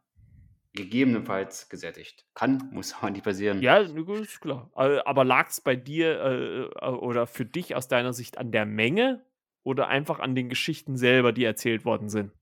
gegebenenfalls 0.74 1.70
gesättigt. 1.70 2.26
Kann, 2.34 2.68
muss 2.72 2.94
aber 2.94 3.10
nicht 3.10 3.24
passieren. 3.24 3.62
Ja, 3.62 3.78
ist 3.78 4.40
klar. 4.40 4.70
Aber 4.74 5.24
lag 5.24 5.48
es 5.48 5.62
bei 5.62 5.76
dir 5.76 6.20
äh, 6.20 6.62
äh, 6.64 6.90
oder 6.90 7.26
für 7.26 7.46
dich 7.46 7.74
aus 7.74 7.88
deiner 7.88 8.12
Sicht 8.12 8.36
an 8.36 8.52
der 8.52 8.66
Menge 8.66 9.24
oder 9.62 9.88
einfach 9.88 10.18
an 10.18 10.34
den 10.34 10.50
Geschichten 10.50 10.98
selber, 10.98 11.32
die 11.32 11.44
erzählt 11.44 11.86
worden 11.86 12.10
sind? 12.10 12.32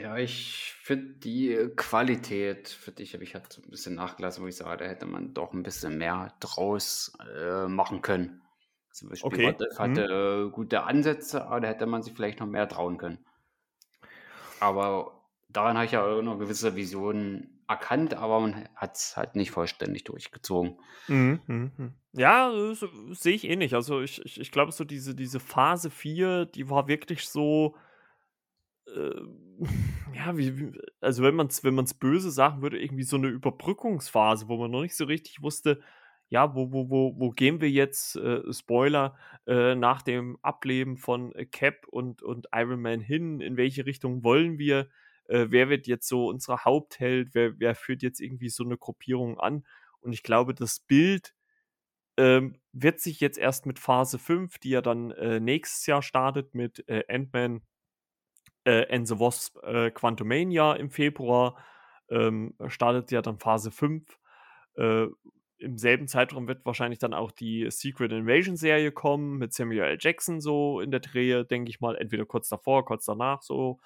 Ja, 0.00 0.16
ich 0.16 0.74
finde 0.82 1.14
die 1.18 1.70
Qualität, 1.76 2.68
für 2.68 2.92
dich 2.92 3.14
habe 3.14 3.24
ich 3.24 3.34
halt 3.34 3.58
ein 3.64 3.70
bisschen 3.70 3.94
nachgelassen, 3.94 4.44
wo 4.44 4.46
ich 4.48 4.56
sage, 4.56 4.84
da 4.84 4.88
hätte 4.88 5.06
man 5.06 5.34
doch 5.34 5.52
ein 5.52 5.62
bisschen 5.62 5.98
mehr 5.98 6.34
draus 6.40 7.12
äh, 7.36 7.66
machen 7.66 8.00
können. 8.02 8.42
Zum 8.92 9.08
Beispiel 9.08 9.38
Okay. 9.38 9.42
What 9.42 9.60
If 9.60 9.78
hatte 9.78 10.06
Mhm. 10.06 10.52
gute 10.52 10.84
Ansätze, 10.84 11.44
aber 11.46 11.60
da 11.60 11.68
hätte 11.68 11.86
man 11.86 12.02
sich 12.02 12.14
vielleicht 12.14 12.40
noch 12.40 12.46
mehr 12.46 12.68
trauen 12.68 12.96
können. 12.98 13.24
Aber 14.60 15.24
daran 15.48 15.76
habe 15.76 15.86
ich 15.86 15.92
ja 15.92 16.04
auch 16.04 16.22
noch 16.22 16.38
gewisse 16.38 16.76
Visionen 16.76 17.64
erkannt, 17.68 18.14
aber 18.14 18.40
man 18.40 18.68
hat 18.76 18.96
es 18.96 19.16
halt 19.16 19.36
nicht 19.36 19.50
vollständig 19.50 20.04
durchgezogen. 20.04 20.78
Mhm, 21.08 21.42
mhm, 21.46 21.72
mhm. 21.76 21.94
Ja, 22.12 22.50
sehe 23.12 23.34
ich 23.34 23.44
ähnlich. 23.44 23.74
Also 23.74 24.00
ich, 24.00 24.24
ich, 24.24 24.40
ich 24.40 24.50
glaube, 24.50 24.72
so 24.72 24.84
diese, 24.84 25.14
diese 25.14 25.40
Phase 25.40 25.90
4, 25.90 26.46
die 26.46 26.70
war 26.70 26.88
wirklich 26.88 27.28
so 27.28 27.76
äh, 28.94 29.20
ja, 30.14 30.36
wie, 30.36 30.72
also 31.00 31.22
wenn 31.22 31.34
man 31.34 31.48
es 31.48 31.64
wenn 31.64 31.74
man's 31.74 31.94
böse 31.94 32.30
sagen 32.30 32.62
würde, 32.62 32.80
irgendwie 32.80 33.02
so 33.02 33.16
eine 33.16 33.28
Überbrückungsphase, 33.28 34.48
wo 34.48 34.56
man 34.56 34.70
noch 34.70 34.82
nicht 34.82 34.96
so 34.96 35.04
richtig 35.04 35.42
wusste, 35.42 35.80
ja, 36.28 36.54
wo, 36.54 36.72
wo, 36.72 36.90
wo, 36.90 37.18
wo 37.18 37.30
gehen 37.30 37.60
wir 37.60 37.70
jetzt, 37.70 38.16
äh, 38.16 38.52
Spoiler, 38.52 39.16
äh, 39.46 39.74
nach 39.74 40.02
dem 40.02 40.38
Ableben 40.42 40.96
von 40.98 41.32
Cap 41.50 41.86
und, 41.88 42.22
und 42.22 42.48
Iron 42.54 42.82
Man 42.82 43.00
hin, 43.00 43.40
in 43.40 43.56
welche 43.56 43.86
Richtung 43.86 44.22
wollen 44.24 44.58
wir, 44.58 44.88
äh, 45.28 45.46
wer 45.50 45.68
wird 45.70 45.86
jetzt 45.86 46.08
so 46.08 46.28
unser 46.28 46.64
Hauptheld, 46.64 47.34
wer, 47.34 47.58
wer 47.58 47.74
führt 47.74 48.02
jetzt 48.02 48.20
irgendwie 48.20 48.50
so 48.50 48.64
eine 48.64 48.76
Gruppierung 48.76 49.38
an? 49.38 49.64
Und 50.00 50.12
ich 50.12 50.22
glaube, 50.22 50.54
das 50.54 50.80
Bild 50.80 51.34
ähm, 52.18 52.58
wird 52.72 53.00
sich 53.00 53.20
jetzt 53.20 53.38
erst 53.38 53.66
mit 53.66 53.78
Phase 53.78 54.18
5, 54.18 54.58
die 54.58 54.70
ja 54.70 54.82
dann 54.82 55.12
äh, 55.12 55.40
nächstes 55.40 55.86
Jahr 55.86 56.02
startet 56.02 56.54
mit 56.54 56.86
äh, 56.88 57.04
Ant-Man 57.08 57.62
äh, 58.68 58.86
and 58.94 59.08
the 59.08 59.18
Wasp 59.18 59.56
äh, 59.64 59.90
Quantumania 59.90 60.74
im 60.74 60.90
Februar. 60.90 61.56
Ähm, 62.10 62.54
startet 62.68 63.10
ja 63.10 63.22
dann 63.22 63.38
Phase 63.38 63.70
5. 63.70 64.18
Äh, 64.76 65.06
Im 65.58 65.78
selben 65.78 66.06
Zeitraum 66.06 66.46
wird 66.46 66.64
wahrscheinlich 66.64 66.98
dann 66.98 67.14
auch 67.14 67.32
die 67.32 67.70
Secret 67.70 68.12
Invasion 68.12 68.56
Serie 68.56 68.92
kommen 68.92 69.38
mit 69.38 69.52
Samuel 69.54 69.84
L. 69.84 69.98
Jackson 70.00 70.40
so 70.40 70.80
in 70.80 70.90
der 70.90 71.00
Drehe, 71.00 71.44
denke 71.44 71.70
ich 71.70 71.80
mal. 71.80 71.96
Entweder 71.96 72.26
kurz 72.26 72.48
davor, 72.48 72.84
kurz 72.84 73.06
danach, 73.06 73.42
so 73.42 73.80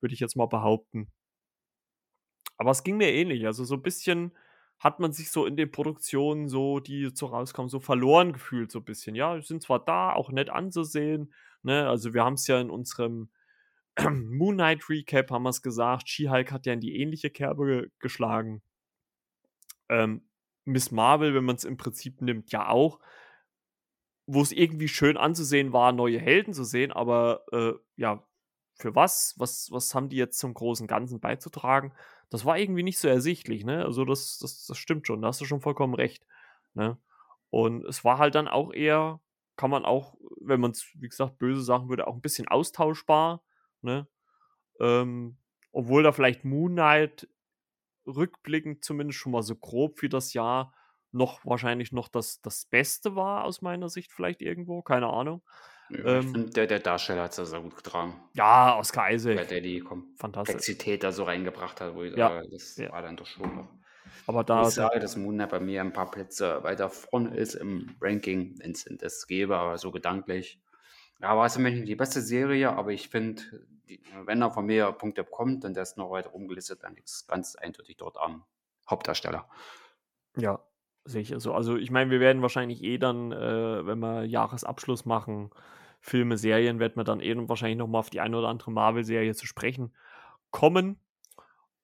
würde 0.00 0.14
ich 0.14 0.20
jetzt 0.20 0.36
mal 0.36 0.46
behaupten. 0.46 1.10
Aber 2.56 2.70
es 2.70 2.84
ging 2.84 2.96
mir 2.96 3.12
ähnlich. 3.12 3.46
Also 3.46 3.64
so 3.64 3.74
ein 3.74 3.82
bisschen 3.82 4.32
hat 4.78 5.00
man 5.00 5.12
sich 5.12 5.30
so 5.32 5.46
in 5.46 5.56
den 5.56 5.70
Produktionen, 5.70 6.48
so 6.48 6.78
die 6.78 7.10
so 7.12 7.26
rauskommen, 7.26 7.68
so 7.68 7.80
verloren 7.80 8.32
gefühlt, 8.32 8.70
so 8.70 8.78
ein 8.78 8.84
bisschen. 8.84 9.16
Ja, 9.16 9.40
sind 9.42 9.62
zwar 9.62 9.84
da, 9.84 10.12
auch 10.12 10.30
nett 10.30 10.50
anzusehen. 10.50 11.32
Ne? 11.62 11.88
Also 11.88 12.14
wir 12.14 12.24
haben 12.24 12.34
es 12.34 12.46
ja 12.46 12.60
in 12.60 12.70
unserem 12.70 13.30
Moon 14.30 14.54
Knight 14.54 14.88
Recap 14.88 15.30
haben 15.30 15.42
wir 15.42 15.50
es 15.50 15.62
gesagt. 15.62 16.08
She-Hulk 16.08 16.52
hat 16.52 16.66
ja 16.66 16.72
in 16.72 16.80
die 16.80 17.00
ähnliche 17.00 17.30
Kerbe 17.30 17.90
geschlagen. 17.98 18.62
Ähm, 19.88 20.22
Miss 20.64 20.90
Marvel, 20.90 21.34
wenn 21.34 21.44
man 21.44 21.56
es 21.56 21.64
im 21.64 21.76
Prinzip 21.76 22.20
nimmt, 22.20 22.52
ja 22.52 22.68
auch. 22.68 23.00
Wo 24.26 24.42
es 24.42 24.52
irgendwie 24.52 24.88
schön 24.88 25.16
anzusehen 25.16 25.72
war, 25.72 25.92
neue 25.92 26.18
Helden 26.18 26.52
zu 26.52 26.64
sehen, 26.64 26.92
aber 26.92 27.44
äh, 27.52 27.72
ja, 27.96 28.22
für 28.74 28.94
was? 28.94 29.34
was? 29.38 29.70
Was 29.72 29.94
haben 29.94 30.10
die 30.10 30.16
jetzt 30.16 30.38
zum 30.38 30.54
großen 30.54 30.86
Ganzen 30.86 31.18
beizutragen? 31.20 31.92
Das 32.30 32.44
war 32.44 32.58
irgendwie 32.58 32.82
nicht 32.82 32.98
so 32.98 33.08
ersichtlich, 33.08 33.64
ne? 33.64 33.84
Also, 33.84 34.04
das, 34.04 34.38
das, 34.38 34.66
das 34.66 34.76
stimmt 34.76 35.06
schon, 35.06 35.22
da 35.22 35.28
hast 35.28 35.40
du 35.40 35.46
schon 35.46 35.62
vollkommen 35.62 35.94
recht. 35.94 36.26
Ne? 36.74 36.98
Und 37.50 37.84
es 37.86 38.04
war 38.04 38.18
halt 38.18 38.34
dann 38.34 38.48
auch 38.48 38.72
eher, 38.72 39.20
kann 39.56 39.70
man 39.70 39.86
auch, 39.86 40.14
wenn 40.40 40.60
man 40.60 40.72
es, 40.72 40.86
wie 40.94 41.08
gesagt, 41.08 41.38
böse 41.38 41.62
sagen 41.62 41.88
würde, 41.88 42.06
auch 42.06 42.14
ein 42.14 42.20
bisschen 42.20 42.46
austauschbar 42.48 43.42
Ne? 43.82 44.06
Ähm, 44.80 45.38
obwohl 45.72 46.02
da 46.02 46.12
vielleicht 46.12 46.44
Moon 46.44 46.72
Knight 46.72 47.28
rückblickend 48.06 48.84
zumindest 48.84 49.18
schon 49.18 49.32
mal 49.32 49.42
so 49.42 49.54
grob 49.54 49.98
für 49.98 50.08
das 50.08 50.32
Jahr 50.32 50.74
noch 51.10 51.44
wahrscheinlich 51.44 51.92
noch 51.92 52.08
das, 52.08 52.40
das 52.42 52.66
Beste 52.66 53.16
war 53.16 53.44
aus 53.44 53.62
meiner 53.62 53.88
Sicht 53.88 54.12
vielleicht 54.12 54.42
irgendwo, 54.42 54.82
keine 54.82 55.08
Ahnung. 55.08 55.42
Ja, 55.90 55.98
ähm, 56.04 56.18
ich 56.20 56.32
finde, 56.32 56.50
der, 56.50 56.66
der 56.66 56.80
Darsteller 56.80 57.24
hat 57.24 57.38
es 57.38 57.50
sehr 57.50 57.60
gut 57.60 57.76
getragen. 57.76 58.20
Ja, 58.34 58.76
Oscar 58.78 59.10
Isaac. 59.10 59.48
Der 59.48 59.60
die 59.60 59.80
Komplexität 59.80 61.02
da 61.02 61.12
so 61.12 61.24
reingebracht 61.24 61.80
hat, 61.80 61.94
wo 61.94 62.02
ich 62.02 62.14
ja. 62.14 62.28
sage, 62.28 62.48
das 62.50 62.76
ja. 62.76 62.92
war 62.92 63.02
dann 63.02 63.16
doch 63.16 63.26
schon 63.26 63.56
noch. 63.56 63.68
Aber 64.26 64.44
da. 64.44 64.62
Ich 64.62 64.74
sage, 64.74 65.00
dass 65.00 65.16
Moon 65.16 65.36
Knight 65.36 65.50
bei 65.50 65.60
mir 65.60 65.80
ein 65.80 65.92
paar 65.92 66.10
Plätze 66.10 66.62
weiter 66.62 66.90
vorne 66.90 67.34
ist 67.36 67.54
im 67.54 67.96
Ranking, 68.00 68.58
wenn 68.58 68.72
es 68.72 68.84
das 68.98 69.26
gäbe, 69.26 69.56
aber 69.56 69.78
so 69.78 69.90
gedanklich 69.90 70.60
ja, 71.20 71.36
war 71.36 71.46
es 71.46 71.54
für 71.54 71.60
mich 71.60 71.84
die 71.84 71.96
beste 71.96 72.20
Serie, 72.20 72.72
aber 72.72 72.92
ich 72.92 73.08
finde, 73.08 73.42
wenn 74.24 74.42
er 74.42 74.50
von 74.50 74.66
mir 74.66 74.92
Punkte 74.92 75.24
bekommt 75.24 75.64
und 75.64 75.74
der 75.74 75.82
ist 75.82 75.96
noch 75.96 76.10
weiter 76.10 76.30
rumgelistet, 76.30 76.82
dann 76.82 76.96
ist 76.96 77.14
es 77.14 77.26
ganz 77.26 77.56
eindeutig 77.56 77.96
dort 77.96 78.16
am 78.18 78.44
Hauptdarsteller. 78.88 79.48
Ja, 80.36 80.60
sehe 81.04 81.22
ich 81.22 81.34
so. 81.38 81.54
Also 81.54 81.76
ich 81.76 81.90
meine, 81.90 82.10
wir 82.10 82.20
werden 82.20 82.42
wahrscheinlich 82.42 82.82
eh 82.82 82.98
dann, 82.98 83.32
äh, 83.32 83.86
wenn 83.86 83.98
wir 83.98 84.24
Jahresabschluss 84.24 85.04
machen, 85.04 85.50
Filme, 86.00 86.38
Serien, 86.38 86.78
werden 86.78 86.96
wir 86.96 87.04
dann 87.04 87.20
eh 87.20 87.34
wahrscheinlich 87.48 87.78
noch 87.78 87.88
mal 87.88 87.98
auf 87.98 88.10
die 88.10 88.20
eine 88.20 88.36
oder 88.36 88.48
andere 88.48 88.70
Marvel-Serie 88.70 89.34
zu 89.34 89.46
sprechen 89.46 89.94
kommen. 90.50 91.00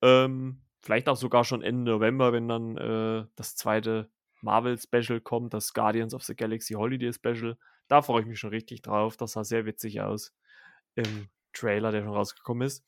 Ähm, 0.03 0.63
vielleicht 0.81 1.09
auch 1.09 1.17
sogar 1.17 1.45
schon 1.45 1.63
Ende 1.63 1.91
November, 1.91 2.33
wenn 2.33 2.49
dann 2.49 2.77
äh, 2.77 3.27
das 3.35 3.57
zweite 3.57 4.11
Marvel-Special 4.43 5.21
kommt, 5.21 5.55
das 5.55 5.73
Guardians 5.75 6.15
of 6.15 6.23
the 6.23 6.37
Galaxy 6.37 6.75
Holiday 6.75 7.13
Special. 7.13 7.57
Da 7.89 8.03
freue 8.03 8.23
ich 8.23 8.27
mich 8.27 8.39
schon 8.39 8.51
richtig 8.51 8.83
drauf. 8.83 9.17
Das 9.17 9.33
sah 9.33 9.45
sehr 9.45 9.67
witzig 9.67 10.01
aus 10.01 10.35
im 10.95 11.29
Trailer, 11.53 11.93
der 11.93 12.03
schon 12.03 12.13
rausgekommen 12.13 12.67
ist. 12.67 12.85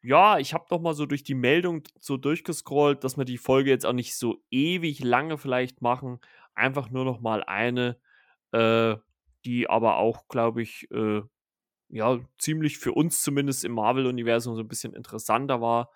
Ja, 0.00 0.38
ich 0.38 0.54
habe 0.54 0.66
doch 0.68 0.80
mal 0.80 0.94
so 0.94 1.06
durch 1.06 1.24
die 1.24 1.34
Meldung 1.34 1.82
so 1.98 2.16
durchgescrollt, 2.16 3.02
dass 3.02 3.16
wir 3.16 3.24
die 3.24 3.38
Folge 3.38 3.70
jetzt 3.70 3.84
auch 3.84 3.92
nicht 3.92 4.16
so 4.16 4.42
ewig 4.50 5.02
lange 5.02 5.38
vielleicht 5.38 5.82
machen. 5.82 6.20
Einfach 6.54 6.90
nur 6.90 7.04
noch 7.04 7.20
mal 7.20 7.42
eine, 7.42 7.98
äh, 8.52 8.96
die 9.44 9.68
aber 9.68 9.96
auch, 9.96 10.28
glaube 10.28 10.62
ich, 10.62 10.88
äh, 10.92 11.22
ja, 11.88 12.20
ziemlich 12.38 12.78
für 12.78 12.92
uns 12.92 13.22
zumindest 13.22 13.64
im 13.64 13.72
Marvel-Universum 13.72 14.54
so 14.54 14.62
ein 14.62 14.68
bisschen 14.68 14.94
interessanter 14.94 15.60
war. 15.60 15.90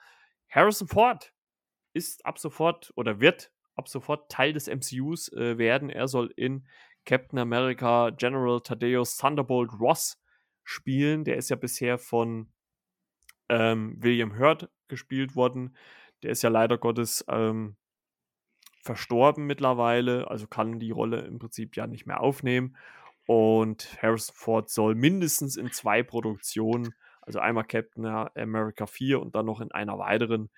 Harrison 0.49 0.88
Ford 0.88 1.32
ist 1.93 2.26
ab 2.26 2.38
sofort 2.38 2.93
oder 2.97 3.20
wird 3.20 3.53
ab 3.74 3.88
sofort 3.88 4.30
Teil 4.30 4.53
des 4.53 4.68
MCUs 4.68 5.32
äh, 5.32 5.59
werden. 5.59 5.90
Er 5.90 6.09
soll 6.09 6.32
in 6.36 6.66
Captain 7.05 7.38
America 7.38 8.11
General 8.11 8.61
Thaddeus 8.61 9.16
Thunderbolt 9.16 9.72
Ross 9.78 10.20
spielen. 10.64 11.24
Der 11.24 11.36
ist 11.36 11.50
ja 11.50 11.57
bisher 11.57 11.98
von 11.98 12.53
ähm, 13.48 13.96
William 13.98 14.38
Hurt 14.38 14.70
gespielt 14.88 15.36
worden. 15.36 15.76
Der 16.22 16.30
ist 16.30 16.42
ja 16.42 16.50
leider 16.50 16.78
Gottes 16.78 17.24
ähm, 17.28 17.76
verstorben 18.82 19.46
mittlerweile, 19.46 20.28
also 20.28 20.46
kann 20.46 20.78
die 20.78 20.90
Rolle 20.90 21.20
im 21.22 21.38
Prinzip 21.38 21.76
ja 21.76 21.86
nicht 21.86 22.07
mehr 22.07 22.20
aufnehmen. 22.20 22.76
Und 23.26 23.96
Harrison 24.03 24.34
Ford 24.34 24.70
soll 24.70 24.94
mindestens 24.94 25.57
in 25.57 25.70
zwei 25.70 26.03
Produktionen, 26.03 26.94
also 27.20 27.38
einmal 27.38 27.64
Captain 27.64 28.05
America 28.05 28.86
4 28.86 29.20
und 29.20 29.36
dann 29.36 29.46
noch 29.46 29.61
in 29.61 29.70
einer 29.70 29.98
weiteren, 29.98 30.50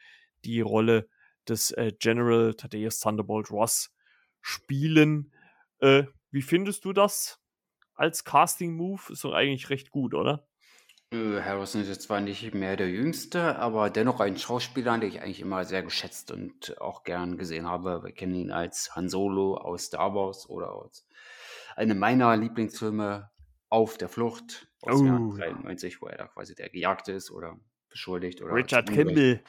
die 0.44 0.62
Rolle 0.62 1.08
des 1.46 1.72
äh, 1.72 1.92
General 1.98 2.54
Thaddeus 2.54 3.00
Thunderbolt 3.00 3.50
Ross 3.50 3.94
spielen. 4.40 5.32
Äh, 5.80 6.04
wie 6.34 6.42
findest 6.42 6.84
du 6.84 6.92
das 6.92 7.40
als 7.94 8.24
Casting-Move? 8.24 9.12
Ist 9.12 9.22
doch 9.22 9.32
eigentlich 9.32 9.70
recht 9.70 9.90
gut, 9.90 10.14
oder? 10.14 10.48
Harrison 11.12 11.82
ist 11.82 11.88
jetzt 11.88 12.02
zwar 12.02 12.20
nicht 12.20 12.54
mehr 12.54 12.76
der 12.76 12.88
Jüngste, 12.90 13.56
aber 13.56 13.88
dennoch 13.88 14.18
ein 14.18 14.36
Schauspieler, 14.36 14.98
den 14.98 15.08
ich 15.08 15.22
eigentlich 15.22 15.40
immer 15.40 15.64
sehr 15.64 15.84
geschätzt 15.84 16.32
und 16.32 16.80
auch 16.80 17.04
gern 17.04 17.38
gesehen 17.38 17.68
habe. 17.68 18.02
Wir 18.02 18.10
kennen 18.10 18.34
ihn 18.34 18.50
als 18.50 18.96
Han 18.96 19.08
Solo 19.08 19.56
aus 19.56 19.84
Star 19.84 20.12
Wars 20.16 20.48
oder 20.50 20.72
aus 20.72 21.06
einem 21.76 21.98
meiner 22.00 22.36
Lieblingsfilme 22.36 23.30
Auf 23.68 23.96
der 23.96 24.08
Flucht 24.08 24.66
aus 24.82 24.98
dem 24.98 25.06
Jahr 25.06 25.20
Oh, 25.20 25.36
ja. 25.36 25.52
93, 25.52 26.02
wo 26.02 26.06
er 26.06 26.16
da 26.18 26.26
quasi 26.26 26.56
der 26.56 26.68
Gejagte 26.68 27.12
ist 27.12 27.30
oder 27.30 27.56
beschuldigt 27.90 28.42
oder 28.42 28.54
Richard. 28.54 28.90
Kimball 28.90 29.40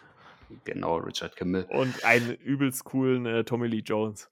Genau, 0.65 0.97
Richard 0.97 1.35
Kimball. 1.35 1.65
und 1.71 2.05
einen 2.05 2.35
übelst 2.35 2.83
coolen 2.83 3.25
äh, 3.25 3.43
Tommy 3.43 3.65
Lee 3.67 3.79
Jones. 3.83 4.29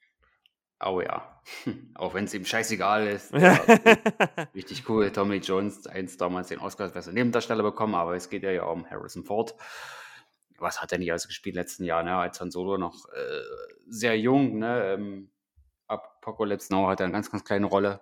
Oh 0.80 1.02
ja, 1.02 1.33
auch 1.96 2.14
wenn 2.14 2.26
es 2.26 2.34
ihm 2.34 2.46
scheißegal 2.46 3.08
ist. 3.08 3.34
Richtig 4.56 4.88
cool. 4.90 5.12
Tommy 5.12 5.38
Jones, 5.38 5.88
eins 5.88 6.18
damals 6.18 6.50
den 6.50 6.60
Oscar 6.60 6.86
als 6.86 6.94
bester 6.94 7.12
Nebendarsteller 7.12 7.64
bekommen, 7.64 7.96
aber 7.96 8.16
es 8.16 8.30
geht 8.30 8.44
ja, 8.44 8.52
ja 8.52 8.64
um 8.66 8.90
Harrison 8.90 9.24
Ford. 9.24 9.56
Was 10.58 10.82
hat 10.82 10.92
er 10.92 10.98
nicht 10.98 11.12
alles 11.12 11.28
gespielt 11.28 11.56
letzten 11.56 11.84
Jahr, 11.84 12.04
ne? 12.04 12.16
Als 12.16 12.40
Han 12.40 12.52
Solo 12.52 12.78
noch 12.78 13.10
äh, 13.10 13.42
sehr 13.88 14.18
jung, 14.18 14.60
ne? 14.60 14.94
Ähm, 14.94 15.30
Apocalypse 15.88 16.72
Now 16.72 16.88
hat 16.88 17.02
er 17.02 17.06
eine 17.06 17.14
ganz, 17.14 17.30
ganz 17.30 17.44
kleine 17.44 17.66
Rolle. 17.66 18.02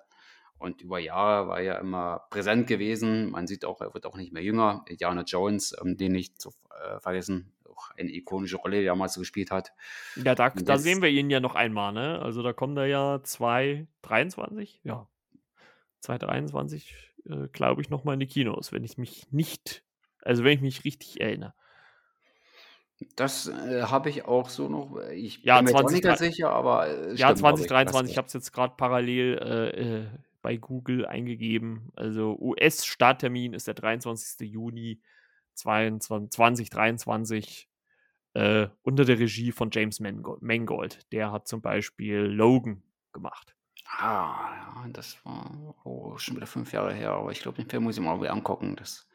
Und 0.58 0.82
über 0.82 1.00
Jahre 1.00 1.48
war 1.48 1.60
er 1.60 1.80
immer 1.80 2.28
präsent 2.30 2.68
gewesen. 2.68 3.32
Man 3.32 3.48
sieht 3.48 3.66
auch, 3.66 3.82
er 3.82 3.96
wird 3.96 4.06
auch 4.06 4.16
nicht 4.16 4.32
mehr 4.32 4.44
jünger. 4.44 4.86
Indiana 4.86 5.24
Jones, 5.24 5.76
ähm, 5.82 5.98
den 5.98 6.12
nicht 6.12 6.40
zu 6.40 6.52
äh, 6.70 7.00
vergessen, 7.00 7.52
auch 7.82 7.92
eine 7.98 8.12
ikonische 8.12 8.58
Rolle, 8.58 8.80
die 8.80 8.86
er 8.86 8.92
damals 8.94 9.16
gespielt 9.16 9.52
hat. 9.52 9.74
ja, 10.16 10.36
da, 10.36 10.50
da 10.50 10.78
sehen 10.78 11.02
wir 11.02 11.10
ihn 11.10 11.30
ja 11.30 11.40
noch 11.40 11.56
einmal, 11.56 11.94
ne? 11.94 12.20
Also 12.22 12.44
da 12.44 12.54
kommt 12.54 12.78
er 12.78 12.86
ja 12.86 13.22
2023, 13.24 14.82
ja, 14.84 15.08
2023, 16.02 16.96
äh, 17.26 17.48
glaube 17.52 17.82
ich, 17.82 17.90
nochmal 17.90 18.14
in 18.16 18.20
die 18.20 18.28
Kinos, 18.28 18.72
wenn 18.72 18.84
ich 18.84 18.98
mich 18.98 19.32
nicht, 19.32 19.84
also 20.22 20.44
wenn 20.44 20.54
ich 20.54 20.62
mich 20.62 20.84
richtig 20.84 21.22
erinnere. 21.22 21.54
Das 23.16 23.48
äh, 23.48 23.84
habe 23.84 24.10
ich 24.10 24.26
auch 24.26 24.50
so 24.50 24.70
noch. 24.70 24.98
äh, 25.00 25.16
Ich 25.16 25.44
Ja, 25.44 25.56
bin 25.56 25.66
mir 25.66 25.72
jetzt 25.72 25.82
auch 25.82 25.90
nicht 25.90 26.04
2023 26.04 26.04
ganz 26.04 26.20
sicher, 26.20 26.50
aber 26.52 26.88
äh, 26.88 27.16
Ja, 27.16 27.32
stimmt, 27.32 27.40
glaube 27.40 27.62
ich, 27.62 27.68
2023, 27.68 28.12
ich 28.12 28.18
habe 28.18 28.28
es 28.28 28.34
jetzt 28.34 28.52
gerade 28.52 28.76
parallel 28.78 29.38
äh, 29.42 30.02
äh, 30.02 30.08
bei 30.42 30.58
Google 30.58 31.06
eingegeben. 31.08 31.92
Also 31.96 32.38
US-Starttermin 32.40 33.54
ist 33.54 33.68
der 33.68 33.74
23. 33.74 34.48
Juni 34.52 35.02
22, 35.56 36.30
2023 36.32 37.70
äh, 38.34 38.68
unter 38.82 39.06
der 39.06 39.20
Regie 39.20 39.52
von 39.52 39.70
James 39.72 40.00
Mango- 40.00 40.38
Mangold. 40.42 41.12
Der 41.12 41.32
hat 41.32 41.48
zum 41.48 41.62
Beispiel 41.62 42.20
Logan 42.20 42.84
gemacht. 43.14 43.56
Ah, 43.98 44.52
ja, 44.56 44.88
das 44.94 45.24
war 45.26 45.76
oh, 45.84 46.18
schon 46.18 46.38
wieder 46.38 46.48
fünf 46.48 46.72
Jahre 46.72 46.94
her, 46.94 47.12
aber 47.12 47.32
ich 47.32 47.42
glaube, 47.42 47.58
den 47.58 47.70
Film 47.70 47.84
muss 47.84 47.98
ich 47.98 48.04
mal 48.04 48.20
wieder 48.22 48.32
angucken. 48.32 48.76
Das 48.78 49.10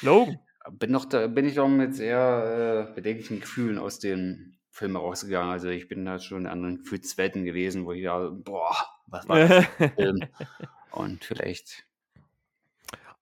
Logan? 0.00 0.38
bin 0.70 0.90
noch 0.90 1.04
da, 1.04 1.26
bin 1.26 1.46
ich 1.46 1.58
auch 1.60 1.68
mit 1.68 1.94
sehr 1.94 2.88
äh, 2.88 2.94
bedenklichen 2.94 3.40
Gefühlen 3.40 3.78
aus 3.78 3.98
dem 3.98 4.54
Film 4.70 4.96
rausgegangen. 4.96 5.50
Also 5.50 5.68
ich 5.68 5.88
bin 5.88 6.04
da 6.04 6.18
schon 6.18 6.42
in 6.42 6.46
anderen 6.46 6.78
Gefühlswelten 6.78 7.44
gewesen, 7.44 7.84
wo 7.84 7.92
ich 7.92 8.04
da, 8.04 8.30
boah, 8.30 8.74
was 9.06 9.28
war 9.28 9.40
das 9.40 9.66
für 9.66 9.84
ein 9.84 9.92
Film? 9.94 10.20
Und 10.92 11.24
vielleicht, 11.24 11.84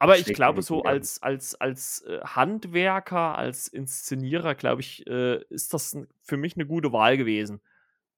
Aber 0.01 0.17
ich 0.17 0.33
glaube, 0.33 0.63
so 0.63 0.83
als, 0.83 1.23
als, 1.23 1.55
als 1.61 2.01
äh, 2.07 2.21
Handwerker, 2.25 3.37
als 3.37 3.69
Inszenierer, 3.69 4.55
glaube 4.55 4.81
ich, 4.81 5.07
äh, 5.07 5.45
ist 5.51 5.75
das 5.75 5.97
für 6.23 6.39
mich 6.39 6.57
eine 6.57 6.65
gute 6.65 6.91
Wahl 6.91 7.19
gewesen. 7.19 7.61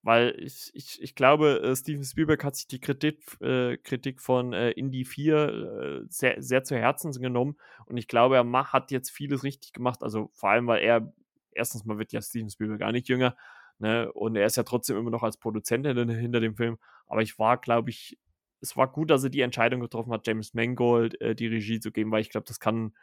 Weil 0.02 0.34
ich, 0.38 0.70
ich, 0.74 1.02
ich 1.02 1.16
glaube, 1.16 1.60
äh, 1.60 1.74
Steven 1.74 2.04
Spielberg 2.04 2.44
hat 2.44 2.54
sich 2.54 2.68
die 2.68 2.80
Kritik, 2.80 3.20
äh, 3.40 3.76
Kritik 3.78 4.20
von 4.20 4.52
äh, 4.52 4.70
Indie 4.70 5.04
4 5.04 5.36
äh, 5.36 6.06
sehr, 6.08 6.40
sehr 6.40 6.62
zu 6.62 6.76
Herzen 6.76 7.10
genommen. 7.20 7.56
Und 7.86 7.96
ich 7.96 8.06
glaube, 8.06 8.36
er 8.36 8.72
hat 8.72 8.92
jetzt 8.92 9.10
vieles 9.10 9.42
richtig 9.42 9.72
gemacht. 9.72 10.04
Also 10.04 10.30
vor 10.34 10.50
allem, 10.50 10.68
weil 10.68 10.82
er, 10.82 11.12
erstens 11.50 11.84
mal 11.84 11.98
wird 11.98 12.12
ja 12.12 12.22
Steven 12.22 12.48
Spielberg 12.48 12.78
gar 12.78 12.92
nicht 12.92 13.08
jünger. 13.08 13.36
Ne? 13.78 14.12
Und 14.12 14.36
er 14.36 14.46
ist 14.46 14.56
ja 14.56 14.62
trotzdem 14.62 14.96
immer 14.96 15.10
noch 15.10 15.24
als 15.24 15.36
Produzent 15.36 15.84
hinter, 15.84 16.06
hinter 16.14 16.38
dem 16.38 16.54
Film. 16.54 16.78
Aber 17.06 17.22
ich 17.22 17.40
war, 17.40 17.58
glaube 17.58 17.90
ich, 17.90 18.18
es 18.62 18.76
war 18.76 18.90
gut, 18.90 19.10
dass 19.10 19.24
er 19.24 19.30
die 19.30 19.40
Entscheidung 19.40 19.80
getroffen 19.80 20.12
hat, 20.12 20.26
James 20.26 20.54
Mangold 20.54 21.20
äh, 21.20 21.34
die 21.34 21.48
Regie 21.48 21.80
zu 21.80 21.90
geben, 21.90 22.12
weil 22.12 22.22
ich 22.22 22.30
glaube, 22.30 22.46
das 22.46 22.60
kann 22.60 22.96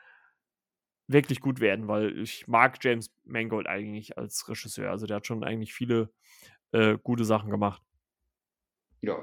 wirklich 1.07 1.41
gut 1.41 1.59
werden, 1.59 1.87
weil 1.87 2.17
ich 2.19 2.47
mag 2.47 2.77
James 2.81 3.11
Mangold 3.25 3.67
eigentlich 3.67 4.17
als 4.17 4.47
Regisseur. 4.47 4.89
Also 4.89 5.05
der 5.05 5.17
hat 5.17 5.27
schon 5.27 5.43
eigentlich 5.43 5.73
viele 5.73 6.11
äh, 6.71 6.97
gute 7.01 7.25
Sachen 7.25 7.49
gemacht. 7.49 7.81
ja, 9.01 9.17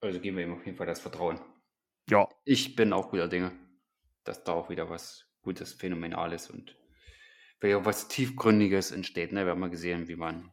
also 0.00 0.18
geben 0.20 0.38
wir 0.38 0.44
ihm 0.44 0.54
auf 0.54 0.64
jeden 0.64 0.78
Fall 0.78 0.86
das 0.86 1.00
Vertrauen. 1.00 1.40
Ja, 2.08 2.28
Ich 2.44 2.74
bin 2.74 2.92
auch 2.92 3.10
guter 3.10 3.28
Dinge, 3.28 3.52
dass 4.24 4.44
da 4.44 4.52
auch 4.52 4.70
wieder 4.70 4.88
was 4.88 5.26
Gutes, 5.42 5.72
Phänomenales 5.72 6.50
und 6.50 6.76
vielleicht 7.58 7.76
auch 7.76 7.84
was 7.84 8.08
Tiefgründiges 8.08 8.90
entsteht. 8.90 9.32
Ne? 9.32 9.44
Wir 9.44 9.52
haben 9.52 9.60
mal 9.60 9.70
gesehen, 9.70 10.08
wie 10.08 10.16
man 10.16 10.52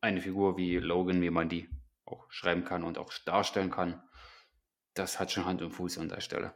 eine 0.00 0.20
Figur 0.20 0.56
wie 0.56 0.76
Logan, 0.76 1.20
wie 1.20 1.30
man 1.30 1.48
die 1.48 1.68
auch 2.08 2.26
schreiben 2.30 2.64
kann 2.64 2.84
und 2.84 2.98
auch 2.98 3.12
darstellen 3.24 3.70
kann. 3.70 4.02
Das 4.94 5.20
hat 5.20 5.30
schon 5.30 5.44
Hand 5.44 5.62
und 5.62 5.70
Fuß 5.70 5.98
an 5.98 6.08
der 6.08 6.20
Stelle. 6.20 6.54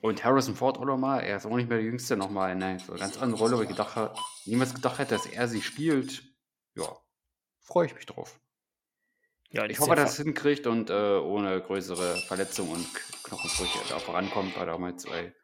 Und 0.00 0.22
Harrison 0.24 0.54
Ford 0.54 0.78
auch 0.78 0.84
nochmal, 0.84 1.24
er 1.24 1.36
ist 1.36 1.46
auch 1.46 1.56
nicht 1.56 1.68
mehr 1.68 1.78
der 1.78 1.86
Jüngste, 1.86 2.16
nochmal 2.16 2.52
in 2.52 2.62
eine 2.62 2.78
so 2.78 2.92
eine 2.92 3.00
ganz 3.00 3.18
andere 3.18 3.40
Rolle, 3.40 3.58
wo 3.58 3.62
ich 3.62 3.68
gedacht 3.68 3.96
habe, 3.96 4.14
niemals 4.44 4.74
gedacht 4.74 4.98
hätte, 4.98 5.14
dass 5.16 5.26
er 5.26 5.48
sie 5.48 5.60
spielt. 5.60 6.22
Ja, 6.76 6.96
freue 7.60 7.86
ich 7.86 7.94
mich 7.94 8.06
drauf. 8.06 8.38
ja 9.50 9.64
Ich 9.64 9.80
hoffe, 9.80 9.96
dass 9.96 10.10
er 10.10 10.20
es 10.20 10.24
hinkriegt 10.24 10.68
und 10.68 10.90
äh, 10.90 11.18
ohne 11.18 11.60
größere 11.60 12.16
Verletzungen 12.28 12.74
und 12.74 12.94
Knochenbrüche 13.24 13.80
da 13.88 13.98
vorankommt. 13.98 14.56
Weil 14.56 14.66
damals 14.66 15.04
bei 15.04 15.34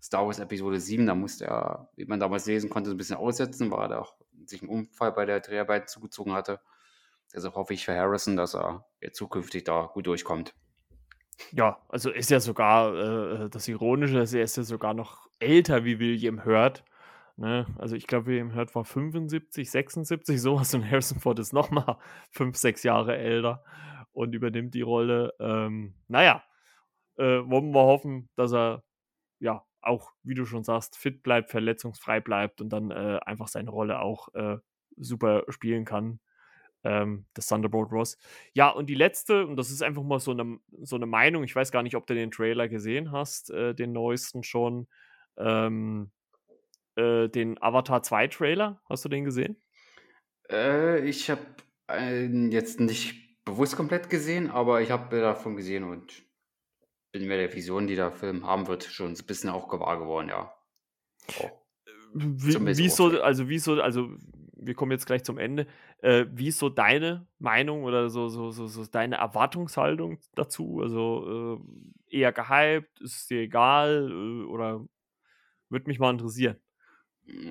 Star 0.00 0.24
Wars 0.24 0.38
Episode 0.38 0.78
7, 0.78 1.04
da 1.04 1.16
musste 1.16 1.46
er, 1.46 1.90
wie 1.96 2.04
man 2.04 2.20
damals 2.20 2.46
lesen 2.46 2.70
konnte, 2.70 2.90
so 2.90 2.94
ein 2.94 2.98
bisschen 2.98 3.16
aussetzen, 3.16 3.72
weil 3.72 3.90
er 3.90 4.02
auch 4.02 4.14
sich 4.44 4.62
einen 4.62 4.70
Unfall 4.70 5.10
bei 5.10 5.26
der 5.26 5.40
Dreharbeit 5.40 5.90
zugezogen 5.90 6.32
hatte. 6.32 6.60
Deshalb 7.34 7.54
hoffe 7.54 7.74
ich 7.74 7.84
für 7.84 7.96
Harrison, 7.96 8.36
dass 8.36 8.54
er 8.54 8.86
jetzt 9.00 9.16
zukünftig 9.16 9.64
da 9.64 9.90
gut 9.92 10.06
durchkommt. 10.06 10.54
Ja, 11.52 11.78
also 11.88 12.10
ist 12.10 12.30
ja 12.30 12.40
sogar 12.40 12.94
äh, 12.94 13.50
das 13.50 13.68
Ironische, 13.68 14.20
ist, 14.20 14.32
er 14.32 14.44
ist 14.44 14.56
ja 14.56 14.62
sogar 14.62 14.94
noch 14.94 15.28
älter 15.38 15.84
wie 15.84 15.98
William 15.98 16.44
Hurt. 16.44 16.84
Ne? 17.36 17.66
Also 17.78 17.94
ich 17.96 18.06
glaube, 18.06 18.26
William 18.26 18.54
Hurt 18.54 18.74
war 18.74 18.84
75, 18.84 19.70
76, 19.70 20.40
sowas 20.40 20.72
und 20.74 20.90
Harrison 20.90 21.20
Ford 21.20 21.38
ist 21.38 21.52
nochmal 21.52 21.98
5, 22.30 22.56
6 22.56 22.82
Jahre 22.84 23.16
älter 23.16 23.62
und 24.12 24.34
übernimmt 24.34 24.74
die 24.74 24.82
Rolle. 24.82 25.34
Ähm, 25.38 25.94
naja, 26.08 26.42
äh, 27.16 27.42
wollen 27.44 27.74
wir 27.74 27.82
hoffen, 27.82 28.30
dass 28.36 28.52
er 28.52 28.82
ja 29.38 29.62
auch, 29.82 30.12
wie 30.22 30.34
du 30.34 30.46
schon 30.46 30.64
sagst, 30.64 30.96
fit 30.96 31.22
bleibt, 31.22 31.50
verletzungsfrei 31.50 32.20
bleibt 32.20 32.60
und 32.60 32.70
dann 32.70 32.90
äh, 32.90 33.20
einfach 33.24 33.48
seine 33.48 33.70
Rolle 33.70 34.00
auch 34.00 34.34
äh, 34.34 34.56
super 34.96 35.44
spielen 35.48 35.84
kann. 35.84 36.20
Ähm, 36.86 37.26
das 37.34 37.48
Thunderbolt 37.48 37.90
Ross. 37.90 38.16
Ja, 38.52 38.68
und 38.68 38.86
die 38.86 38.94
letzte, 38.94 39.44
und 39.44 39.56
das 39.56 39.72
ist 39.72 39.82
einfach 39.82 40.04
mal 40.04 40.20
so 40.20 40.30
eine, 40.30 40.60
so 40.82 40.94
eine 40.94 41.06
Meinung, 41.06 41.42
ich 41.42 41.56
weiß 41.56 41.72
gar 41.72 41.82
nicht, 41.82 41.96
ob 41.96 42.06
du 42.06 42.14
den 42.14 42.30
Trailer 42.30 42.68
gesehen 42.68 43.10
hast, 43.10 43.50
äh, 43.50 43.74
den 43.74 43.92
neuesten 43.92 44.44
schon, 44.44 44.86
ähm, 45.36 46.12
äh, 46.94 47.28
den 47.28 47.60
Avatar 47.60 48.04
2 48.04 48.28
Trailer, 48.28 48.80
hast 48.88 49.04
du 49.04 49.08
den 49.08 49.24
gesehen? 49.24 49.60
Äh, 50.48 51.00
ich 51.08 51.28
habe 51.28 51.42
jetzt 51.88 52.78
nicht 52.78 53.44
bewusst 53.44 53.76
komplett 53.76 54.08
gesehen, 54.08 54.50
aber 54.50 54.80
ich 54.80 54.90
habe 54.92 55.08
Bilder 55.08 55.34
davon 55.34 55.56
gesehen 55.56 55.84
und 55.84 56.24
bin 57.12 57.26
mir 57.26 57.36
der 57.36 57.52
Vision, 57.52 57.88
die 57.88 57.96
der 57.96 58.12
Film 58.12 58.46
haben 58.46 58.68
wird, 58.68 58.84
schon 58.84 59.12
ein 59.12 59.26
bisschen 59.26 59.50
auch 59.50 59.68
gewahr 59.68 59.98
geworden, 59.98 60.28
ja. 60.28 60.54
Auch 61.40 61.50
Wie, 62.14 62.78
wie 62.78 62.88
so, 62.88 63.20
also 63.20 63.48
wie 63.48 63.58
so, 63.58 63.80
also 63.80 64.08
wir 64.66 64.74
kommen 64.74 64.92
jetzt 64.92 65.06
gleich 65.06 65.24
zum 65.24 65.38
Ende. 65.38 65.66
Äh, 65.98 66.26
wie 66.32 66.48
ist 66.48 66.58
so 66.58 66.68
deine 66.68 67.28
Meinung 67.38 67.84
oder 67.84 68.10
so, 68.10 68.28
so, 68.28 68.50
so, 68.50 68.66
so 68.66 68.84
deine 68.86 69.16
Erwartungshaltung 69.16 70.18
dazu? 70.34 70.80
Also 70.82 71.60
äh, 72.10 72.16
eher 72.18 72.32
gehypt, 72.32 73.00
ist 73.00 73.16
es 73.16 73.26
dir 73.28 73.40
egal 73.42 74.10
äh, 74.10 74.44
oder 74.46 74.84
würde 75.70 75.86
mich 75.88 75.98
mal 76.00 76.10
interessieren? 76.12 76.60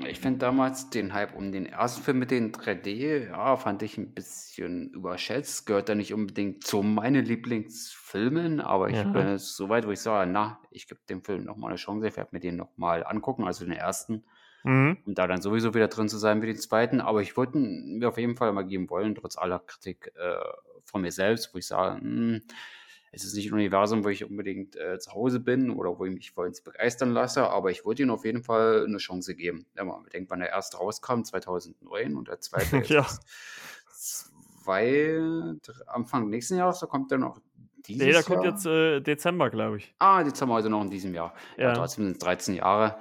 Ich 0.07 0.19
finde 0.21 0.39
damals 0.39 0.89
den 0.89 1.13
Hype 1.13 1.35
um 1.35 1.51
den 1.51 1.65
ersten 1.65 2.01
Film 2.01 2.19
mit 2.19 2.31
den 2.31 2.53
3D, 2.53 3.25
ja, 3.27 3.57
fand 3.57 3.83
ich 3.83 3.97
ein 3.97 4.13
bisschen 4.13 4.89
überschätzt. 4.93 5.65
Gehört 5.65 5.89
da 5.89 5.95
nicht 5.95 6.13
unbedingt 6.13 6.63
zu 6.65 6.81
meinen 6.81 7.25
Lieblingsfilmen, 7.25 8.61
aber 8.61 8.89
ich 8.89 9.11
bin 9.11 9.11
Ja. 9.11 9.27
jetzt 9.27 9.55
so 9.57 9.67
weit, 9.67 9.85
wo 9.85 9.91
ich 9.91 9.99
sage: 9.99 10.31
„Na, 10.31 10.61
ich 10.71 10.87
gebe 10.87 11.01
dem 11.09 11.23
Film 11.23 11.43
noch 11.43 11.57
mal 11.57 11.69
'ne 11.71 11.75
Chance. 11.75 12.07
Ich 12.07 12.15
werde 12.15 12.29
mir 12.31 12.39
den 12.39 12.55
noch 12.55 12.77
mal 12.77 13.05
angucken“, 13.05 13.43
also 13.45 13.65
den 13.65 13.73
ersten, 13.73 14.23
Mhm. 14.65 15.05
um 15.05 15.13
da 15.15 15.27
dann 15.27 15.41
sowieso 15.41 15.73
wieder 15.75 15.87
drin 15.87 16.09
zu 16.09 16.17
sein 16.17 16.41
wie 16.41 16.47
den 16.47 16.57
zweiten. 16.57 17.01
Aber 17.01 17.21
ich 17.21 17.37
würde 17.37 17.57
mir 17.59 18.09
auf 18.09 18.17
jeden 18.17 18.35
Fall 18.37 18.51
mal 18.53 18.63
geben 18.65 18.89
wollen, 18.89 19.15
trotz 19.15 19.37
aller 19.37 19.59
Kritik, 19.59 20.11
äh, 20.15 20.35
von 20.85 21.01
mir 21.01 21.11
selbst, 21.11 21.53
wo 21.53 21.57
ich 21.59 21.67
sage: 21.67 22.01
„Hm, 22.01 22.41
es 23.11 23.23
ist 23.25 23.35
nicht 23.35 23.49
'n 23.51 23.53
Universum, 23.55 24.03
wo 24.05 24.09
ich 24.09 24.25
unbedingt, 24.25 24.75
äh, 24.77 24.99
zu 24.99 25.13
Hause 25.13 25.39
bin 25.41 25.69
oder 25.71 25.99
wo 25.99 26.05
ich 26.05 26.13
mich 26.15 26.31
vollends 26.31 26.61
begeistern 26.63 27.11
lasse“, 27.13 27.49
aber 27.49 27.71
ich 27.71 27.85
würde 27.85 28.03
ihm 28.03 28.09
auf 28.11 28.25
jeden 28.25 28.43
Fall 28.43 28.87
'ne 28.89 28.97
Chance 28.99 29.35
geben. 29.35 29.67
Wenn 29.75 29.87
man 29.87 30.03
bedenkt, 30.03 30.29
wann 30.31 30.39
der 30.41 30.49
erste 30.49 30.77
rauskam, 30.77 31.23
2009 31.23 32.15
und 32.15 32.27
der 32.29 32.39
zweite 32.41 32.83
Ja. 32.89 33.19
zwei 33.93 35.19
Anfang 35.87 36.29
nächsten 36.29 36.57
Jahres 36.57 36.81
oder 36.83 36.89
kommt 36.91 37.11
der 37.11 37.17
noch 37.19 37.39
Ne, 37.93 38.11
der 38.11 38.23
dieses 38.23 38.25
kommt 38.25 38.43
Jahr? 38.43 38.43
jetzt, 38.43 38.65
äh, 38.65 38.99
Dezember, 39.01 39.49
glaube 39.49 39.77
ich. 39.77 39.95
Ah, 40.01 40.23
Dezember, 40.23 40.55
also 40.55 40.67
noch 40.69 40.81
in 40.83 40.89
diesem 40.89 41.13
Jahr. 41.13 41.33
Ja, 41.61 41.71
Ja. 41.71 41.71
trotzdem 41.71 42.03
sind's 42.05 42.19
13 42.19 42.53
Jahre. 42.55 42.97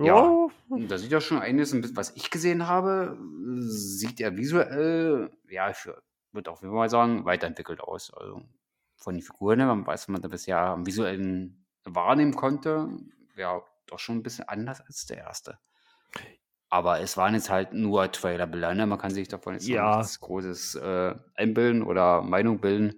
Ja, 0.00 0.34
Ja. 0.68 0.88
da 0.88 0.98
sieht 0.98 1.12
ja 1.12 1.20
schon 1.20 1.40
biss 1.82 1.94
was 1.96 2.16
ich 2.16 2.30
gesehen 2.30 2.66
habe, 2.66 3.18
sieht 3.60 4.20
er 4.20 4.36
visuell, 4.36 5.30
ja, 5.48 5.70
ich 5.70 5.76
würde 6.32 6.50
auch 6.50 6.62
mal 6.62 6.88
sagen, 6.88 7.24
weiterentwickelt 7.24 7.80
aus. 7.80 8.12
Also, 8.14 8.42
von 8.96 9.14
den 9.14 9.22
Figuren 9.22 9.60
her, 9.60 9.86
was 9.86 10.08
man 10.08 10.22
da 10.22 10.28
bisher 10.28 10.58
am 10.60 10.86
Visuellen 10.86 11.66
wahrnehmen 11.84 12.34
konnte, 12.34 12.88
ja, 13.36 13.60
doch 13.86 13.98
schon 13.98 14.18
'n 14.18 14.22
bisschen 14.22 14.48
anders 14.48 14.80
als 14.80 15.04
der 15.06 15.18
erste. 15.18 15.58
Aber 16.72 17.00
es 17.00 17.18
waren 17.18 17.34
jetzt 17.34 17.50
halt 17.50 17.74
nur 17.74 18.10
Trailerbilder, 18.10 18.74
ne? 18.74 18.86
Man 18.86 18.98
kann 18.98 19.10
sich 19.10 19.28
davon 19.28 19.52
jetzt 19.52 19.70
Ja. 19.70 19.72
nichts 19.74 20.18
Großes, 20.20 20.76
äh, 20.76 21.14
einbilden 21.34 21.82
oder 21.82 22.22
Meinung 22.22 22.60
bilden. 22.60 22.94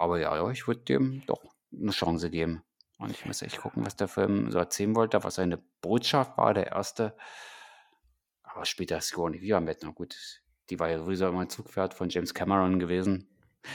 Aber 0.00 0.18
ja, 0.20 0.50
ich 0.50 0.66
würde 0.66 0.80
dem 0.82 1.22
doch 1.26 1.42
'ne 1.70 1.90
Chance 1.92 2.30
geben. 2.30 2.62
Und 2.98 3.10
ich 3.10 3.26
muss 3.26 3.42
echt 3.42 3.58
gucken, 3.58 3.84
was 3.84 3.96
der 3.96 4.08
Film 4.08 4.50
so 4.50 4.58
erzählen 4.58 4.94
wollte, 4.96 5.22
was 5.22 5.34
seine 5.34 5.58
Botschaft 5.82 6.38
war, 6.38 6.54
der 6.54 6.68
erste. 6.72 7.16
Aber 8.44 8.64
später 8.64 9.00
Sigourney 9.00 9.40
Weaver 9.42 9.60
mit, 9.60 9.78
na 9.82 9.90
gut, 9.90 10.42
die 10.70 10.78
war 10.78 10.88
ja 10.90 10.98
sowieso 10.98 11.28
immer 11.28 11.42
'n 11.42 11.50
Zugpferd 11.50 11.94
von 11.94 12.08
James 12.08 12.34
Cameron 12.34 12.78
gewesen. 12.78 13.28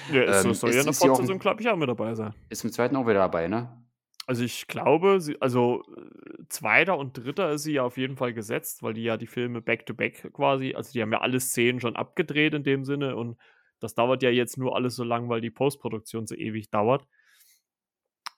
Ja, 0.07 0.23
es 0.23 0.41
so 0.41 0.52
Ähm, 0.52 0.53
soll 0.53 0.73
ist 0.73 0.76
ja 0.76 0.84
'ne 0.84 0.93
ist 0.93 1.06
auch 1.07 1.22
Fortsetzung, 1.22 1.39
glaube 1.39 1.61
ich, 1.61 1.69
auch 1.69 1.76
mit 1.77 1.89
dabei 1.89 2.15
sein. 2.15 2.34
ist 2.49 2.64
im 2.64 2.72
zweiten 2.72 2.95
auch 2.98 3.07
wieder 3.07 3.15
dabei, 3.19 3.48
ne? 3.48 3.84
Also, 4.27 4.43
ich 4.43 4.68
glaube, 4.68 5.19
sie 5.19 5.41
also, 5.41 5.84
äh, 5.98 6.43
2. 6.49 6.93
und 6.95 7.14
3. 7.14 7.53
ist 7.53 7.64
sie 7.64 7.73
ja 7.73 7.84
auf 7.84 7.98
jeden 7.98 8.15
Fall 8.18 8.34
gesetzt, 8.34 8.84
weil 8.84 8.93
die 8.93 9.03
ja 9.03 9.18
die 9.18 9.27
Filme 9.27 9.61
back 9.61 9.85
to 9.85 9.93
back 9.95 10.31
quasi 10.34 10.73
also, 10.76 10.91
die 10.93 11.02
haben 11.02 11.11
ja 11.11 11.22
alle 11.22 11.39
Szenen 11.39 11.80
schon 11.80 11.95
abgedreht 11.95 12.53
in 12.53 12.64
dem 12.64 12.85
Sinne 12.85 13.15
und 13.15 13.38
das 13.80 13.95
dauert 13.95 14.22
ja 14.22 14.30
jetzt 14.30 14.57
nur 14.57 14.76
alles 14.76 14.95
so 14.95 15.03
lang, 15.03 15.27
weil 15.30 15.41
die 15.41 15.49
Postproduktion 15.49 16.27
so 16.27 16.35
ewig 16.35 16.69
dauert. 16.69 17.07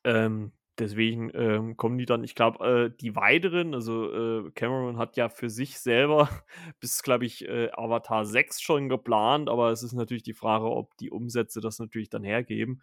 Ähm, 0.06 0.52
deswegen, 0.80 1.32
ähm, 1.36 1.78
kommen 1.78 1.98
die 1.98 2.06
dann 2.06 2.24
ich 2.24 2.36
glaube, 2.36 2.92
äh, 2.94 2.98
die 3.00 3.16
weiteren 3.16 3.74
also, 3.74 4.48
äh, 4.48 4.52
Cameron 4.52 4.98
hat 4.98 5.18
ja 5.18 5.30
für 5.30 5.50
sich 5.50 5.80
selber 5.80 6.30
bis, 6.80 7.04
glaube 7.04 7.26
ich, 7.26 7.48
äh, 7.48 7.70
Avatar 7.74 8.26
6 8.26 8.62
schon 8.62 8.90
geplant, 8.90 9.50
aber 9.50 9.72
es 9.72 9.84
ist 9.84 9.94
natürlich 9.94 10.24
die 10.24 10.34
Frage, 10.34 10.66
ob 10.66 10.96
die 10.98 11.12
Umsätze 11.12 11.62
das 11.62 11.80
natürlich 11.80 12.10
dann 12.10 12.24
hergeben. 12.24 12.82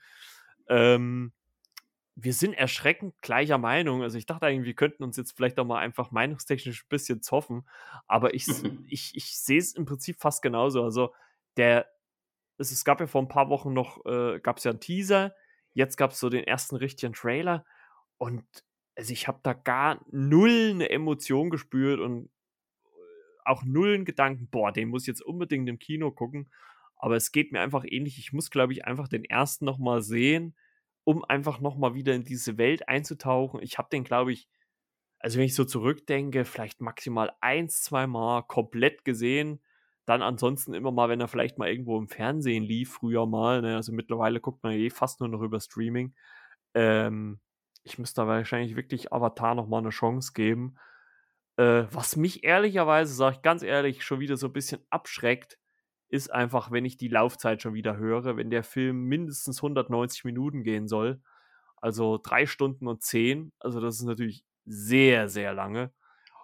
Ähm, 0.69 1.33
wir 2.17 2.35
sind 2.35 2.55
erschreckend 2.55 3.15
gleicher 3.23 3.59
Meinung. 3.59 4.03
Also, 4.03 4.19
ich 4.19 4.27
dachte 4.27 4.47
eigentlich, 4.47 4.67
wir 4.67 4.75
könnten 4.75 5.05
uns 5.05 5.17
jetzt 5.17 5.33
vielleicht 5.37 5.59
auch 5.59 5.65
mal 5.65 5.79
einfach 5.79 6.11
meinungstechnisch 6.11 6.85
'n 6.85 6.89
bisschen 6.89 7.23
zoffen, 7.23 7.67
aber 8.09 8.35
ich 8.35 8.47
ich 8.87 9.13
ich 9.17 9.39
sehe 9.39 9.59
es 9.59 9.73
im 9.75 9.87
Prinzip 9.87 10.21
fast 10.21 10.43
genauso. 10.43 10.83
Also, 10.85 11.15
der 11.57 11.87
es 12.59 12.71
es 12.73 12.85
gab 12.85 13.01
ja 13.01 13.07
vor 13.07 13.23
'n 13.23 13.29
paar 13.29 13.49
Wochen 13.51 13.73
noch 13.73 14.05
äh, 14.07 14.41
gab's 14.41 14.65
ja 14.65 14.71
'n 14.73 14.81
Teaser, 14.81 15.35
jetzt 15.75 15.97
gab's 15.97 16.21
so 16.21 16.29
den 16.31 16.45
ersten 16.45 16.77
richtigen 16.77 17.13
Trailer 17.15 17.65
und 18.21 18.45
also, 18.97 19.13
ich 19.15 19.29
habe 19.29 19.41
da 19.45 19.55
gar 19.55 20.05
null 20.13 20.75
'ne 20.77 20.91
Emotion 20.91 21.51
gespürt 21.51 22.01
und, 22.01 22.27
äh, 22.27 22.29
auch 23.47 23.65
null 23.65 23.95
'n 23.97 24.05
Gedanken: 24.07 24.49
„Boah, 24.51 24.73
den 24.73 24.89
muss 24.91 25.05
ich 25.05 25.09
jetzt 25.09 25.23
unbedingt 25.23 25.69
im 25.69 25.79
Kino 25.81 26.11
gucken.“ 26.13 26.51
Aber 26.97 27.17
es 27.17 27.33
geht 27.33 27.53
mir 27.53 27.61
einfach 27.63 27.85
ähnlich. 27.87 28.19
Ich 28.19 28.33
muss, 28.35 28.51
glaube 28.51 28.73
ich, 28.75 28.85
einfach 28.87 29.09
den 29.09 29.25
ersten 29.25 29.65
noch 29.67 29.79
mal 29.79 30.03
sehen, 30.03 30.57
um 31.05 31.25
einfach 31.25 31.61
noch 31.61 31.77
mal 31.79 31.95
wieder 31.95 32.15
in 32.15 32.25
diese 32.25 32.59
Welt 32.59 32.89
einzutauchen. 32.89 33.61
Ich 33.63 33.79
habe 33.79 33.89
den, 33.93 34.05
glaube 34.05 34.33
ich 34.33 34.49
also, 35.21 35.39
wenn 35.39 35.47
ich 35.47 35.55
so 35.57 35.65
zurückdenke, 35.67 36.45
vielleicht 36.47 36.81
maximal 36.83 37.33
1, 37.43 37.83
zweimal 37.85 38.45
komplett 38.45 39.05
gesehen. 39.05 39.61
Dann 40.07 40.23
ansonsten 40.23 40.75
immer 40.75 40.93
mal, 40.93 41.09
wenn 41.11 41.21
er 41.21 41.29
vielleicht 41.29 41.59
mal 41.59 41.69
irgendwo 41.71 41.99
im 41.99 42.09
Fernsehen 42.09 42.65
lief, 42.65 42.93
früher 42.95 43.27
mal, 43.27 43.63
ne? 43.63 43.77
Also, 43.77 43.93
mittlerweile 43.93 44.41
guckt 44.41 44.63
man 44.65 44.73
eh 44.75 44.91
fast 44.91 45.21
nur 45.21 45.29
noch 45.31 45.43
über 45.43 45.61
Streaming. 45.61 46.15
Ähm, 46.75 47.41
ich 47.85 47.99
müsste 47.99 48.23
da 48.23 48.27
wahrscheinlich 48.29 48.77
wirklich 48.77 49.13
Avatar 49.13 49.55
noch 49.55 49.69
mal 49.69 49.83
'ne 49.83 49.91
Chance 49.91 50.33
geben. 50.35 50.77
Äh, 51.57 51.85
was 51.93 52.17
mich 52.17 52.45
ehrlicherweise, 52.45 53.15
sage 53.15 53.37
ich 53.37 53.43
ganz 53.43 53.63
ehrlich, 53.63 54.05
schon 54.05 54.21
wieder 54.21 54.37
so 54.37 54.47
'n 54.49 54.53
bisschen 54.53 54.83
abschreckt, 54.91 55.59
ist 56.09 56.33
einfach, 56.33 56.71
wenn 56.73 56.85
ich 56.85 56.97
die 56.97 57.09
Laufzeit 57.09 57.63
schon 57.63 57.75
wieder 57.75 57.97
höre, 57.97 58.37
wenn 58.37 58.51
der 58.51 58.65
Film 58.65 59.05
mindestens 59.05 59.63
190 59.63 60.25
Minuten 60.25 60.65
gehen 60.65 60.89
soll, 60.89 61.23
also 61.79 62.19
3 62.23 62.47
Stunden 62.47 62.89
und 62.89 63.03
10. 63.03 63.53
Also, 63.61 63.81
das 63.81 63.97
ist 63.97 64.05
natürlich 64.05 64.45
sehr, 64.67 65.29
sehr 65.29 65.53
lange. 65.55 65.93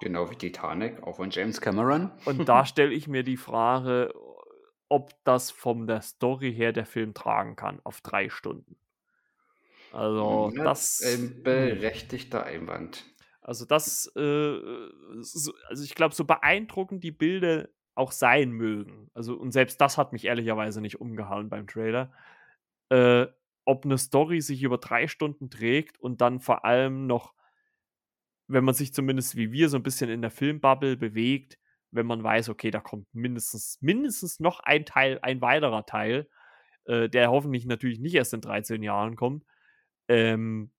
Genau 0.01 0.31
wie 0.31 0.37
Titanic, 0.37 1.03
auch 1.03 1.17
von 1.17 1.31
James 1.31 1.61
Cameron. 1.61 2.11
Und 2.25 2.49
da 2.49 2.65
stelle 2.67 2.93
ich 2.95 3.09
mir 3.09 3.23
die 3.23 3.37
Frage, 3.37 4.13
ob 4.89 5.13
das 5.25 5.51
von 5.51 5.87
der 5.87 6.03
Story 6.03 6.53
her 6.53 6.73
der 6.73 6.87
Film 6.87 7.15
tragen 7.15 7.57
kann 7.57 7.81
auf 7.85 8.01
3 8.01 8.29
Stunden. 8.31 8.77
Also, 9.93 10.53
Ja, 10.55 10.63
das 10.63 10.93
ein 11.01 11.43
hm. 11.51 11.83
berechtigter 11.83 12.45
Einwand. 12.45 13.05
Also, 13.43 13.65
das, 13.65 14.11
äh, 14.17 14.21
also, 15.21 15.53
ich 15.85 15.95
glaube, 15.95 16.15
so 16.15 16.25
beeindruckend 16.25 17.05
die 17.05 17.13
Bilder 17.13 17.69
auch 17.95 18.13
sein 18.13 18.51
mögen, 18.51 19.09
also 19.15 19.35
und 19.37 19.53
selbst 19.53 19.81
das 19.81 19.97
hat 19.97 20.13
mich 20.13 20.25
ehrlicherweise 20.27 20.81
nicht 20.83 21.01
umgehauen 21.01 21.49
beim 21.49 21.67
Trailer. 21.67 22.13
Äh, 22.91 23.27
ob 23.67 23.85
'ne 23.87 23.99
Story 23.99 24.41
sich 24.43 24.63
über 24.63 24.79
3 24.79 25.09
Stunden 25.09 25.51
trägt 25.51 25.99
und 26.01 26.21
dann 26.21 26.41
vor 26.41 26.65
allem 26.65 27.07
noch 27.07 27.35
wenn 28.49 28.65
man 28.65 28.75
sich 28.75 28.95
zumindest 28.95 29.37
wie 29.37 29.53
wir 29.53 29.69
so 29.69 29.77
'n 29.77 29.83
bisschen 29.83 30.11
in 30.11 30.23
der 30.23 30.31
Filmbubble 30.31 30.97
bewegt, 30.97 31.59
wenn 31.91 32.07
man 32.07 32.23
weiß, 32.23 32.49
okay, 32.49 32.71
da 32.71 32.81
kommt 32.81 33.13
mindestens 33.15 33.79
mindestens 33.81 34.41
noch 34.41 34.61
ein 34.61 34.85
Teil 34.85 35.19
ein 35.23 35.41
weiterer 35.41 35.85
Teil, 35.87 36.29
äh, 36.87 37.09
der 37.09 37.31
hoffentlich 37.31 37.67
natürlich 37.67 37.99
nicht 38.01 38.15
erst 38.15 38.35
in 38.35 38.41
13 38.41 38.83
Jahren 38.83 39.17
kommt. 39.17 39.45
Ähm, 40.09 40.71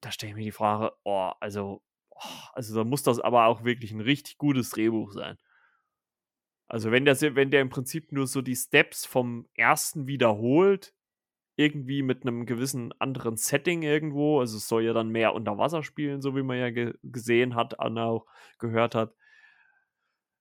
da 0.00 0.12
stelle 0.12 0.30
ich 0.32 0.36
mir 0.36 0.44
die 0.44 0.52
Frage: 0.52 0.92
„Oh, 1.04 1.32
also 1.40 1.82
oh, 2.10 2.20
also, 2.52 2.74
da 2.76 2.84
muss 2.84 3.02
das 3.02 3.20
aber 3.20 3.46
auch 3.46 3.64
wirklich 3.64 3.92
'n 3.92 4.00
richtig 4.00 4.38
gutes 4.38 4.70
Drehbuch 4.70 5.12
sein.“ 5.12 5.36
Also, 6.70 6.90
wenn 6.90 7.04
der 7.04 7.20
wenn 7.36 7.50
der 7.50 7.60
im 7.60 7.68
Prinzip 7.68 8.10
nur 8.12 8.26
so 8.26 8.40
die 8.40 8.56
Steps 8.56 9.04
vom 9.04 9.46
ersten 9.54 10.06
wiederholt, 10.06 10.94
irgendwie 11.56 12.02
mit 12.02 12.24
'nem 12.24 12.46
gewissen 12.46 12.92
anderen 13.00 13.36
Setting 13.36 13.82
irgendwo 13.82 14.40
also, 14.40 14.58
es 14.58 14.68
soll 14.68 14.84
ja 14.84 14.92
dann 14.94 15.10
mehr 15.10 15.34
unter 15.34 15.58
Wasser 15.58 15.82
spielen, 15.84 16.22
so 16.22 16.36
wie 16.36 16.42
man 16.44 16.58
ja 16.58 16.70
ge 16.70 16.94
gesehen 17.02 17.54
hat 17.56 17.78
und 17.80 17.98
auch 17.98 18.26
gehört 18.58 18.94
hat. 18.94 19.14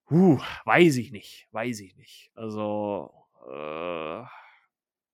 Hu, 0.09 0.37
weiß 0.65 0.97
ich 0.97 1.11
nicht, 1.11 1.47
weiß 1.51 1.79
ich 1.79 1.95
nicht. 1.95 2.31
Also, 2.35 3.09
äh 3.49 4.23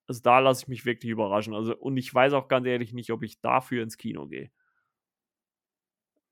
also, 0.09 0.21
da 0.23 0.39
lasse 0.39 0.63
ich 0.63 0.69
mich 0.69 0.85
wirklich 0.85 1.11
überraschen. 1.11 1.55
Also 1.55 1.77
und 1.77 1.97
ich 1.97 2.13
weiß 2.13 2.33
auch 2.33 2.49
ganz 2.49 2.67
ehrlich 2.67 2.93
nicht, 2.93 3.11
ob 3.11 3.23
ich 3.23 3.41
dafür 3.41 3.83
ins 3.83 3.97
Kino 3.97 4.27
gehe. 4.27 4.51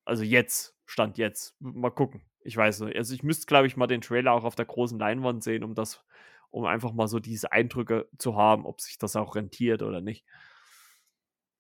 Also, 0.05 0.23
jetzt, 0.23 0.75
Stand 0.85 1.17
jetzt. 1.17 1.55
Mal 1.59 1.89
gucken. 1.91 2.21
Ich 2.41 2.55
weiß 2.55 2.81
nicht. 2.81 2.95
Also, 2.95 3.13
ich 3.13 3.23
müsste, 3.23 3.45
glaube 3.45 3.67
ich, 3.67 3.75
mal 3.75 3.87
den 3.87 4.01
Trailer 4.01 4.31
auch 4.33 4.43
auf 4.45 4.55
der 4.55 4.65
großen 4.65 4.97
Leinwand 4.99 5.43
sehen, 5.43 5.63
um 5.63 5.75
das 5.75 6.05
um 6.49 6.63
einfach 6.65 6.93
mal 6.93 7.07
so 7.09 7.19
diese 7.19 7.51
Eindrücke 7.51 8.07
zu 8.17 8.37
haben, 8.37 8.65
ob 8.65 8.79
sich 8.79 8.97
das 8.97 9.17
auch 9.17 9.35
rentiert 9.35 9.81
oder 9.81 9.99
nicht. 9.99 10.25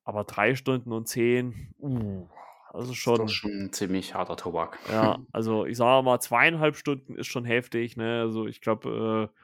Aber 0.03 0.23
3 0.23 0.55
Stunden 0.55 0.91
und 0.91 1.07
10, 1.07 1.75
uh, 1.79 2.27
das 2.73 2.89
ist 2.89 2.95
Ist 3.01 3.17
doch 3.17 3.27
schon 3.27 3.29
schon 3.29 3.51
'n 3.51 3.73
ziemlich 3.73 4.13
harter 4.13 4.35
Tobak. 4.35 4.77
Ja, 4.89 5.17
also, 5.33 5.65
ich 5.65 5.75
sage 5.77 6.03
mal, 6.05 6.19
2,5 6.21 6.77
Stunden 6.77 7.15
ist 7.15 7.27
schon 7.27 7.43
heftig, 7.45 7.97
ne? 7.97 8.21
Also, 8.21 8.47
ich 8.47 8.61
glaube, 8.61 9.31
äh, 9.33 9.37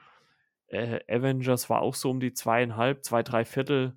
äh, 0.68 1.00
Avengers 1.08 1.70
war 1.70 1.82
auch 1.82 1.94
so 1.94 2.10
um 2.10 2.20
die 2.20 2.32
2,5, 2.34 3.02
2, 3.02 3.22
3/4. 3.22 3.96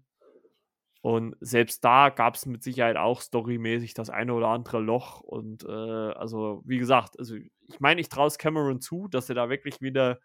Und 1.04 1.36
selbst 1.40 1.84
da 1.86 2.10
gab's 2.10 2.46
mit 2.46 2.64
Sicherheit 2.64 2.98
auch 2.98 3.22
storymäßig 3.22 3.94
das 3.94 4.10
eine 4.10 4.34
oder 4.34 4.48
andere 4.50 4.80
Loch 4.80 5.22
und, 5.22 5.64
äh, 5.64 5.68
also, 5.72 6.64
wie 6.66 6.80
gesagt 6.80 7.18
also, 7.20 7.36
ich 7.36 7.80
meine, 7.80 8.02
ich 8.02 8.10
traue 8.10 8.28
es 8.28 8.38
Cameron 8.38 8.82
zu, 8.82 9.08
dass 9.08 9.30
er 9.30 9.36
da 9.36 9.50
wirklich 9.50 9.82
wieder, 9.82 10.20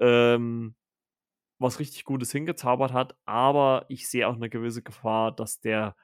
ähm, 0.00 0.76
was 1.58 1.80
richtig 1.80 2.04
Gutes 2.04 2.32
hingezaubert 2.32 2.92
hat, 2.92 3.16
aber 3.26 3.86
ich 3.88 4.08
sehe 4.08 4.28
auch 4.28 4.36
'ne 4.36 4.50
gewisse 4.50 4.82
Gefahr, 4.82 5.32
dass 5.32 5.60
der 5.60 5.94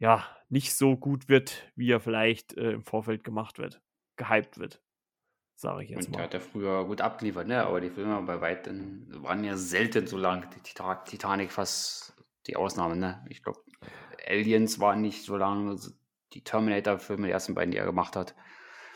ja, 0.00 0.24
nicht 0.48 0.74
so 0.74 0.96
gut 0.96 1.28
wird, 1.28 1.72
wie 1.74 1.90
er 1.90 2.00
vielleicht, 2.00 2.54
äh, 2.56 2.70
im 2.72 2.84
Vorfeld 2.84 3.24
gemacht 3.24 3.58
wird. 3.58 3.80
gehypt 4.16 4.58
wird. 4.58 4.80
Sage 5.60 5.82
ich 5.82 5.90
jetzt 5.90 6.06
Und 6.06 6.12
mal. 6.12 6.16
der 6.18 6.24
hat 6.26 6.34
ja 6.34 6.40
früher 6.40 6.84
gut 6.84 7.00
abgeliefert, 7.00 7.48
ne? 7.48 7.64
Aber 7.64 7.80
die 7.80 7.90
Filme 7.90 8.22
bei 8.22 8.40
weitem 8.40 9.08
waren 9.24 9.42
ja 9.42 9.56
selten 9.56 10.06
so 10.06 10.16
lang. 10.16 10.48
Die 10.54 10.60
Tita- 10.60 11.02
Titanic 11.04 11.50
fast 11.50 12.14
die 12.46 12.54
Ausnahme, 12.54 12.94
ne? 12.94 13.24
Ich 13.28 13.42
glaube, 13.42 13.58
Aliens 14.28 14.78
waren 14.78 15.00
nicht 15.00 15.24
so 15.24 15.36
lang. 15.36 15.76
Die 16.32 16.44
Terminator-Filme, 16.44 17.26
die 17.26 17.32
ersten 17.32 17.54
beiden, 17.56 17.72
die 17.72 17.78
er 17.78 17.86
gemacht 17.86 18.14
hat, 18.14 18.36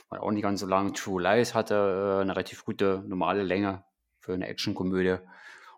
waren 0.09 0.21
auch 0.21 0.31
nicht 0.31 0.45
ganz 0.45 0.61
so 0.61 0.67
lang. 0.67 0.95
True 0.95 1.21
Lies 1.21 1.53
hatte 1.53 1.75
äh, 2.19 2.21
eine 2.23 2.37
relativ 2.37 2.65
gute 2.65 3.03
normale 3.09 3.43
Länge 3.43 3.83
für 4.21 4.35
eine 4.35 4.47
Actionkomödie. 4.47 5.17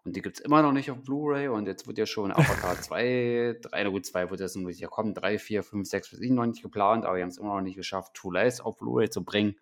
Und 0.04 0.16
die 0.16 0.20
gibt 0.20 0.36
es 0.38 0.44
immer 0.44 0.60
noch 0.60 0.72
nicht 0.72 0.90
auf 0.90 1.00
Blu-ray. 1.02 1.48
Und 1.48 1.66
jetzt 1.66 1.86
wird 1.86 1.96
ja 1.96 2.04
schon 2.04 2.30
Avatar 2.30 2.78
2, 2.82 3.56
3, 3.62 3.84
na 3.84 3.88
gut, 3.88 4.04
2 4.04 4.28
wird 4.28 4.40
jetzt 4.40 4.54
noch 4.56 4.64
nicht 4.68 4.84
kommen. 4.90 5.14
3, 5.14 5.38
4, 5.38 5.62
5, 5.62 5.88
6 5.88 6.12
wird 6.20 6.30
noch 6.32 6.44
nicht 6.44 6.60
geplant, 6.62 7.06
aber 7.06 7.16
wir 7.16 7.22
haben 7.22 7.30
es 7.30 7.38
immer 7.38 7.54
noch 7.54 7.62
nicht 7.62 7.76
geschafft, 7.76 8.12
True 8.12 8.38
Lies 8.38 8.60
auf 8.60 8.76
Blu-ray 8.76 9.08
zu 9.08 9.24
bringen. 9.24 9.56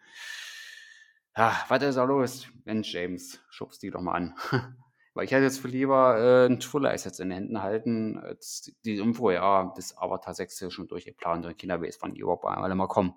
Ja, 1.37 1.65
was 1.69 1.83
ist 1.83 1.95
da 1.97 2.05
los? 2.05 2.47
Mensch, 2.65 2.93
James, 2.93 3.41
schubst 3.49 3.83
die 3.83 3.91
doch 3.91 4.01
mal 4.01 4.13
an. 4.15 4.35
Weil 5.15 5.25
ich 5.27 5.33
hätte 5.33 5.45
jetzt 5.45 5.61
viel 5.61 5.71
lieber 5.71 6.19
äh, 6.19 6.47
ein 6.47 6.59
Lies 6.81 7.05
jetzt 7.05 7.21
in 7.21 7.29
den 7.29 7.37
Händen 7.39 7.63
halten, 7.63 8.19
als 8.19 8.73
die- 8.85 8.97
Info, 8.99 9.31
ja, 9.31 9.71
das 9.77 9.97
Avatar 9.99 10.33
6 10.35 10.61
ist 10.63 10.73
schon 10.73 10.89
durchgeplant 10.89 11.45
und 11.45 11.51
weiß, 11.83 11.99
wann 12.01 12.15
die 12.15 12.21
überhaupt 12.21 12.45
alle 12.47 12.75
mal 12.75 12.87
kommen. 12.89 13.15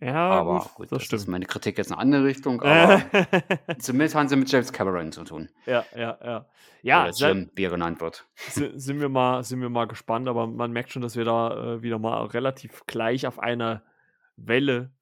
Ja, 0.00 0.28
aber 0.28 0.60
gut, 0.60 0.74
gut, 0.74 0.92
das 0.92 1.08
das, 1.08 1.22
ist 1.22 1.28
meine 1.28 1.46
Kritik 1.46 1.78
jetzt 1.78 1.86
in 1.86 1.94
eine 1.94 2.02
andere 2.02 2.24
Richtung, 2.24 2.60
aber 2.62 3.02
zumindest 3.78 4.14
haben 4.14 4.28
sie 4.28 4.36
mit 4.36 4.52
James 4.52 4.70
Cameron 4.70 5.12
zu 5.12 5.24
tun. 5.24 5.48
ja, 5.64 5.84
ja, 5.94 6.18
ja. 6.22 6.46
Ja, 6.82 7.04
Oder 7.08 7.12
Jim, 7.32 7.50
wie 7.54 7.64
er 7.64 7.70
genannt 7.70 8.00
wird. 8.02 8.26
si- 8.36 8.72
sind 8.78 9.00
wir 9.00 9.08
mal, 9.08 9.42
sind 9.44 9.62
wir 9.62 9.70
mal 9.70 9.86
gespannt, 9.86 10.28
aber 10.28 10.46
man 10.46 10.72
merkt 10.72 10.92
schon, 10.92 11.00
dass 11.00 11.16
wir 11.16 11.24
da 11.24 11.74
äh, 11.76 11.82
wieder 11.82 11.98
mal 11.98 12.26
relativ 12.26 12.84
gleich 12.86 13.26
auf 13.26 13.38
einer 13.38 13.82
Welle 14.36 14.92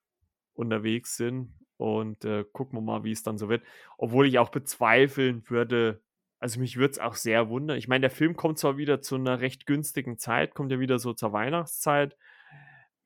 unterwegs 0.54 1.16
sind 1.16 1.52
und 1.84 2.24
äh, 2.24 2.46
gucken 2.50 2.78
wir 2.78 2.82
mal, 2.82 3.04
wie 3.04 3.12
es 3.12 3.22
dann 3.22 3.36
so 3.36 3.50
wird. 3.50 3.62
Obwohl 3.98 4.26
ich 4.26 4.38
auch 4.38 4.48
bezweifeln 4.48 5.42
würde, 5.50 6.00
also 6.40 6.58
mich 6.58 6.78
würde 6.78 6.92
es 6.92 6.98
auch 6.98 7.14
sehr 7.14 7.50
wundern. 7.50 7.76
Ich 7.76 7.88
meine, 7.88 8.00
der 8.00 8.10
Film 8.10 8.36
kommt 8.36 8.58
zwar 8.58 8.78
wieder 8.78 9.02
zu 9.02 9.16
einer 9.16 9.40
recht 9.40 9.66
günstigen 9.66 10.16
Zeit, 10.18 10.54
kommt 10.54 10.72
ja 10.72 10.80
wieder 10.80 10.98
so 10.98 11.12
zur 11.12 11.34
Weihnachtszeit, 11.34 12.16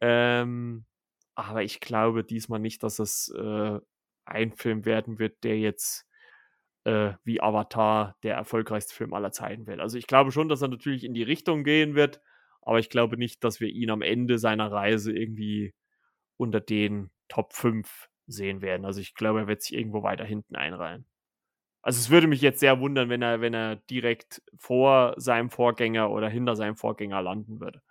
ähm, 0.00 0.84
aber 1.34 1.64
ich 1.64 1.80
glaube 1.80 2.22
diesmal 2.22 2.60
nicht, 2.60 2.84
dass 2.84 3.00
es 3.00 3.34
äh, 3.36 3.80
ein 4.24 4.52
Film 4.52 4.84
werden 4.84 5.18
wird, 5.18 5.42
der 5.42 5.58
jetzt 5.58 6.06
äh, 6.84 7.14
wie 7.24 7.40
Avatar 7.40 8.16
der 8.22 8.36
erfolgreichste 8.36 8.94
Film 8.94 9.12
aller 9.12 9.32
Zeiten 9.32 9.66
wird. 9.66 9.80
Also 9.80 9.98
ich 9.98 10.06
glaube 10.06 10.30
schon, 10.30 10.48
dass 10.48 10.62
er 10.62 10.68
natürlich 10.68 11.02
in 11.02 11.14
die 11.14 11.24
Richtung 11.24 11.64
gehen 11.64 11.96
wird, 11.96 12.20
aber 12.62 12.78
ich 12.78 12.90
glaube 12.90 13.16
nicht, 13.16 13.42
dass 13.42 13.58
wir 13.58 13.70
ihn 13.70 13.90
am 13.90 14.02
Ende 14.02 14.38
seiner 14.38 14.70
Reise 14.70 15.12
irgendwie 15.12 15.74
unter 16.36 16.60
den 16.60 17.10
Top 17.28 17.54
5 17.54 18.08
sehen 18.28 18.62
werden. 18.62 18.84
Also 18.84 19.00
ich 19.00 19.14
glaube, 19.14 19.40
er 19.40 19.46
wird 19.48 19.62
sich 19.62 19.76
irgendwo 19.76 20.02
weiter 20.02 20.24
hinten 20.24 20.54
einreihen. 20.54 21.06
Also 21.82 21.98
es 21.98 22.10
würde 22.10 22.26
mich 22.26 22.40
jetzt 22.40 22.60
sehr 22.60 22.80
wundern, 22.80 23.08
wenn 23.08 23.22
er, 23.22 23.40
wenn 23.40 23.54
er 23.54 23.76
direkt 23.76 24.42
vor 24.56 25.14
seinem 25.16 25.50
Vorgänger 25.50 26.10
oder 26.10 26.28
hinter 26.28 26.54
seinem 26.54 26.76
Vorgänger 26.76 27.22
landen 27.22 27.60
würde. 27.60 27.82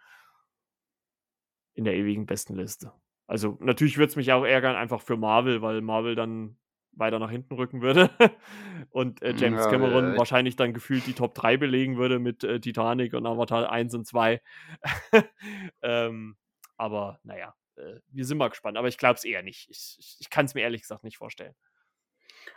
In 1.73 1.83
der 1.83 1.95
ewigen 1.95 2.25
Bestenliste. 2.25 2.91
Also 3.27 3.57
natürlich 3.59 3.97
würde 3.97 4.09
es 4.09 4.15
mich 4.15 4.31
auch 4.31 4.45
ärgern, 4.45 4.75
einfach 4.75 5.01
für 5.01 5.17
Marvel, 5.17 5.61
weil 5.61 5.81
Marvel 5.81 6.15
dann 6.15 6.57
weiter 6.91 7.19
nach 7.19 7.29
hinten 7.29 7.53
rücken 7.55 7.81
würde. 7.81 8.09
und 8.89 9.21
äh, 9.21 9.33
James 9.35 9.63
Ja, 9.63 9.69
Cameron 9.69 10.13
äh, 10.13 10.17
wahrscheinlich 10.17 10.55
dann 10.55 10.73
gefühlt 10.73 11.05
die 11.07 11.13
Top 11.13 11.35
3 11.35 11.57
belegen 11.57 11.97
würde 11.97 12.19
mit 12.19 12.43
äh, 12.43 12.59
Titanic 12.59 13.13
und 13.13 13.25
Avatar 13.25 13.71
1 13.71 13.93
und 13.95 14.05
2. 14.05 14.41
ähm, 15.81 16.37
aber 16.77 17.19
naja, 17.23 17.53
äh, 17.77 17.99
wir 18.09 18.25
sind 18.25 18.37
mal 18.37 18.49
gespannt. 18.49 18.77
Aber 18.77 18.87
ich 18.87 18.97
glaube 18.97 19.15
es 19.15 19.25
eher 19.25 19.43
nicht. 19.43 19.69
Ich, 19.69 19.95
ich, 19.99 20.17
ich 20.19 20.29
kann 20.29 20.45
es 20.45 20.53
mir 20.53 20.61
ehrlich 20.61 20.81
gesagt 20.81 21.03
nicht 21.03 21.17
vorstellen. 21.17 21.55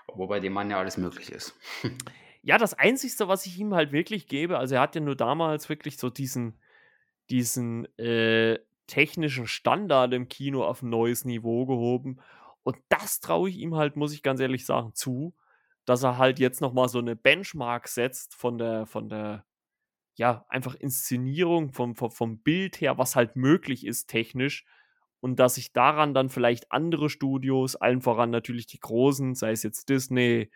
Wobei 0.08 0.40
dem 0.40 0.52
Mann 0.52 0.70
ja 0.70 0.78
alles 0.78 0.96
möglich 0.96 1.30
ist. 1.30 1.54
Ja, 2.42 2.56
das 2.56 2.72
Einzige, 2.72 3.28
was 3.28 3.44
ich 3.44 3.58
ihm 3.58 3.74
halt 3.74 3.92
wirklich 3.92 4.26
gebe, 4.26 4.56
also 4.56 4.74
er 4.74 4.80
hat 4.80 4.94
ja 4.94 5.02
nur 5.02 5.14
damals 5.14 5.68
wirklich 5.68 5.98
so 5.98 6.08
diesen, 6.08 6.58
diesen 7.28 7.84
äh, 7.98 8.58
technischen 8.86 9.46
Standard 9.46 10.14
im 10.14 10.28
Kino 10.28 10.64
auf 10.64 10.80
ein 10.80 10.88
neues 10.88 11.26
Niveau 11.26 11.66
gehoben. 11.66 12.18
Und 12.62 12.76
das 12.88 13.20
traue 13.20 13.50
ich 13.50 13.58
ihm 13.58 13.74
halt, 13.74 13.96
muss 13.96 14.14
ich 14.14 14.22
ganz 14.22 14.40
ehrlich 14.40 14.64
sagen, 14.64 14.94
zu, 14.94 15.34
dass 15.84 16.02
er 16.02 16.18
halt 16.18 16.38
jetzt 16.38 16.60
nochmal 16.60 16.88
so 16.88 16.98
eine 16.98 17.14
Benchmark 17.14 17.88
setzt 17.88 18.34
von 18.34 18.58
der, 18.58 18.86
von 18.86 19.08
der, 19.08 19.44
ja, 20.14 20.44
einfach 20.48 20.74
Inszenierung, 20.74 21.72
vom, 21.72 21.94
vom, 21.94 22.10
vom 22.10 22.42
Bild 22.42 22.80
her, 22.80 22.96
was 22.98 23.16
halt 23.16 23.36
möglich 23.36 23.86
ist 23.86 24.06
technisch. 24.06 24.64
Und 25.20 25.38
dass 25.38 25.56
sich 25.56 25.72
daran 25.72 26.14
dann 26.14 26.30
vielleicht 26.30 26.72
andere 26.72 27.10
Studios, 27.10 27.76
allen 27.76 28.00
voran 28.00 28.30
natürlich 28.30 28.66
die 28.66 28.80
großen, 28.80 29.34
sei 29.34 29.52
es 29.52 29.62
jetzt 29.62 29.88
Disney, 29.88 30.50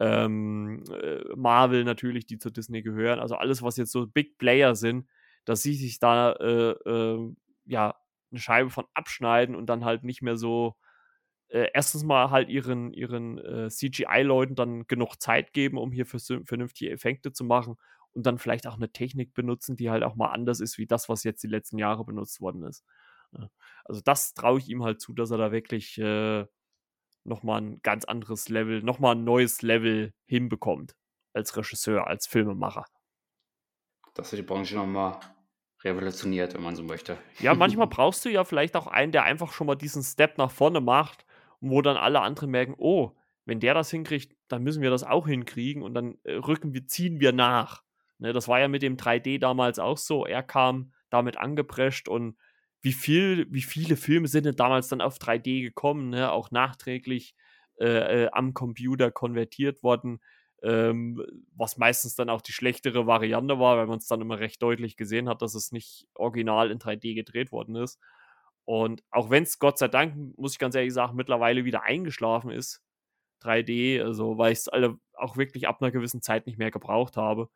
ähm, 0.00 0.84
äh, 0.92 1.22
Marvel 1.36 1.84
natürlich, 1.84 2.26
die 2.26 2.38
zu 2.38 2.50
Disney 2.50 2.82
gehören, 2.82 3.20
also 3.20 3.36
alles, 3.36 3.62
was 3.62 3.76
jetzt 3.76 3.92
so 3.92 4.06
Big 4.06 4.38
Player 4.38 4.74
sind, 4.74 5.06
dass 5.44 5.62
sie 5.62 5.74
sich 5.74 5.98
da 5.98 6.32
äh, 6.32 6.70
äh, 6.72 7.34
ja 7.66 7.94
eine 8.30 8.40
Scheibe 8.40 8.70
von 8.70 8.84
abschneiden 8.94 9.54
und 9.54 9.66
dann 9.66 9.84
halt 9.84 10.02
nicht 10.04 10.20
mehr 10.22 10.36
so 10.36 10.76
äh, 11.48 11.68
erstens 11.74 12.04
mal 12.04 12.30
halt 12.30 12.48
ihren, 12.48 12.92
ihren 12.92 13.38
äh, 13.38 13.68
CGI-Leuten 13.70 14.56
dann 14.56 14.86
genug 14.86 15.16
Zeit 15.20 15.52
geben, 15.52 15.78
um 15.78 15.92
hier 15.92 16.06
vernünftige 16.06 16.90
Effekte 16.90 17.32
zu 17.32 17.44
machen 17.44 17.76
und 18.12 18.26
dann 18.26 18.38
vielleicht 18.38 18.66
auch 18.66 18.76
eine 18.76 18.90
Technik 18.92 19.34
benutzen, 19.34 19.76
die 19.76 19.90
halt 19.90 20.02
auch 20.02 20.16
mal 20.16 20.28
anders 20.30 20.60
ist, 20.60 20.78
wie 20.78 20.86
das, 20.86 21.08
was 21.08 21.24
jetzt 21.24 21.42
die 21.42 21.48
letzten 21.48 21.78
Jahre 21.78 22.04
benutzt 22.04 22.40
worden 22.40 22.64
ist. 22.64 22.84
Ja. 23.36 23.48
Also 23.84 24.00
das 24.04 24.34
traue 24.34 24.58
ich 24.58 24.68
ihm 24.68 24.82
halt 24.82 25.00
zu, 25.00 25.12
dass 25.12 25.30
er 25.30 25.38
da 25.38 25.52
wirklich 25.52 25.98
äh, 25.98 26.46
nochmal 27.24 27.60
ein 27.60 27.80
ganz 27.82 28.04
anderes 28.04 28.48
Level, 28.48 28.82
nochmal 28.82 29.14
ein 29.14 29.24
neues 29.24 29.62
Level 29.62 30.12
hinbekommt. 30.26 30.94
Als 31.32 31.56
Regisseur, 31.56 32.06
als 32.06 32.28
Filmemacher. 32.28 32.84
Dass 34.14 34.32
er 34.32 34.36
die 34.36 34.44
Branche 34.44 34.76
nochmal 34.76 35.18
revolutioniert, 35.82 36.54
wenn 36.54 36.62
man 36.62 36.76
so 36.76 36.84
möchte. 36.84 37.18
Ja, 37.40 37.54
manchmal 37.54 37.86
brauchst 37.88 38.24
du 38.24 38.30
ja 38.30 38.44
vielleicht 38.44 38.76
auch 38.76 38.86
einen, 38.86 39.10
der 39.10 39.24
einfach 39.24 39.52
schon 39.52 39.66
mal 39.66 39.74
diesen 39.74 40.02
Step 40.02 40.38
nach 40.38 40.50
vorne 40.50 40.80
macht, 40.80 41.26
wo 41.60 41.82
dann 41.82 41.96
alle 41.96 42.20
anderen 42.20 42.50
merken, 42.50 42.74
oh, 42.78 43.12
wenn 43.46 43.60
der 43.60 43.74
das 43.74 43.90
hinkriegt, 43.90 44.36
dann 44.48 44.62
müssen 44.62 44.82
wir 44.82 44.90
das 44.90 45.04
auch 45.04 45.26
hinkriegen 45.26 45.82
und 45.82 45.94
dann 45.94 46.18
äh, 46.24 46.34
rücken 46.34 46.72
wir, 46.72 46.86
ziehen 46.86 47.20
wir 47.20 47.32
nach. 47.32 47.82
Ne, 48.18 48.32
das 48.32 48.48
war 48.48 48.60
ja 48.60 48.68
mit 48.68 48.82
dem 48.82 48.96
3D 48.96 49.38
damals 49.38 49.78
auch 49.78 49.98
so. 49.98 50.24
Er 50.24 50.42
kam 50.42 50.92
damit 51.10 51.36
angeprescht 51.36 52.08
und 52.08 52.36
wie 52.84 52.92
viel, 52.92 53.46
wie 53.50 53.62
viele 53.62 53.96
Filme 53.96 54.28
sind 54.28 54.44
denn 54.44 54.56
damals 54.56 54.88
dann 54.88 55.00
auf 55.00 55.16
3D 55.16 55.62
gekommen, 55.62 56.10
ne? 56.10 56.30
auch 56.30 56.50
nachträglich 56.50 57.34
äh, 57.80 58.24
äh, 58.24 58.28
am 58.30 58.52
Computer 58.52 59.10
konvertiert 59.10 59.82
worden, 59.82 60.20
ähm, 60.62 61.24
was 61.56 61.78
meistens 61.78 62.14
dann 62.14 62.28
auch 62.28 62.42
die 62.42 62.52
schlechtere 62.52 63.06
Variante 63.06 63.58
war, 63.58 63.78
weil 63.78 63.86
man 63.86 64.00
es 64.00 64.06
dann 64.06 64.20
immer 64.20 64.38
recht 64.38 64.62
deutlich 64.62 64.98
gesehen 64.98 65.30
hat, 65.30 65.40
dass 65.40 65.54
es 65.54 65.72
nicht 65.72 66.06
original 66.14 66.70
in 66.70 66.78
3D 66.78 67.14
gedreht 67.14 67.52
worden 67.52 67.74
ist. 67.76 67.98
Und 68.66 69.02
auch 69.10 69.30
wenn 69.30 69.44
es 69.44 69.58
Gott 69.58 69.78
sei 69.78 69.88
Dank, 69.88 70.36
muss 70.36 70.52
ich 70.52 70.58
ganz 70.58 70.74
ehrlich 70.74 70.92
sagen, 70.92 71.16
mittlerweile 71.16 71.64
wieder 71.64 71.84
eingeschlafen 71.84 72.50
ist, 72.50 72.82
3D, 73.42 74.02
also 74.02 74.36
weil 74.36 74.52
ich 74.52 74.58
es 74.58 74.68
alle 74.68 74.98
auch 75.14 75.38
wirklich 75.38 75.66
ab 75.68 75.80
einer 75.80 75.90
gewissen 75.90 76.20
Zeit 76.20 76.46
nicht 76.46 76.58
mehr 76.58 76.70
gebraucht 76.70 77.16
habe, 77.16 77.48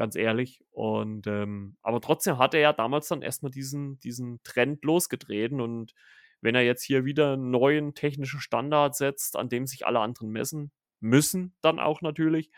ganz 0.00 0.16
ehrlich. 0.16 0.64
Und 0.70 1.26
ähm, 1.26 1.76
aber 1.82 2.00
trotzdem 2.00 2.38
hat 2.38 2.54
er 2.54 2.60
ja 2.60 2.72
damals 2.72 3.08
dann 3.08 3.20
erstmal 3.20 3.50
diesen, 3.50 3.98
diesen 3.98 4.42
Trend 4.44 4.82
losgetreten 4.82 5.60
und 5.60 5.92
wenn 6.40 6.54
er 6.54 6.62
jetzt 6.62 6.82
hier 6.84 7.04
wieder 7.04 7.34
einen 7.34 7.50
neuen 7.50 7.94
technischen 7.94 8.40
Standard 8.40 8.96
setzt, 8.96 9.36
an 9.36 9.50
dem 9.50 9.66
sich 9.66 9.84
alle 9.84 10.00
anderen 10.00 10.30
messen 10.30 10.72
müssen, 11.00 11.54
dann 11.60 11.78
auch 11.78 12.00
natürlich, 12.00 12.50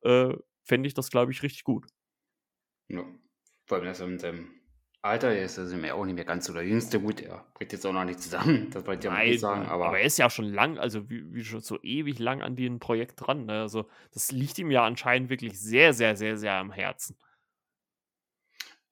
äh, 0.00 0.34
fände 0.64 0.88
ich 0.88 0.94
das, 0.94 1.08
glaube 1.08 1.30
ich, 1.30 1.44
richtig 1.44 1.62
gut. 1.62 1.86
Ja. 2.88 3.04
Vor 3.66 3.76
allem, 3.76 3.86
dass 3.86 4.00
er 4.00 4.08
mit 4.08 4.20
seinem 4.20 4.50
Alter 5.02 5.28
er 5.32 5.44
ist, 5.44 5.58
ist 5.58 5.72
mir 5.74 5.94
auch 5.94 6.04
nicht 6.04 6.16
mehr 6.16 6.24
ganz 6.24 6.46
so 6.46 6.52
der 6.52 6.64
Jüngste. 6.64 7.00
Gut, 7.00 7.20
er 7.20 7.44
bricht 7.54 7.72
jetzt 7.72 7.86
auch 7.86 7.92
noch 7.92 8.04
nicht 8.04 8.20
zusammen, 8.20 8.68
das 8.72 8.84
wollte 8.86 9.00
ich 9.00 9.04
ja 9.04 9.10
mal 9.12 9.26
nicht 9.26 9.40
sagen, 9.40 9.66
aber, 9.66 9.86
aber 9.86 9.98
er 10.00 10.06
ist 10.06 10.18
ja 10.18 10.28
schon 10.28 10.46
lang, 10.46 10.78
also 10.78 11.08
wie, 11.08 11.32
wie 11.32 11.44
schon 11.44 11.60
so 11.60 11.80
ewig 11.82 12.18
lang 12.18 12.42
an 12.42 12.56
dem 12.56 12.80
Projekt 12.80 13.20
dran. 13.20 13.46
Ne? 13.46 13.60
Also 13.60 13.88
das 14.12 14.32
liegt 14.32 14.58
ihm 14.58 14.70
ja 14.70 14.84
anscheinend 14.84 15.30
wirklich 15.30 15.60
sehr, 15.60 15.94
sehr, 15.94 16.16
sehr, 16.16 16.36
sehr 16.36 16.54
am 16.54 16.72
Herzen. 16.72 17.16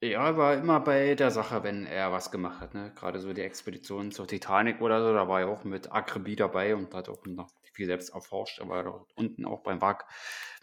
ja, 0.00 0.26
er 0.26 0.36
war 0.36 0.54
immer 0.54 0.80
bei 0.80 1.14
der 1.16 1.30
Sache, 1.32 1.64
wenn 1.64 1.86
er 1.86 2.12
was 2.12 2.30
gemacht 2.30 2.60
hat. 2.60 2.74
Ne? 2.74 2.92
Gerade 2.94 3.18
so 3.18 3.32
die 3.32 3.42
Expedition 3.42 4.12
zur 4.12 4.28
Titanic 4.28 4.80
oder 4.80 5.02
so, 5.02 5.12
da 5.12 5.26
war 5.28 5.40
er 5.40 5.48
auch 5.48 5.64
mit 5.64 5.90
Akribie 5.90 6.36
dabei 6.36 6.76
und 6.76 6.94
hat 6.94 7.08
auch 7.08 7.24
noch 7.26 7.50
viel 7.76 7.86
selbst 7.86 8.10
erforscht. 8.10 8.58
Er 8.58 8.68
war 8.68 8.82
dort 8.82 9.12
unten 9.14 9.44
auch 9.44 9.60
beim 9.60 9.80
WAG. 9.80 10.04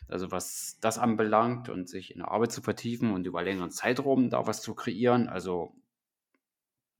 Also 0.10 0.31
was 0.31 0.77
das 0.81 0.98
anbelangt 0.98 1.69
und 1.69 1.88
sich 1.88 2.11
in 2.11 2.19
der 2.19 2.31
Arbeit 2.31 2.52
zu 2.52 2.61
vertiefen 2.61 3.14
und 3.14 3.26
über 3.26 3.41
längeren 3.41 3.72
Zeitraum 3.72 4.30
da 4.30 4.45
was 4.45 4.61
zu 4.61 4.76
kreieren, 4.76 5.30
also 5.30 5.73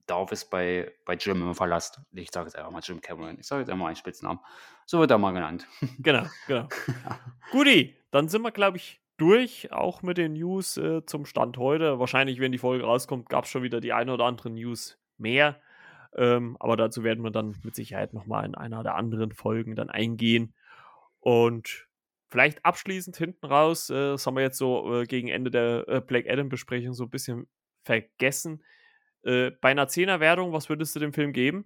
darauf 0.06 0.32
ist 0.32 0.50
bei, 0.50 0.92
bei 1.04 1.14
Jim 1.14 1.42
immer 1.42 1.54
verlasst. 1.54 2.00
Ich 2.12 2.30
sage 2.30 2.46
jetzt 2.46 2.56
einfach 2.56 2.70
mal 2.70 2.80
Jim 2.82 3.00
Cameron. 3.00 3.38
Ich 3.38 3.46
sage 3.46 3.60
jetzt 3.60 3.68
einfach 3.68 3.82
mal 3.82 3.88
einen 3.88 3.96
Spitznamen. 3.96 4.40
So 4.86 5.00
wird 5.00 5.10
er 5.10 5.18
mal 5.18 5.32
genannt. 5.32 5.66
Genau, 5.98 6.24
genau. 6.46 6.68
Guti, 7.50 7.96
dann 8.10 8.28
sind 8.28 8.42
wir, 8.42 8.52
glaube 8.52 8.76
ich, 8.76 9.00
durch, 9.16 9.72
auch 9.72 10.02
mit 10.02 10.18
den 10.18 10.34
News 10.34 10.76
äh, 10.76 11.04
zum 11.06 11.24
Stand 11.24 11.56
heute. 11.56 11.98
Wahrscheinlich, 11.98 12.40
wenn 12.40 12.52
die 12.52 12.58
Folge 12.58 12.84
rauskommt, 12.84 13.28
gab 13.28 13.44
es 13.44 13.50
schon 13.50 13.62
wieder 13.62 13.80
die 13.80 13.92
eine 13.92 14.12
oder 14.12 14.24
andere 14.24 14.50
News 14.50 14.98
mehr. 15.18 15.60
Ähm, 16.16 16.56
aber 16.60 16.76
dazu 16.76 17.02
werden 17.02 17.24
wir 17.24 17.30
dann 17.30 17.56
mit 17.62 17.74
Sicherheit 17.74 18.12
nochmal 18.12 18.44
in 18.44 18.54
einer 18.54 18.82
der 18.82 18.94
anderen 18.94 19.32
Folgen 19.32 19.74
dann 19.74 19.90
eingehen. 19.90 20.54
Und 21.20 21.86
vielleicht 22.28 22.64
abschließend 22.64 23.16
hinten 23.16 23.46
raus, 23.46 23.90
äh, 23.90 24.12
das 24.12 24.26
haben 24.26 24.36
wir 24.36 24.42
jetzt 24.42 24.58
so 24.58 25.00
äh, 25.00 25.06
gegen 25.06 25.28
Ende 25.28 25.50
der 25.50 25.84
äh, 25.88 26.00
Black 26.00 26.28
Adam-Besprechung 26.28 26.94
so 26.94 27.04
ein 27.04 27.10
bisschen 27.10 27.48
vergessen. 27.84 28.62
Äh, 29.22 29.52
bei 29.60 29.70
einer 29.70 29.88
10er-Wertung, 29.88 30.52
was 30.52 30.68
würdest 30.68 30.94
du 30.94 31.00
dem 31.00 31.12
Film 31.12 31.32
geben? 31.32 31.64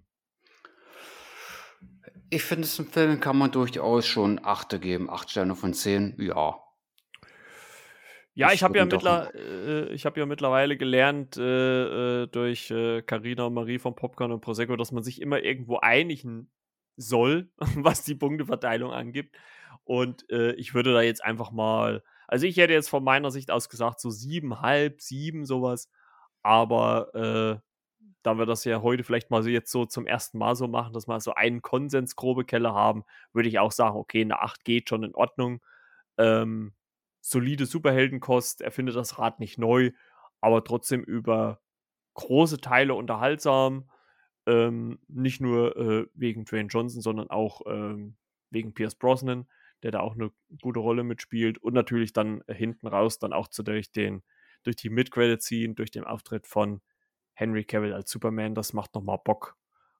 Ich 2.29 2.43
finde, 2.43 2.65
es 2.65 2.77
im 2.77 2.87
Film 2.87 3.19
kann 3.19 3.37
man 3.37 3.51
durchaus 3.51 4.05
schon 4.05 4.39
Achte 4.43 4.79
geben. 4.79 5.09
Acht 5.09 5.31
Sterne 5.31 5.55
von 5.55 5.73
zehn, 5.73 6.15
ja. 6.19 6.59
Ja, 8.39 8.53
ich 8.53 8.63
habe 8.63 8.77
ja, 8.77 8.85
mittler, 8.85 9.35
äh, 9.35 9.97
hab 9.97 10.15
ja 10.15 10.25
mittlerweile 10.25 10.77
gelernt 10.77 11.35
äh, 11.35 12.21
äh 12.23 12.27
durch 12.27 12.69
Karina 13.05 13.43
äh, 13.43 13.45
und 13.45 13.53
Marie 13.53 13.79
von 13.79 13.95
Popcorn 13.95 14.31
und 14.31 14.39
Prosecco, 14.39 14.77
dass 14.77 14.93
man 14.93 15.03
sich 15.03 15.21
immer 15.21 15.43
irgendwo 15.43 15.79
einigen 15.79 16.49
soll, 16.95 17.49
was 17.75 18.03
die 18.03 18.15
Punkteverteilung 18.15 18.93
angibt. 18.93 19.35
Und 19.83 20.29
äh, 20.29 20.53
ich 20.53 20.73
würde 20.73 20.93
da 20.93 21.01
jetzt 21.01 21.21
einfach 21.21 21.51
mal, 21.51 22.01
also 22.29 22.45
ich 22.45 22.55
hätte 22.55 22.71
jetzt 22.71 22.89
von 22.89 23.03
meiner 23.03 23.29
Sicht 23.29 23.51
aus 23.51 23.67
gesagt, 23.67 23.99
so 23.99 24.09
siebenhalb, 24.09 25.01
sieben, 25.01 25.45
sowas. 25.45 25.89
Aber 26.41 27.13
äh, 27.13 27.59
da 28.23 28.35
wir 28.35 28.45
das 28.45 28.63
ja 28.63 28.81
heute 28.81 29.03
vielleicht 29.03 29.31
mal 29.31 29.43
so 29.43 29.49
jetzt 29.49 29.69
so 29.69 29.85
zum 29.85 30.07
ersten 30.07 30.37
Mal 30.37 30.55
so 30.55 30.69
machen, 30.69 30.93
dass 30.93 31.07
wir 31.07 31.19
so 31.19 31.33
einen 31.33 31.61
Konsens 31.61 32.15
grobe 32.15 32.45
Kelle 32.45 32.73
haben, 32.73 33.03
würde 33.33 33.49
ich 33.49 33.59
auch 33.59 33.73
sagen, 33.73 33.97
okay, 33.97 34.21
eine 34.21 34.41
8 34.41 34.63
geht 34.63 34.87
schon 34.87 35.03
in 35.03 35.13
Ordnung. 35.13 35.59
Ähm, 36.17 36.73
solide 37.21 37.65
Superheldenkost, 37.65 38.61
er 38.61 38.71
findet 38.71 38.95
das 38.95 39.19
Rad 39.19 39.39
nicht 39.39 39.57
neu, 39.57 39.91
aber 40.41 40.63
trotzdem 40.63 41.03
über 41.03 41.61
große 42.13 42.59
Teile 42.59 42.93
unterhaltsam. 42.93 43.89
Ähm, 44.45 44.99
nicht 45.07 45.41
nur 45.41 45.77
äh, 45.77 46.07
wegen 46.13 46.45
Dwayne 46.45 46.69
Johnson, 46.69 47.01
sondern 47.01 47.29
auch 47.29 47.61
ähm, 47.67 48.17
wegen 48.49 48.73
Pierce 48.73 48.95
Brosnan, 48.95 49.47
der 49.83 49.91
da 49.91 49.99
auch 49.99 50.15
eine 50.15 50.31
gute 50.61 50.79
Rolle 50.79 51.03
mitspielt. 51.03 51.57
Und 51.59 51.73
natürlich 51.73 52.13
dann 52.13 52.43
hinten 52.47 52.87
raus 52.87 53.19
dann 53.19 53.33
auch 53.33 53.47
zu, 53.47 53.63
durch, 53.63 53.91
den, 53.91 54.23
durch 54.63 54.75
die 54.75 54.89
Mid-Credit-Scene, 54.89 55.75
durch 55.75 55.91
den 55.91 56.03
Auftritt 56.03 56.47
von 56.47 56.81
Henry 57.33 57.63
Cavill 57.63 57.93
als 57.93 58.09
Superman. 58.09 58.55
Das 58.55 58.73
macht 58.73 58.95
nochmal 58.95 59.19
Bock 59.23 59.57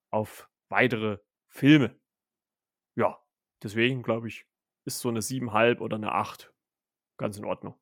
auf 0.09 0.49
weitere 0.69 1.19
Filme. 1.47 1.95
Ja, 2.95 3.19
deswegen 3.61 4.03
glaube 4.03 4.27
ich, 4.29 4.45
ist 4.85 4.99
so 4.99 5.09
eine 5.09 5.19
7,5 5.19 5.79
oder 5.79 5.97
eine 5.97 6.11
8 6.13 6.51
ganz 7.19 7.37
in 7.37 7.45
Ordnung. 7.45 7.75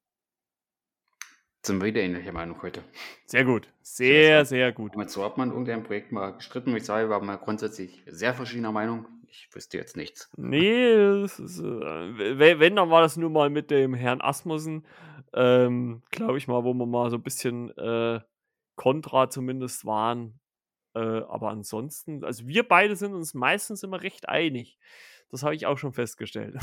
Sind 1.66 1.80
wir 1.80 1.88
wieder 1.88 2.02
ähnlicher 2.02 2.32
Meinung 2.34 2.62
heute. 2.62 2.84
Sehr 3.26 3.46
gut. 3.46 3.70
Sehr, 3.82 4.46
sehr 4.46 4.72
gut. 4.72 4.96
Mit 4.96 5.10
so 5.10 5.24
hat 5.24 5.38
man 5.38 5.50
irgendein 5.50 5.84
Projekt 5.84 6.12
mal 6.12 6.32
gestritten. 6.32 6.76
Ich 6.76 6.86
sage, 6.86 7.08
wir 7.08 7.10
waren 7.16 7.26
mal 7.26 7.38
grundsätzlich 7.38 8.04
sehr 8.06 8.34
verschiedener 8.34 8.72
Meinung. 8.72 9.06
Ich 9.30 9.50
wüsste 9.54 9.78
jetzt 9.78 9.98
nichts. 9.98 10.30
Nee, 10.38 11.24
ist, 11.24 11.40
äh, 11.40 12.60
wenn, 12.60 12.76
dann 12.76 12.90
war 12.90 13.02
das 13.02 13.18
nur 13.18 13.30
mal 13.30 13.50
mit 13.50 13.70
dem 13.70 13.94
Herrn 13.94 14.22
Asmussen, 14.22 14.86
ähm, 15.34 16.04
glaube 16.10 16.38
ich 16.38 16.48
mal, 16.48 16.64
wo 16.64 16.74
wir 16.74 16.86
mal 16.86 17.10
so 17.10 17.18
ein 17.18 17.24
bisschen 17.24 17.70
äh, 17.78 18.22
kontra 18.76 19.30
zumindest 19.30 19.86
waren. 19.86 20.40
Äh, 20.96 21.00
aber 21.00 21.50
ansonsten, 21.50 22.24
also 22.24 22.48
wir 22.48 22.68
beide 22.68 22.96
sind 22.96 23.14
uns 23.14 23.34
meistens 23.34 23.84
immer 23.84 24.02
recht 24.02 24.30
einig. 24.30 24.80
Das 25.30 25.44
habe 25.44 25.56
ich 25.56 25.66
auch 25.66 25.78
schon 25.78 25.94
festgestellt. 25.94 26.56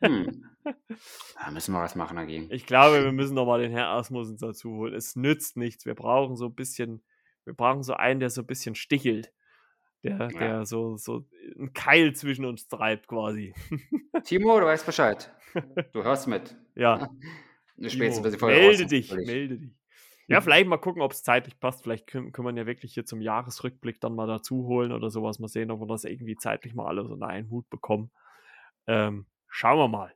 Hm. 0.00 0.44
Da 1.38 1.50
müssen 1.50 1.72
wir 1.72 1.82
was 1.82 1.94
machen 1.94 2.16
dagegen. 2.16 2.48
Ich 2.50 2.64
glaube, 2.66 3.04
wir 3.04 3.12
müssen 3.12 3.34
nochmal 3.34 3.60
den 3.60 3.70
Herr 3.70 3.88
Asmussen 3.88 4.38
dazu 4.38 4.70
holen. 4.70 4.94
Es 4.94 5.14
nützt 5.14 5.56
nichts. 5.56 5.84
Wir 5.84 5.94
brauchen 5.94 6.36
so 6.36 6.46
ein 6.46 6.54
bisschen, 6.54 7.04
wir 7.44 7.52
brauchen 7.52 7.82
so 7.82 7.92
einen, 7.94 8.18
der 8.18 8.30
so 8.30 8.40
ein 8.40 8.46
bisschen 8.46 8.74
stichelt. 8.74 9.32
Der, 10.02 10.16
ja. 10.18 10.28
der 10.28 10.66
so, 10.66 10.96
so 10.96 11.26
einen 11.58 11.72
Keil 11.72 12.14
zwischen 12.14 12.44
uns 12.44 12.68
treibt, 12.68 13.08
quasi. 13.08 13.54
Timo, 14.24 14.58
du 14.58 14.66
weißt 14.66 14.86
Bescheid. 14.86 15.32
Du 15.92 16.02
hörst 16.02 16.26
mit. 16.26 16.56
Ja. 16.74 17.10
Spätestens, 17.86 18.40
melde 18.40 18.86
dich, 18.86 19.12
melde 19.12 19.58
dich. 19.58 19.70
Ja, 20.28 20.40
vielleicht 20.40 20.66
mal 20.66 20.78
gucken, 20.78 21.02
ob 21.02 21.12
es 21.12 21.22
zeitlich 21.22 21.60
passt. 21.60 21.82
Vielleicht 21.82 22.06
können, 22.08 22.32
können 22.32 22.48
wir 22.48 22.60
ja 22.60 22.66
wirklich 22.66 22.94
hier 22.94 23.04
zum 23.04 23.20
Jahresrückblick 23.20 24.00
dann 24.00 24.16
mal 24.16 24.26
dazu 24.26 24.66
holen 24.66 24.90
oder 24.90 25.08
sowas. 25.08 25.38
Mal 25.38 25.48
sehen, 25.48 25.70
ob 25.70 25.80
wir 25.80 25.86
das 25.86 26.04
irgendwie 26.04 26.36
zeitlich 26.36 26.74
mal 26.74 26.86
alles 26.86 27.06
unter 27.06 27.28
einen 27.28 27.48
Hut 27.50 27.68
bekommen. 27.70 28.10
Ähm, 28.88 29.26
schauen 29.48 29.78
wir 29.78 29.88
mal. 29.88 30.12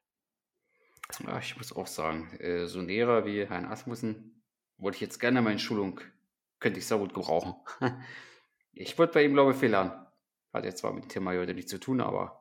Ja, 1.27 1.39
ich 1.39 1.57
muss 1.57 1.75
auch 1.75 1.87
sagen, 1.87 2.29
äh, 2.39 2.67
so 2.67 2.81
ein 2.81 2.87
Lehrer 2.87 3.25
wie 3.25 3.47
Herrn 3.47 3.67
Asmussen 3.67 4.43
wollte 4.79 4.97
ich 4.97 5.03
jetzt 5.03 5.19
gerne 5.19 5.43
meine 5.43 5.59
Schulung, 5.59 6.01
könnte 6.59 6.79
ich 6.79 6.87
sehr 6.87 6.99
gut 6.99 7.15
gebrauchen. 7.15 7.55
ich 8.73 8.99
würde 8.99 9.13
bei 9.13 9.25
ihm, 9.25 9.35
glaube 9.35 9.53
ich, 9.53 9.59
viel 9.59 9.71
lernen. 9.71 9.93
Hat 10.53 10.65
jetzt 10.65 10.79
zwar 10.79 10.93
mit 10.93 11.05
dem 11.05 11.09
Thema 11.09 11.33
heute 11.33 11.55
nichts 11.55 11.71
zu 11.71 11.79
tun, 11.79 12.01
aber 12.01 12.41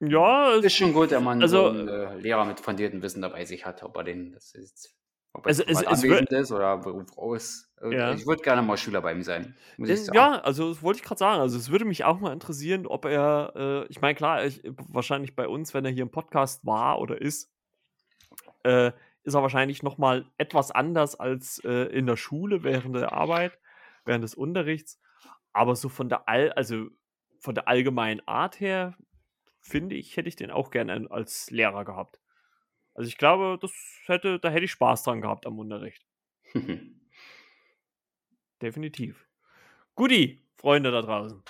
ja, 0.00 0.54
ist 0.54 0.74
schon 0.74 0.92
gut, 0.92 1.12
der 1.12 1.20
Mann 1.20 1.40
also, 1.40 1.64
so 1.64 1.68
einen 1.68 1.88
äh, 1.88 2.16
Lehrer 2.16 2.44
mit 2.44 2.60
fundiertem 2.60 3.00
Wissen 3.02 3.22
dabei 3.22 3.44
sich 3.44 3.64
hat, 3.64 3.82
ob 3.82 3.96
er 3.96 4.04
den, 4.04 4.32
das 4.32 4.54
ist 4.54 4.94
ob 5.34 5.46
also, 5.48 5.64
es, 5.66 5.82
es 5.82 6.02
wird, 6.04 6.30
ist 6.30 6.52
oder 6.52 6.78
Beruf 6.78 7.18
aus. 7.18 7.68
Ja. 7.90 8.14
Ich 8.14 8.24
würde 8.26 8.42
gerne 8.42 8.62
mal 8.62 8.76
Schüler 8.76 9.02
bei 9.02 9.12
ihm 9.12 9.22
sein. 9.22 9.56
Ja, 9.76 10.40
also 10.40 10.70
das 10.70 10.82
wollte 10.82 11.00
ich 11.00 11.04
gerade 11.04 11.18
sagen. 11.18 11.40
Also 11.40 11.58
es 11.58 11.70
würde 11.70 11.84
mich 11.84 12.04
auch 12.04 12.20
mal 12.20 12.32
interessieren, 12.32 12.86
ob 12.86 13.04
er, 13.04 13.52
äh, 13.56 13.86
ich 13.88 14.00
meine, 14.00 14.14
klar, 14.14 14.44
ich, 14.44 14.62
wahrscheinlich 14.88 15.34
bei 15.34 15.48
uns, 15.48 15.74
wenn 15.74 15.84
er 15.84 15.90
hier 15.90 16.04
im 16.04 16.10
Podcast 16.10 16.64
war 16.64 17.00
oder 17.00 17.20
ist, 17.20 17.52
äh, 18.62 18.92
ist 19.24 19.34
er 19.34 19.42
wahrscheinlich 19.42 19.82
nochmal 19.82 20.24
etwas 20.38 20.70
anders 20.70 21.18
als 21.18 21.60
äh, 21.64 21.88
in 21.88 22.06
der 22.06 22.16
Schule 22.16 22.62
während 22.62 22.94
der 22.94 23.12
Arbeit, 23.12 23.58
während 24.04 24.22
des 24.22 24.36
Unterrichts. 24.36 25.00
Aber 25.52 25.74
so 25.74 25.88
von 25.88 26.08
der 26.08 26.28
All, 26.28 26.52
also 26.52 26.86
von 27.40 27.56
der 27.56 27.66
allgemeinen 27.66 28.22
Art 28.26 28.60
her, 28.60 28.94
finde 29.60 29.96
ich, 29.96 30.16
hätte 30.16 30.28
ich 30.28 30.36
den 30.36 30.52
auch 30.52 30.70
gerne 30.70 31.08
als 31.10 31.50
Lehrer 31.50 31.84
gehabt. 31.84 32.20
Also 32.94 33.08
ich 33.08 33.18
glaube, 33.18 33.58
das 33.60 33.72
hätte, 34.06 34.38
da 34.38 34.48
hätte 34.48 34.64
ich 34.64 34.70
Spaß 34.70 35.02
dran 35.02 35.20
gehabt 35.20 35.46
am 35.46 35.58
Unterricht. 35.58 36.06
Definitiv. 38.62 39.28
Guti, 39.94 40.44
Freunde 40.56 40.90
da 40.90 41.02
draußen. 41.02 41.42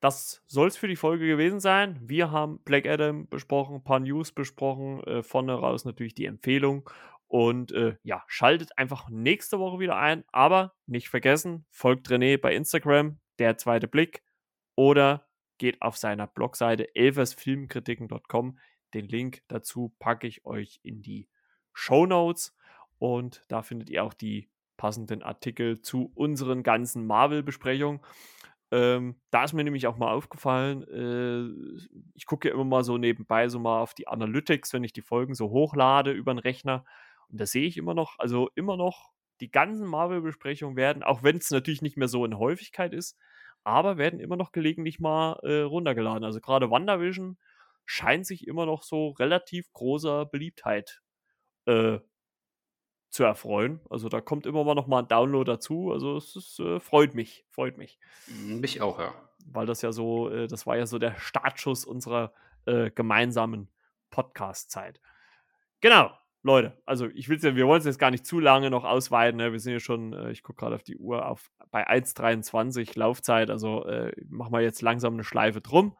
Das 0.00 0.42
soll 0.46 0.68
es 0.68 0.76
für 0.76 0.88
die 0.88 0.96
Folge 0.96 1.26
gewesen 1.26 1.60
sein. 1.60 1.98
Wir 2.02 2.30
haben 2.30 2.62
Black 2.64 2.86
Adam 2.86 3.28
besprochen, 3.28 3.76
ein 3.76 3.84
paar 3.84 4.00
News 4.00 4.32
besprochen, 4.32 5.02
äh, 5.04 5.22
vorne 5.22 5.54
raus 5.54 5.84
natürlich 5.84 6.14
die 6.14 6.26
Empfehlung. 6.26 6.88
Und 7.28 7.72
äh, 7.72 7.96
ja, 8.02 8.22
schaltet 8.26 8.78
einfach 8.78 9.08
nächste 9.08 9.58
Woche 9.58 9.78
wieder 9.78 9.96
ein. 9.96 10.24
Aber 10.32 10.74
nicht 10.86 11.08
vergessen, 11.08 11.66
folgt 11.70 12.08
René 12.08 12.38
bei 12.38 12.54
Instagram, 12.54 13.18
der 13.38 13.56
zweite 13.56 13.88
Blick. 13.88 14.22
Oder 14.76 15.26
geht 15.58 15.80
auf 15.82 15.96
seiner 15.96 16.26
Blogseite 16.26 16.94
elversfilmkritiken.com. 16.94 18.58
Den 18.94 19.06
Link 19.08 19.42
dazu 19.48 19.94
packe 19.98 20.26
ich 20.26 20.44
euch 20.44 20.80
in 20.82 21.02
die 21.02 21.28
Show 21.72 22.06
Notes 22.06 22.56
und 22.98 23.44
da 23.48 23.62
findet 23.62 23.90
ihr 23.90 24.04
auch 24.04 24.14
die 24.14 24.48
passenden 24.76 25.22
Artikel 25.22 25.80
zu 25.80 26.10
unseren 26.14 26.62
ganzen 26.62 27.06
Marvel-Besprechungen. 27.06 28.00
Ähm, 28.72 29.16
da 29.30 29.44
ist 29.44 29.52
mir 29.52 29.62
nämlich 29.64 29.86
auch 29.86 29.96
mal 29.96 30.12
aufgefallen, 30.12 30.82
äh, 30.88 31.94
ich 32.14 32.26
gucke 32.26 32.48
ja 32.48 32.54
immer 32.54 32.64
mal 32.64 32.84
so 32.84 32.98
nebenbei 32.98 33.48
so 33.48 33.60
mal 33.60 33.80
auf 33.80 33.94
die 33.94 34.08
Analytics, 34.08 34.72
wenn 34.72 34.84
ich 34.84 34.92
die 34.92 35.02
Folgen 35.02 35.34
so 35.34 35.50
hochlade 35.50 36.10
über 36.10 36.34
den 36.34 36.40
Rechner. 36.40 36.84
Und 37.28 37.40
da 37.40 37.46
sehe 37.46 37.66
ich 37.66 37.76
immer 37.76 37.94
noch, 37.94 38.18
also 38.18 38.50
immer 38.54 38.76
noch, 38.76 39.12
die 39.40 39.50
ganzen 39.50 39.86
Marvel-Besprechungen 39.86 40.76
werden, 40.76 41.02
auch 41.02 41.22
wenn 41.22 41.36
es 41.36 41.50
natürlich 41.50 41.82
nicht 41.82 41.96
mehr 41.96 42.08
so 42.08 42.24
in 42.24 42.38
Häufigkeit 42.38 42.94
ist, 42.94 43.16
aber 43.64 43.98
werden 43.98 44.18
immer 44.18 44.36
noch 44.36 44.50
gelegentlich 44.50 44.98
mal 44.98 45.38
äh, 45.42 45.60
runtergeladen. 45.60 46.24
Also 46.24 46.40
gerade 46.40 46.70
WandaVision 46.70 47.36
scheint 47.86 48.26
sich 48.26 48.46
immer 48.46 48.66
noch 48.66 48.82
so 48.82 49.10
relativ 49.10 49.72
großer 49.72 50.26
Beliebtheit 50.26 51.00
äh, 51.66 51.98
zu 53.10 53.24
erfreuen. 53.24 53.80
Also 53.88 54.08
da 54.08 54.20
kommt 54.20 54.44
immer 54.44 54.64
mal 54.64 54.74
noch 54.74 54.86
mal 54.86 54.98
ein 54.98 55.08
Download 55.08 55.50
dazu. 55.50 55.92
Also 55.92 56.16
es 56.16 56.36
ist, 56.36 56.60
äh, 56.60 56.80
freut 56.80 57.14
mich, 57.14 57.46
freut 57.50 57.78
mich. 57.78 57.98
Mich 58.28 58.82
auch, 58.82 58.98
ja. 58.98 59.14
Weil 59.46 59.66
das 59.66 59.80
ja 59.80 59.92
so, 59.92 60.28
äh, 60.28 60.48
das 60.48 60.66
war 60.66 60.76
ja 60.76 60.86
so 60.86 60.98
der 60.98 61.16
Startschuss 61.18 61.84
unserer 61.84 62.34
äh, 62.66 62.90
gemeinsamen 62.90 63.68
Podcast-Zeit. 64.10 65.00
Genau, 65.80 66.10
Leute, 66.42 66.80
also 66.86 67.06
ich 67.06 67.28
will 67.28 67.38
ja, 67.40 67.56
wir 67.56 67.66
wollen 67.66 67.80
es 67.80 67.86
jetzt 67.86 67.98
gar 67.98 68.10
nicht 68.10 68.26
zu 68.26 68.38
lange 68.38 68.70
noch 68.70 68.84
ausweiten. 68.84 69.38
Ne? 69.38 69.52
Wir 69.52 69.60
sind 69.60 69.72
ja 69.72 69.80
schon, 69.80 70.12
äh, 70.12 70.30
ich 70.30 70.42
gucke 70.42 70.60
gerade 70.60 70.74
auf 70.74 70.82
die 70.82 70.96
Uhr, 70.96 71.26
auf, 71.26 71.50
bei 71.70 71.88
1,23 71.88 72.98
Laufzeit. 72.98 73.50
Also 73.50 73.84
äh, 73.86 74.12
machen 74.28 74.52
wir 74.52 74.60
jetzt 74.60 74.82
langsam 74.82 75.14
eine 75.14 75.24
Schleife 75.24 75.60
drum. 75.60 75.96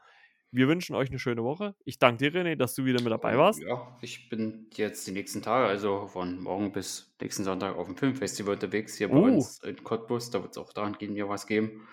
Wir 0.53 0.69
wünschen 0.69 0.95
euch 0.95 1.11
eine 1.11 1.19
schöne 1.19 1.43
Woche. 1.43 1.75
Ich 1.85 1.99
danke 1.99 2.31
dir, 2.31 2.41
René, 2.41 2.57
dass 2.57 2.75
du 2.75 2.85
wieder 2.85 3.03
mit 3.03 3.13
dabei 3.13 3.37
warst. 3.37 3.61
Ja, 3.61 3.97
ich 4.01 4.29
bin 4.29 4.69
jetzt 4.75 5.07
die 5.07 5.13
nächsten 5.13 5.43
Tage, 5.43 5.67
also 5.67 6.07
von 6.07 6.41
morgen 6.41 6.73
bis 6.73 7.15
nächsten 7.21 7.45
Sonntag 7.45 7.77
auf 7.77 7.87
dem 7.87 7.97
Filmfestival 7.97 8.55
unterwegs 8.55 8.97
hier 8.97 9.09
bei 9.09 9.17
uh. 9.17 9.25
uns 9.25 9.59
in 9.65 9.83
Cottbus. 9.83 10.31
Da 10.31 10.43
wird 10.43 10.53
es 10.53 10.59
auch 10.59 10.73
daran 10.73 10.97
gehen, 10.99 11.15
mir 11.15 11.29
was 11.29 11.47
geben. 11.47 11.87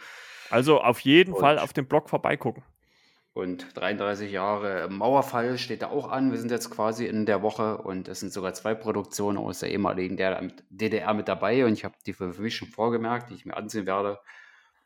Also 0.50 0.82
auf 0.82 1.00
jeden 1.00 1.34
und, 1.34 1.40
Fall 1.40 1.58
auf 1.58 1.74
dem 1.74 1.88
Blog 1.88 2.10
vorbeigucken. 2.10 2.64
Und 3.34 3.76
33 3.76 4.32
Jahre 4.32 4.88
Mauerfall 4.90 5.58
steht 5.58 5.82
da 5.82 5.90
auch 5.90 6.12
an. 6.12 6.32
Wir 6.32 6.38
sind 6.38 6.52
jetzt 6.52 6.70
quasi 6.70 7.08
in 7.08 7.26
der 7.26 7.42
Woche 7.42 7.80
und 7.80 8.08
es 8.08 8.20
sind 8.20 8.32
sogar 8.32 8.54
zwei 8.54 8.76
Produktionen 8.76 9.40
aus 9.40 9.60
der 9.60 9.72
ehemaligen 9.72 10.16
DDR 10.70 11.14
mit 11.16 11.28
dabei 11.28 11.66
und 11.66 11.74
ich 11.74 11.84
habe 11.84 11.96
die 12.06 12.14
für 12.14 12.28
mich 12.28 12.56
schon 12.56 12.68
vorgemerkt, 12.68 13.32
die 13.32 13.34
ich 13.34 13.46
mir 13.46 13.58
ansehen 13.58 13.88
werde. 13.88 14.20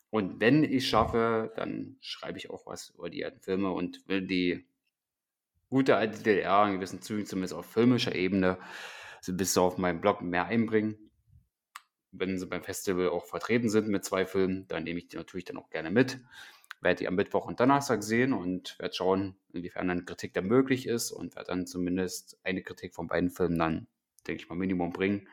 Und 0.10 0.40
wenn 0.40 0.64
ich 0.64 0.88
schaffe, 0.88 1.52
dann 1.56 1.98
schreibe 2.00 2.38
ich 2.38 2.50
auch 2.50 2.66
was 2.66 2.92
über 2.92 3.10
die 3.10 3.26
alten 3.26 3.42
Filme 3.42 3.72
und 3.72 4.08
will 4.08 4.26
die 4.26 4.66
gute 5.70 5.98
alte 5.98 6.20
DDR 6.20 6.66
in 6.68 6.76
gewissen 6.76 7.02
Zügen, 7.02 7.26
zumindest 7.26 7.54
auf 7.54 7.66
filmischer 7.66 8.16
Ebene, 8.16 8.58
so 9.22 9.34
ein 9.34 9.38
bisschen 9.38 9.64
auf 9.64 9.78
meinem 9.78 10.00
Blog 10.00 10.22
mehr 10.22 10.46
einbringen. 10.46 11.12
Wenn 12.12 12.40
sie 12.40 12.46
beim 12.46 12.64
Festival 12.64 13.10
auch 13.10 13.26
vertreten 13.26 13.70
sind 13.70 13.90
mit 13.90 14.06
zwei 14.06 14.26
Filmen, 14.26 14.68
dann 14.68 14.84
nehme 14.84 15.00
ich 15.00 15.10
die 15.10 15.18
natürlich 15.18 15.46
dann 15.46 15.58
auch 15.58 15.70
gerne 15.70 15.92
mit. 15.92 16.20
Werde 16.80 17.00
die 17.00 17.08
am 17.08 17.16
Mittwoch 17.16 17.46
und 17.46 17.60
Donnerstag 17.60 18.04
sehen 18.04 18.34
und 18.34 18.80
werde 18.80 18.96
schauen, 18.96 19.36
inwiefern 19.52 19.90
dann 19.90 20.06
Kritik 20.06 20.34
da 20.34 20.42
möglich 20.42 20.88
ist 20.88 21.12
und 21.12 21.36
werde 21.36 21.48
dann 21.48 21.68
zumindest 21.68 22.40
eine 22.44 22.62
Kritik 22.62 22.94
von 22.94 23.08
beiden 23.08 23.30
Filmen 23.30 23.60
dann, 23.60 23.88
denke 24.26 24.44
ich 24.44 24.50
mal, 24.50 24.56
Minimum 24.56 24.94
bringen, 24.94 25.28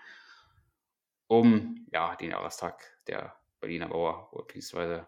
um 1.28 1.86
ja 1.92 2.16
den 2.16 2.30
Jahrestag 2.30 2.98
der 3.06 3.36
Berliner 3.64 3.88
Mauer, 3.88 4.30
beziehungsweise 4.36 5.06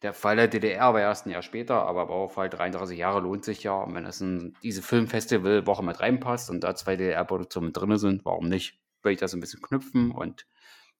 der 0.00 0.14
Fall 0.14 0.36
der 0.36 0.48
DDR 0.48 0.94
war 0.94 1.00
erst 1.00 1.26
ein 1.26 1.30
Jahr 1.30 1.42
später, 1.42 1.82
aber 1.86 2.06
Mauerfall 2.06 2.48
33 2.48 2.98
Jahre 2.98 3.20
lohnt 3.20 3.44
sich 3.44 3.62
ja. 3.62 3.74
Und 3.74 3.94
wenn 3.94 4.06
es 4.06 4.20
in 4.20 4.56
diese 4.62 4.80
Filmfestival-Woche 4.80 5.84
mit 5.84 6.00
reinpasst 6.00 6.50
und 6.50 6.62
da 6.62 6.74
zwei 6.74 6.96
DDR-Produktionen 6.96 7.72
drin 7.72 7.98
sind, 7.98 8.24
warum 8.24 8.48
nicht? 8.48 8.80
Würde 9.02 9.14
ich 9.14 9.20
das 9.20 9.34
ein 9.34 9.40
bisschen 9.40 9.60
knüpfen 9.60 10.12
und 10.12 10.46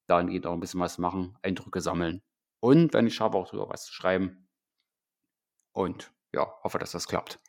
dann 0.07 0.29
geht 0.29 0.47
auch 0.47 0.53
ein 0.53 0.61
bisschen 0.61 0.81
was 0.81 0.99
machen, 0.99 1.39
Eindrücke 1.43 1.81
sammeln. 1.81 2.23
Und 2.61 2.93
wenn 2.93 3.07
ich 3.07 3.15
schaffe, 3.15 3.39
auch 3.39 3.49
drüber 3.49 3.69
was 3.69 3.87
zu 3.87 3.95
schreiben. 3.95 4.49
Und 5.73 6.13
ja, 6.35 6.47
hoffe, 6.63 6.79
dass 6.79 6.93
das 6.93 7.09
klappt. 7.09 7.41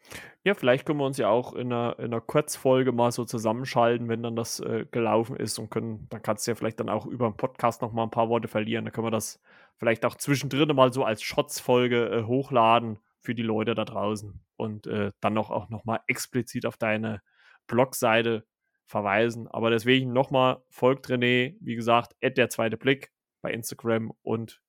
Ja, 0.44 0.54
vielleicht 0.54 0.86
können 0.86 1.00
wir 1.00 1.06
uns 1.06 1.18
ja 1.18 1.30
auch 1.30 1.54
in 1.54 1.72
einer, 1.72 2.00
in 2.00 2.06
einer 2.06 2.22
Kurzfolge 2.22 2.92
mal 2.92 3.12
so 3.12 3.26
zusammenschalten, 3.26 4.08
wenn 4.08 4.24
dann 4.24 4.36
das 4.36 4.62
äh, 4.62 4.86
gelaufen 4.90 5.36
ist 5.36 5.60
und 5.60 5.70
können, 5.70 6.08
dann 6.10 6.22
kannst 6.22 6.48
du 6.48 6.52
ja 6.52 6.56
vielleicht 6.56 6.80
dann 6.80 6.90
auch 6.90 7.06
über 7.06 7.30
den 7.30 7.36
Podcast 7.36 7.82
noch 7.82 7.92
mal 7.92 8.04
ein 8.04 8.12
paar 8.12 8.30
Worte 8.30 8.48
verlieren. 8.48 8.86
Dann 8.86 8.94
können 8.94 9.08
wir 9.08 9.12
das 9.12 9.42
vielleicht 9.78 10.06
auch 10.06 10.16
zwischendrin 10.16 10.74
mal 10.76 10.94
so 10.94 11.04
als 11.04 11.22
Shots-Folge 11.22 12.10
äh, 12.10 12.24
hochladen 12.24 13.00
für 13.20 13.36
die 13.36 13.44
Leute 13.44 13.76
da 13.76 13.84
draußen 13.84 14.40
und 14.56 14.88
äh, 14.88 15.12
dann 15.20 15.34
noch 15.34 15.50
auch 15.50 15.70
noch 15.70 15.84
mal 15.84 16.00
explizit 16.08 16.66
auf 16.66 16.78
deine 16.78 17.22
Blogseite 17.68 18.46
verweisen. 18.86 19.48
Aber 19.50 19.70
deswegen 19.70 20.14
nochmal 20.14 20.64
folgt 20.70 21.08
René, 21.08 21.58
wie 21.60 21.76
gesagt, 21.76 22.16
der 22.22 22.50
zweite 22.50 22.78
Blick 22.78 23.12
bei 23.42 23.52
Instagram 23.52 24.14
und 24.22 24.62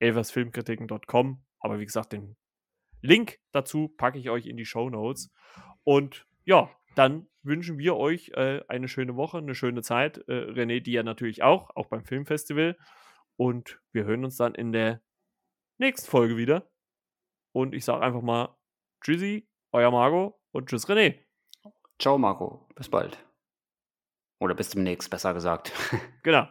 elversfilmkritiken.com. 0.00 1.42
Aber 1.60 1.78
wie 1.78 1.84
gesagt, 1.84 2.12
den 2.12 2.36
Link 3.00 3.38
dazu 3.52 3.88
packe 3.88 4.18
ich 4.18 4.30
euch 4.30 4.46
in 4.46 4.56
die 4.56 4.64
Show 4.64 4.90
Notes. 4.90 5.30
Und 5.84 6.26
ja, 6.44 6.70
dann 6.94 7.28
wünschen 7.42 7.78
wir 7.78 7.96
euch 7.96 8.30
äh, 8.34 8.60
eine 8.68 8.88
schöne 8.88 9.16
Woche, 9.16 9.38
eine 9.38 9.54
schöne 9.54 9.82
Zeit. 9.82 10.18
Äh, 10.28 10.50
René, 10.50 10.80
dir 10.80 11.02
natürlich 11.02 11.42
auch, 11.42 11.70
auch 11.76 11.86
beim 11.86 12.04
Filmfestival. 12.04 12.76
Und 13.36 13.80
wir 13.92 14.04
hören 14.04 14.24
uns 14.24 14.36
dann 14.36 14.54
in 14.54 14.72
der 14.72 15.00
nächsten 15.78 16.10
Folge 16.10 16.36
wieder. 16.36 16.70
Und 17.52 17.74
ich 17.74 17.84
sage 17.84 18.04
einfach 18.04 18.22
mal 18.22 18.56
Tschüssi, 19.02 19.48
euer 19.72 19.90
Marco 19.90 20.40
und 20.52 20.68
Tschüss 20.68 20.88
René. 20.88 21.24
Ciao 21.98 22.18
Marco, 22.18 22.68
bis 22.74 22.88
bald. 22.88 23.24
Oder 24.40 24.54
bis 24.54 24.70
demnächst, 24.70 25.10
besser 25.10 25.34
gesagt. 25.34 25.72
Genau. 26.22 26.48